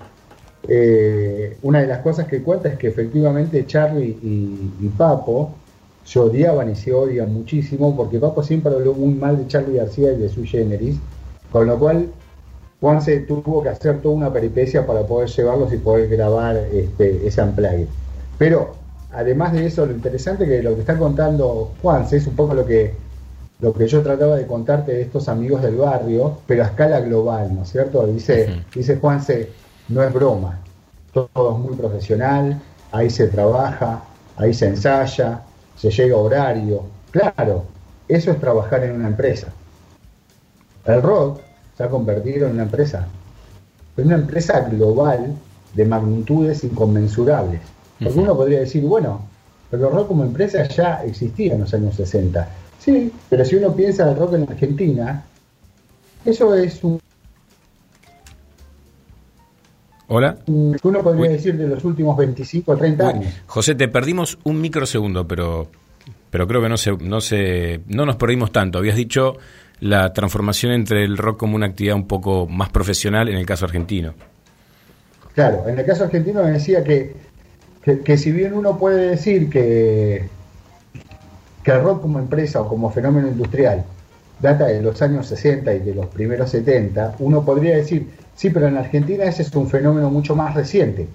Eh, 0.67 1.59
una 1.63 1.81
de 1.81 1.87
las 1.87 2.01
cosas 2.01 2.27
que 2.27 2.43
cuenta 2.43 2.69
es 2.69 2.79
que 2.79 2.89
efectivamente 2.89 3.67
Charlie 3.67 4.17
y, 4.23 4.73
y 4.81 4.89
Papo 4.97 5.53
se 6.05 6.19
odiaban 6.19 6.71
y 6.71 6.77
se 6.77 6.93
odian 6.93 7.33
muchísimo 7.33 7.97
porque 7.97 8.19
Papo 8.19 8.43
siempre 8.43 8.73
habló 8.73 8.95
muy 8.95 9.15
mal 9.15 9.39
de 9.39 9.47
Charlie 9.47 9.79
García 9.79 10.13
y 10.13 10.19
de 10.19 10.29
su 10.29 10.45
generis, 10.45 10.97
con 11.51 11.67
lo 11.67 11.79
cual 11.79 12.09
Juan 12.81 13.01
se 13.01 13.21
tuvo 13.21 13.63
que 13.63 13.71
hacer 13.71 14.03
toda 14.03 14.15
una 14.15 14.33
peripecia 14.33 14.87
para 14.87 15.07
poder 15.07 15.29
llevarlos 15.29 15.73
y 15.73 15.79
poder 15.79 16.09
grabar 16.09 16.57
este, 16.57 17.27
ese 17.27 17.43
unplugged. 17.43 17.87
Pero 18.39 18.75
además 19.13 19.53
de 19.55 19.67
eso, 19.67 19.87
lo 19.87 19.93
interesante 19.93 20.47
que 20.47 20.63
lo 20.63 20.75
que 20.75 20.81
está 20.81 20.99
contando 20.99 21.73
Juan 21.81 22.07
es 22.11 22.27
un 22.27 22.37
poco 22.37 22.55
lo 22.55 22.67
que 22.67 22.93
lo 23.61 23.73
que 23.73 23.87
yo 23.87 24.03
trataba 24.03 24.37
de 24.37 24.47
contarte 24.47 24.93
de 24.93 25.03
estos 25.03 25.29
amigos 25.29 25.63
del 25.63 25.77
barrio, 25.77 26.39
pero 26.47 26.65
a 26.65 26.67
escala 26.67 27.01
global, 27.01 27.55
¿no 27.55 27.63
es 27.63 27.71
cierto? 27.71 28.07
Dice, 28.07 28.63
dice 28.75 28.97
Juanse, 28.97 29.49
no 29.89 30.03
es 30.03 30.13
broma, 30.13 30.61
todo 31.13 31.53
es 31.53 31.59
muy 31.59 31.77
profesional, 31.77 32.61
ahí 32.93 33.11
se 33.11 33.29
trabaja, 33.29 34.03
ahí 34.37 34.55
se 34.55 34.67
ensaya, 34.67 35.43
se 35.77 35.91
llega 35.91 36.17
a 36.17 36.19
horario. 36.19 36.83
Claro, 37.11 37.65
eso 38.09 38.31
es 38.31 38.41
trabajar 38.41 38.85
en 38.85 38.97
una 38.97 39.09
empresa. 39.09 39.49
El 40.85 41.03
rock 41.03 41.41
se 41.77 41.85
ha 41.85 41.89
convertido 41.89 42.47
en 42.47 42.53
una 42.53 42.65
empresa, 42.65 43.07
en 43.97 44.07
una 44.07 44.17
empresa 44.17 44.61
global 44.61 45.35
de 45.75 45.85
magnitudes 45.85 46.65
inconmensurables. 46.65 47.61
Porque 48.03 48.19
uno 48.19 48.37
podría 48.37 48.61
decir, 48.61 48.83
bueno, 48.85 49.23
pero 49.71 49.89
el 49.89 49.95
rock 49.95 50.09
como 50.09 50.25
empresa 50.25 50.65
ya 50.65 51.03
existía 51.05 51.55
en 51.55 51.61
los 51.61 51.75
años 51.75 51.95
60. 51.95 52.49
Sí, 52.79 53.13
pero 53.31 53.45
si 53.45 53.57
uno 53.57 53.75
piensa 53.75 54.11
el 54.11 54.17
rock 54.17 54.35
en 54.35 54.43
Argentina, 54.43 55.25
eso 56.25 56.55
es 56.55 56.83
un, 56.85 57.01
Hola. 60.09 60.37
un- 60.47 60.77
uno 60.83 61.03
podría 61.03 61.31
decir 61.31 61.57
de 61.57 61.67
los 61.67 61.83
últimos 61.85 62.17
25 62.17 62.73
o 62.73 62.77
30 62.77 63.09
años. 63.09 63.33
José, 63.47 63.75
te 63.75 63.89
perdimos 63.89 64.39
un 64.45 64.61
microsegundo, 64.61 65.27
pero, 65.27 65.69
pero 66.31 66.47
creo 66.47 66.61
que 66.61 66.69
no, 66.69 66.77
se, 66.77 66.93
no, 66.93 67.21
se, 67.21 67.81
no 67.89 68.05
nos 68.05 68.17
perdimos 68.17 68.53
tanto. 68.53 68.79
Habías 68.79 68.97
dicho 68.97 69.37
la 69.81 70.13
transformación 70.13 70.73
entre 70.73 71.05
el 71.05 71.17
rock 71.17 71.39
como 71.39 71.57
una 71.57 71.67
actividad 71.67 71.97
un 71.97 72.07
poco 72.07 72.47
más 72.47 72.69
profesional 72.71 73.29
en 73.29 73.37
el 73.37 73.47
caso 73.47 73.65
argentino. 73.65 74.15
Claro, 75.35 75.65
en 75.69 75.79
el 75.79 75.85
caso 75.87 76.05
argentino 76.05 76.45
me 76.45 76.53
decía 76.53 76.85
que, 76.85 77.15
que, 77.83 78.01
que 78.01 78.17
si 78.19 78.31
bien 78.31 78.53
uno 78.55 78.79
puede 78.79 79.09
decir 79.11 79.49
que, 79.51 80.29
que 81.63 81.71
el 81.71 81.81
rock 81.83 82.03
como 82.03 82.19
empresa 82.19 82.61
o 82.61 82.69
como 82.69 82.91
fenómeno 82.91 83.27
industrial 83.29 83.85
data 84.41 84.67
de 84.67 84.83
los 84.83 85.01
años 85.01 85.27
60 85.29 85.73
y 85.75 85.79
de 85.81 85.95
los 85.95 86.07
primeros 86.07 86.51
70, 86.51 87.17
uno 87.21 87.45
podría 87.45 87.77
decir, 87.77 88.07
sí, 88.35 88.51
pero 88.51 88.69
en 88.69 88.77
Argentina 88.77 89.25
ese 89.25 89.43
es 89.43 89.55
un 89.55 89.69
fenómeno 89.69 90.11
mucho 90.11 90.35
más 90.35 90.55
reciente, 90.55 91.09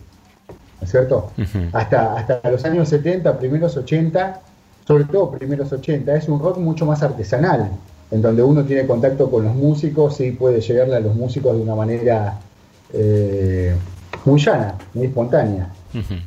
¿no 0.79 0.85
es 0.85 0.91
cierto? 0.91 1.31
Hasta, 1.73 2.15
hasta 2.15 2.49
los 2.49 2.63
años 2.65 2.89
70, 2.89 3.37
primeros 3.37 3.75
80, 3.77 4.41
sobre 4.87 5.05
todo 5.05 5.31
primeros 5.31 5.71
80, 5.71 6.15
es 6.15 6.27
un 6.27 6.39
rock 6.39 6.57
mucho 6.57 6.85
más 6.85 7.03
artesanal, 7.03 7.69
en 8.11 8.21
donde 8.21 8.41
uno 8.41 8.63
tiene 8.63 8.87
contacto 8.87 9.29
con 9.29 9.43
los 9.43 9.55
músicos 9.55 10.19
y 10.21 10.31
puede 10.31 10.61
llegarle 10.61 10.95
a 10.95 10.99
los 10.99 11.15
músicos 11.15 11.55
de 11.55 11.61
una 11.61 11.75
manera 11.75 12.39
eh, 12.93 13.75
muy 14.25 14.39
llana, 14.39 14.75
muy 14.93 15.05
espontánea. 15.07 15.69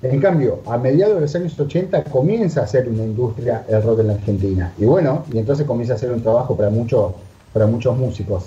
En 0.02 0.20
cambio, 0.20 0.60
a 0.66 0.76
mediados 0.76 1.14
de 1.14 1.20
los 1.20 1.34
años 1.36 1.58
80 1.58 2.04
comienza 2.04 2.62
a 2.62 2.66
ser 2.66 2.88
una 2.88 3.04
industria 3.04 3.64
el 3.68 3.82
rock 3.82 4.00
en 4.00 4.06
la 4.08 4.12
Argentina. 4.14 4.72
Y 4.76 4.84
bueno, 4.84 5.24
y 5.32 5.38
entonces 5.38 5.66
comienza 5.66 5.94
a 5.94 5.98
ser 5.98 6.10
un 6.10 6.20
trabajo 6.20 6.56
para 6.56 6.68
muchos, 6.68 7.12
para 7.52 7.66
muchos 7.66 7.96
músicos. 7.96 8.46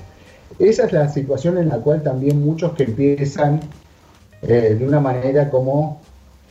Esa 0.59 0.85
es 0.85 0.93
la 0.93 1.09
situación 1.09 1.57
en 1.57 1.69
la 1.69 1.77
cual 1.77 2.01
también 2.01 2.43
muchos 2.43 2.73
que 2.73 2.83
empiezan 2.83 3.59
eh, 4.41 4.75
de 4.79 4.87
una 4.87 4.99
manera 4.99 5.49
como 5.49 5.99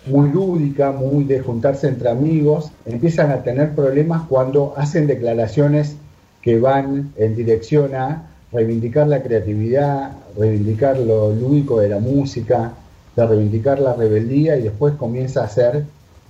muy 0.07 0.29
lúdica, 0.31 0.93
muy 0.93 1.25
de 1.25 1.41
juntarse 1.41 1.89
entre 1.89 2.11
amigos, 2.11 2.71
empiezan 2.85 3.31
a 3.31 3.43
tener 3.43 3.75
problemas 3.75 4.23
cuando 4.29 4.75
hacen 4.77 5.07
declaraciones 5.07 5.97
que 6.43 6.61
van 6.61 7.13
en 7.17 7.35
dirección 7.35 7.95
a 7.95 8.31
reivindicar 8.53 9.07
la 9.09 9.23
creatividad, 9.23 10.13
reivindicar 10.37 10.99
lo 10.99 11.33
lúdico 11.33 11.81
de 11.81 11.89
la 11.89 11.99
música, 11.99 12.73
de 13.17 13.27
reivindicar 13.27 13.79
la 13.79 13.95
rebeldía 13.95 14.57
y 14.57 14.63
después 14.63 14.95
comienza 14.95 15.43
a 15.43 15.49
ser 15.49 15.85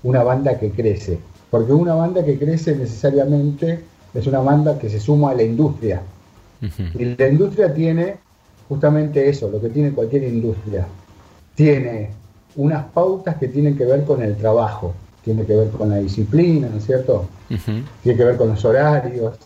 una 0.05 0.23
banda 0.23 0.59
que 0.59 0.71
crece. 0.71 1.19
Porque 1.51 1.73
una 1.73 1.95
banda 1.95 2.25
que 2.25 2.39
crece 2.39 2.77
necesariamente 2.77 3.81
es 4.15 4.27
una 4.29 4.39
banda 4.39 4.79
que 4.79 4.89
se 4.89 5.01
suma 5.01 5.33
a 5.33 5.35
la 5.35 5.43
industria. 5.43 6.03
Y 6.99 7.05
la 7.17 7.29
industria 7.29 7.73
tiene 7.73 8.17
justamente 8.69 9.29
eso, 9.29 9.51
lo 9.51 9.61
que 9.61 9.69
tiene 9.69 9.91
cualquier 9.93 10.25
industria. 10.25 10.87
Tiene 11.55 12.11
unas 12.57 12.85
pautas 12.87 13.37
que 13.37 13.49
tienen 13.49 13.77
que 13.77 13.85
ver 13.85 14.05
con 14.05 14.23
el 14.23 14.37
trabajo, 14.37 14.95
tiene 15.25 15.45
que 15.45 15.55
ver 15.57 15.69
con 15.71 15.91
la 15.91 15.97
disciplina, 15.99 16.69
¿no 16.71 16.79
es 16.79 16.85
cierto? 16.87 17.29
Tiene 18.03 18.19
que 18.19 18.25
ver 18.25 18.37
con 18.37 18.49
los 18.49 18.65
horarios, 18.65 19.37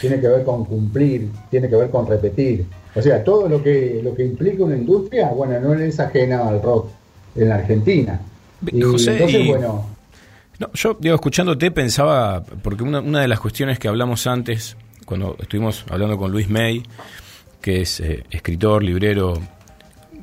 tiene 0.00 0.20
que 0.20 0.28
ver 0.28 0.44
con 0.44 0.64
cumplir, 0.64 1.30
tiene 1.50 1.68
que 1.68 1.76
ver 1.76 1.90
con 1.90 2.06
repetir. 2.06 2.66
O 2.94 3.02
sea, 3.02 3.22
todo 3.22 3.48
lo 3.48 3.62
que, 3.62 4.00
lo 4.02 4.14
que 4.14 4.24
implica 4.24 4.64
una 4.64 4.76
industria, 4.76 5.28
bueno, 5.30 5.60
no 5.60 5.74
es 5.74 6.00
ajena 6.00 6.48
al 6.48 6.60
rock 6.62 6.88
en 7.36 7.48
la 7.48 7.56
Argentina. 7.56 8.20
Y 8.66 8.82
José, 8.82 9.12
entonces, 9.12 9.40
y- 9.42 9.46
bueno, 9.48 9.84
No, 10.58 10.70
yo, 10.74 10.96
digo, 11.00 11.14
escuchándote 11.14 11.70
pensaba, 11.70 12.42
porque 12.42 12.82
una, 12.82 13.00
una 13.00 13.20
de 13.22 13.28
las 13.28 13.40
cuestiones 13.40 13.78
que 13.78 13.88
hablamos 13.88 14.26
antes, 14.26 14.76
cuando 15.10 15.36
estuvimos 15.40 15.84
hablando 15.90 16.16
con 16.16 16.30
Luis 16.30 16.48
May, 16.48 16.84
que 17.60 17.80
es 17.82 17.98
eh, 17.98 18.22
escritor, 18.30 18.84
librero, 18.84 19.34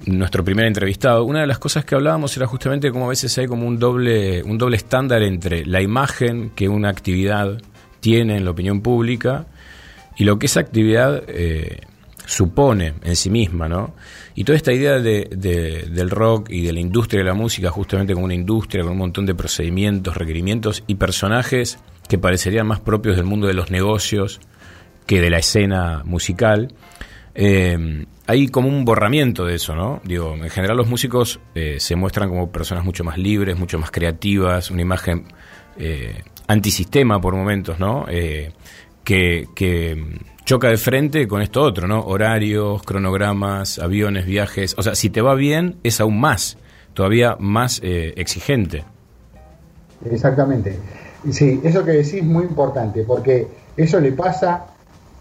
nuestro 0.05 0.45
primer 0.45 0.65
entrevistado, 0.65 1.26
una 1.26 1.41
de 1.41 1.47
las 1.47 1.59
cosas 1.59 1.84
que 1.84 1.93
hablábamos 1.95 2.35
era 2.38 2.47
justamente 2.47 2.89
cómo 2.89 3.05
a 3.05 3.09
veces 3.09 3.38
hay 3.38 3.47
como 3.47 3.68
un 3.68 3.80
doble, 3.80 4.41
un 4.43 4.57
doble 4.57 4.77
estándar 4.77 5.22
entre 5.23 5.65
la 5.65 5.81
imagen 5.81 6.51
que 6.55 6.69
una 6.69 6.88
actividad 6.88 7.61
tiene 7.99 8.38
en 8.38 8.45
la 8.45 8.51
opinión 8.51 8.80
pública 8.81 9.45
y 10.15 10.23
lo 10.23 10.39
que 10.39 10.45
esa 10.45 10.61
actividad 10.61 11.22
eh, 11.27 11.81
supone 12.26 12.93
en 13.03 13.15
sí 13.18 13.30
misma, 13.30 13.68
¿no? 13.68 13.93
Y 14.35 14.45
toda 14.45 14.55
esta 14.55 14.72
idea 14.72 14.99
de, 14.99 15.27
de- 15.35 15.88
del 15.91 16.09
rock 16.09 16.49
y 16.49 16.61
de 16.61 16.72
la 16.72 16.80
industria 16.80 17.19
de 17.19 17.26
la 17.26 17.34
música 17.34 17.72
justamente 17.72 18.14
como 18.14 18.23
una 18.26 18.35
industria 18.35 18.84
con 18.84 18.93
un 18.93 18.99
montón 18.99 19.26
de 19.26 19.35
procedimientos, 19.35 20.15
requerimientos 20.15 20.84
y 20.88 20.95
personajes 20.95 21.77
que 22.07 22.18
parecerían 22.18 22.65
más 22.68 22.80
propios 22.80 23.18
del 23.18 23.26
mundo 23.26 23.47
de 23.47 23.53
los 23.53 23.69
negocios 23.69 24.39
que 25.07 25.21
de 25.21 25.31
la 25.31 25.39
escena 25.39 26.03
musical. 26.05 26.73
Eh, 27.34 28.05
hay 28.27 28.49
como 28.49 28.67
un 28.67 28.84
borramiento 28.84 29.45
de 29.45 29.55
eso, 29.55 29.73
¿no? 29.73 30.01
Digo, 30.03 30.35
en 30.35 30.49
general 30.49 30.75
los 30.75 30.88
músicos 30.88 31.39
eh, 31.55 31.77
se 31.79 31.95
muestran 31.95 32.27
como 32.27 32.51
personas 32.51 32.84
mucho 32.84 33.05
más 33.05 33.17
libres, 33.17 33.57
mucho 33.57 33.79
más 33.79 33.89
creativas, 33.89 34.69
una 34.69 34.81
imagen 34.81 35.23
eh, 35.77 36.23
antisistema 36.47 37.21
por 37.21 37.34
momentos, 37.35 37.79
¿no? 37.79 38.05
Eh, 38.09 38.51
que, 39.05 39.47
que 39.55 40.19
choca 40.43 40.67
de 40.67 40.75
frente 40.75 41.25
con 41.25 41.41
esto 41.41 41.61
otro, 41.61 41.88
¿no? 41.88 42.01
Horarios, 42.01 42.84
cronogramas, 42.84 43.79
aviones, 43.79 44.25
viajes. 44.25 44.75
O 44.77 44.84
sea, 44.84 44.93
si 44.93 45.09
te 45.09 45.21
va 45.21 45.34
bien, 45.34 45.77
es 45.84 46.01
aún 46.01 46.19
más, 46.19 46.57
todavía 46.93 47.38
más 47.39 47.79
exigente. 47.81 48.84
Exactamente. 50.11 50.77
Sí, 51.31 51.61
eso 51.63 51.85
que 51.85 51.91
decís 51.91 52.15
es 52.15 52.25
muy 52.25 52.43
importante, 52.43 53.03
porque 53.03 53.47
eso 53.77 54.01
le 54.01 54.11
pasa, 54.11 54.67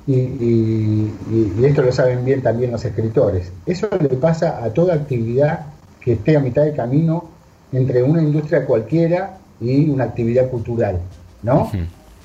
y, 0.07 0.13
y- 0.13 1.65
esto 1.65 1.83
lo 1.83 1.93
saben 1.93 2.25
bien 2.25 2.43
también 2.43 2.71
los 2.71 2.85
escritores, 2.85 3.53
eso 3.67 3.89
le 4.01 4.09
pasa 4.11 4.63
a 4.63 4.71
toda 4.71 4.95
actividad 4.95 5.67
que 6.01 6.13
esté 6.13 6.37
a 6.37 6.41
mitad 6.41 6.63
de 6.65 6.73
camino 6.73 7.25
entre 7.73 8.03
una 8.03 8.23
industria 8.23 8.65
cualquiera 8.65 9.39
y 9.61 9.89
una 9.91 10.05
actividad 10.05 10.49
cultural, 10.49 11.01
¿no? 11.43 11.71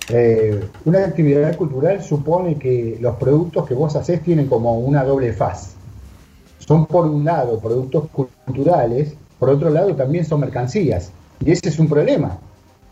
Eh, 0.09 0.63
una 0.85 1.05
actividad 1.05 1.55
cultural 1.55 2.03
supone 2.03 2.55
que 2.57 2.97
los 2.99 3.15
productos 3.15 3.67
que 3.67 3.73
vos 3.73 3.95
hacés 3.95 4.21
tienen 4.21 4.47
como 4.47 4.77
una 4.79 5.03
doble 5.03 5.31
faz. 5.33 5.75
Son 6.59 6.85
por 6.85 7.05
un 7.05 7.23
lado 7.25 7.59
productos 7.59 8.05
culturales, 8.11 9.15
por 9.39 9.49
otro 9.49 9.69
lado 9.69 9.95
también 9.95 10.25
son 10.25 10.41
mercancías. 10.41 11.11
Y 11.43 11.51
ese 11.51 11.69
es 11.69 11.79
un 11.79 11.87
problema, 11.87 12.37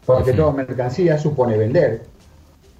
porque 0.05 0.33
toda 0.33 0.51
mercancía 0.53 1.19
supone 1.19 1.57
vender, 1.57 2.05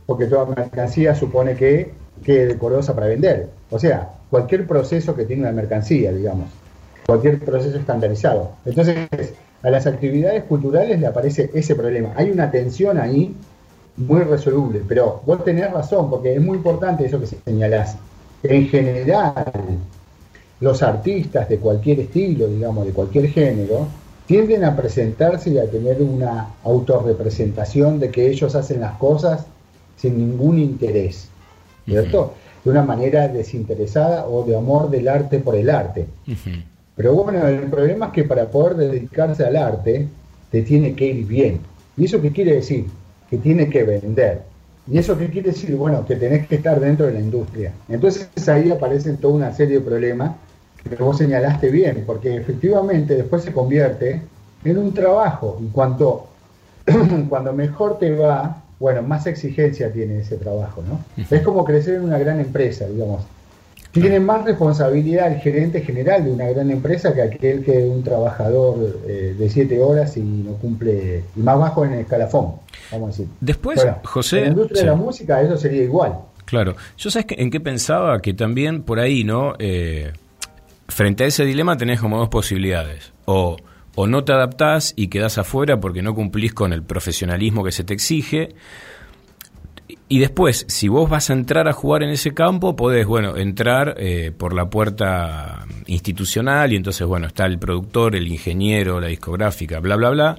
porque 0.10 0.26
toda 0.26 0.48
mercancía 0.48 1.14
supone 1.14 1.54
que 1.54 1.92
quede 2.24 2.48
decorosa 2.48 2.96
para 2.96 3.06
vender. 3.06 3.48
O 3.70 3.78
sea, 3.78 4.10
cualquier 4.32 4.66
proceso 4.66 5.16
que 5.16 5.24
tenga 5.24 5.44
una 5.44 5.52
mercancía, 5.52 6.12
digamos, 6.12 6.50
cualquier 7.06 7.38
proceso 7.38 7.78
estandarizado. 7.78 8.54
Entonces, 8.66 9.08
a 9.62 9.70
las 9.70 9.86
actividades 9.86 10.46
culturales 10.46 11.00
le 11.00 11.06
aparece 11.06 11.52
ese 11.54 11.76
problema. 11.76 12.14
Hay 12.16 12.32
una 12.32 12.50
tensión 12.50 12.98
ahí 12.98 13.36
muy 13.98 14.22
resoluble, 14.22 14.82
pero 14.88 15.22
vos 15.28 15.44
tenés 15.44 15.72
razón, 15.72 16.10
porque 16.10 16.34
es 16.34 16.42
muy 16.42 16.58
importante 16.58 17.06
eso 17.06 17.20
que 17.20 17.28
señalás. 17.28 17.96
En 18.42 18.68
general, 18.68 19.46
los 20.60 20.82
artistas 20.82 21.48
de 21.50 21.60
cualquier 21.60 22.00
estilo, 22.00 22.48
digamos, 22.48 22.88
de 22.88 22.94
cualquier 22.94 23.28
género, 23.28 23.86
tienden 24.26 24.64
a 24.64 24.76
presentarse 24.76 25.52
y 25.52 25.60
a 25.60 25.70
tener 25.70 26.02
una 26.02 26.56
autorrepresentación 26.64 28.00
de 28.00 28.10
que 28.10 28.28
ellos 28.28 28.56
hacen 28.56 28.82
las 28.82 28.98
cosas 28.98 29.46
sin 30.00 30.18
ningún 30.18 30.58
interés, 30.58 31.30
¿cierto? 31.86 32.34
De 32.64 32.72
una 32.72 32.84
manera 32.84 33.28
desinteresada 33.28 34.28
o 34.28 34.44
de 34.44 34.56
amor 34.56 34.90
del 34.90 35.08
arte 35.08 35.40
por 35.40 35.56
el 35.56 35.70
arte. 35.70 36.08
Pero 36.96 37.14
bueno, 37.14 37.48
el 37.48 37.70
problema 37.70 38.08
es 38.08 38.12
que 38.14 38.24
para 38.24 38.50
poder 38.50 38.76
dedicarse 38.76 39.46
al 39.46 39.58
arte, 39.58 40.08
te 40.52 40.62
tiene 40.62 40.96
que 40.96 41.06
ir 41.06 41.26
bien. 41.26 41.60
¿Y 41.98 42.06
eso 42.06 42.22
qué 42.22 42.32
quiere 42.32 42.56
decir? 42.56 42.86
Que 43.30 43.38
tiene 43.38 43.70
que 43.70 43.84
vender. 43.84 44.42
¿Y 44.92 44.98
eso 44.98 45.18
qué 45.18 45.30
quiere 45.30 45.52
decir? 45.52 45.76
Bueno, 45.76 46.06
que 46.06 46.16
tenés 46.16 46.48
que 46.48 46.56
estar 46.56 46.80
dentro 46.80 47.06
de 47.06 47.14
la 47.14 47.20
industria. 47.20 47.74
Entonces 47.88 48.28
ahí 48.48 48.72
aparecen 48.72 49.18
toda 49.18 49.34
una 49.36 49.52
serie 49.52 49.80
de 49.80 49.86
problemas 49.86 50.32
que 50.84 50.96
vos 50.96 51.18
señalaste 51.18 51.70
bien, 51.70 52.04
porque 52.08 52.38
efectivamente 52.38 53.16
después 53.16 53.44
se 53.44 53.52
convierte 53.52 54.22
en 54.64 54.78
un 54.78 54.94
trabajo. 54.94 55.60
Y 55.62 55.68
cuanto, 55.68 56.28
cuando 57.30 57.54
mejor 57.54 58.00
te 58.00 58.16
va, 58.16 58.64
bueno, 58.80 59.02
más 59.02 59.28
exigencia 59.28 59.92
tiene 59.92 60.20
ese 60.20 60.38
trabajo, 60.38 60.84
¿no? 60.88 61.04
Es 61.30 61.42
como 61.42 61.66
crecer 61.66 61.96
en 61.96 62.04
una 62.04 62.18
gran 62.18 62.40
empresa, 62.40 62.88
digamos. 62.88 63.24
Tiene 63.92 64.20
más 64.20 64.46
responsabilidad 64.46 65.32
el 65.34 65.40
gerente 65.40 65.82
general 65.82 66.24
de 66.24 66.32
una 66.32 66.46
gran 66.48 66.70
empresa 66.70 67.14
que 67.14 67.24
aquel 67.24 67.64
que 67.64 67.80
es 67.80 67.90
un 67.90 68.04
trabajador 68.04 69.00
eh, 69.08 69.36
de 69.38 69.50
siete 69.50 69.82
horas 69.82 70.16
y 70.16 70.22
no 70.22 70.52
cumple, 70.54 71.24
y 71.36 71.40
más 71.40 71.58
bajo 71.58 71.84
en 71.86 71.94
el 71.94 72.00
escalafón, 72.02 72.54
vamos 72.92 73.08
a 73.08 73.12
decir. 73.12 73.28
Después, 73.42 73.84
José... 74.04 74.38
En 74.38 74.44
la 74.44 74.50
industria 74.52 74.78
sí. 74.82 74.86
de 74.86 74.92
la 74.92 74.96
música 74.96 75.42
eso 75.42 75.58
sería 75.58 75.84
igual. 75.84 76.14
Claro. 76.46 76.76
Yo 76.98 77.10
sabes 77.10 77.26
que- 77.26 77.42
en 77.42 77.50
qué 77.50 77.60
pensaba 77.60 78.22
que 78.22 78.34
también 78.34 78.84
por 78.84 79.00
ahí, 79.00 79.24
¿no? 79.24 79.56
Eh, 79.58 80.14
frente 80.88 81.24
a 81.24 81.28
ese 81.28 81.44
dilema 81.46 81.76
tenés 81.76 82.00
como 82.00 82.20
dos 82.20 82.30
posibilidades. 82.30 83.12
O, 83.26 83.58
o 84.02 84.08
no 84.08 84.24
te 84.24 84.32
adaptás 84.32 84.94
y 84.96 85.10
quedás 85.10 85.38
afuera 85.38 85.82
porque 85.82 86.02
no 86.02 86.16
cumplís 86.16 86.54
con 86.54 86.72
el 86.72 86.84
profesionalismo 86.84 87.66
que 87.66 87.74
se 87.74 87.84
te 87.84 87.94
exige. 87.94 88.56
Y 90.08 90.20
después, 90.20 90.64
si 90.70 90.88
vos 90.88 91.10
vas 91.10 91.30
a 91.30 91.34
entrar 91.34 91.68
a 91.68 91.74
jugar 91.74 92.04
en 92.04 92.12
ese 92.12 92.34
campo, 92.34 92.78
podés, 92.78 93.06
bueno, 93.06 93.36
entrar 93.36 93.96
eh, 93.98 94.32
por 94.32 94.54
la 94.54 94.70
puerta 94.70 95.66
institucional 95.88 96.72
y 96.72 96.78
entonces, 96.78 97.06
bueno, 97.06 97.28
está 97.28 97.46
el 97.46 97.60
productor, 97.60 98.16
el 98.16 98.30
ingeniero, 98.30 99.02
la 99.02 99.08
discográfica, 99.08 99.82
bla, 99.82 99.98
bla, 99.98 100.12
bla. 100.12 100.38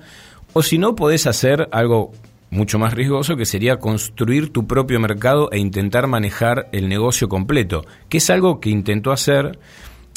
O 0.55 0.63
si 0.63 0.79
no, 0.79 0.97
podés 0.97 1.27
hacer 1.27 1.69
algo 1.71 2.13
mucho 2.49 2.79
más 2.79 2.95
riesgoso 2.95 3.37
que 3.37 3.45
sería 3.45 3.77
construir 3.77 4.55
tu 4.55 4.67
propio 4.67 4.99
mercado 5.01 5.53
e 5.53 5.59
intentar 5.59 6.07
manejar 6.07 6.71
el 6.73 6.89
negocio 6.89 7.29
completo, 7.29 7.85
que 8.09 8.17
es 8.17 8.31
algo 8.31 8.59
que 8.59 8.71
intentó 8.71 9.13
hacer. 9.13 9.59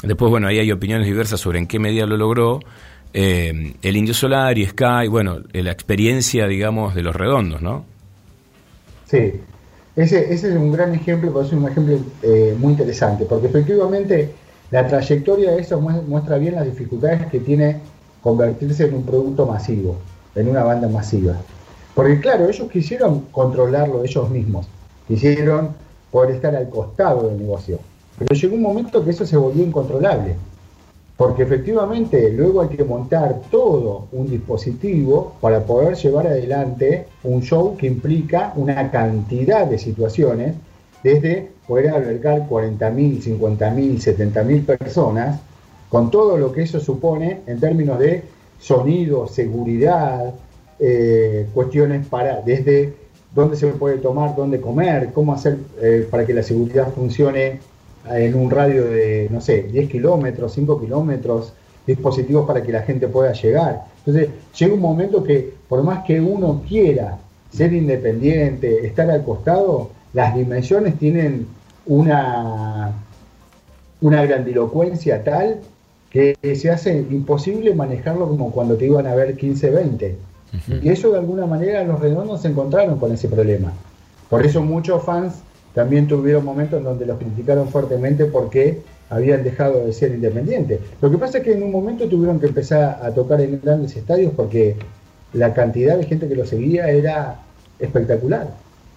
Después, 0.02 0.32
bueno, 0.32 0.48
ahí 0.48 0.60
hay 0.60 0.72
opiniones 0.72 1.08
diversas 1.08 1.42
sobre 1.42 1.60
en 1.60 1.68
qué 1.68 1.78
medida 1.78 2.06
lo 2.06 2.16
logró. 2.16 2.62
Eh, 3.14 3.74
el 3.82 3.98
Indio 3.98 4.14
Solar 4.14 4.58
y 4.58 4.66
Sky, 4.66 5.08
bueno, 5.10 5.38
eh, 5.54 5.64
la 5.64 5.72
experiencia, 5.72 6.48
digamos, 6.48 6.96
de 6.96 7.04
los 7.04 7.16
redondos, 7.16 7.62
¿no? 7.62 7.86
Sí, 9.06 9.34
ese, 9.96 10.34
ese 10.34 10.50
es 10.50 10.56
un 10.56 10.72
gran 10.72 10.94
ejemplo, 10.96 11.42
es 11.42 11.52
un 11.52 11.68
ejemplo 11.68 12.00
eh, 12.24 12.56
muy 12.58 12.72
interesante, 12.74 13.26
porque 13.26 13.48
efectivamente 13.48 14.32
la 14.72 14.88
trayectoria 14.88 15.52
de 15.52 15.62
eso 15.62 15.80
mues- 15.80 16.04
muestra 16.08 16.38
bien 16.38 16.56
las 16.56 16.66
dificultades 16.66 17.28
que 17.28 17.40
tiene 17.40 17.80
convertirse 18.22 18.86
en 18.86 18.96
un 18.96 19.04
producto 19.04 19.46
masivo, 19.46 19.98
en 20.36 20.48
una 20.48 20.64
banda 20.64 20.88
masiva. 20.88 21.36
Porque 21.94 22.20
claro, 22.20 22.50
ellos 22.50 22.72
quisieron 22.72 23.26
controlarlo 23.32 24.04
ellos 24.04 24.30
mismos, 24.32 24.66
quisieron 25.08 25.70
poder 26.10 26.36
estar 26.36 26.56
al 26.56 26.70
costado 26.70 27.28
del 27.28 27.38
negocio, 27.38 27.80
pero 28.18 28.34
llegó 28.34 28.56
un 28.56 28.62
momento 28.62 29.04
que 29.04 29.12
eso 29.12 29.26
se 29.26 29.38
volvió 29.38 29.64
incontrolable. 29.64 30.36
Porque 31.18 31.44
efectivamente 31.44 32.32
luego 32.32 32.62
hay 32.62 32.70
que 32.70 32.84
montar 32.84 33.42
todo 33.52 34.08
un 34.12 34.30
dispositivo 34.30 35.36
para 35.40 35.64
poder 35.64 35.96
llevar 35.96 36.28
adelante 36.28 37.06
un 37.24 37.42
show 37.42 37.78
que 37.78 37.88
implica 37.88 38.52
una 38.56 38.90
cantidad 38.90 39.68
de 39.68 39.78
situaciones, 39.78 40.56
desde 41.04 41.50
poder 41.68 41.90
albergar 41.90 42.48
40.000, 42.50 43.22
50.000, 43.40 44.34
70.000 44.34 44.66
personas, 44.78 45.40
con 45.90 46.10
todo 46.10 46.38
lo 46.38 46.52
que 46.52 46.64
eso 46.64 46.80
supone 46.80 47.42
en 47.46 47.60
términos 47.60 48.00
de 48.00 48.24
sonido, 48.60 49.28
seguridad, 49.28 50.34
eh, 50.80 51.48
cuestiones 51.54 52.08
para 52.08 52.42
desde 52.42 52.94
dónde 53.36 53.56
se 53.56 53.68
puede 53.68 53.98
tomar, 53.98 54.36
dónde 54.36 54.60
comer, 54.60 55.12
cómo 55.14 55.34
hacer 55.34 55.58
eh, 55.82 56.08
para 56.10 56.26
que 56.26 56.34
la 56.34 56.44
seguridad 56.44 56.92
funcione 56.94 57.60
en 58.10 58.36
un 58.36 58.50
radio 58.50 58.86
de, 58.86 59.28
no 59.32 59.42
sé, 59.42 59.64
10 59.64 59.90
kilómetros, 59.90 60.54
5 60.54 60.80
kilómetros, 60.82 61.54
dispositivos 61.86 62.46
para 62.46 62.62
que 62.62 62.72
la 62.72 62.82
gente 62.82 63.08
pueda 63.08 63.34
llegar. 63.34 63.86
Entonces, 64.06 64.30
llega 64.58 64.74
un 64.74 64.82
momento 64.82 65.24
que 65.24 65.54
por 65.68 65.84
más 65.84 66.04
que 66.04 66.20
uno 66.20 66.62
quiera 66.68 67.18
ser 67.52 67.74
independiente, 67.74 68.86
estar 68.86 69.10
al 69.10 69.24
costado, 69.24 69.92
las 70.14 70.36
dimensiones 70.36 70.98
tienen 70.98 71.48
una, 71.86 72.92
una 74.02 74.26
grandilocuencia 74.26 75.24
tal 75.24 75.60
que 76.10 76.38
se 76.56 76.70
hace 76.70 76.96
imposible 77.10 77.74
manejarlo 77.74 78.28
como 78.28 78.52
cuando 78.52 78.76
te 78.76 78.86
iban 78.86 79.08
a 79.08 79.16
ver 79.16 79.36
15, 79.36 79.70
20. 79.72 80.16
Y 80.84 80.90
eso 80.90 81.12
de 81.12 81.18
alguna 81.18 81.48
manera 81.48 81.84
los 81.84 82.00
redondos 82.00 82.42
se 82.42 82.50
encontraron 82.50 83.00
con 83.00 83.12
ese 83.12 83.28
problema. 83.28 83.74
Por 84.30 84.46
eso 84.46 84.62
muchos 84.62 85.04
fans 85.04 85.42
también 85.74 86.08
tuvieron 86.08 86.46
momentos 86.46 86.80
en 86.80 86.86
donde 86.86 87.06
los 87.06 87.18
criticaron 87.18 87.68
fuertemente 87.70 88.26
porque 88.26 88.82
habían 89.10 89.44
dejado 89.44 89.86
de 89.86 89.94
ser 89.94 90.14
independientes. 90.14 90.80
Lo 91.02 91.10
que 91.10 91.18
pasa 91.18 91.40
es 91.40 91.44
que 91.44 91.54
en 91.54 91.64
un 91.64 91.72
momento 91.72 92.08
tuvieron 92.08 92.40
que 92.40 92.48
empezar 92.48 93.00
a 93.02 93.12
tocar 93.12 93.42
en 93.42 93.60
grandes 93.62 93.96
estadios 93.96 94.34
porque 94.36 94.76
la 95.34 95.54
cantidad 95.54 95.98
de 95.98 96.06
gente 96.06 96.28
que 96.28 96.36
lo 96.36 96.46
seguía 96.46 96.90
era 96.90 97.40
espectacular. 97.80 98.48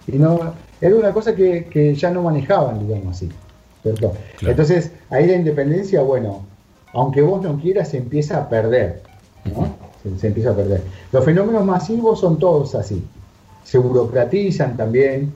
Y 0.07 0.17
no 0.17 0.53
era 0.79 0.95
una 0.95 1.11
cosa 1.11 1.35
que, 1.35 1.65
que 1.65 1.95
ya 1.95 2.11
no 2.11 2.21
manejaban, 2.23 2.85
digamos 2.85 3.17
así. 3.17 3.29
¿cierto? 3.83 4.13
Entonces, 4.41 4.91
ahí 5.09 5.27
la 5.27 5.35
independencia, 5.35 6.01
bueno, 6.01 6.45
aunque 6.93 7.21
vos 7.21 7.41
no 7.41 7.59
quieras, 7.59 7.89
se 7.89 7.97
empieza 7.97 8.37
a 8.37 8.49
perder. 8.49 9.01
¿no? 9.45 9.75
Se, 10.03 10.19
se 10.19 10.27
empieza 10.27 10.51
a 10.51 10.55
perder. 10.55 10.81
Los 11.11 11.25
fenómenos 11.25 11.65
masivos 11.65 12.19
son 12.19 12.37
todos 12.37 12.75
así. 12.75 13.03
Se 13.63 13.77
burocratizan 13.77 14.77
también, 14.77 15.33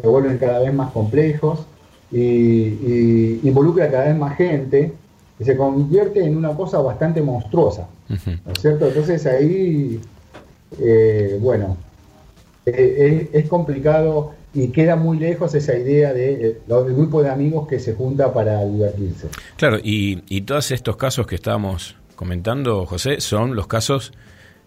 se 0.00 0.06
vuelven 0.06 0.38
cada 0.38 0.60
vez 0.60 0.72
más 0.72 0.92
complejos 0.92 1.66
y, 2.12 2.20
y 2.20 3.40
involucra 3.44 3.90
cada 3.90 4.04
vez 4.04 4.16
más 4.16 4.36
gente 4.36 4.92
y 5.38 5.44
se 5.44 5.56
convierte 5.56 6.24
en 6.24 6.36
una 6.36 6.54
cosa 6.54 6.78
bastante 6.78 7.20
monstruosa. 7.22 7.88
¿no 8.08 8.52
es 8.52 8.60
cierto? 8.60 8.86
Entonces 8.86 9.26
ahí, 9.26 10.00
eh, 10.80 11.38
bueno, 11.40 11.76
eh, 12.64 13.28
es, 13.32 13.44
es 13.44 13.48
complicado 13.48 14.32
y 14.54 14.68
queda 14.68 14.96
muy 14.96 15.18
lejos 15.18 15.54
esa 15.54 15.76
idea 15.76 16.12
de 16.14 16.48
eh, 16.48 16.58
grupo 16.66 17.22
de 17.22 17.28
amigos 17.28 17.68
que 17.68 17.78
se 17.78 17.94
junta 17.94 18.32
para 18.32 18.64
divertirse. 18.64 19.28
Claro, 19.56 19.78
y, 19.82 20.22
y 20.28 20.42
todos 20.42 20.70
estos 20.70 20.96
casos 20.96 21.26
que 21.26 21.34
estábamos 21.34 21.96
comentando, 22.14 22.86
José, 22.86 23.20
son 23.20 23.54
los 23.54 23.66
casos 23.66 24.12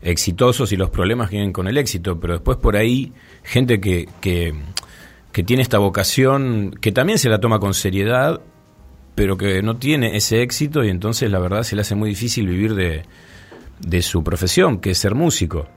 exitosos 0.01 0.71
y 0.71 0.77
los 0.77 0.89
problemas 0.91 1.29
que 1.29 1.37
vienen 1.37 1.51
con 1.51 1.67
el 1.67 1.77
éxito, 1.77 2.19
pero 2.19 2.33
después 2.33 2.57
por 2.57 2.77
ahí 2.77 3.11
gente 3.43 3.81
que, 3.81 4.07
que, 4.21 4.53
que 5.31 5.43
tiene 5.43 5.61
esta 5.61 5.77
vocación, 5.77 6.71
que 6.81 6.91
también 6.91 7.19
se 7.19 7.29
la 7.29 7.39
toma 7.39 7.59
con 7.59 7.73
seriedad, 7.73 8.41
pero 9.15 9.37
que 9.37 9.61
no 9.61 9.75
tiene 9.77 10.15
ese 10.15 10.41
éxito 10.41 10.83
y 10.83 10.89
entonces 10.89 11.29
la 11.29 11.39
verdad 11.39 11.63
se 11.63 11.75
le 11.75 11.81
hace 11.81 11.95
muy 11.95 12.09
difícil 12.09 12.47
vivir 12.47 12.73
de, 12.73 13.03
de 13.79 14.01
su 14.01 14.23
profesión, 14.23 14.79
que 14.79 14.91
es 14.91 14.97
ser 14.97 15.15
músico. 15.15 15.67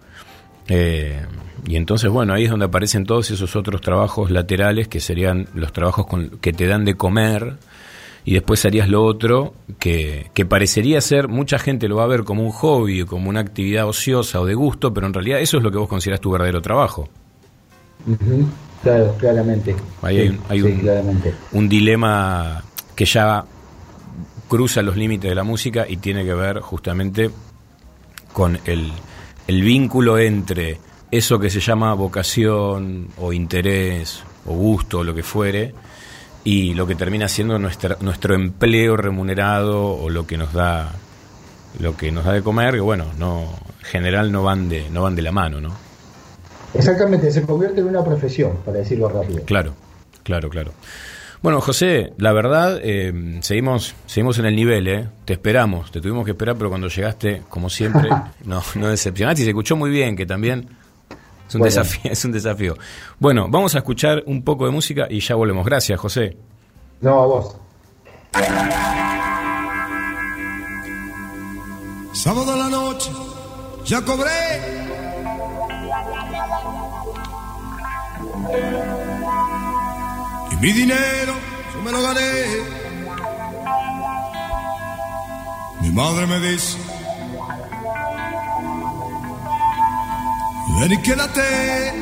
Eh, 0.69 1.21
y 1.67 1.77
entonces, 1.77 2.11
bueno, 2.11 2.35
ahí 2.35 2.45
es 2.45 2.51
donde 2.51 2.67
aparecen 2.67 3.05
todos 3.05 3.31
esos 3.31 3.57
otros 3.57 3.81
trabajos 3.81 4.31
laterales 4.31 4.89
que 4.89 5.01
serían 5.01 5.49
los 5.55 5.73
trabajos 5.73 6.07
con, 6.07 6.31
que 6.41 6.53
te 6.53 6.67
dan 6.67 6.85
de 6.85 6.95
comer 6.95 7.57
y 8.25 8.35
después 8.35 8.65
harías 8.65 8.89
lo 8.89 9.05
otro 9.05 9.55
que, 9.79 10.31
que 10.35 10.47
parecería 10.47 11.01
ser, 11.01 11.29
mucha 11.29 11.59
gente 11.59 11.89
lo 11.89 11.97
va 11.97 12.05
a 12.05 12.09
ver 12.09 12.25
como 12.25 12.45
un 12.45 12.53
hobby, 12.53 13.05
como 13.05 13.29
una 13.29 13.41
actividad 13.41 13.89
ociosa 13.89 14.41
o 14.41 14.47
de 14.47 14.55
gusto, 14.55 14.95
pero 14.95 15.07
en 15.07 15.15
realidad 15.15 15.41
eso 15.41 15.57
es 15.57 15.63
lo 15.63 15.71
que 15.71 15.79
vos 15.79 15.89
consideras 15.89 16.21
tu 16.21 16.31
verdadero 16.31 16.63
trabajo. 16.63 17.09
Claro, 18.83 19.15
claramente. 19.19 19.77
Ahí 20.03 20.19
hay, 20.21 20.29
un- 20.31 20.41
hay 20.49 20.61
sí, 20.61 20.67
un, 20.67 20.79
claramente. 20.81 21.35
un 21.53 21.69
dilema 21.69 22.63
que 22.97 23.05
ya 23.05 23.45
cruza 24.49 24.83
los 24.83 24.97
límites 24.97 25.29
de 25.31 25.35
la 25.35 25.45
música 25.45 25.87
y 25.89 25.97
tiene 25.99 26.25
que 26.25 26.35
ver 26.35 26.61
justamente 26.61 27.31
con 28.33 28.59
el, 28.65 28.93
el 29.47 29.63
vínculo 29.63 30.19
entre 30.19 30.79
eso 31.11 31.39
que 31.39 31.49
se 31.51 31.61
llama 31.61 31.95
vocación 31.95 33.09
o 33.19 33.33
interés 33.33 34.23
o 34.47 34.53
gusto 34.55 34.99
o 35.01 35.05
lo 35.05 35.15
que 35.15 35.23
fuere 35.23 35.75
y 36.45 36.75
lo 36.75 36.87
que 36.87 36.95
termina 36.97 37.29
siendo 37.29 37.59
nuestra, 37.59 37.97
nuestro 38.01 38.35
empleo 38.35 38.97
remunerado 38.97 39.87
o 39.95 40.11
lo 40.11 40.27
que 40.27 40.37
nos 40.37 40.53
da 40.53 40.93
lo 41.79 41.97
que 41.97 42.11
nos 42.11 42.25
da 42.25 42.33
de 42.33 42.43
comer 42.43 42.75
que 42.75 42.81
bueno 42.81 43.07
no 43.19 43.43
en 43.81 43.85
general 43.87 44.33
no 44.33 44.43
van 44.43 44.69
de 44.69 44.91
no 44.91 45.03
van 45.03 45.15
de 45.15 45.23
la 45.23 45.33
mano 45.33 45.61
no 45.61 45.71
Exactamente, 46.75 47.31
se 47.31 47.43
convierte 47.43 47.81
en 47.81 47.89
una 47.89 48.05
profesión, 48.05 48.59
para 48.65 48.79
decirlo 48.79 49.09
rápido. 49.09 49.45
Claro, 49.45 49.75
claro, 50.23 50.49
claro. 50.49 50.73
Bueno, 51.43 51.61
José, 51.61 52.13
la 52.19 52.33
verdad, 52.33 52.79
eh, 52.83 53.39
seguimos, 53.43 53.95
seguimos 54.07 54.39
en 54.39 54.47
el 54.47 54.55
nivel, 54.55 54.87
¿eh? 54.87 55.09
Te 55.25 55.33
esperamos, 55.33 55.91
te 55.91 56.01
tuvimos 56.01 56.25
que 56.25 56.31
esperar, 56.31 56.57
pero 56.57 56.71
cuando 56.71 56.87
llegaste, 56.89 57.43
como 57.49 57.69
siempre, 57.69 58.09
no, 58.45 58.63
no 58.77 58.89
decepcionaste 58.89 59.43
y 59.43 59.45
se 59.45 59.51
escuchó 59.51 59.75
muy 59.77 59.91
bien, 59.91 60.15
que 60.17 60.25
también 60.25 60.69
es 61.49 61.55
un, 61.55 61.61
Bueno. 61.61 61.65
desafío, 61.65 62.13
es 62.13 62.25
un 62.25 62.33
desafío. 62.33 62.77
Bueno, 63.19 63.49
vamos 63.51 63.75
a 63.75 63.79
escuchar 63.79 64.23
un 64.27 64.45
poco 64.45 64.67
de 64.67 64.71
música 64.71 65.09
y 65.11 65.19
ya 65.21 65.35
volvemos. 65.35 65.67
Gracias, 65.67 65.99
José. 65.99 66.37
No, 67.01 67.23
a 67.23 67.27
vos. 67.27 67.57
Sábado 72.15 72.53
a 72.53 72.57
la 72.57 72.69
noche, 72.69 73.11
ya 73.85 74.01
cobré. 74.03 74.82
Y 80.51 80.57
mi 80.57 80.73
dinero 80.73 81.35
yo 81.75 81.83
me 81.83 81.93
lo 81.93 82.03
gané. 82.03 82.45
Mi 85.81 85.91
madre 85.91 86.27
me 86.27 86.41
dice, 86.41 86.79
ven 90.81 90.93
y 90.93 91.03
quédate. 91.03 91.93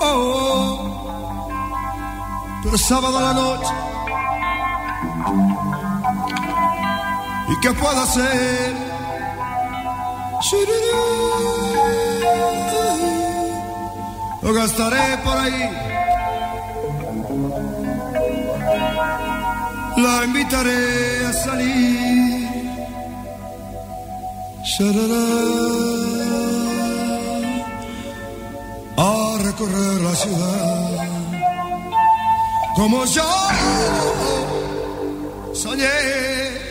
Oh, 0.00 0.06
oh. 0.06 1.48
pero 2.62 2.78
sábado 2.78 3.18
a 3.18 3.22
la 3.22 3.34
noche. 3.34 3.74
¿Y 7.50 7.60
qué 7.60 7.72
puedo 7.72 8.00
hacer? 8.02 8.88
Lo 14.48 14.54
gastaré 14.54 15.18
por 15.22 15.36
ahí. 15.36 15.62
La 19.98 20.24
invitaré 20.24 21.26
a 21.26 21.32
salir. 21.34 22.48
A 28.96 29.36
recorrer 29.48 30.00
la 30.08 30.14
ciudad. 30.14 31.08
Como 32.74 33.04
yo 33.04 33.30
soñé. 35.52 36.67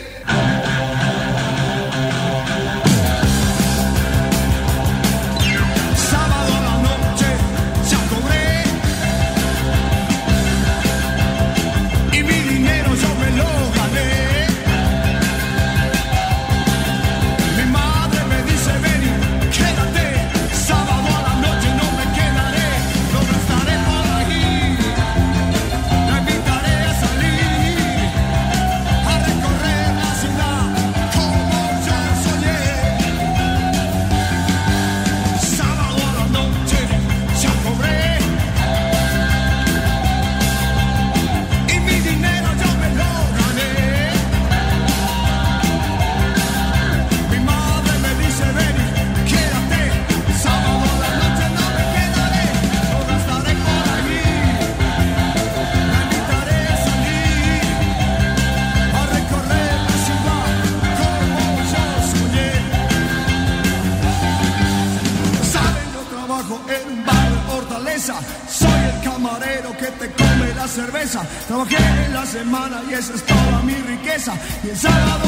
Camarero 69.18 69.76
que 69.76 69.86
te 69.86 70.10
come 70.12 70.54
la 70.54 70.68
cerveza. 70.68 71.26
Trabajé 71.48 71.76
en 72.06 72.14
la 72.14 72.24
semana 72.24 72.82
y 72.88 72.94
esa 72.94 73.14
es 73.14 73.22
toda 73.24 73.62
mi 73.62 73.74
riqueza. 73.74 74.34
Y 74.64 74.70
el 74.70 74.76
sábado 74.76 75.27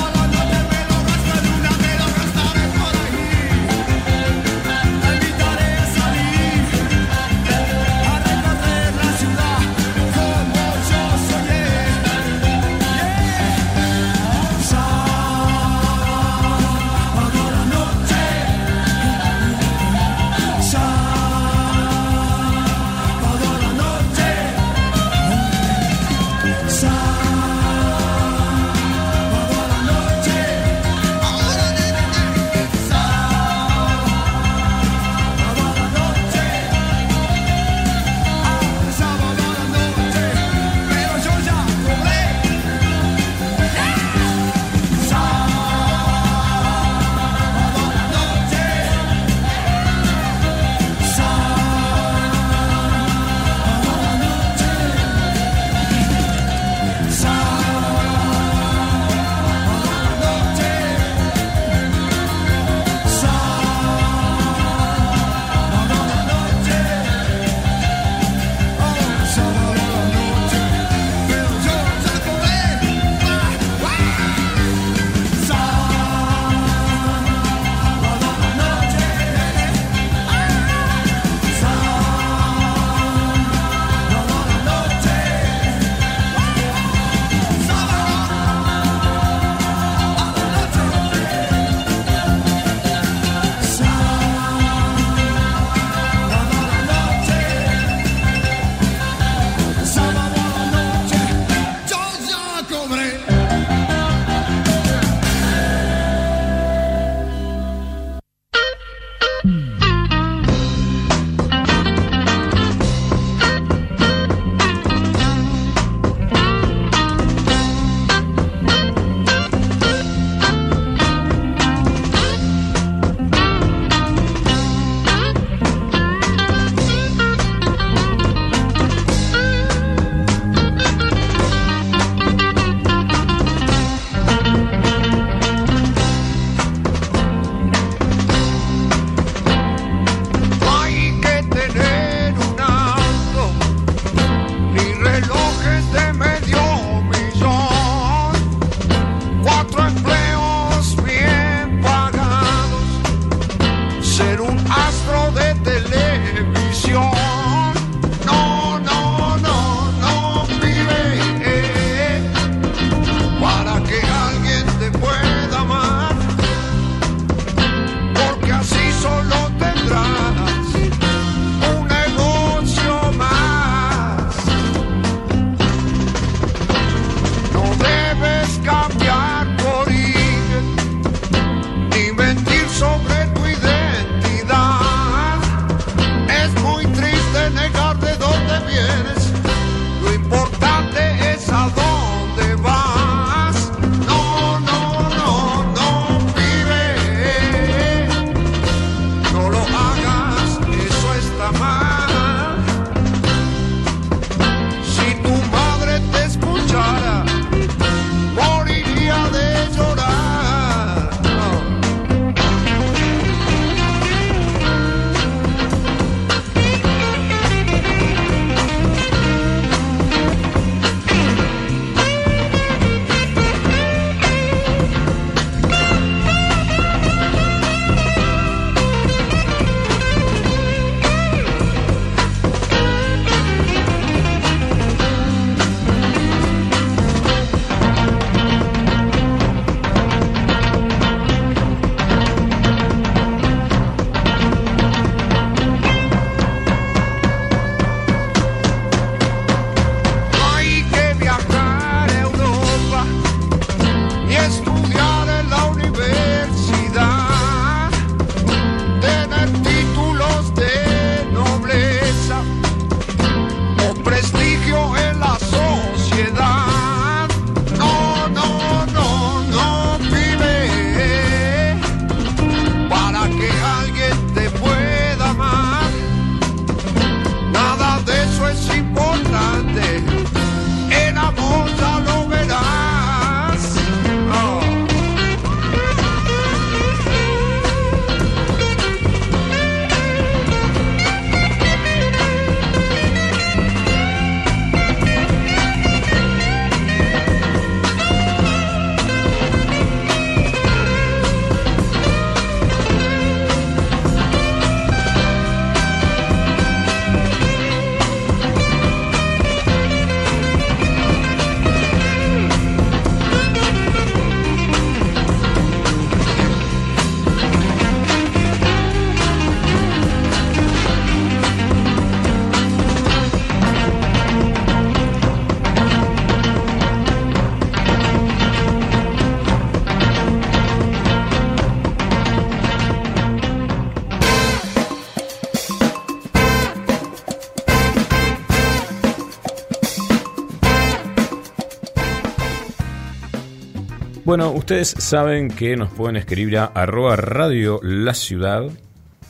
Bueno, 344.30 344.52
ustedes 344.52 344.90
saben 344.96 345.48
que 345.48 345.76
nos 345.76 345.90
pueden 345.90 346.14
escribir 346.14 346.58
a 346.58 346.66
arroba 346.66 347.16
radio 347.16 347.80
la 347.82 348.14
ciudad. 348.14 348.70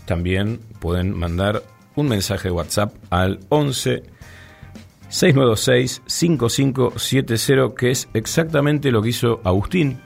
También 0.04 0.60
pueden 0.78 1.18
mandar 1.18 1.62
un 1.96 2.06
mensaje 2.06 2.48
de 2.48 2.52
WhatsApp 2.52 2.92
al 3.08 3.40
11 3.48 4.02
696 5.08 6.02
5570, 6.04 7.74
que 7.74 7.90
es 7.90 8.10
exactamente 8.12 8.90
lo 8.90 9.00
que 9.00 9.08
hizo 9.08 9.40
Agustín, 9.42 10.02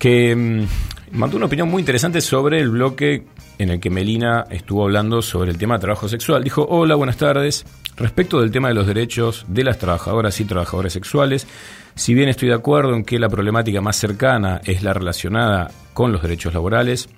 que 0.00 0.66
mandó 1.12 1.36
una 1.36 1.46
opinión 1.46 1.68
muy 1.68 1.80
interesante 1.80 2.20
sobre 2.20 2.60
el 2.60 2.70
bloque 2.70 3.24
en 3.58 3.70
el 3.70 3.80
que 3.80 3.90
Melina 3.90 4.44
estuvo 4.50 4.84
hablando 4.84 5.22
sobre 5.22 5.50
el 5.50 5.58
tema 5.58 5.74
de 5.74 5.80
trabajo 5.80 6.08
sexual. 6.08 6.44
Dijo, 6.44 6.66
hola, 6.68 6.94
buenas 6.94 7.16
tardes. 7.16 7.64
Respecto 7.96 8.40
del 8.40 8.50
tema 8.50 8.68
de 8.68 8.74
los 8.74 8.86
derechos 8.86 9.46
de 9.48 9.64
las 9.64 9.78
trabajadoras 9.78 10.38
y 10.40 10.44
trabajadores 10.44 10.92
sexuales, 10.92 11.46
si 11.94 12.12
bien 12.12 12.28
estoy 12.28 12.48
de 12.48 12.54
acuerdo 12.54 12.94
en 12.94 13.04
que 13.04 13.18
la 13.18 13.28
problemática 13.28 13.80
más 13.80 13.96
cercana 13.96 14.60
es 14.64 14.82
la 14.82 14.92
relacionada 14.92 15.70
con 15.94 16.12
los 16.12 16.20
derechos 16.20 16.52
laborales, 16.52 17.08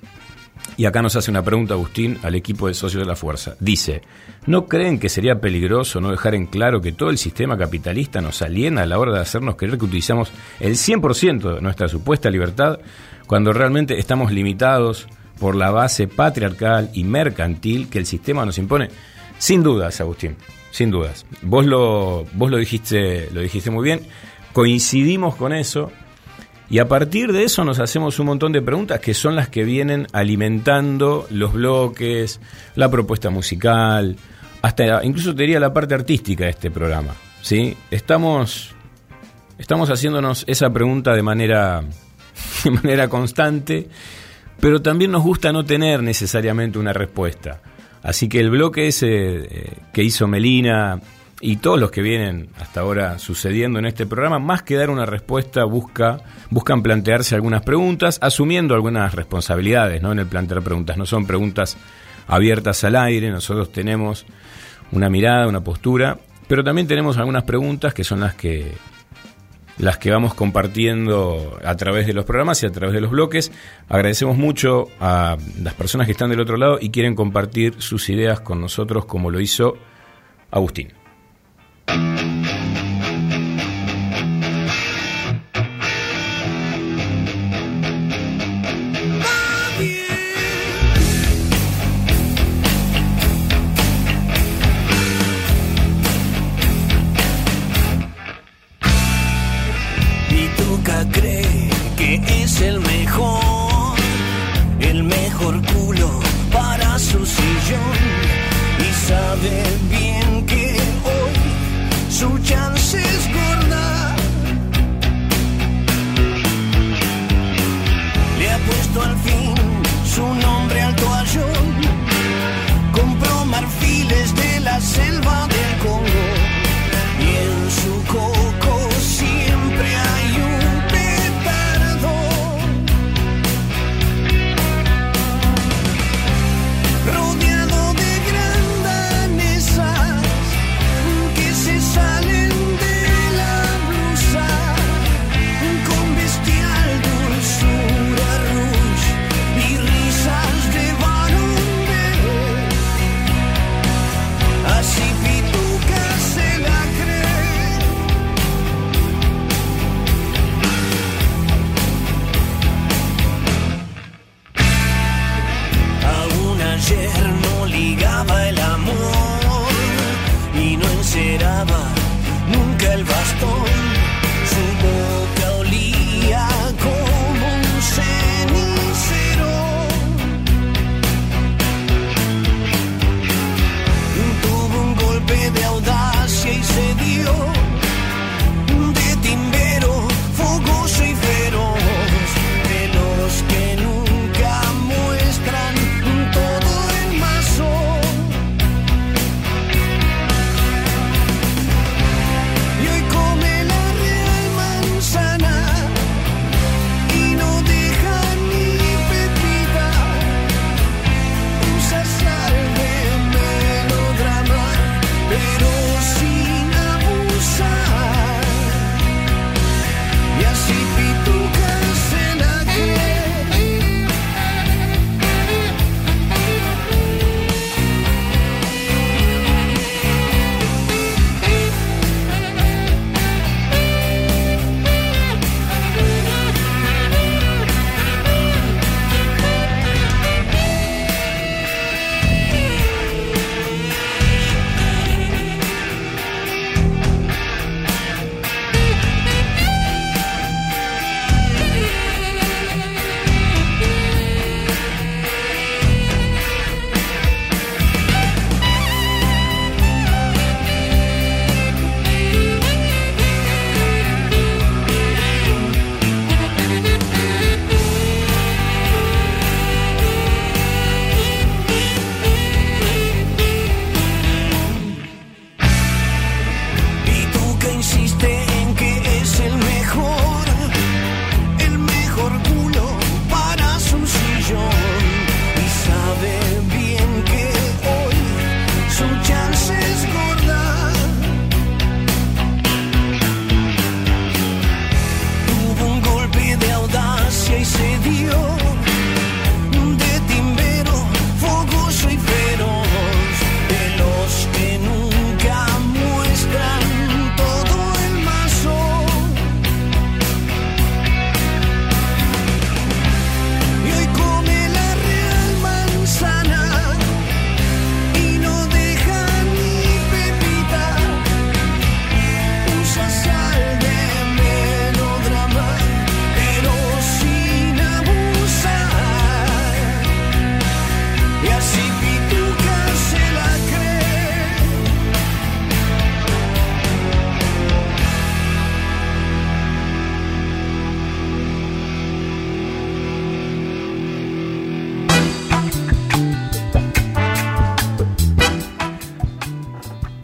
y 0.76 0.84
acá 0.86 1.02
nos 1.02 1.16
hace 1.16 1.30
una 1.30 1.42
pregunta 1.42 1.74
Agustín 1.74 2.18
al 2.22 2.34
equipo 2.34 2.68
de 2.68 2.74
socios 2.74 3.02
de 3.02 3.08
la 3.08 3.16
fuerza. 3.16 3.56
Dice, 3.58 4.02
¿no 4.46 4.66
creen 4.66 4.98
que 4.98 5.08
sería 5.08 5.40
peligroso 5.40 6.00
no 6.00 6.10
dejar 6.10 6.34
en 6.34 6.46
claro 6.46 6.80
que 6.80 6.92
todo 6.92 7.10
el 7.10 7.18
sistema 7.18 7.56
capitalista 7.56 8.20
nos 8.20 8.42
aliena 8.42 8.82
a 8.82 8.86
la 8.86 8.98
hora 8.98 9.12
de 9.12 9.20
hacernos 9.20 9.56
creer 9.56 9.78
que 9.78 9.86
utilizamos 9.86 10.30
el 10.60 10.74
100% 10.74 11.56
de 11.56 11.60
nuestra 11.60 11.88
supuesta 11.88 12.30
libertad 12.30 12.78
cuando 13.28 13.52
realmente 13.52 14.00
estamos 14.00 14.32
limitados 14.32 15.06
por 15.38 15.54
la 15.54 15.70
base 15.70 16.08
patriarcal 16.08 16.90
y 16.92 17.04
mercantil 17.04 17.88
que 17.88 17.98
el 17.98 18.06
sistema 18.06 18.44
nos 18.44 18.58
impone? 18.58 18.88
Sin 19.38 19.62
dudas, 19.62 20.00
Agustín, 20.00 20.34
sin 20.72 20.90
dudas. 20.90 21.24
Vos 21.42 21.64
lo, 21.64 22.26
vos 22.32 22.50
lo 22.50 22.56
dijiste, 22.56 23.28
lo 23.32 23.40
dijiste 23.40 23.70
muy 23.70 23.84
bien. 23.84 24.00
Coincidimos 24.52 25.36
con 25.36 25.52
eso 25.52 25.92
y 26.70 26.80
a 26.80 26.88
partir 26.88 27.32
de 27.32 27.44
eso 27.44 27.64
nos 27.64 27.78
hacemos 27.78 28.18
un 28.18 28.26
montón 28.26 28.52
de 28.52 28.60
preguntas 28.60 29.00
que 29.00 29.14
son 29.14 29.36
las 29.36 29.48
que 29.48 29.62
vienen 29.62 30.06
alimentando 30.12 31.26
los 31.30 31.52
bloques, 31.52 32.40
la 32.74 32.90
propuesta 32.90 33.30
musical, 33.30 34.16
hasta 34.60 35.04
incluso 35.04 35.34
te 35.34 35.42
diría 35.44 35.60
la 35.60 35.72
parte 35.72 35.94
artística 35.94 36.44
de 36.44 36.50
este 36.50 36.70
programa. 36.70 37.14
¿sí? 37.40 37.76
Estamos, 37.90 38.74
estamos 39.58 39.88
haciéndonos 39.88 40.44
esa 40.46 40.70
pregunta 40.70 41.14
de 41.14 41.22
manera, 41.22 41.84
de 42.64 42.70
manera 42.70 43.08
constante, 43.08 43.88
pero 44.60 44.82
también 44.82 45.10
nos 45.10 45.22
gusta 45.22 45.52
no 45.52 45.64
tener 45.64 46.02
necesariamente 46.02 46.78
una 46.78 46.92
respuesta. 46.92 47.60
Así 48.02 48.28
que 48.28 48.40
el 48.40 48.50
bloque 48.50 48.88
ese 48.88 49.08
eh, 49.08 49.72
que 49.92 50.02
hizo 50.02 50.26
Melina 50.26 51.00
y 51.40 51.56
todos 51.56 51.78
los 51.78 51.90
que 51.90 52.02
vienen 52.02 52.48
hasta 52.58 52.80
ahora 52.80 53.18
sucediendo 53.18 53.78
en 53.78 53.86
este 53.86 54.06
programa, 54.06 54.38
más 54.38 54.62
que 54.62 54.76
dar 54.76 54.90
una 54.90 55.06
respuesta, 55.06 55.64
busca, 55.64 56.20
buscan 56.50 56.82
plantearse 56.82 57.34
algunas 57.34 57.62
preguntas, 57.62 58.18
asumiendo 58.20 58.74
algunas 58.74 59.14
responsabilidades 59.14 60.02
¿no? 60.02 60.12
en 60.12 60.18
el 60.20 60.26
plantear 60.26 60.62
preguntas. 60.62 60.96
No 60.96 61.06
son 61.06 61.26
preguntas 61.26 61.76
abiertas 62.26 62.82
al 62.84 62.96
aire, 62.96 63.30
nosotros 63.30 63.70
tenemos 63.72 64.26
una 64.90 65.08
mirada, 65.08 65.46
una 65.46 65.60
postura, 65.60 66.18
pero 66.48 66.64
también 66.64 66.86
tenemos 66.86 67.18
algunas 67.18 67.44
preguntas 67.44 67.94
que 67.94 68.04
son 68.04 68.20
las 68.20 68.34
que 68.34 68.72
las 69.78 69.98
que 69.98 70.10
vamos 70.10 70.34
compartiendo 70.34 71.58
a 71.64 71.76
través 71.76 72.06
de 72.06 72.12
los 72.12 72.24
programas 72.24 72.62
y 72.62 72.66
a 72.66 72.72
través 72.72 72.94
de 72.94 73.00
los 73.00 73.10
bloques. 73.10 73.52
Agradecemos 73.88 74.36
mucho 74.36 74.88
a 75.00 75.36
las 75.62 75.74
personas 75.74 76.06
que 76.06 76.12
están 76.12 76.30
del 76.30 76.40
otro 76.40 76.56
lado 76.56 76.78
y 76.80 76.90
quieren 76.90 77.14
compartir 77.14 77.74
sus 77.78 78.08
ideas 78.08 78.40
con 78.40 78.60
nosotros 78.60 79.04
como 79.06 79.30
lo 79.30 79.40
hizo 79.40 79.76
Agustín. 80.50 80.92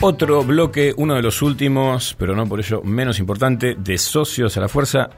Otro 0.06 0.44
bloque, 0.44 0.92
uno 0.98 1.14
de 1.14 1.22
los 1.22 1.40
últimos, 1.40 2.14
pero 2.18 2.36
no 2.36 2.46
por 2.46 2.60
ello 2.60 2.82
menos 2.82 3.18
importante, 3.18 3.74
de 3.74 3.96
Socios 3.96 4.54
a 4.54 4.60
la 4.60 4.68
Fuerza. 4.68 5.08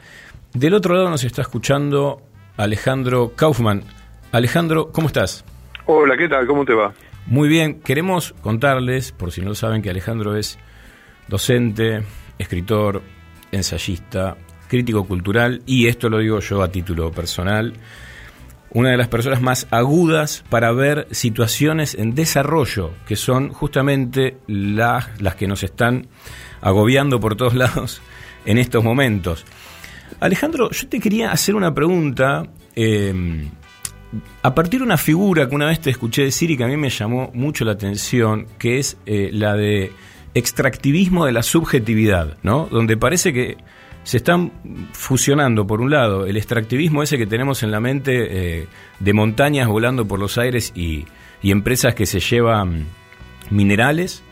Del 0.55 0.75
otro 0.75 0.95
lado 0.95 1.11
nos 1.11 1.25
está 1.25 1.43
escuchando 1.43 2.23
Alejandro 2.57 3.33
Kaufman. 3.35 3.83
Alejandro, 4.31 4.93
¿cómo 4.93 5.09
estás? 5.09 5.45
Hola, 5.87 6.17
¿qué 6.17 6.29
tal? 6.29 6.47
¿Cómo 6.47 6.65
te 6.65 6.73
va? 6.73 6.95
Muy 7.27 7.49
bien, 7.49 7.81
queremos 7.81 8.33
contarles, 8.43 9.11
por 9.11 9.33
si 9.33 9.41
no 9.41 9.49
lo 9.49 9.55
saben, 9.57 9.83
que 9.83 9.91
Alejandro 9.91 10.37
es 10.37 10.57
docente, 11.27 12.05
escritor, 12.39 13.03
ensayista, 13.51 14.37
crítico 14.69 15.05
cultural 15.05 15.63
y 15.67 15.89
esto 15.89 16.09
lo 16.09 16.19
digo 16.19 16.39
yo 16.39 16.63
a 16.63 16.71
título 16.71 17.11
personal, 17.11 17.73
una 18.71 18.91
de 18.91 18.97
las 18.97 19.09
personas 19.09 19.41
más 19.41 19.67
agudas 19.71 20.45
para 20.51 20.73
ver 20.73 21.07
situaciones 21.11 21.95
en 21.95 22.15
desarrollo, 22.15 22.93
que 23.07 23.17
son 23.17 23.51
justamente 23.51 24.37
las, 24.47 25.21
las 25.21 25.35
que 25.37 25.47
nos 25.47 25.63
están 25.63 26.09
agobiando 26.61 27.21
por 27.21 27.37
todos 27.37 27.55
lados 27.57 28.03
en 28.45 28.59
estos 28.59 28.83
momentos. 28.85 29.45
Alejandro, 30.21 30.71
yo 30.71 30.89
te 30.89 31.01
quería 31.01 31.33
hacer 31.33 31.55
una 31.55 31.75
pregunta. 31.75 32.45
eh, 32.75 33.49
a 34.43 34.55
partir 34.55 34.81
de 34.81 34.87
una 34.87 34.97
figura 34.97 35.49
que 35.49 35.55
una 35.55 35.67
vez 35.67 35.81
te 35.81 35.91
escuché 35.91 36.23
decir 36.23 36.51
y 36.51 36.57
que 36.57 36.65
a 36.65 36.69
mí 36.69 36.77
me 36.77 36.91
llamó 36.91 37.31
mucho 37.35 37.65
la 37.65 37.73
atención, 37.73 38.47
que 38.59 38.79
es 38.79 38.97
eh, 39.07 39.31
la 39.33 39.55
de 39.55 39.93
extractivismo 40.35 41.27
de 41.27 41.33
la 41.33 41.43
subjetividad, 41.43 42.37
¿no? 42.43 42.69
Donde 42.71 42.97
parece 42.97 43.33
que 43.33 43.57
se 44.07 44.19
están 44.19 44.53
fusionando, 44.93 45.67
por 45.67 45.81
un 45.81 45.91
lado, 45.91 46.27
el 46.27 46.37
extractivismo 46.37 47.03
ese 47.03 47.19
que 47.19 47.27
tenemos 47.27 47.65
en 47.65 47.73
la 47.73 47.81
mente 47.81 48.61
eh, 48.61 48.67
de 49.01 49.13
montañas 49.13 49.67
volando 49.67 50.07
por 50.07 50.21
los 50.21 50.39
aires 50.39 50.73
y, 50.77 51.07
y 51.43 51.51
empresas 51.51 51.97
que 51.97 52.07
se 52.07 52.21
llevan 52.21 52.87
minerales, 53.51 54.23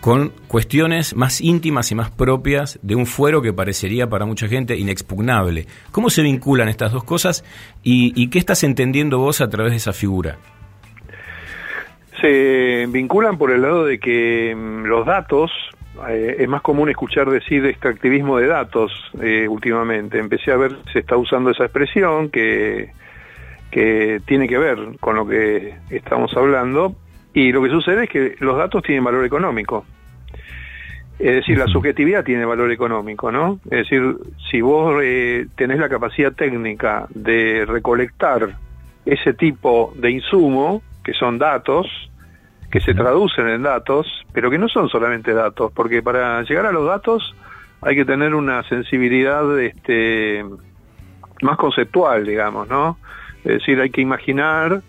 con 0.00 0.32
cuestiones 0.48 1.14
más 1.14 1.42
íntimas 1.42 1.92
y 1.92 1.96
más 1.96 2.10
propias 2.10 2.78
de 2.80 2.94
un 2.94 3.04
fuero 3.04 3.42
que 3.42 3.52
parecería 3.52 4.08
para 4.08 4.24
mucha 4.24 4.48
gente 4.48 4.74
inexpugnable. 4.78 5.66
¿Cómo 5.90 6.08
se 6.08 6.22
vinculan 6.22 6.70
estas 6.70 6.90
dos 6.90 7.04
cosas 7.04 7.44
y, 7.82 8.14
y 8.16 8.30
qué 8.30 8.38
estás 8.38 8.64
entendiendo 8.64 9.18
vos 9.18 9.42
a 9.42 9.50
través 9.50 9.72
de 9.72 9.76
esa 9.76 9.92
figura? 9.92 10.38
Se 12.22 12.86
vinculan 12.88 13.36
por 13.36 13.50
el 13.50 13.60
lado 13.60 13.84
de 13.84 13.98
que 13.98 14.54
mm, 14.56 14.84
los 14.84 15.04
datos, 15.04 15.50
eh, 16.08 16.36
es 16.38 16.48
más 16.48 16.62
común 16.62 16.88
escuchar 16.88 17.28
decir 17.28 17.64
extractivismo 17.66 18.38
de 18.38 18.46
datos 18.46 18.92
eh, 19.20 19.46
últimamente. 19.48 20.18
Empecé 20.18 20.52
a 20.52 20.56
ver, 20.56 20.76
se 20.92 21.00
está 21.00 21.16
usando 21.16 21.50
esa 21.50 21.64
expresión 21.64 22.30
que, 22.30 22.90
que 23.70 24.20
tiene 24.26 24.48
que 24.48 24.58
ver 24.58 24.78
con 25.00 25.16
lo 25.16 25.26
que 25.26 25.74
estamos 25.90 26.36
hablando 26.36 26.96
y 27.32 27.52
lo 27.52 27.62
que 27.62 27.70
sucede 27.70 28.04
es 28.04 28.10
que 28.10 28.36
los 28.40 28.56
datos 28.56 28.82
tienen 28.82 29.04
valor 29.04 29.24
económico. 29.24 29.84
Es 31.18 31.34
decir, 31.34 31.58
la 31.58 31.66
subjetividad 31.66 32.24
tiene 32.24 32.46
valor 32.46 32.72
económico, 32.72 33.30
¿no? 33.30 33.60
Es 33.64 33.90
decir, 33.90 34.16
si 34.50 34.62
vos 34.62 35.00
eh, 35.04 35.46
tenés 35.54 35.78
la 35.78 35.90
capacidad 35.90 36.32
técnica 36.32 37.06
de 37.10 37.66
recolectar 37.66 38.56
ese 39.04 39.34
tipo 39.34 39.92
de 39.96 40.12
insumo, 40.12 40.82
que 41.04 41.12
son 41.12 41.38
datos, 41.38 42.09
que 42.70 42.80
se 42.80 42.94
traducen 42.94 43.48
en 43.48 43.62
datos, 43.62 44.06
pero 44.32 44.50
que 44.50 44.58
no 44.58 44.68
son 44.68 44.88
solamente 44.88 45.32
datos, 45.34 45.72
porque 45.72 46.02
para 46.02 46.42
llegar 46.42 46.66
a 46.66 46.72
los 46.72 46.86
datos 46.86 47.34
hay 47.82 47.96
que 47.96 48.04
tener 48.04 48.34
una 48.34 48.62
sensibilidad 48.68 49.58
este, 49.58 50.44
más 51.42 51.56
conceptual, 51.56 52.26
digamos, 52.26 52.68
¿no? 52.68 52.98
Es 53.44 53.54
decir, 53.54 53.80
hay 53.80 53.90
que 53.90 54.02
imaginar 54.02 54.82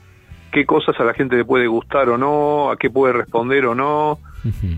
qué 0.51 0.65
cosas 0.65 0.99
a 0.99 1.05
la 1.05 1.13
gente 1.13 1.37
le 1.37 1.45
puede 1.45 1.67
gustar 1.67 2.09
o 2.09 2.17
no, 2.17 2.69
a 2.71 2.77
qué 2.77 2.89
puede 2.89 3.13
responder 3.13 3.65
o 3.65 3.73
no, 3.75 4.19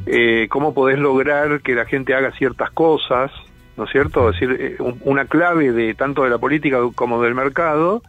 eh, 0.06 0.48
cómo 0.50 0.74
podés 0.74 1.00
lograr 1.00 1.62
que 1.62 1.74
la 1.74 1.86
gente 1.86 2.14
haga 2.14 2.32
ciertas 2.34 2.70
cosas, 2.72 3.32
¿no 3.78 3.86
es 3.86 3.90
cierto? 3.92 4.30
Es 4.30 4.40
decir, 4.40 4.58
eh, 4.60 4.76
un- 4.80 5.00
una 5.04 5.26
clave 5.26 5.72
de 5.72 5.96
tanto 5.96 6.24
de 6.24 6.30
la 6.30 6.38
política 6.38 6.78
como 6.96 7.22
del 7.24 7.34
mercado 7.34 8.04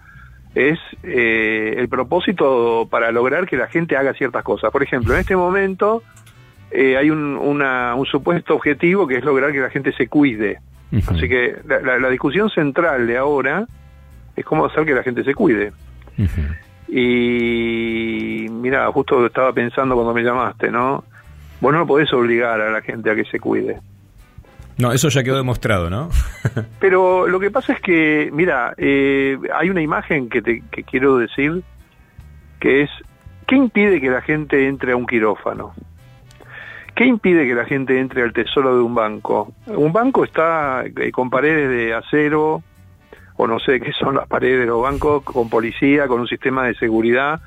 es 0.55 0.78
eh, 1.02 1.74
el 1.78 1.89
propósito 1.89 2.86
para 2.90 3.10
lograr 3.12 3.47
que 3.47 3.56
la 3.56 3.66
gente 3.66 3.97
haga 3.97 4.12
ciertas 4.14 4.43
cosas. 4.44 4.70
Por 4.70 4.82
ejemplo, 4.82 5.14
en 5.14 5.20
este 5.20 5.35
momento 5.36 6.02
eh, 6.70 6.97
hay 6.97 7.10
un, 7.10 7.36
una- 7.36 7.94
un 7.94 8.06
supuesto 8.06 8.55
objetivo 8.55 9.06
que 9.06 9.16
es 9.16 9.24
lograr 9.24 9.52
que 9.52 9.60
la 9.60 9.70
gente 9.70 9.93
se 9.93 10.06
cuide. 10.09 10.59
Así 11.16 11.28
que 11.28 11.56
la, 11.66 11.81
la- 11.81 11.98
la 11.98 12.09
discusión 12.09 12.51
central 12.51 13.06
de 13.06 13.16
ahora 13.16 13.66
es 14.36 14.44
cómo 14.44 14.64
hacer 14.66 14.85
que 14.85 14.94
la 14.94 15.02
gente 15.02 15.24
se 15.24 15.35
cuide. 15.35 15.72
Y 16.89 18.47
mira, 18.51 18.86
justo 18.93 19.26
estaba 19.26 19.52
pensando 19.52 19.94
cuando 19.94 20.14
me 20.14 20.22
llamaste, 20.22 20.70
¿no? 20.70 21.05
Vos 21.60 21.72
no 21.72 21.86
podés 21.86 22.12
obligar 22.12 22.60
a 22.60 22.70
la 22.70 22.81
gente 22.82 23.10
a 23.10 23.14
que 23.14 23.24
se 23.24 23.40
cuide. 23.40 23.81
No, 24.76 24.92
eso 24.92 25.09
ya 25.09 25.22
quedó 25.22 25.36
demostrado, 25.36 25.88
¿no? 25.88 26.09
Pero 26.80 27.28
lo 27.28 27.38
que 27.38 27.51
pasa 27.51 27.74
es 27.74 27.80
que, 27.80 28.30
mira, 28.32 28.74
eh, 28.76 29.38
hay 29.55 29.70
una 29.70 29.82
imagen 29.82 30.28
que 30.28 30.42
te 30.42 30.62
que 30.70 30.82
quiero 30.82 31.18
decir 31.18 31.62
que 32.59 32.82
es, 32.82 32.90
¿qué 33.46 33.56
impide 33.56 34.01
que 34.01 34.10
la 34.10 34.22
gente 34.22 34.66
entre 34.66 34.92
a 34.92 34.96
un 34.96 35.06
quirófano? 35.06 35.74
¿Qué 36.94 37.05
impide 37.05 37.46
que 37.46 37.55
la 37.55 37.64
gente 37.64 37.98
entre 37.98 38.22
al 38.22 38.32
tesoro 38.32 38.76
de 38.76 38.82
un 38.82 38.94
banco? 38.94 39.52
Un 39.66 39.92
banco 39.92 40.24
está 40.24 40.84
eh, 40.84 41.10
con 41.12 41.30
paredes 41.30 41.68
de 41.68 41.94
acero, 41.94 42.62
o 43.36 43.46
no 43.46 43.59
sé 43.59 43.80
qué 43.80 43.92
son 43.92 44.14
las 44.14 44.28
paredes 44.28 44.60
de 44.60 44.66
los 44.66 44.82
bancos, 44.82 45.22
con 45.24 45.48
policía, 45.48 46.06
con 46.06 46.20
un 46.20 46.28
sistema 46.28 46.66
de 46.66 46.74
seguridad, 46.74 47.40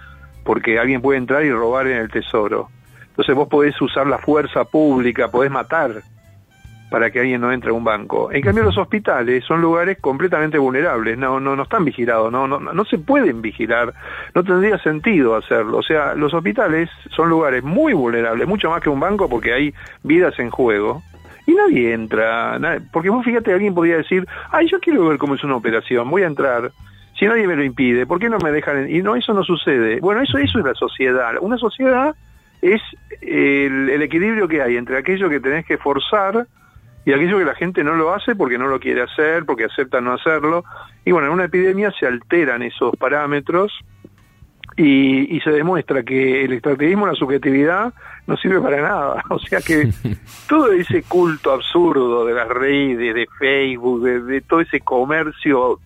porque 0.43 0.79
alguien 0.79 1.01
puede 1.01 1.17
entrar 1.17 1.43
y 1.43 1.51
robar 1.51 1.87
en 1.87 1.97
el 1.97 2.09
tesoro. 2.09 2.69
Entonces 3.09 3.35
vos 3.35 3.47
podés 3.47 3.81
usar 3.81 4.07
la 4.07 4.17
fuerza 4.17 4.65
pública, 4.65 5.29
podés 5.29 5.49
matar 5.49 6.03
para 6.89 7.11
que 7.11 7.19
alguien 7.19 7.41
no 7.41 7.51
entre 7.51 7.71
a 7.71 7.73
un 7.73 7.83
banco. 7.83 8.31
En 8.31 8.41
cambio 8.41 8.63
los 8.63 8.77
hospitales 8.77 9.43
son 9.43 9.61
lugares 9.61 9.97
completamente 9.99 10.57
vulnerables, 10.57 11.17
no 11.17 11.39
no 11.39 11.55
no 11.55 11.63
están 11.63 11.83
vigilados, 11.83 12.31
no 12.31 12.47
no 12.47 12.59
no 12.59 12.85
se 12.85 12.97
pueden 12.97 13.41
vigilar, 13.41 13.93
no 14.33 14.43
tendría 14.43 14.77
sentido 14.79 15.35
hacerlo. 15.35 15.79
O 15.79 15.83
sea, 15.83 16.13
los 16.13 16.33
hospitales 16.33 16.89
son 17.15 17.29
lugares 17.29 17.63
muy 17.63 17.93
vulnerables, 17.93 18.47
mucho 18.47 18.69
más 18.69 18.81
que 18.81 18.89
un 18.89 18.99
banco 18.99 19.29
porque 19.29 19.53
hay 19.53 19.73
vidas 20.03 20.37
en 20.39 20.49
juego. 20.49 21.03
Y 21.45 21.53
nadie 21.53 21.93
entra, 21.93 22.59
porque 22.91 23.09
vos 23.09 23.23
fíjate, 23.23 23.53
alguien 23.53 23.73
podría 23.73 23.95
decir, 23.95 24.27
ay, 24.51 24.67
yo 24.69 24.81
quiero 24.81 25.07
ver 25.07 25.17
cómo 25.17 25.35
es 25.35 25.43
una 25.45 25.55
operación, 25.55 26.09
voy 26.09 26.23
a 26.23 26.27
entrar. 26.27 26.71
Si 27.17 27.25
nadie 27.25 27.47
me 27.47 27.55
lo 27.55 27.63
impide, 27.63 28.05
¿por 28.05 28.19
qué 28.19 28.29
no 28.29 28.37
me 28.37 28.51
dejan? 28.51 28.77
en-?" 28.79 28.95
Y 28.95 29.01
no, 29.01 29.15
eso 29.15 29.33
no 29.33 29.43
sucede. 29.43 30.01
Bueno, 30.01 30.21
eso, 30.21 30.37
eso 30.37 30.59
es 30.59 30.65
la 30.65 30.73
sociedad. 30.73 31.31
Una 31.39 31.57
sociedad 31.57 32.15
es 32.61 32.81
el, 33.21 33.89
el 33.89 34.01
equilibrio 34.01 34.47
que 34.47 34.61
hay 34.61 34.75
entre 34.75 34.97
aquello 34.97 35.29
que 35.29 35.39
tenés 35.39 35.65
que 35.65 35.77
forzar 35.77 36.47
y 37.07 37.13
aquello 37.13 37.37
que 37.37 37.45
la 37.45 37.55
gente 37.55 37.85
no 37.85 37.95
lo 37.95 38.13
hace 38.13 38.35
porque 38.35 38.57
no 38.57 38.67
lo 38.67 38.81
quiere 38.81 39.01
hacer, 39.01 39.45
porque 39.45 39.63
acepta 39.63 40.01
no 40.01 40.11
hacerlo. 40.11 40.65
Y 41.05 41.13
bueno, 41.13 41.27
en 41.27 41.33
una 41.35 41.45
epidemia 41.45 41.89
se 41.97 42.05
alteran 42.05 42.63
esos 42.63 42.97
parámetros 42.97 43.71
y, 44.75 45.33
y 45.33 45.39
se 45.39 45.51
demuestra 45.51 46.03
que 46.03 46.43
el 46.43 46.51
extractivismo, 46.51 47.07
la 47.07 47.13
subjetividad, 47.13 47.93
no 48.27 48.35
sirve 48.35 48.59
para 48.59 48.81
nada. 48.81 49.23
O 49.29 49.39
sea 49.39 49.61
que 49.61 49.89
todo 50.49 50.73
ese 50.73 51.03
culto 51.03 51.53
absurdo 51.53 52.25
de 52.25 52.33
las 52.33 52.49
redes, 52.49 52.97
de 52.97 53.25
Facebook, 53.39 54.03
de, 54.03 54.21
de 54.23 54.41
todo 54.41 54.59
ese 54.59 54.81
comercio 54.81 55.79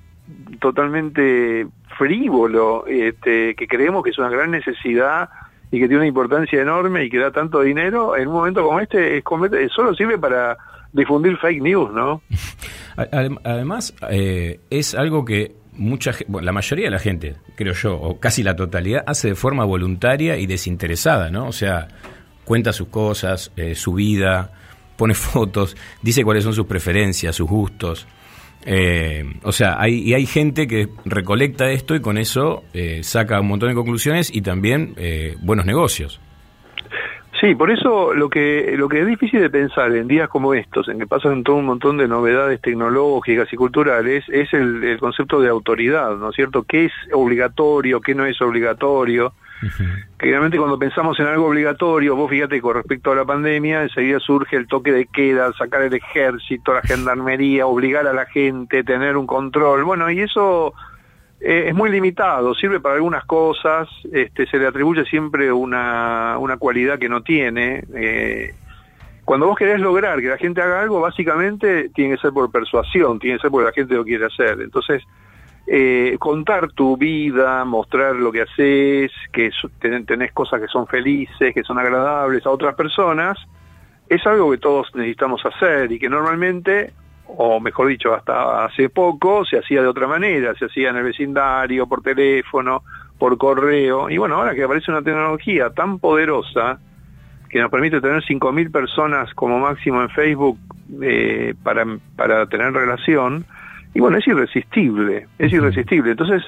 totalmente 0.59 1.67
frívolo, 1.99 2.87
este, 2.87 3.53
que 3.53 3.67
creemos 3.67 4.03
que 4.03 4.09
es 4.09 4.17
una 4.17 4.29
gran 4.29 4.49
necesidad 4.49 5.29
y 5.69 5.79
que 5.79 5.87
tiene 5.87 5.97
una 5.97 6.07
importancia 6.07 6.59
enorme 6.59 7.05
y 7.05 7.11
que 7.11 7.19
da 7.19 7.29
tanto 7.29 7.61
dinero, 7.61 8.17
en 8.17 8.27
un 8.27 8.33
momento 8.33 8.63
como 8.63 8.79
este 8.79 9.17
es 9.17 9.71
solo 9.71 9.93
sirve 9.93 10.17
para 10.17 10.57
difundir 10.93 11.37
fake 11.37 11.61
news, 11.61 11.91
¿no? 11.93 12.21
Adem- 12.97 13.39
Además, 13.43 13.93
eh, 14.09 14.59
es 14.69 14.93
algo 14.95 15.23
que 15.25 15.53
mucha 15.73 16.11
bueno, 16.27 16.45
la 16.45 16.51
mayoría 16.51 16.85
de 16.85 16.91
la 16.91 16.99
gente, 16.99 17.35
creo 17.55 17.73
yo, 17.73 17.95
o 17.95 18.19
casi 18.19 18.43
la 18.43 18.55
totalidad, 18.55 19.03
hace 19.07 19.29
de 19.29 19.35
forma 19.35 19.63
voluntaria 19.63 20.37
y 20.37 20.45
desinteresada, 20.45 21.29
¿no? 21.31 21.47
O 21.47 21.51
sea, 21.53 21.87
cuenta 22.43 22.73
sus 22.73 22.89
cosas, 22.89 23.51
eh, 23.55 23.73
su 23.75 23.93
vida, 23.93 24.51
pone 24.97 25.13
fotos, 25.15 25.75
dice 26.01 26.23
cuáles 26.23 26.43
son 26.43 26.53
sus 26.53 26.65
preferencias, 26.65 27.35
sus 27.35 27.49
gustos. 27.49 28.05
Eh, 28.63 29.23
o 29.41 29.51
sea, 29.51 29.81
hay, 29.81 29.99
y 30.01 30.13
hay 30.13 30.27
gente 30.27 30.67
que 30.67 30.89
recolecta 31.05 31.71
esto 31.71 31.95
y 31.95 31.99
con 32.01 32.19
eso 32.19 32.63
eh, 32.73 32.99
saca 33.03 33.39
un 33.39 33.47
montón 33.47 33.69
de 33.69 33.75
conclusiones 33.75 34.29
y 34.31 34.41
también 34.41 34.93
eh, 34.97 35.35
buenos 35.41 35.65
negocios. 35.65 36.19
Sí, 37.41 37.55
por 37.55 37.71
eso 37.71 38.13
lo 38.13 38.29
que 38.29 38.75
lo 38.77 38.87
que 38.87 39.01
es 39.01 39.07
difícil 39.07 39.41
de 39.41 39.49
pensar 39.49 39.91
en 39.95 40.07
días 40.07 40.29
como 40.29 40.53
estos, 40.53 40.87
en 40.87 40.99
que 40.99 41.07
pasan 41.07 41.43
todo 41.43 41.55
un 41.55 41.65
montón 41.65 41.97
de 41.97 42.07
novedades 42.07 42.61
tecnológicas 42.61 43.51
y 43.51 43.55
culturales, 43.55 44.23
es 44.29 44.53
el, 44.53 44.83
el 44.83 44.99
concepto 44.99 45.41
de 45.41 45.49
autoridad, 45.49 46.15
¿no 46.17 46.29
es 46.29 46.35
cierto? 46.35 46.61
¿Qué 46.61 46.85
es 46.85 46.91
obligatorio, 47.11 47.99
qué 47.99 48.13
no 48.13 48.27
es 48.27 48.39
obligatorio? 48.41 49.33
Que 50.17 50.27
realmente 50.27 50.57
cuando 50.57 50.77
pensamos 50.77 51.19
en 51.19 51.27
algo 51.27 51.47
obligatorio, 51.47 52.15
vos 52.15 52.29
fíjate 52.29 52.61
con 52.61 52.75
respecto 52.75 53.11
a 53.11 53.15
la 53.15 53.25
pandemia, 53.25 53.83
enseguida 53.83 54.19
surge 54.19 54.55
el 54.55 54.67
toque 54.67 54.91
de 54.91 55.05
queda, 55.05 55.51
sacar 55.53 55.81
el 55.81 55.93
ejército, 55.93 56.73
la 56.73 56.81
gendarmería, 56.81 57.65
obligar 57.65 58.07
a 58.07 58.13
la 58.13 58.25
gente, 58.25 58.83
tener 58.83 59.17
un 59.17 59.27
control. 59.27 59.83
Bueno, 59.83 60.09
y 60.09 60.19
eso 60.21 60.73
eh, 61.41 61.65
es 61.67 61.75
muy 61.75 61.89
limitado, 61.89 62.53
sirve 62.55 62.79
para 62.79 62.95
algunas 62.95 63.25
cosas, 63.25 63.89
este, 64.11 64.47
se 64.47 64.57
le 64.57 64.67
atribuye 64.67 65.05
siempre 65.05 65.51
una, 65.51 66.37
una 66.37 66.57
cualidad 66.57 66.99
que 66.99 67.09
no 67.09 67.23
tiene, 67.23 67.83
eh, 67.95 68.53
cuando 69.25 69.47
vos 69.47 69.57
querés 69.57 69.79
lograr 69.79 70.19
que 70.19 70.27
la 70.27 70.37
gente 70.37 70.61
haga 70.61 70.81
algo, 70.81 70.99
básicamente 70.99 71.89
tiene 71.89 72.15
que 72.15 72.21
ser 72.21 72.31
por 72.31 72.51
persuasión, 72.51 73.19
tiene 73.19 73.37
que 73.37 73.43
ser 73.43 73.51
porque 73.51 73.67
la 73.67 73.73
gente 73.73 73.95
lo 73.95 74.03
quiere 74.03 74.25
hacer. 74.25 74.59
Entonces, 74.59 75.03
eh, 75.67 76.17
contar 76.19 76.71
tu 76.73 76.97
vida, 76.97 77.63
mostrar 77.63 78.15
lo 78.15 78.31
que 78.31 78.41
haces, 78.41 79.11
que 79.31 79.51
tenés 80.05 80.31
cosas 80.33 80.59
que 80.59 80.67
son 80.67 80.87
felices, 80.87 81.53
que 81.53 81.63
son 81.63 81.77
agradables 81.77 82.45
a 82.45 82.49
otras 82.49 82.75
personas, 82.75 83.37
es 84.09 84.25
algo 84.25 84.51
que 84.51 84.57
todos 84.57 84.93
necesitamos 84.95 85.45
hacer 85.45 85.91
y 85.91 85.99
que 85.99 86.09
normalmente, 86.09 86.91
o 87.37 87.59
mejor 87.59 87.87
dicho, 87.87 88.13
hasta 88.13 88.65
hace 88.65 88.89
poco 88.89 89.45
se 89.45 89.57
hacía 89.57 89.81
de 89.81 89.87
otra 89.87 90.07
manera, 90.07 90.53
se 90.55 90.65
hacía 90.65 90.89
en 90.89 90.97
el 90.97 91.03
vecindario, 91.03 91.87
por 91.87 92.01
teléfono, 92.01 92.83
por 93.17 93.37
correo, 93.37 94.09
y 94.09 94.17
bueno, 94.17 94.35
ahora 94.35 94.55
que 94.55 94.63
aparece 94.63 94.91
una 94.91 95.01
tecnología 95.01 95.69
tan 95.69 95.99
poderosa 95.99 96.79
que 97.49 97.59
nos 97.59 97.69
permite 97.69 98.01
tener 98.01 98.23
5.000 98.23 98.71
personas 98.71 99.33
como 99.33 99.59
máximo 99.59 100.01
en 100.01 100.09
Facebook 100.09 100.57
eh, 101.01 101.53
para, 101.63 101.85
para 102.15 102.45
tener 102.47 102.73
relación, 102.73 103.45
y 103.93 103.99
bueno, 103.99 104.17
es 104.17 104.27
irresistible, 104.27 105.27
es 105.37 105.51
irresistible. 105.51 106.11
Entonces, 106.11 106.43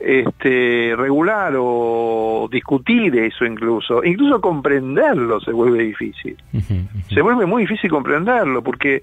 este, 0.00 0.94
regular 0.96 1.52
o 1.58 2.48
discutir 2.50 3.16
eso 3.16 3.44
incluso, 3.44 4.02
incluso 4.02 4.40
comprenderlo 4.40 5.40
se 5.40 5.52
vuelve 5.52 5.84
difícil. 5.84 6.36
Se 7.12 7.20
vuelve 7.20 7.44
muy 7.46 7.62
difícil 7.62 7.90
comprenderlo 7.90 8.62
porque 8.62 9.02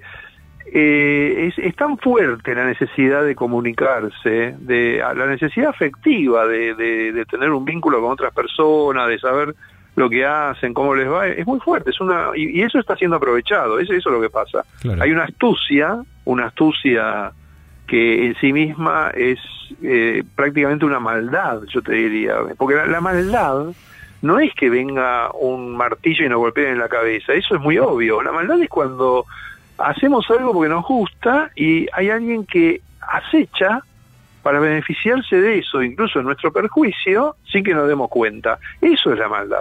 eh, 0.72 1.46
es, 1.48 1.58
es 1.64 1.74
tan 1.76 1.98
fuerte 1.98 2.54
la 2.54 2.64
necesidad 2.66 3.24
de 3.24 3.34
comunicarse, 3.34 4.54
de 4.58 5.02
la 5.16 5.26
necesidad 5.26 5.70
afectiva 5.70 6.46
de, 6.46 6.74
de- 6.74 7.12
de 7.12 7.24
tener 7.24 7.50
un 7.50 7.64
vínculo 7.64 8.00
con 8.00 8.12
otras 8.12 8.32
personas, 8.34 9.08
de 9.08 9.18
saber 9.18 9.54
lo 9.96 10.08
que 10.08 10.24
hacen, 10.24 10.74
cómo 10.74 10.94
les 10.94 11.10
va, 11.10 11.26
es 11.26 11.46
muy 11.46 11.58
fuerte, 11.60 11.90
es 11.90 12.00
una 12.00 12.28
y, 12.34 12.60
y 12.60 12.62
eso 12.62 12.78
está 12.78 12.94
siendo 12.96 13.16
aprovechado, 13.16 13.78
eso, 13.80 13.92
eso 13.92 14.08
es 14.10 14.14
lo 14.14 14.20
que 14.20 14.30
pasa. 14.30 14.64
Claro. 14.80 15.02
Hay 15.02 15.10
una 15.10 15.24
astucia, 15.24 15.98
una 16.24 16.46
astucia 16.46 17.32
que 17.86 18.26
en 18.26 18.34
sí 18.36 18.52
misma 18.52 19.10
es 19.14 19.38
eh, 19.82 20.22
prácticamente 20.36 20.84
una 20.84 21.00
maldad, 21.00 21.62
yo 21.68 21.82
te 21.82 21.92
diría, 21.92 22.36
porque 22.56 22.76
la, 22.76 22.86
la 22.86 23.00
maldad 23.00 23.66
no 24.22 24.38
es 24.40 24.52
que 24.54 24.68
venga 24.70 25.30
un 25.32 25.76
martillo 25.76 26.24
y 26.24 26.28
nos 26.28 26.38
golpeen 26.38 26.72
en 26.72 26.78
la 26.78 26.88
cabeza, 26.88 27.32
eso 27.32 27.54
es 27.56 27.60
muy 27.60 27.78
obvio, 27.78 28.22
la 28.22 28.30
maldad 28.32 28.60
es 28.60 28.68
cuando 28.68 29.24
hacemos 29.78 30.26
algo 30.30 30.52
porque 30.52 30.68
nos 30.68 30.84
gusta 30.86 31.50
y 31.56 31.86
hay 31.92 32.10
alguien 32.10 32.44
que 32.44 32.80
acecha 33.00 33.80
para 34.42 34.60
beneficiarse 34.60 35.36
de 35.40 35.58
eso, 35.58 35.82
incluso 35.82 36.20
en 36.20 36.26
nuestro 36.26 36.52
perjuicio, 36.52 37.36
sin 37.50 37.62
que 37.64 37.74
nos 37.74 37.88
demos 37.88 38.08
cuenta. 38.08 38.58
Eso 38.80 39.12
es 39.12 39.18
la 39.18 39.28
maldad. 39.28 39.58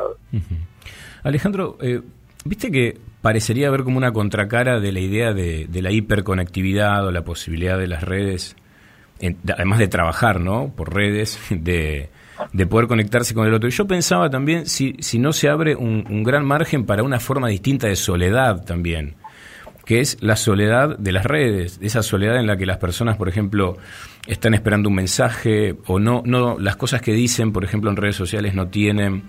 Alejandro, 1.23 1.77
eh, 1.81 2.01
viste 2.45 2.71
que 2.71 2.97
parecería 3.21 3.67
haber 3.67 3.83
como 3.83 3.97
una 3.97 4.11
contracara 4.13 4.79
de 4.79 4.91
la 4.91 4.99
idea 4.99 5.33
de, 5.33 5.67
la 5.81 5.91
hiperconectividad 5.91 7.05
o 7.05 7.11
la 7.11 7.23
posibilidad 7.23 7.77
de 7.77 7.87
las 7.87 8.03
redes, 8.03 8.55
en- 9.19 9.37
de- 9.43 9.53
además 9.53 9.79
de 9.79 9.87
trabajar, 9.87 10.39
¿no? 10.39 10.71
Por 10.75 10.93
redes, 10.93 11.39
de, 11.49 12.09
de 12.53 12.67
poder 12.67 12.87
conectarse 12.87 13.33
con 13.33 13.47
el 13.47 13.53
otro. 13.53 13.67
Yo 13.69 13.87
pensaba 13.87 14.29
también 14.29 14.67
si, 14.67 14.95
si 14.99 15.19
no 15.19 15.33
se 15.33 15.49
abre 15.49 15.75
un, 15.75 16.05
un 16.09 16.23
gran 16.23 16.45
margen 16.45 16.85
para 16.85 17.03
una 17.03 17.19
forma 17.19 17.49
distinta 17.49 17.87
de 17.87 17.95
soledad 17.95 18.63
también, 18.63 19.15
que 19.87 20.01
es 20.01 20.17
la 20.21 20.35
soledad 20.35 20.97
de 20.99 21.11
las 21.13 21.25
redes, 21.25 21.79
esa 21.81 22.03
soledad 22.03 22.37
en 22.39 22.45
la 22.45 22.57
que 22.57 22.65
las 22.65 22.77
personas, 22.77 23.15
por 23.17 23.29
ejemplo, 23.29 23.77
están 24.27 24.53
esperando 24.53 24.89
un 24.89 24.95
mensaje 24.95 25.75
o 25.87 25.97
no, 25.97 26.21
no, 26.25 26.57
las 26.59 26.75
cosas 26.75 27.01
que 27.01 27.13
dicen, 27.13 27.53
por 27.53 27.63
ejemplo, 27.63 27.89
en 27.89 27.95
redes 27.95 28.17
sociales 28.17 28.53
no 28.53 28.67
tienen 28.67 29.23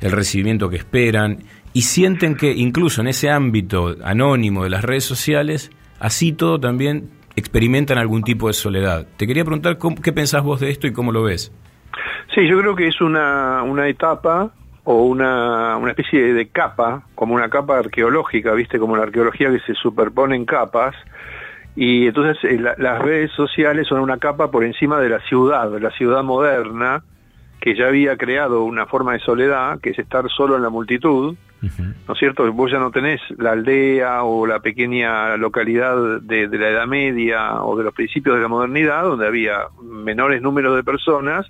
el 0.00 0.12
recibimiento 0.12 0.70
que 0.70 0.76
esperan 0.76 1.38
y 1.72 1.82
sienten 1.82 2.36
que 2.36 2.52
incluso 2.52 3.00
en 3.00 3.08
ese 3.08 3.28
ámbito 3.28 3.96
anónimo 4.04 4.62
de 4.62 4.70
las 4.70 4.84
redes 4.84 5.04
sociales, 5.04 5.72
así 5.98 6.32
todo 6.32 6.60
también 6.60 7.10
experimentan 7.34 7.98
algún 7.98 8.22
tipo 8.22 8.46
de 8.46 8.52
soledad. 8.54 9.08
Te 9.16 9.26
quería 9.26 9.44
preguntar 9.44 9.78
cómo- 9.78 10.00
qué 10.00 10.12
pensás 10.12 10.44
vos 10.44 10.60
de 10.60 10.70
esto 10.70 10.86
y 10.86 10.92
cómo 10.92 11.10
lo 11.10 11.24
ves. 11.24 11.50
Sí, 12.32 12.46
yo 12.48 12.60
creo 12.60 12.76
que 12.76 12.86
es 12.86 13.00
una, 13.00 13.64
una 13.64 13.88
etapa 13.88 14.52
o 14.84 15.02
una, 15.04 15.76
una 15.78 15.90
especie 15.90 16.34
de, 16.34 16.48
capa, 16.48 17.02
como 17.14 17.34
una 17.34 17.48
capa 17.48 17.78
arqueológica, 17.78 18.52
¿viste? 18.52 18.78
Como 18.78 18.96
la 18.96 19.04
arqueología 19.04 19.50
que 19.50 19.60
se 19.60 19.74
superpone 19.74 20.36
en 20.36 20.44
capas. 20.44 20.94
Y 21.76 22.06
entonces 22.06 22.36
eh, 22.44 22.58
la- 22.60 22.74
las 22.78 23.00
redes 23.00 23.30
sociales 23.32 23.86
son 23.88 24.00
una 24.00 24.18
capa 24.18 24.50
por 24.50 24.62
encima 24.62 25.00
de 25.00 25.08
la 25.08 25.20
ciudad, 25.20 25.70
la 25.80 25.90
ciudad 25.90 26.22
moderna, 26.22 27.02
que 27.60 27.74
ya 27.74 27.86
había 27.88 28.16
creado 28.18 28.62
una 28.64 28.84
forma 28.86 29.14
de 29.14 29.20
soledad, 29.20 29.80
que 29.80 29.90
es 29.90 29.98
estar 29.98 30.28
solo 30.28 30.54
en 30.56 30.62
la 30.62 30.68
multitud, 30.68 31.34
¿no 32.06 32.12
es 32.12 32.18
cierto? 32.18 32.52
Vos 32.52 32.70
ya 32.70 32.78
no 32.78 32.90
tenés 32.90 33.22
la 33.38 33.52
aldea 33.52 34.22
o 34.22 34.46
la 34.46 34.60
pequeña 34.60 35.34
localidad 35.38 36.20
de, 36.20 36.46
de 36.46 36.58
la 36.58 36.68
Edad 36.68 36.86
Media 36.86 37.62
o 37.64 37.74
de 37.78 37.84
los 37.84 37.94
principios 37.94 38.36
de 38.36 38.42
la 38.42 38.48
modernidad, 38.48 39.04
donde 39.04 39.26
había 39.26 39.60
menores 39.82 40.42
números 40.42 40.76
de 40.76 40.84
personas 40.84 41.46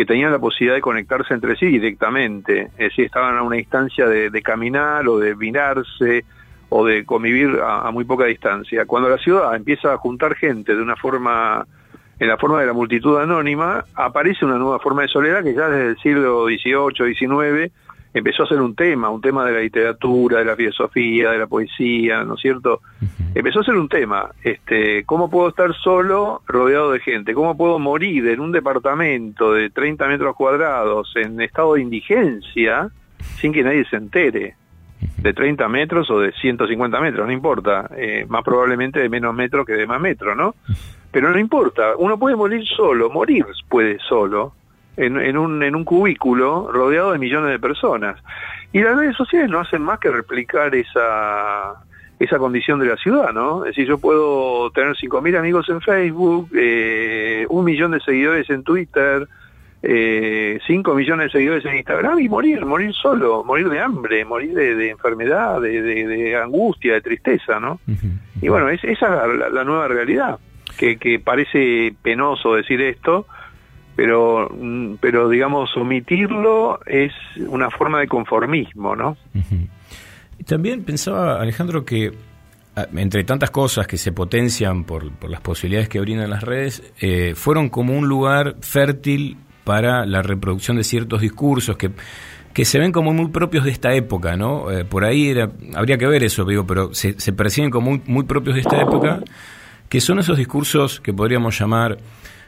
que 0.00 0.06
tenían 0.06 0.32
la 0.32 0.38
posibilidad 0.38 0.76
de 0.76 0.80
conectarse 0.80 1.34
entre 1.34 1.56
sí 1.56 1.66
directamente, 1.66 2.70
es 2.78 2.88
decir, 2.88 3.04
estaban 3.04 3.36
a 3.36 3.42
una 3.42 3.58
instancia 3.58 4.06
de, 4.06 4.40
caminar 4.40 5.06
o 5.06 5.18
de 5.18 5.36
mirarse 5.36 6.24
o 6.70 6.86
de 6.86 7.04
convivir 7.04 7.60
a, 7.62 7.86
a 7.86 7.90
muy 7.90 8.06
poca 8.06 8.24
distancia. 8.24 8.86
Cuando 8.86 9.10
la 9.10 9.18
ciudad 9.18 9.54
empieza 9.54 9.92
a 9.92 9.98
juntar 9.98 10.36
gente 10.36 10.74
de 10.74 10.80
una 10.80 10.96
forma, 10.96 11.66
en 12.18 12.28
la 12.28 12.38
forma 12.38 12.62
de 12.62 12.68
la 12.68 12.72
multitud 12.72 13.18
anónima, 13.18 13.84
aparece 13.94 14.46
una 14.46 14.56
nueva 14.56 14.78
forma 14.78 15.02
de 15.02 15.08
soledad 15.08 15.44
que 15.44 15.52
ya 15.52 15.68
desde 15.68 15.90
el 15.90 15.98
siglo 15.98 16.46
XVIII, 16.46 17.14
XIX 17.14 17.70
empezó 18.12 18.42
a 18.42 18.48
ser 18.48 18.60
un 18.60 18.74
tema, 18.74 19.08
un 19.08 19.20
tema 19.20 19.44
de 19.44 19.52
la 19.52 19.60
literatura, 19.60 20.38
de 20.38 20.44
la 20.44 20.56
filosofía, 20.56 21.30
de 21.30 21.38
la 21.38 21.46
poesía, 21.46 22.24
¿no 22.24 22.34
es 22.34 22.40
cierto? 22.40 22.80
Empezó 23.34 23.60
a 23.60 23.64
ser 23.64 23.76
un 23.76 23.88
tema, 23.88 24.30
este, 24.42 25.04
¿cómo 25.04 25.30
puedo 25.30 25.48
estar 25.48 25.72
solo 25.74 26.42
rodeado 26.46 26.92
de 26.92 27.00
gente? 27.00 27.34
¿Cómo 27.34 27.56
puedo 27.56 27.78
morir 27.78 28.26
en 28.28 28.40
un 28.40 28.50
departamento 28.50 29.52
de 29.52 29.70
30 29.70 30.08
metros 30.08 30.34
cuadrados 30.34 31.12
en 31.14 31.40
estado 31.40 31.74
de 31.74 31.82
indigencia 31.82 32.90
sin 33.38 33.52
que 33.52 33.62
nadie 33.62 33.84
se 33.84 33.96
entere? 33.96 34.56
De 35.16 35.32
30 35.32 35.68
metros 35.68 36.10
o 36.10 36.18
de 36.18 36.32
150 36.32 37.00
metros, 37.00 37.26
no 37.26 37.32
importa, 37.32 37.90
eh, 37.96 38.26
más 38.28 38.42
probablemente 38.42 39.00
de 39.00 39.08
menos 39.08 39.34
metros 39.34 39.64
que 39.64 39.74
de 39.74 39.86
más 39.86 40.00
metros, 40.00 40.36
¿no? 40.36 40.54
Pero 41.10 41.30
no 41.30 41.38
importa, 41.38 41.94
uno 41.96 42.18
puede 42.18 42.36
morir 42.36 42.66
solo, 42.66 43.10
morir 43.10 43.46
puede 43.68 43.98
solo, 43.98 44.54
en, 45.04 45.16
en, 45.20 45.36
un, 45.36 45.62
en 45.62 45.74
un 45.74 45.84
cubículo 45.84 46.70
rodeado 46.72 47.12
de 47.12 47.18
millones 47.18 47.50
de 47.50 47.58
personas. 47.58 48.16
Y 48.72 48.80
las 48.82 48.96
redes 48.96 49.16
sociales 49.16 49.48
no 49.50 49.60
hacen 49.60 49.82
más 49.82 49.98
que 49.98 50.10
replicar 50.10 50.74
esa, 50.74 51.74
esa 52.18 52.38
condición 52.38 52.78
de 52.78 52.86
la 52.86 52.96
ciudad, 52.96 53.32
¿no? 53.32 53.64
Es 53.64 53.70
decir, 53.70 53.86
yo 53.88 53.98
puedo 53.98 54.70
tener 54.70 54.94
5.000 54.94 55.38
amigos 55.38 55.68
en 55.68 55.80
Facebook, 55.80 56.50
eh, 56.54 57.46
un 57.48 57.64
millón 57.64 57.92
de 57.92 58.00
seguidores 58.00 58.48
en 58.50 58.62
Twitter, 58.62 59.26
eh, 59.82 60.58
5 60.66 60.94
millones 60.94 61.26
de 61.26 61.30
seguidores 61.32 61.64
en 61.64 61.76
Instagram 61.76 62.20
y 62.20 62.28
morir, 62.28 62.64
morir 62.66 62.92
solo, 62.92 63.42
morir 63.44 63.68
de 63.70 63.80
hambre, 63.80 64.24
morir 64.24 64.52
de, 64.54 64.74
de 64.74 64.90
enfermedad, 64.90 65.60
de, 65.60 65.80
de- 65.82 66.06
de 66.06 66.36
angustia, 66.36 66.92
de 66.94 67.00
tristeza, 67.00 67.58
¿no? 67.58 67.80
Y 68.42 68.48
bueno, 68.48 68.68
es, 68.68 68.82
esa 68.84 69.06
es 69.06 69.10
la, 69.10 69.26
la- 69.26 69.48
la 69.48 69.64
nueva 69.64 69.88
realidad, 69.88 70.38
que, 70.78 70.98
que 70.98 71.18
parece 71.18 71.94
penoso 72.02 72.54
decir 72.54 72.80
esto, 72.82 73.26
pero, 74.00 74.48
mm, 74.48 74.94
pero 74.98 75.28
digamos, 75.28 75.76
omitirlo 75.76 76.80
es 76.86 77.12
una 77.36 77.68
forma 77.68 78.00
de 78.00 78.08
conformismo, 78.08 78.96
¿no? 78.96 79.18
Y 80.38 80.44
También 80.44 80.84
pensaba, 80.84 81.38
Alejandro, 81.38 81.84
que 81.84 82.10
ah, 82.76 82.86
entre 82.96 83.24
tantas 83.24 83.50
cosas 83.50 83.86
que 83.86 83.98
se 83.98 84.12
potencian 84.12 84.84
por, 84.84 85.12
por 85.12 85.28
las 85.28 85.42
posibilidades 85.42 85.90
que 85.90 86.00
brindan 86.00 86.30
las 86.30 86.42
redes, 86.42 86.82
eh, 86.98 87.34
fueron 87.36 87.68
como 87.68 87.92
un 87.92 88.08
lugar 88.08 88.56
fértil 88.62 89.36
para 89.64 90.06
la 90.06 90.22
reproducción 90.22 90.78
de 90.78 90.84
ciertos 90.84 91.20
discursos 91.20 91.76
que, 91.76 91.90
que 92.54 92.64
se 92.64 92.78
ven 92.78 92.92
como 92.92 93.12
muy 93.12 93.28
propios 93.28 93.66
de 93.66 93.70
esta 93.70 93.92
época, 93.92 94.34
¿no? 94.34 94.70
Eh, 94.70 94.86
por 94.86 95.04
ahí 95.04 95.28
era, 95.28 95.50
habría 95.74 95.98
que 95.98 96.06
ver 96.06 96.24
eso, 96.24 96.46
digo, 96.46 96.66
pero 96.66 96.94
se, 96.94 97.20
se 97.20 97.34
perciben 97.34 97.68
como 97.68 97.90
muy, 97.90 98.02
muy 98.06 98.24
propios 98.24 98.54
de 98.54 98.62
esta 98.62 98.80
época, 98.80 99.20
que 99.90 100.00
son 100.00 100.20
esos 100.20 100.38
discursos 100.38 101.00
que 101.00 101.12
podríamos 101.12 101.58
llamar 101.60 101.98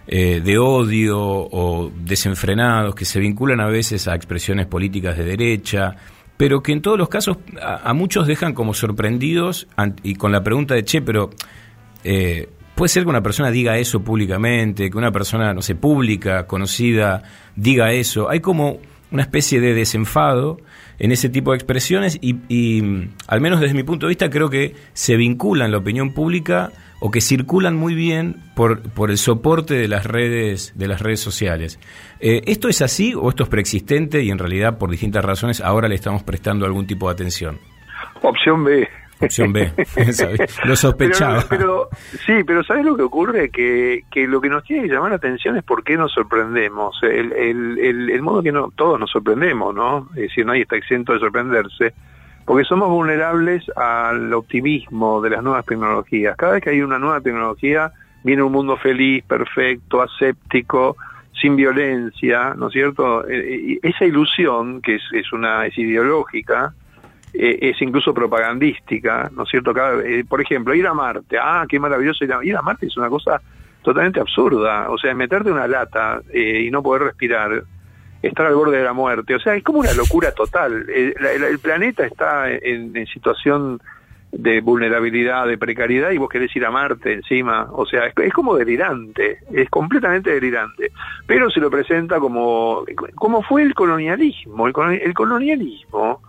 eh, 0.06 0.40
de 0.44 0.58
odio 0.58 1.18
o 1.20 1.92
desenfrenados, 1.96 2.94
que 2.94 3.04
se 3.04 3.20
vinculan 3.20 3.60
a 3.60 3.66
veces 3.66 4.08
a 4.08 4.14
expresiones 4.14 4.66
políticas 4.66 5.16
de 5.16 5.24
derecha, 5.24 5.96
pero 6.36 6.62
que 6.62 6.72
en 6.72 6.82
todos 6.82 6.98
los 6.98 7.08
casos 7.08 7.38
a, 7.60 7.92
muchos 7.94 8.26
dejan 8.26 8.52
como 8.52 8.74
sorprendidos 8.74 9.68
y 10.02 10.16
con 10.16 10.32
la 10.32 10.42
pregunta 10.42 10.74
de, 10.74 10.84
che, 10.84 11.02
pero 11.02 11.30
eh, 12.02 12.48
puede 12.74 12.88
ser 12.88 13.04
que 13.04 13.10
una 13.10 13.22
persona 13.22 13.50
diga 13.50 13.78
eso 13.78 14.02
públicamente, 14.02 14.90
que 14.90 14.98
una 14.98 15.12
persona, 15.12 15.54
no 15.54 15.62
sé, 15.62 15.76
pública, 15.76 16.46
conocida, 16.46 17.22
diga 17.54 17.92
eso. 17.92 18.28
Hay 18.28 18.40
como 18.40 18.80
una 19.12 19.22
especie 19.22 19.60
de 19.60 19.74
desenfado 19.74 20.58
en 20.98 21.12
ese 21.12 21.28
tipo 21.28 21.52
de 21.52 21.58
expresiones 21.58 22.18
y, 22.20 22.36
y, 22.48 23.08
al 23.28 23.40
menos 23.40 23.60
desde 23.60 23.74
mi 23.74 23.82
punto 23.82 24.06
de 24.06 24.10
vista 24.10 24.30
creo 24.30 24.50
que 24.50 24.74
se 24.94 25.16
vinculan 25.16 25.70
la 25.70 25.78
opinión 25.78 26.12
pública 26.12 26.72
o 27.04 27.10
que 27.10 27.20
circulan 27.20 27.74
muy 27.74 27.96
bien 27.96 28.36
por, 28.54 28.80
por 28.92 29.10
el 29.10 29.18
soporte 29.18 29.74
de 29.74 29.88
las 29.88 30.06
redes 30.06 30.72
de 30.78 30.86
las 30.86 31.02
redes 31.02 31.18
sociales. 31.18 31.80
Eh, 32.20 32.42
¿Esto 32.46 32.68
es 32.68 32.80
así 32.80 33.12
o 33.12 33.28
esto 33.28 33.42
es 33.42 33.48
preexistente 33.48 34.22
y 34.22 34.30
en 34.30 34.38
realidad 34.38 34.78
por 34.78 34.88
distintas 34.88 35.24
razones 35.24 35.60
ahora 35.60 35.88
le 35.88 35.96
estamos 35.96 36.22
prestando 36.22 36.64
algún 36.64 36.86
tipo 36.86 37.08
de 37.08 37.14
atención? 37.14 37.58
Opción 38.22 38.62
B. 38.62 38.88
Opción 39.18 39.52
B. 39.52 39.72
lo 40.64 40.76
sospechaba. 40.76 41.44
Pero, 41.48 41.88
sí, 42.24 42.44
pero 42.46 42.62
¿sabes 42.62 42.84
lo 42.84 42.96
que 42.96 43.02
ocurre? 43.02 43.50
Que, 43.50 44.04
que 44.08 44.28
lo 44.28 44.40
que 44.40 44.48
nos 44.48 44.62
tiene 44.62 44.84
que 44.84 44.94
llamar 44.94 45.10
la 45.10 45.16
atención 45.16 45.56
es 45.56 45.64
por 45.64 45.82
qué 45.82 45.96
nos 45.96 46.12
sorprendemos. 46.12 46.96
El, 47.02 47.32
el, 47.32 47.78
el, 47.80 48.10
el 48.10 48.22
modo 48.22 48.44
que 48.44 48.52
no, 48.52 48.70
todos 48.76 49.00
nos 49.00 49.10
sorprendemos, 49.10 49.74
¿no? 49.74 50.08
Es 50.14 50.28
decir, 50.28 50.46
nadie 50.46 50.62
está 50.62 50.76
exento 50.76 51.14
de 51.14 51.18
sorprenderse. 51.18 51.94
Porque 52.44 52.64
somos 52.64 52.88
vulnerables 52.88 53.64
al 53.76 54.32
optimismo 54.34 55.20
de 55.20 55.30
las 55.30 55.42
nuevas 55.42 55.64
tecnologías. 55.64 56.36
Cada 56.36 56.54
vez 56.54 56.62
que 56.62 56.70
hay 56.70 56.82
una 56.82 56.98
nueva 56.98 57.20
tecnología, 57.20 57.92
viene 58.24 58.42
un 58.42 58.52
mundo 58.52 58.76
feliz, 58.76 59.24
perfecto, 59.24 60.02
aséptico, 60.02 60.96
sin 61.40 61.56
violencia, 61.56 62.54
¿no 62.56 62.68
es 62.68 62.72
cierto? 62.72 63.28
Eh, 63.28 63.78
esa 63.82 64.04
ilusión, 64.04 64.80
que 64.80 64.96
es, 64.96 65.02
es 65.12 65.32
una 65.32 65.66
es 65.66 65.76
ideológica, 65.76 66.74
eh, 67.34 67.58
es 67.62 67.80
incluso 67.82 68.14
propagandística, 68.14 69.30
¿no 69.34 69.44
es 69.44 69.48
cierto? 69.48 69.72
Cada, 69.72 70.00
eh, 70.02 70.24
por 70.28 70.40
ejemplo, 70.40 70.74
ir 70.74 70.86
a 70.86 70.94
Marte, 70.94 71.38
ah, 71.40 71.64
qué 71.68 71.80
maravilloso 71.80 72.24
ir 72.24 72.32
a, 72.32 72.44
ir 72.44 72.56
a 72.56 72.62
Marte, 72.62 72.86
es 72.86 72.96
una 72.96 73.08
cosa 73.08 73.40
totalmente 73.82 74.20
absurda, 74.20 74.88
o 74.90 74.98
sea, 74.98 75.14
meterte 75.14 75.50
una 75.50 75.66
lata 75.66 76.20
y 76.32 76.70
no 76.70 76.82
poder 76.82 77.02
respirar, 77.02 77.64
estar 78.22 78.46
al 78.46 78.54
borde 78.54 78.78
de 78.78 78.84
la 78.84 78.92
muerte, 78.92 79.34
o 79.34 79.40
sea, 79.40 79.54
es 79.54 79.64
como 79.64 79.80
una 79.80 79.92
locura 79.92 80.32
total. 80.32 80.86
El, 80.88 81.14
el 81.18 81.58
planeta 81.58 82.06
está 82.06 82.50
en, 82.50 83.06
situación 83.06 83.80
de 84.30 84.60
vulnerabilidad, 84.62 85.46
de 85.46 85.58
precariedad 85.58 86.10
y 86.10 86.18
vos 86.18 86.30
querés 86.30 86.54
ir 86.56 86.64
a 86.64 86.70
Marte 86.70 87.12
encima, 87.12 87.68
o 87.70 87.84
sea, 87.84 88.06
es, 88.06 88.32
como 88.32 88.56
delirante, 88.56 89.38
es 89.52 89.68
completamente 89.68 90.30
delirante, 90.30 90.90
pero 91.26 91.50
se 91.50 91.60
lo 91.60 91.70
presenta 91.70 92.18
como, 92.18 92.84
como 93.14 93.42
fue 93.42 93.62
el 93.62 93.74
colonialismo, 93.74 94.66
el, 94.66 94.72
colonialismo 95.12 96.22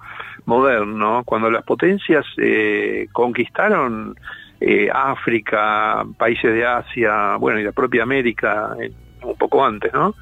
moderno, 0.46 1.22
cuando 1.26 1.50
las 1.50 1.64
potencias 1.64 2.26
eh, 2.38 3.08
conquistaron 3.14 4.16
eh, 4.60 4.90
África, 4.94 6.04
países 6.18 6.54
de 6.54 6.66
Asia, 6.66 7.38
bueno, 7.38 7.60
y 7.60 7.64
la 7.64 7.72
propia 7.72 8.04
América 8.04 8.76
un 9.24 9.38
poco 9.38 9.66
antes, 9.66 9.94
¿no? 9.94 10.16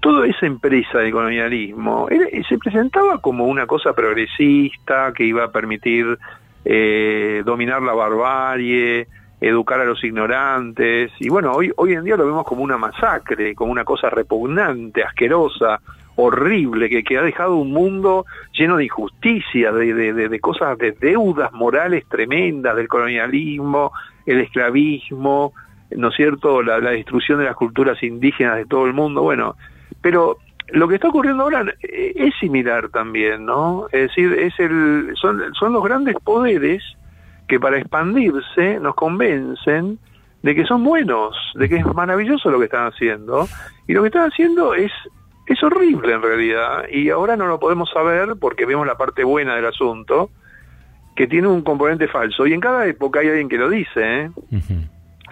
Toda 0.00 0.26
esa 0.26 0.46
empresa 0.46 0.98
de 0.98 1.10
colonialismo 1.10 2.08
se 2.48 2.58
presentaba 2.58 3.20
como 3.20 3.46
una 3.46 3.66
cosa 3.66 3.92
progresista 3.94 5.12
que 5.12 5.24
iba 5.24 5.44
a 5.44 5.50
permitir 5.50 6.18
eh, 6.64 7.42
dominar 7.44 7.82
la 7.82 7.94
barbarie, 7.94 9.08
educar 9.40 9.80
a 9.80 9.84
los 9.84 10.02
ignorantes, 10.04 11.12
y 11.18 11.28
bueno, 11.28 11.52
hoy, 11.52 11.72
hoy 11.76 11.94
en 11.94 12.04
día 12.04 12.16
lo 12.16 12.26
vemos 12.26 12.44
como 12.44 12.62
una 12.62 12.76
masacre, 12.76 13.54
como 13.54 13.72
una 13.72 13.84
cosa 13.84 14.10
repugnante, 14.10 15.02
asquerosa, 15.02 15.80
horrible, 16.16 16.88
que, 16.88 17.16
ha 17.16 17.22
dejado 17.22 17.56
un 17.56 17.70
mundo 17.70 18.26
lleno 18.52 18.76
de 18.76 18.84
injusticia, 18.84 19.70
de, 19.72 19.94
de, 19.94 20.28
de, 20.28 20.40
cosas, 20.40 20.76
de 20.76 20.92
deudas 20.92 21.52
morales 21.52 22.04
tremendas, 22.08 22.74
del 22.74 22.88
colonialismo, 22.88 23.92
el 24.26 24.40
esclavismo, 24.40 25.52
¿no 25.90 26.08
es 26.08 26.16
cierto?, 26.16 26.60
la, 26.60 26.80
la 26.80 26.90
destrucción 26.90 27.38
de 27.38 27.44
las 27.44 27.54
culturas 27.54 28.02
indígenas 28.02 28.56
de 28.56 28.66
todo 28.66 28.86
el 28.86 28.94
mundo, 28.94 29.22
bueno, 29.22 29.54
pero 30.00 30.38
lo 30.68 30.88
que 30.88 30.96
está 30.96 31.08
ocurriendo 31.08 31.44
ahora 31.44 31.64
eh, 31.82 32.12
es 32.14 32.34
similar 32.40 32.90
también, 32.90 33.46
¿no? 33.46 33.86
Es 33.92 34.08
decir, 34.08 34.32
es 34.34 34.58
el, 34.58 35.12
son, 35.14 35.42
son 35.54 35.72
los 35.72 35.82
grandes 35.82 36.16
poderes 36.22 36.82
que 37.46 37.58
para 37.58 37.78
expandirse 37.78 38.78
nos 38.78 38.94
convencen 38.94 39.98
de 40.42 40.54
que 40.54 40.64
son 40.64 40.84
buenos, 40.84 41.34
de 41.54 41.68
que 41.68 41.76
es 41.76 41.86
maravilloso 41.86 42.50
lo 42.50 42.58
que 42.58 42.66
están 42.66 42.86
haciendo, 42.86 43.48
y 43.86 43.92
lo 43.92 44.02
que 44.02 44.08
están 44.08 44.30
haciendo 44.30 44.74
es, 44.74 44.92
es 45.46 45.62
horrible 45.62 46.12
en 46.12 46.22
realidad, 46.22 46.84
y 46.90 47.10
ahora 47.10 47.36
no 47.36 47.46
lo 47.46 47.58
podemos 47.58 47.90
saber 47.90 48.34
porque 48.38 48.66
vemos 48.66 48.86
la 48.86 48.96
parte 48.96 49.24
buena 49.24 49.56
del 49.56 49.66
asunto, 49.66 50.30
que 51.16 51.26
tiene 51.26 51.48
un 51.48 51.62
componente 51.62 52.06
falso, 52.06 52.46
y 52.46 52.52
en 52.52 52.60
cada 52.60 52.86
época 52.86 53.20
hay 53.20 53.28
alguien 53.28 53.48
que 53.48 53.58
lo 53.58 53.68
dice, 53.68 54.24
¿eh? 54.24 54.30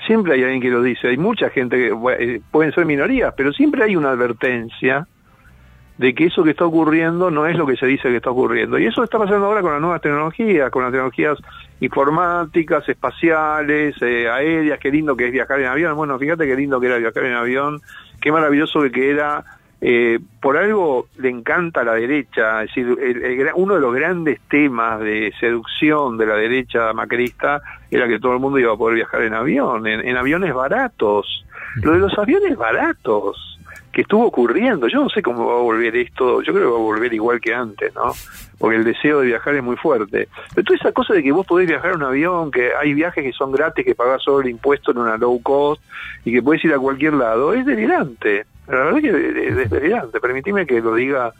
Siempre 0.06 0.34
hay 0.34 0.42
alguien 0.42 0.60
que 0.60 0.70
lo 0.70 0.82
dice, 0.82 1.08
hay 1.08 1.16
mucha 1.16 1.50
gente 1.50 1.76
que 1.76 1.94
eh, 2.18 2.40
pueden 2.50 2.72
ser 2.72 2.86
minorías, 2.86 3.34
pero 3.36 3.52
siempre 3.52 3.84
hay 3.84 3.96
una 3.96 4.10
advertencia 4.10 5.06
de 5.98 6.14
que 6.14 6.26
eso 6.26 6.44
que 6.44 6.50
está 6.50 6.66
ocurriendo 6.66 7.30
no 7.30 7.46
es 7.46 7.56
lo 7.56 7.66
que 7.66 7.76
se 7.76 7.86
dice 7.86 8.08
que 8.08 8.16
está 8.16 8.30
ocurriendo. 8.30 8.78
Y 8.78 8.86
eso 8.86 9.02
está 9.02 9.18
pasando 9.18 9.46
ahora 9.46 9.62
con 9.62 9.72
las 9.72 9.80
nuevas 9.80 10.00
tecnologías, 10.02 10.70
con 10.70 10.82
las 10.82 10.92
tecnologías 10.92 11.38
informáticas, 11.80 12.88
espaciales, 12.88 13.94
eh, 14.02 14.28
aéreas, 14.28 14.78
qué 14.78 14.90
lindo 14.90 15.16
que 15.16 15.26
es 15.26 15.32
viajar 15.32 15.60
en 15.60 15.66
avión. 15.66 15.96
Bueno, 15.96 16.18
fíjate 16.18 16.46
qué 16.46 16.54
lindo 16.54 16.80
que 16.80 16.86
era 16.88 16.98
viajar 16.98 17.24
en 17.24 17.34
avión, 17.34 17.80
qué 18.20 18.30
maravilloso 18.30 18.82
que 18.92 19.10
era. 19.10 19.44
Eh, 19.80 20.18
por 20.40 20.56
algo 20.56 21.08
le 21.18 21.28
encanta 21.28 21.82
a 21.82 21.84
la 21.84 21.94
derecha, 21.94 22.62
es 22.62 22.74
decir, 22.74 22.96
uno 23.54 23.74
de 23.74 23.80
los 23.80 23.94
grandes 23.94 24.40
temas 24.48 25.00
de 25.00 25.32
seducción 25.38 26.16
de 26.16 26.26
la 26.26 26.36
derecha 26.36 26.92
macrista 26.94 27.60
era 27.90 28.08
que 28.08 28.18
todo 28.18 28.32
el 28.32 28.40
mundo 28.40 28.58
iba 28.58 28.72
a 28.72 28.76
poder 28.76 28.96
viajar 28.96 29.22
en 29.22 29.34
avión, 29.34 29.86
en 29.86 30.16
aviones 30.16 30.54
baratos. 30.54 31.44
Lo 31.82 31.92
de 31.92 31.98
los 31.98 32.18
aviones 32.18 32.56
baratos, 32.56 33.55
que 33.96 34.02
estuvo 34.02 34.26
ocurriendo. 34.26 34.88
Yo 34.88 35.00
no 35.00 35.08
sé 35.08 35.22
cómo 35.22 35.46
va 35.46 35.54
a 35.54 35.62
volver 35.62 35.96
esto, 35.96 36.42
yo 36.42 36.52
creo 36.52 36.66
que 36.66 36.72
va 36.72 36.78
a 36.78 36.82
volver 36.82 37.14
igual 37.14 37.40
que 37.40 37.54
antes, 37.54 37.94
¿no? 37.94 38.12
Porque 38.58 38.76
el 38.76 38.84
deseo 38.84 39.20
de 39.20 39.28
viajar 39.28 39.54
es 39.54 39.62
muy 39.62 39.76
fuerte. 39.76 40.28
Pero 40.54 40.64
toda 40.66 40.76
esa 40.76 40.92
cosa 40.92 41.14
de 41.14 41.22
que 41.22 41.32
vos 41.32 41.46
podés 41.46 41.66
viajar 41.66 41.92
en 41.92 41.96
un 41.96 42.02
avión, 42.02 42.50
que 42.50 42.72
hay 42.78 42.92
viajes 42.92 43.24
que 43.24 43.32
son 43.32 43.52
gratis, 43.52 43.86
que 43.86 43.94
pagás 43.94 44.22
solo 44.22 44.42
el 44.42 44.50
impuesto 44.50 44.90
en 44.90 44.98
una 44.98 45.16
low 45.16 45.40
cost 45.40 45.82
y 46.26 46.32
que 46.34 46.42
puedes 46.42 46.62
ir 46.66 46.74
a 46.74 46.78
cualquier 46.78 47.14
lado, 47.14 47.54
es 47.54 47.64
delirante. 47.64 48.44
La 48.68 48.76
verdad 48.76 49.00
que 49.00 49.48
es 49.48 49.70
delirante. 49.70 50.20
Permitime 50.20 50.66
que 50.66 50.82
lo 50.82 50.94
diga 50.94 51.32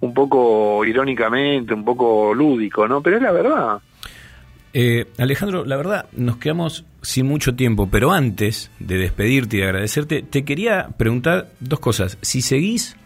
un 0.00 0.12
poco 0.12 0.84
irónicamente, 0.84 1.74
un 1.74 1.84
poco 1.84 2.34
lúdico, 2.34 2.88
¿no? 2.88 3.02
Pero 3.02 3.18
es 3.18 3.22
la 3.22 3.30
verdad. 3.30 3.78
Eh, 4.76 5.06
Alejandro, 5.18 5.64
la 5.64 5.76
verdad, 5.76 6.06
nos 6.16 6.38
quedamos 6.38 6.84
sin 7.00 7.26
mucho 7.26 7.54
tiempo, 7.54 7.88
pero 7.88 8.12
antes 8.12 8.72
de 8.80 8.98
despedirte 8.98 9.56
y 9.56 9.60
de 9.60 9.66
agradecerte, 9.66 10.22
te 10.22 10.44
quería 10.44 10.88
preguntar 10.96 11.48
dos 11.60 11.78
cosas. 11.78 12.18
Si 12.22 12.42
seguís 12.42 12.96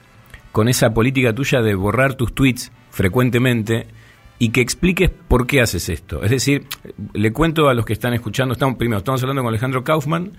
con 0.50 0.68
esa 0.68 0.94
política 0.94 1.34
tuya 1.34 1.60
de 1.60 1.74
borrar 1.74 2.14
tus 2.14 2.34
tweets 2.34 2.72
frecuentemente 2.90 3.86
y 4.38 4.48
que 4.48 4.62
expliques 4.62 5.10
por 5.10 5.46
qué 5.46 5.60
haces 5.60 5.90
esto. 5.90 6.22
Es 6.24 6.30
decir, 6.30 6.64
le 7.12 7.32
cuento 7.34 7.68
a 7.68 7.74
los 7.74 7.84
que 7.84 7.92
están 7.92 8.14
escuchando, 8.14 8.54
estamos, 8.54 8.78
primero, 8.78 8.98
estamos 8.98 9.22
hablando 9.22 9.42
con 9.42 9.50
Alejandro 9.50 9.84
Kaufman, 9.84 10.32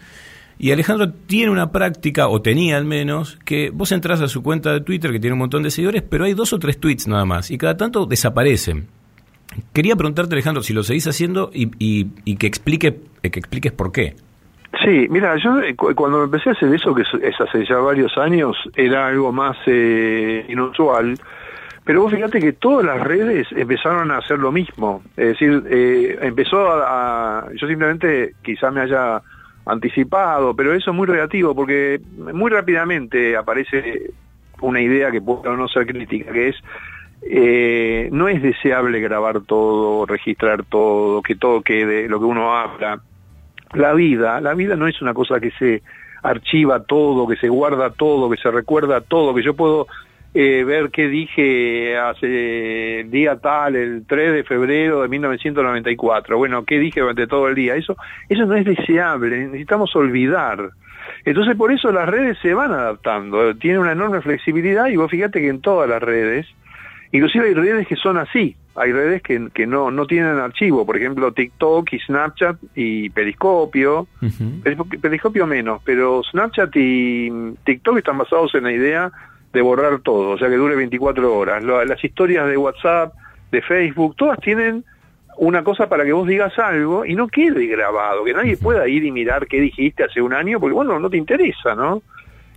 y 0.57 0.71
Alejandro 0.71 1.13
tiene 1.13 1.51
una 1.51 1.71
práctica, 1.71 2.27
o 2.27 2.41
tenía 2.41 2.75
al 2.75 2.85
menos, 2.85 3.37
que 3.45 3.69
vos 3.69 3.91
entras 3.91 4.19
a 4.21 4.27
su 4.27 4.41
cuenta 4.41 4.73
de 4.73 4.81
Twitter, 4.81 5.11
que 5.11 5.19
tiene 5.19 5.33
un 5.33 5.39
montón 5.39 5.61
de 5.61 5.69
seguidores, 5.69 6.01
pero 6.01 6.25
hay 6.25 6.33
dos 6.33 6.53
o 6.53 6.59
tres 6.59 6.79
tweets 6.79 7.07
nada 7.07 7.25
más, 7.25 7.51
y 7.51 7.57
cada 7.57 7.77
tanto 7.77 8.07
desaparecen. 8.07 8.87
Quería 9.73 9.95
preguntarte, 9.95 10.35
Alejandro, 10.35 10.63
si 10.63 10.73
lo 10.73 10.83
seguís 10.83 11.07
haciendo 11.07 11.49
y, 11.53 11.71
y, 11.79 12.35
que, 12.35 12.47
explique, 12.47 12.99
que 13.21 13.39
expliques 13.39 13.71
por 13.71 13.91
qué. 13.91 14.15
Sí, 14.83 15.07
mira, 15.09 15.35
yo 15.37 15.59
eh, 15.61 15.75
cuando 15.75 16.23
empecé 16.23 16.49
a 16.49 16.53
hacer 16.53 16.73
eso, 16.73 16.93
que 16.93 17.01
es, 17.01 17.41
hace 17.41 17.65
ya 17.65 17.77
varios 17.77 18.17
años, 18.17 18.55
era 18.75 19.07
algo 19.07 19.31
más 19.31 19.57
eh, 19.65 20.45
inusual, 20.47 21.15
pero 21.83 22.03
vos 22.03 22.13
fíjate 22.13 22.39
que 22.39 22.53
todas 22.53 22.85
las 22.85 23.01
redes 23.01 23.47
empezaron 23.51 24.11
a 24.11 24.17
hacer 24.17 24.37
lo 24.37 24.51
mismo. 24.51 25.01
Es 25.17 25.29
decir, 25.29 25.63
eh, 25.69 26.19
empezó 26.21 26.69
a, 26.69 27.47
Yo 27.55 27.67
simplemente 27.67 28.35
quizá 28.43 28.69
me 28.69 28.81
haya 28.81 29.21
anticipado, 29.65 30.55
pero 30.55 30.73
eso 30.73 30.91
es 30.91 30.95
muy 30.95 31.07
relativo, 31.07 31.55
porque 31.55 31.99
muy 32.17 32.51
rápidamente 32.51 33.35
aparece 33.35 34.11
una 34.61 34.81
idea 34.81 35.09
que 35.09 35.21
puede 35.21 35.55
no 35.55 35.67
ser 35.67 35.87
crítica, 35.87 36.31
que 36.31 36.49
es 36.49 36.55
eh, 37.21 38.09
no 38.11 38.27
es 38.27 38.41
deseable 38.41 38.99
grabar 38.99 39.41
todo, 39.41 40.05
registrar 40.05 40.63
todo, 40.63 41.21
que 41.21 41.35
todo 41.35 41.61
quede, 41.61 42.07
lo 42.07 42.19
que 42.19 42.25
uno 42.25 42.55
habla. 42.55 43.01
La 43.73 43.93
vida, 43.93 44.41
la 44.41 44.53
vida 44.53 44.75
no 44.75 44.87
es 44.87 45.01
una 45.01 45.13
cosa 45.13 45.39
que 45.39 45.51
se 45.51 45.83
archiva 46.23 46.83
todo, 46.83 47.27
que 47.27 47.35
se 47.37 47.49
guarda 47.49 47.91
todo, 47.91 48.29
que 48.29 48.37
se 48.37 48.49
recuerda 48.51 49.01
todo, 49.01 49.33
que 49.35 49.43
yo 49.43 49.55
puedo 49.55 49.87
eh, 50.33 50.63
ver 50.63 50.89
qué 50.91 51.07
dije 51.07 51.97
hace 51.97 53.05
día 53.09 53.37
tal, 53.37 53.75
el 53.75 54.05
3 54.07 54.33
de 54.33 54.43
febrero 54.43 55.01
de 55.01 55.07
1994. 55.07 56.37
Bueno, 56.37 56.65
qué 56.65 56.79
dije 56.79 57.01
durante 57.01 57.27
todo 57.27 57.47
el 57.47 57.55
día. 57.55 57.75
Eso, 57.75 57.95
eso 58.27 58.45
no 58.45 58.55
es 58.55 58.65
deseable, 58.65 59.45
necesitamos 59.45 59.95
olvidar. 59.95 60.69
Entonces 61.25 61.55
por 61.55 61.71
eso 61.71 61.91
las 61.91 62.07
redes 62.07 62.37
se 62.41 62.53
van 62.53 62.71
adaptando, 62.71 63.55
tienen 63.55 63.81
una 63.81 63.91
enorme 63.91 64.21
flexibilidad 64.21 64.87
y 64.87 64.95
vos 64.95 65.11
fíjate 65.11 65.41
que 65.41 65.49
en 65.49 65.61
todas 65.61 65.89
las 65.89 66.01
redes 66.01 66.47
Inclusive 67.11 67.47
hay 67.47 67.53
redes 67.53 67.87
que 67.87 67.95
son 67.95 68.17
así, 68.17 68.55
hay 68.75 68.91
redes 68.91 69.23
que, 69.23 69.49
que 69.53 69.65
no, 69.65 69.89
no 69.89 70.05
tienen 70.05 70.37
archivo, 70.37 70.85
por 70.85 70.95
ejemplo 70.95 71.31
TikTok 71.31 71.91
y 71.93 71.99
Snapchat 71.99 72.57
y 72.75 73.09
Periscopio, 73.09 74.07
Periscopio 75.01 75.47
menos, 75.47 75.81
pero 75.83 76.21
Snapchat 76.23 76.69
y 76.75 77.31
TikTok 77.65 77.97
están 77.97 78.19
basados 78.19 78.53
en 78.53 78.63
la 78.63 78.71
idea 78.71 79.11
de 79.51 79.61
borrar 79.61 79.99
todo, 79.99 80.31
o 80.31 80.37
sea 80.37 80.49
que 80.49 80.55
dure 80.55 80.75
24 80.75 81.35
horas. 81.35 81.63
Las 81.63 82.03
historias 82.03 82.47
de 82.47 82.57
WhatsApp, 82.57 83.13
de 83.51 83.61
Facebook, 83.63 84.15
todas 84.15 84.39
tienen 84.39 84.85
una 85.37 85.63
cosa 85.63 85.87
para 85.89 86.03
que 86.03 86.13
vos 86.13 86.27
digas 86.27 86.57
algo 86.59 87.05
y 87.05 87.15
no 87.15 87.27
quede 87.27 87.65
grabado, 87.65 88.23
que 88.23 88.33
nadie 88.33 88.57
pueda 88.57 88.87
ir 88.87 89.03
y 89.03 89.11
mirar 89.11 89.47
qué 89.47 89.59
dijiste 89.61 90.03
hace 90.03 90.21
un 90.21 90.33
año, 90.33 90.59
porque 90.59 90.75
bueno, 90.75 90.99
no 90.99 91.09
te 91.09 91.17
interesa, 91.17 91.73
¿no? 91.75 92.03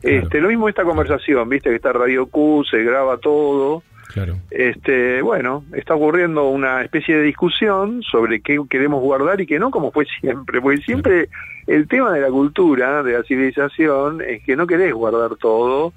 Este, 0.02 0.40
lo 0.40 0.48
mismo 0.48 0.68
esta 0.68 0.82
conversación, 0.82 1.48
viste 1.48 1.70
que 1.70 1.76
está 1.76 1.92
Radio 1.92 2.26
Q, 2.26 2.64
se 2.68 2.82
graba 2.82 3.18
todo, 3.18 3.84
Claro. 4.12 4.36
este, 4.50 5.22
bueno, 5.22 5.64
está 5.74 5.94
ocurriendo 5.94 6.48
una 6.48 6.82
especie 6.82 7.16
de 7.16 7.22
discusión 7.22 8.02
sobre 8.02 8.40
qué 8.40 8.60
queremos 8.68 9.00
guardar 9.00 9.40
y 9.40 9.46
qué 9.46 9.58
no, 9.58 9.70
como 9.70 9.90
fue 9.90 10.04
siempre, 10.20 10.60
porque 10.60 10.82
siempre 10.82 11.28
el 11.66 11.88
tema 11.88 12.12
de 12.12 12.20
la 12.20 12.28
cultura, 12.28 13.02
de 13.02 13.12
la 13.14 13.22
civilización, 13.22 14.20
es 14.20 14.42
que 14.42 14.56
no 14.56 14.66
querés 14.66 14.92
guardar 14.92 15.36
todo, 15.36 15.92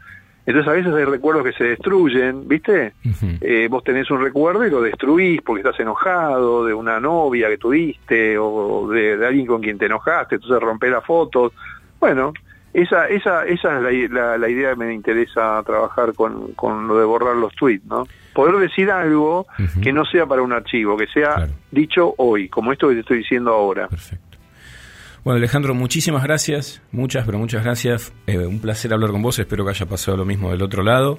entonces 0.46 0.72
a 0.72 0.76
veces 0.76 0.94
hay 0.94 1.06
recuerdos 1.06 1.44
que 1.44 1.54
se 1.54 1.64
destruyen, 1.64 2.48
¿viste? 2.48 2.94
Eh, 3.42 3.68
vos 3.70 3.84
tenés 3.84 4.10
un 4.12 4.22
recuerdo 4.22 4.66
y 4.66 4.70
lo 4.70 4.82
destruís 4.82 5.42
porque 5.42 5.62
estás 5.62 5.80
enojado 5.80 6.66
de 6.66 6.74
una 6.74 7.00
novia 7.00 7.50
que 7.50 7.58
tuviste 7.58 8.38
o 8.38 8.88
de, 8.88 9.18
de 9.18 9.26
alguien 9.26 9.48
con 9.48 9.62
quien 9.62 9.80
te 9.80 9.88
enojaste, 9.88 10.36
entonces 10.36 10.62
rompés 10.62 10.92
las 10.92 11.04
fotos. 11.04 11.52
Bueno, 12.00 12.32
esa, 12.82 13.08
esa, 13.08 13.46
esa 13.46 13.78
es 13.90 14.10
la, 14.12 14.22
la- 14.22 14.38
la 14.38 14.50
idea 14.50 14.72
que 14.72 14.76
me 14.76 14.94
interesa 14.94 15.62
trabajar 15.66 16.14
con, 16.14 16.52
con 16.54 16.88
lo 16.88 17.00
de 17.00 17.06
borrar 17.06 17.36
los 17.36 17.54
tweets, 17.56 17.86
¿no? 17.86 18.06
Poder 18.34 18.56
decir 18.58 18.92
algo 18.92 19.48
que 19.82 19.94
no 19.94 20.04
sea 20.06 20.26
para 20.26 20.42
un 20.42 20.52
archivo, 20.54 20.98
que 20.98 21.08
sea 21.08 21.48
dicho 21.72 22.14
hoy, 22.18 22.50
como 22.50 22.72
esto 22.74 22.90
que 22.90 22.96
te 22.96 23.00
estoy 23.02 23.18
diciendo 23.20 23.52
ahora. 23.54 23.88
Bueno, 25.24 25.38
Alejandro, 25.38 25.74
muchísimas 25.74 26.22
gracias, 26.24 26.82
muchas, 26.92 27.26
pero 27.26 27.40
muchas 27.40 27.64
gracias. 27.64 28.14
Eh, 28.28 28.38
un 28.38 28.60
placer 28.60 28.94
hablar 28.94 29.10
con 29.12 29.22
vos, 29.24 29.40
espero 29.40 29.64
que 29.66 29.72
haya 29.72 29.86
pasado 29.88 30.18
lo 30.18 30.26
mismo 30.26 30.52
del 30.52 30.62
otro 30.62 30.84
lado. 30.84 31.18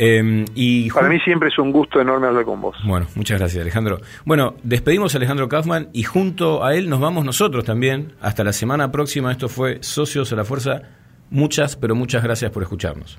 Eh, 0.00 0.44
y 0.54 0.88
Para 0.90 1.08
mí 1.08 1.18
siempre 1.20 1.48
es 1.48 1.58
un 1.58 1.72
gusto 1.72 2.00
enorme 2.00 2.28
hablar 2.28 2.44
con 2.44 2.60
vos. 2.60 2.76
Bueno, 2.84 3.06
muchas 3.16 3.38
gracias, 3.38 3.60
Alejandro. 3.60 3.98
Bueno, 4.24 4.54
despedimos 4.62 5.14
a 5.14 5.18
Alejandro 5.18 5.48
Kaufman 5.48 5.88
y 5.92 6.04
junto 6.04 6.64
a 6.64 6.76
él 6.76 6.88
nos 6.88 7.00
vamos 7.00 7.24
nosotros 7.24 7.64
también. 7.64 8.12
Hasta 8.20 8.44
la 8.44 8.52
semana 8.52 8.92
próxima. 8.92 9.32
Esto 9.32 9.48
fue 9.48 9.78
Socios 9.82 10.32
a 10.32 10.36
la 10.36 10.44
Fuerza. 10.44 10.82
Muchas, 11.30 11.74
pero 11.74 11.96
muchas 11.96 12.22
gracias 12.22 12.52
por 12.52 12.62
escucharnos. 12.62 13.18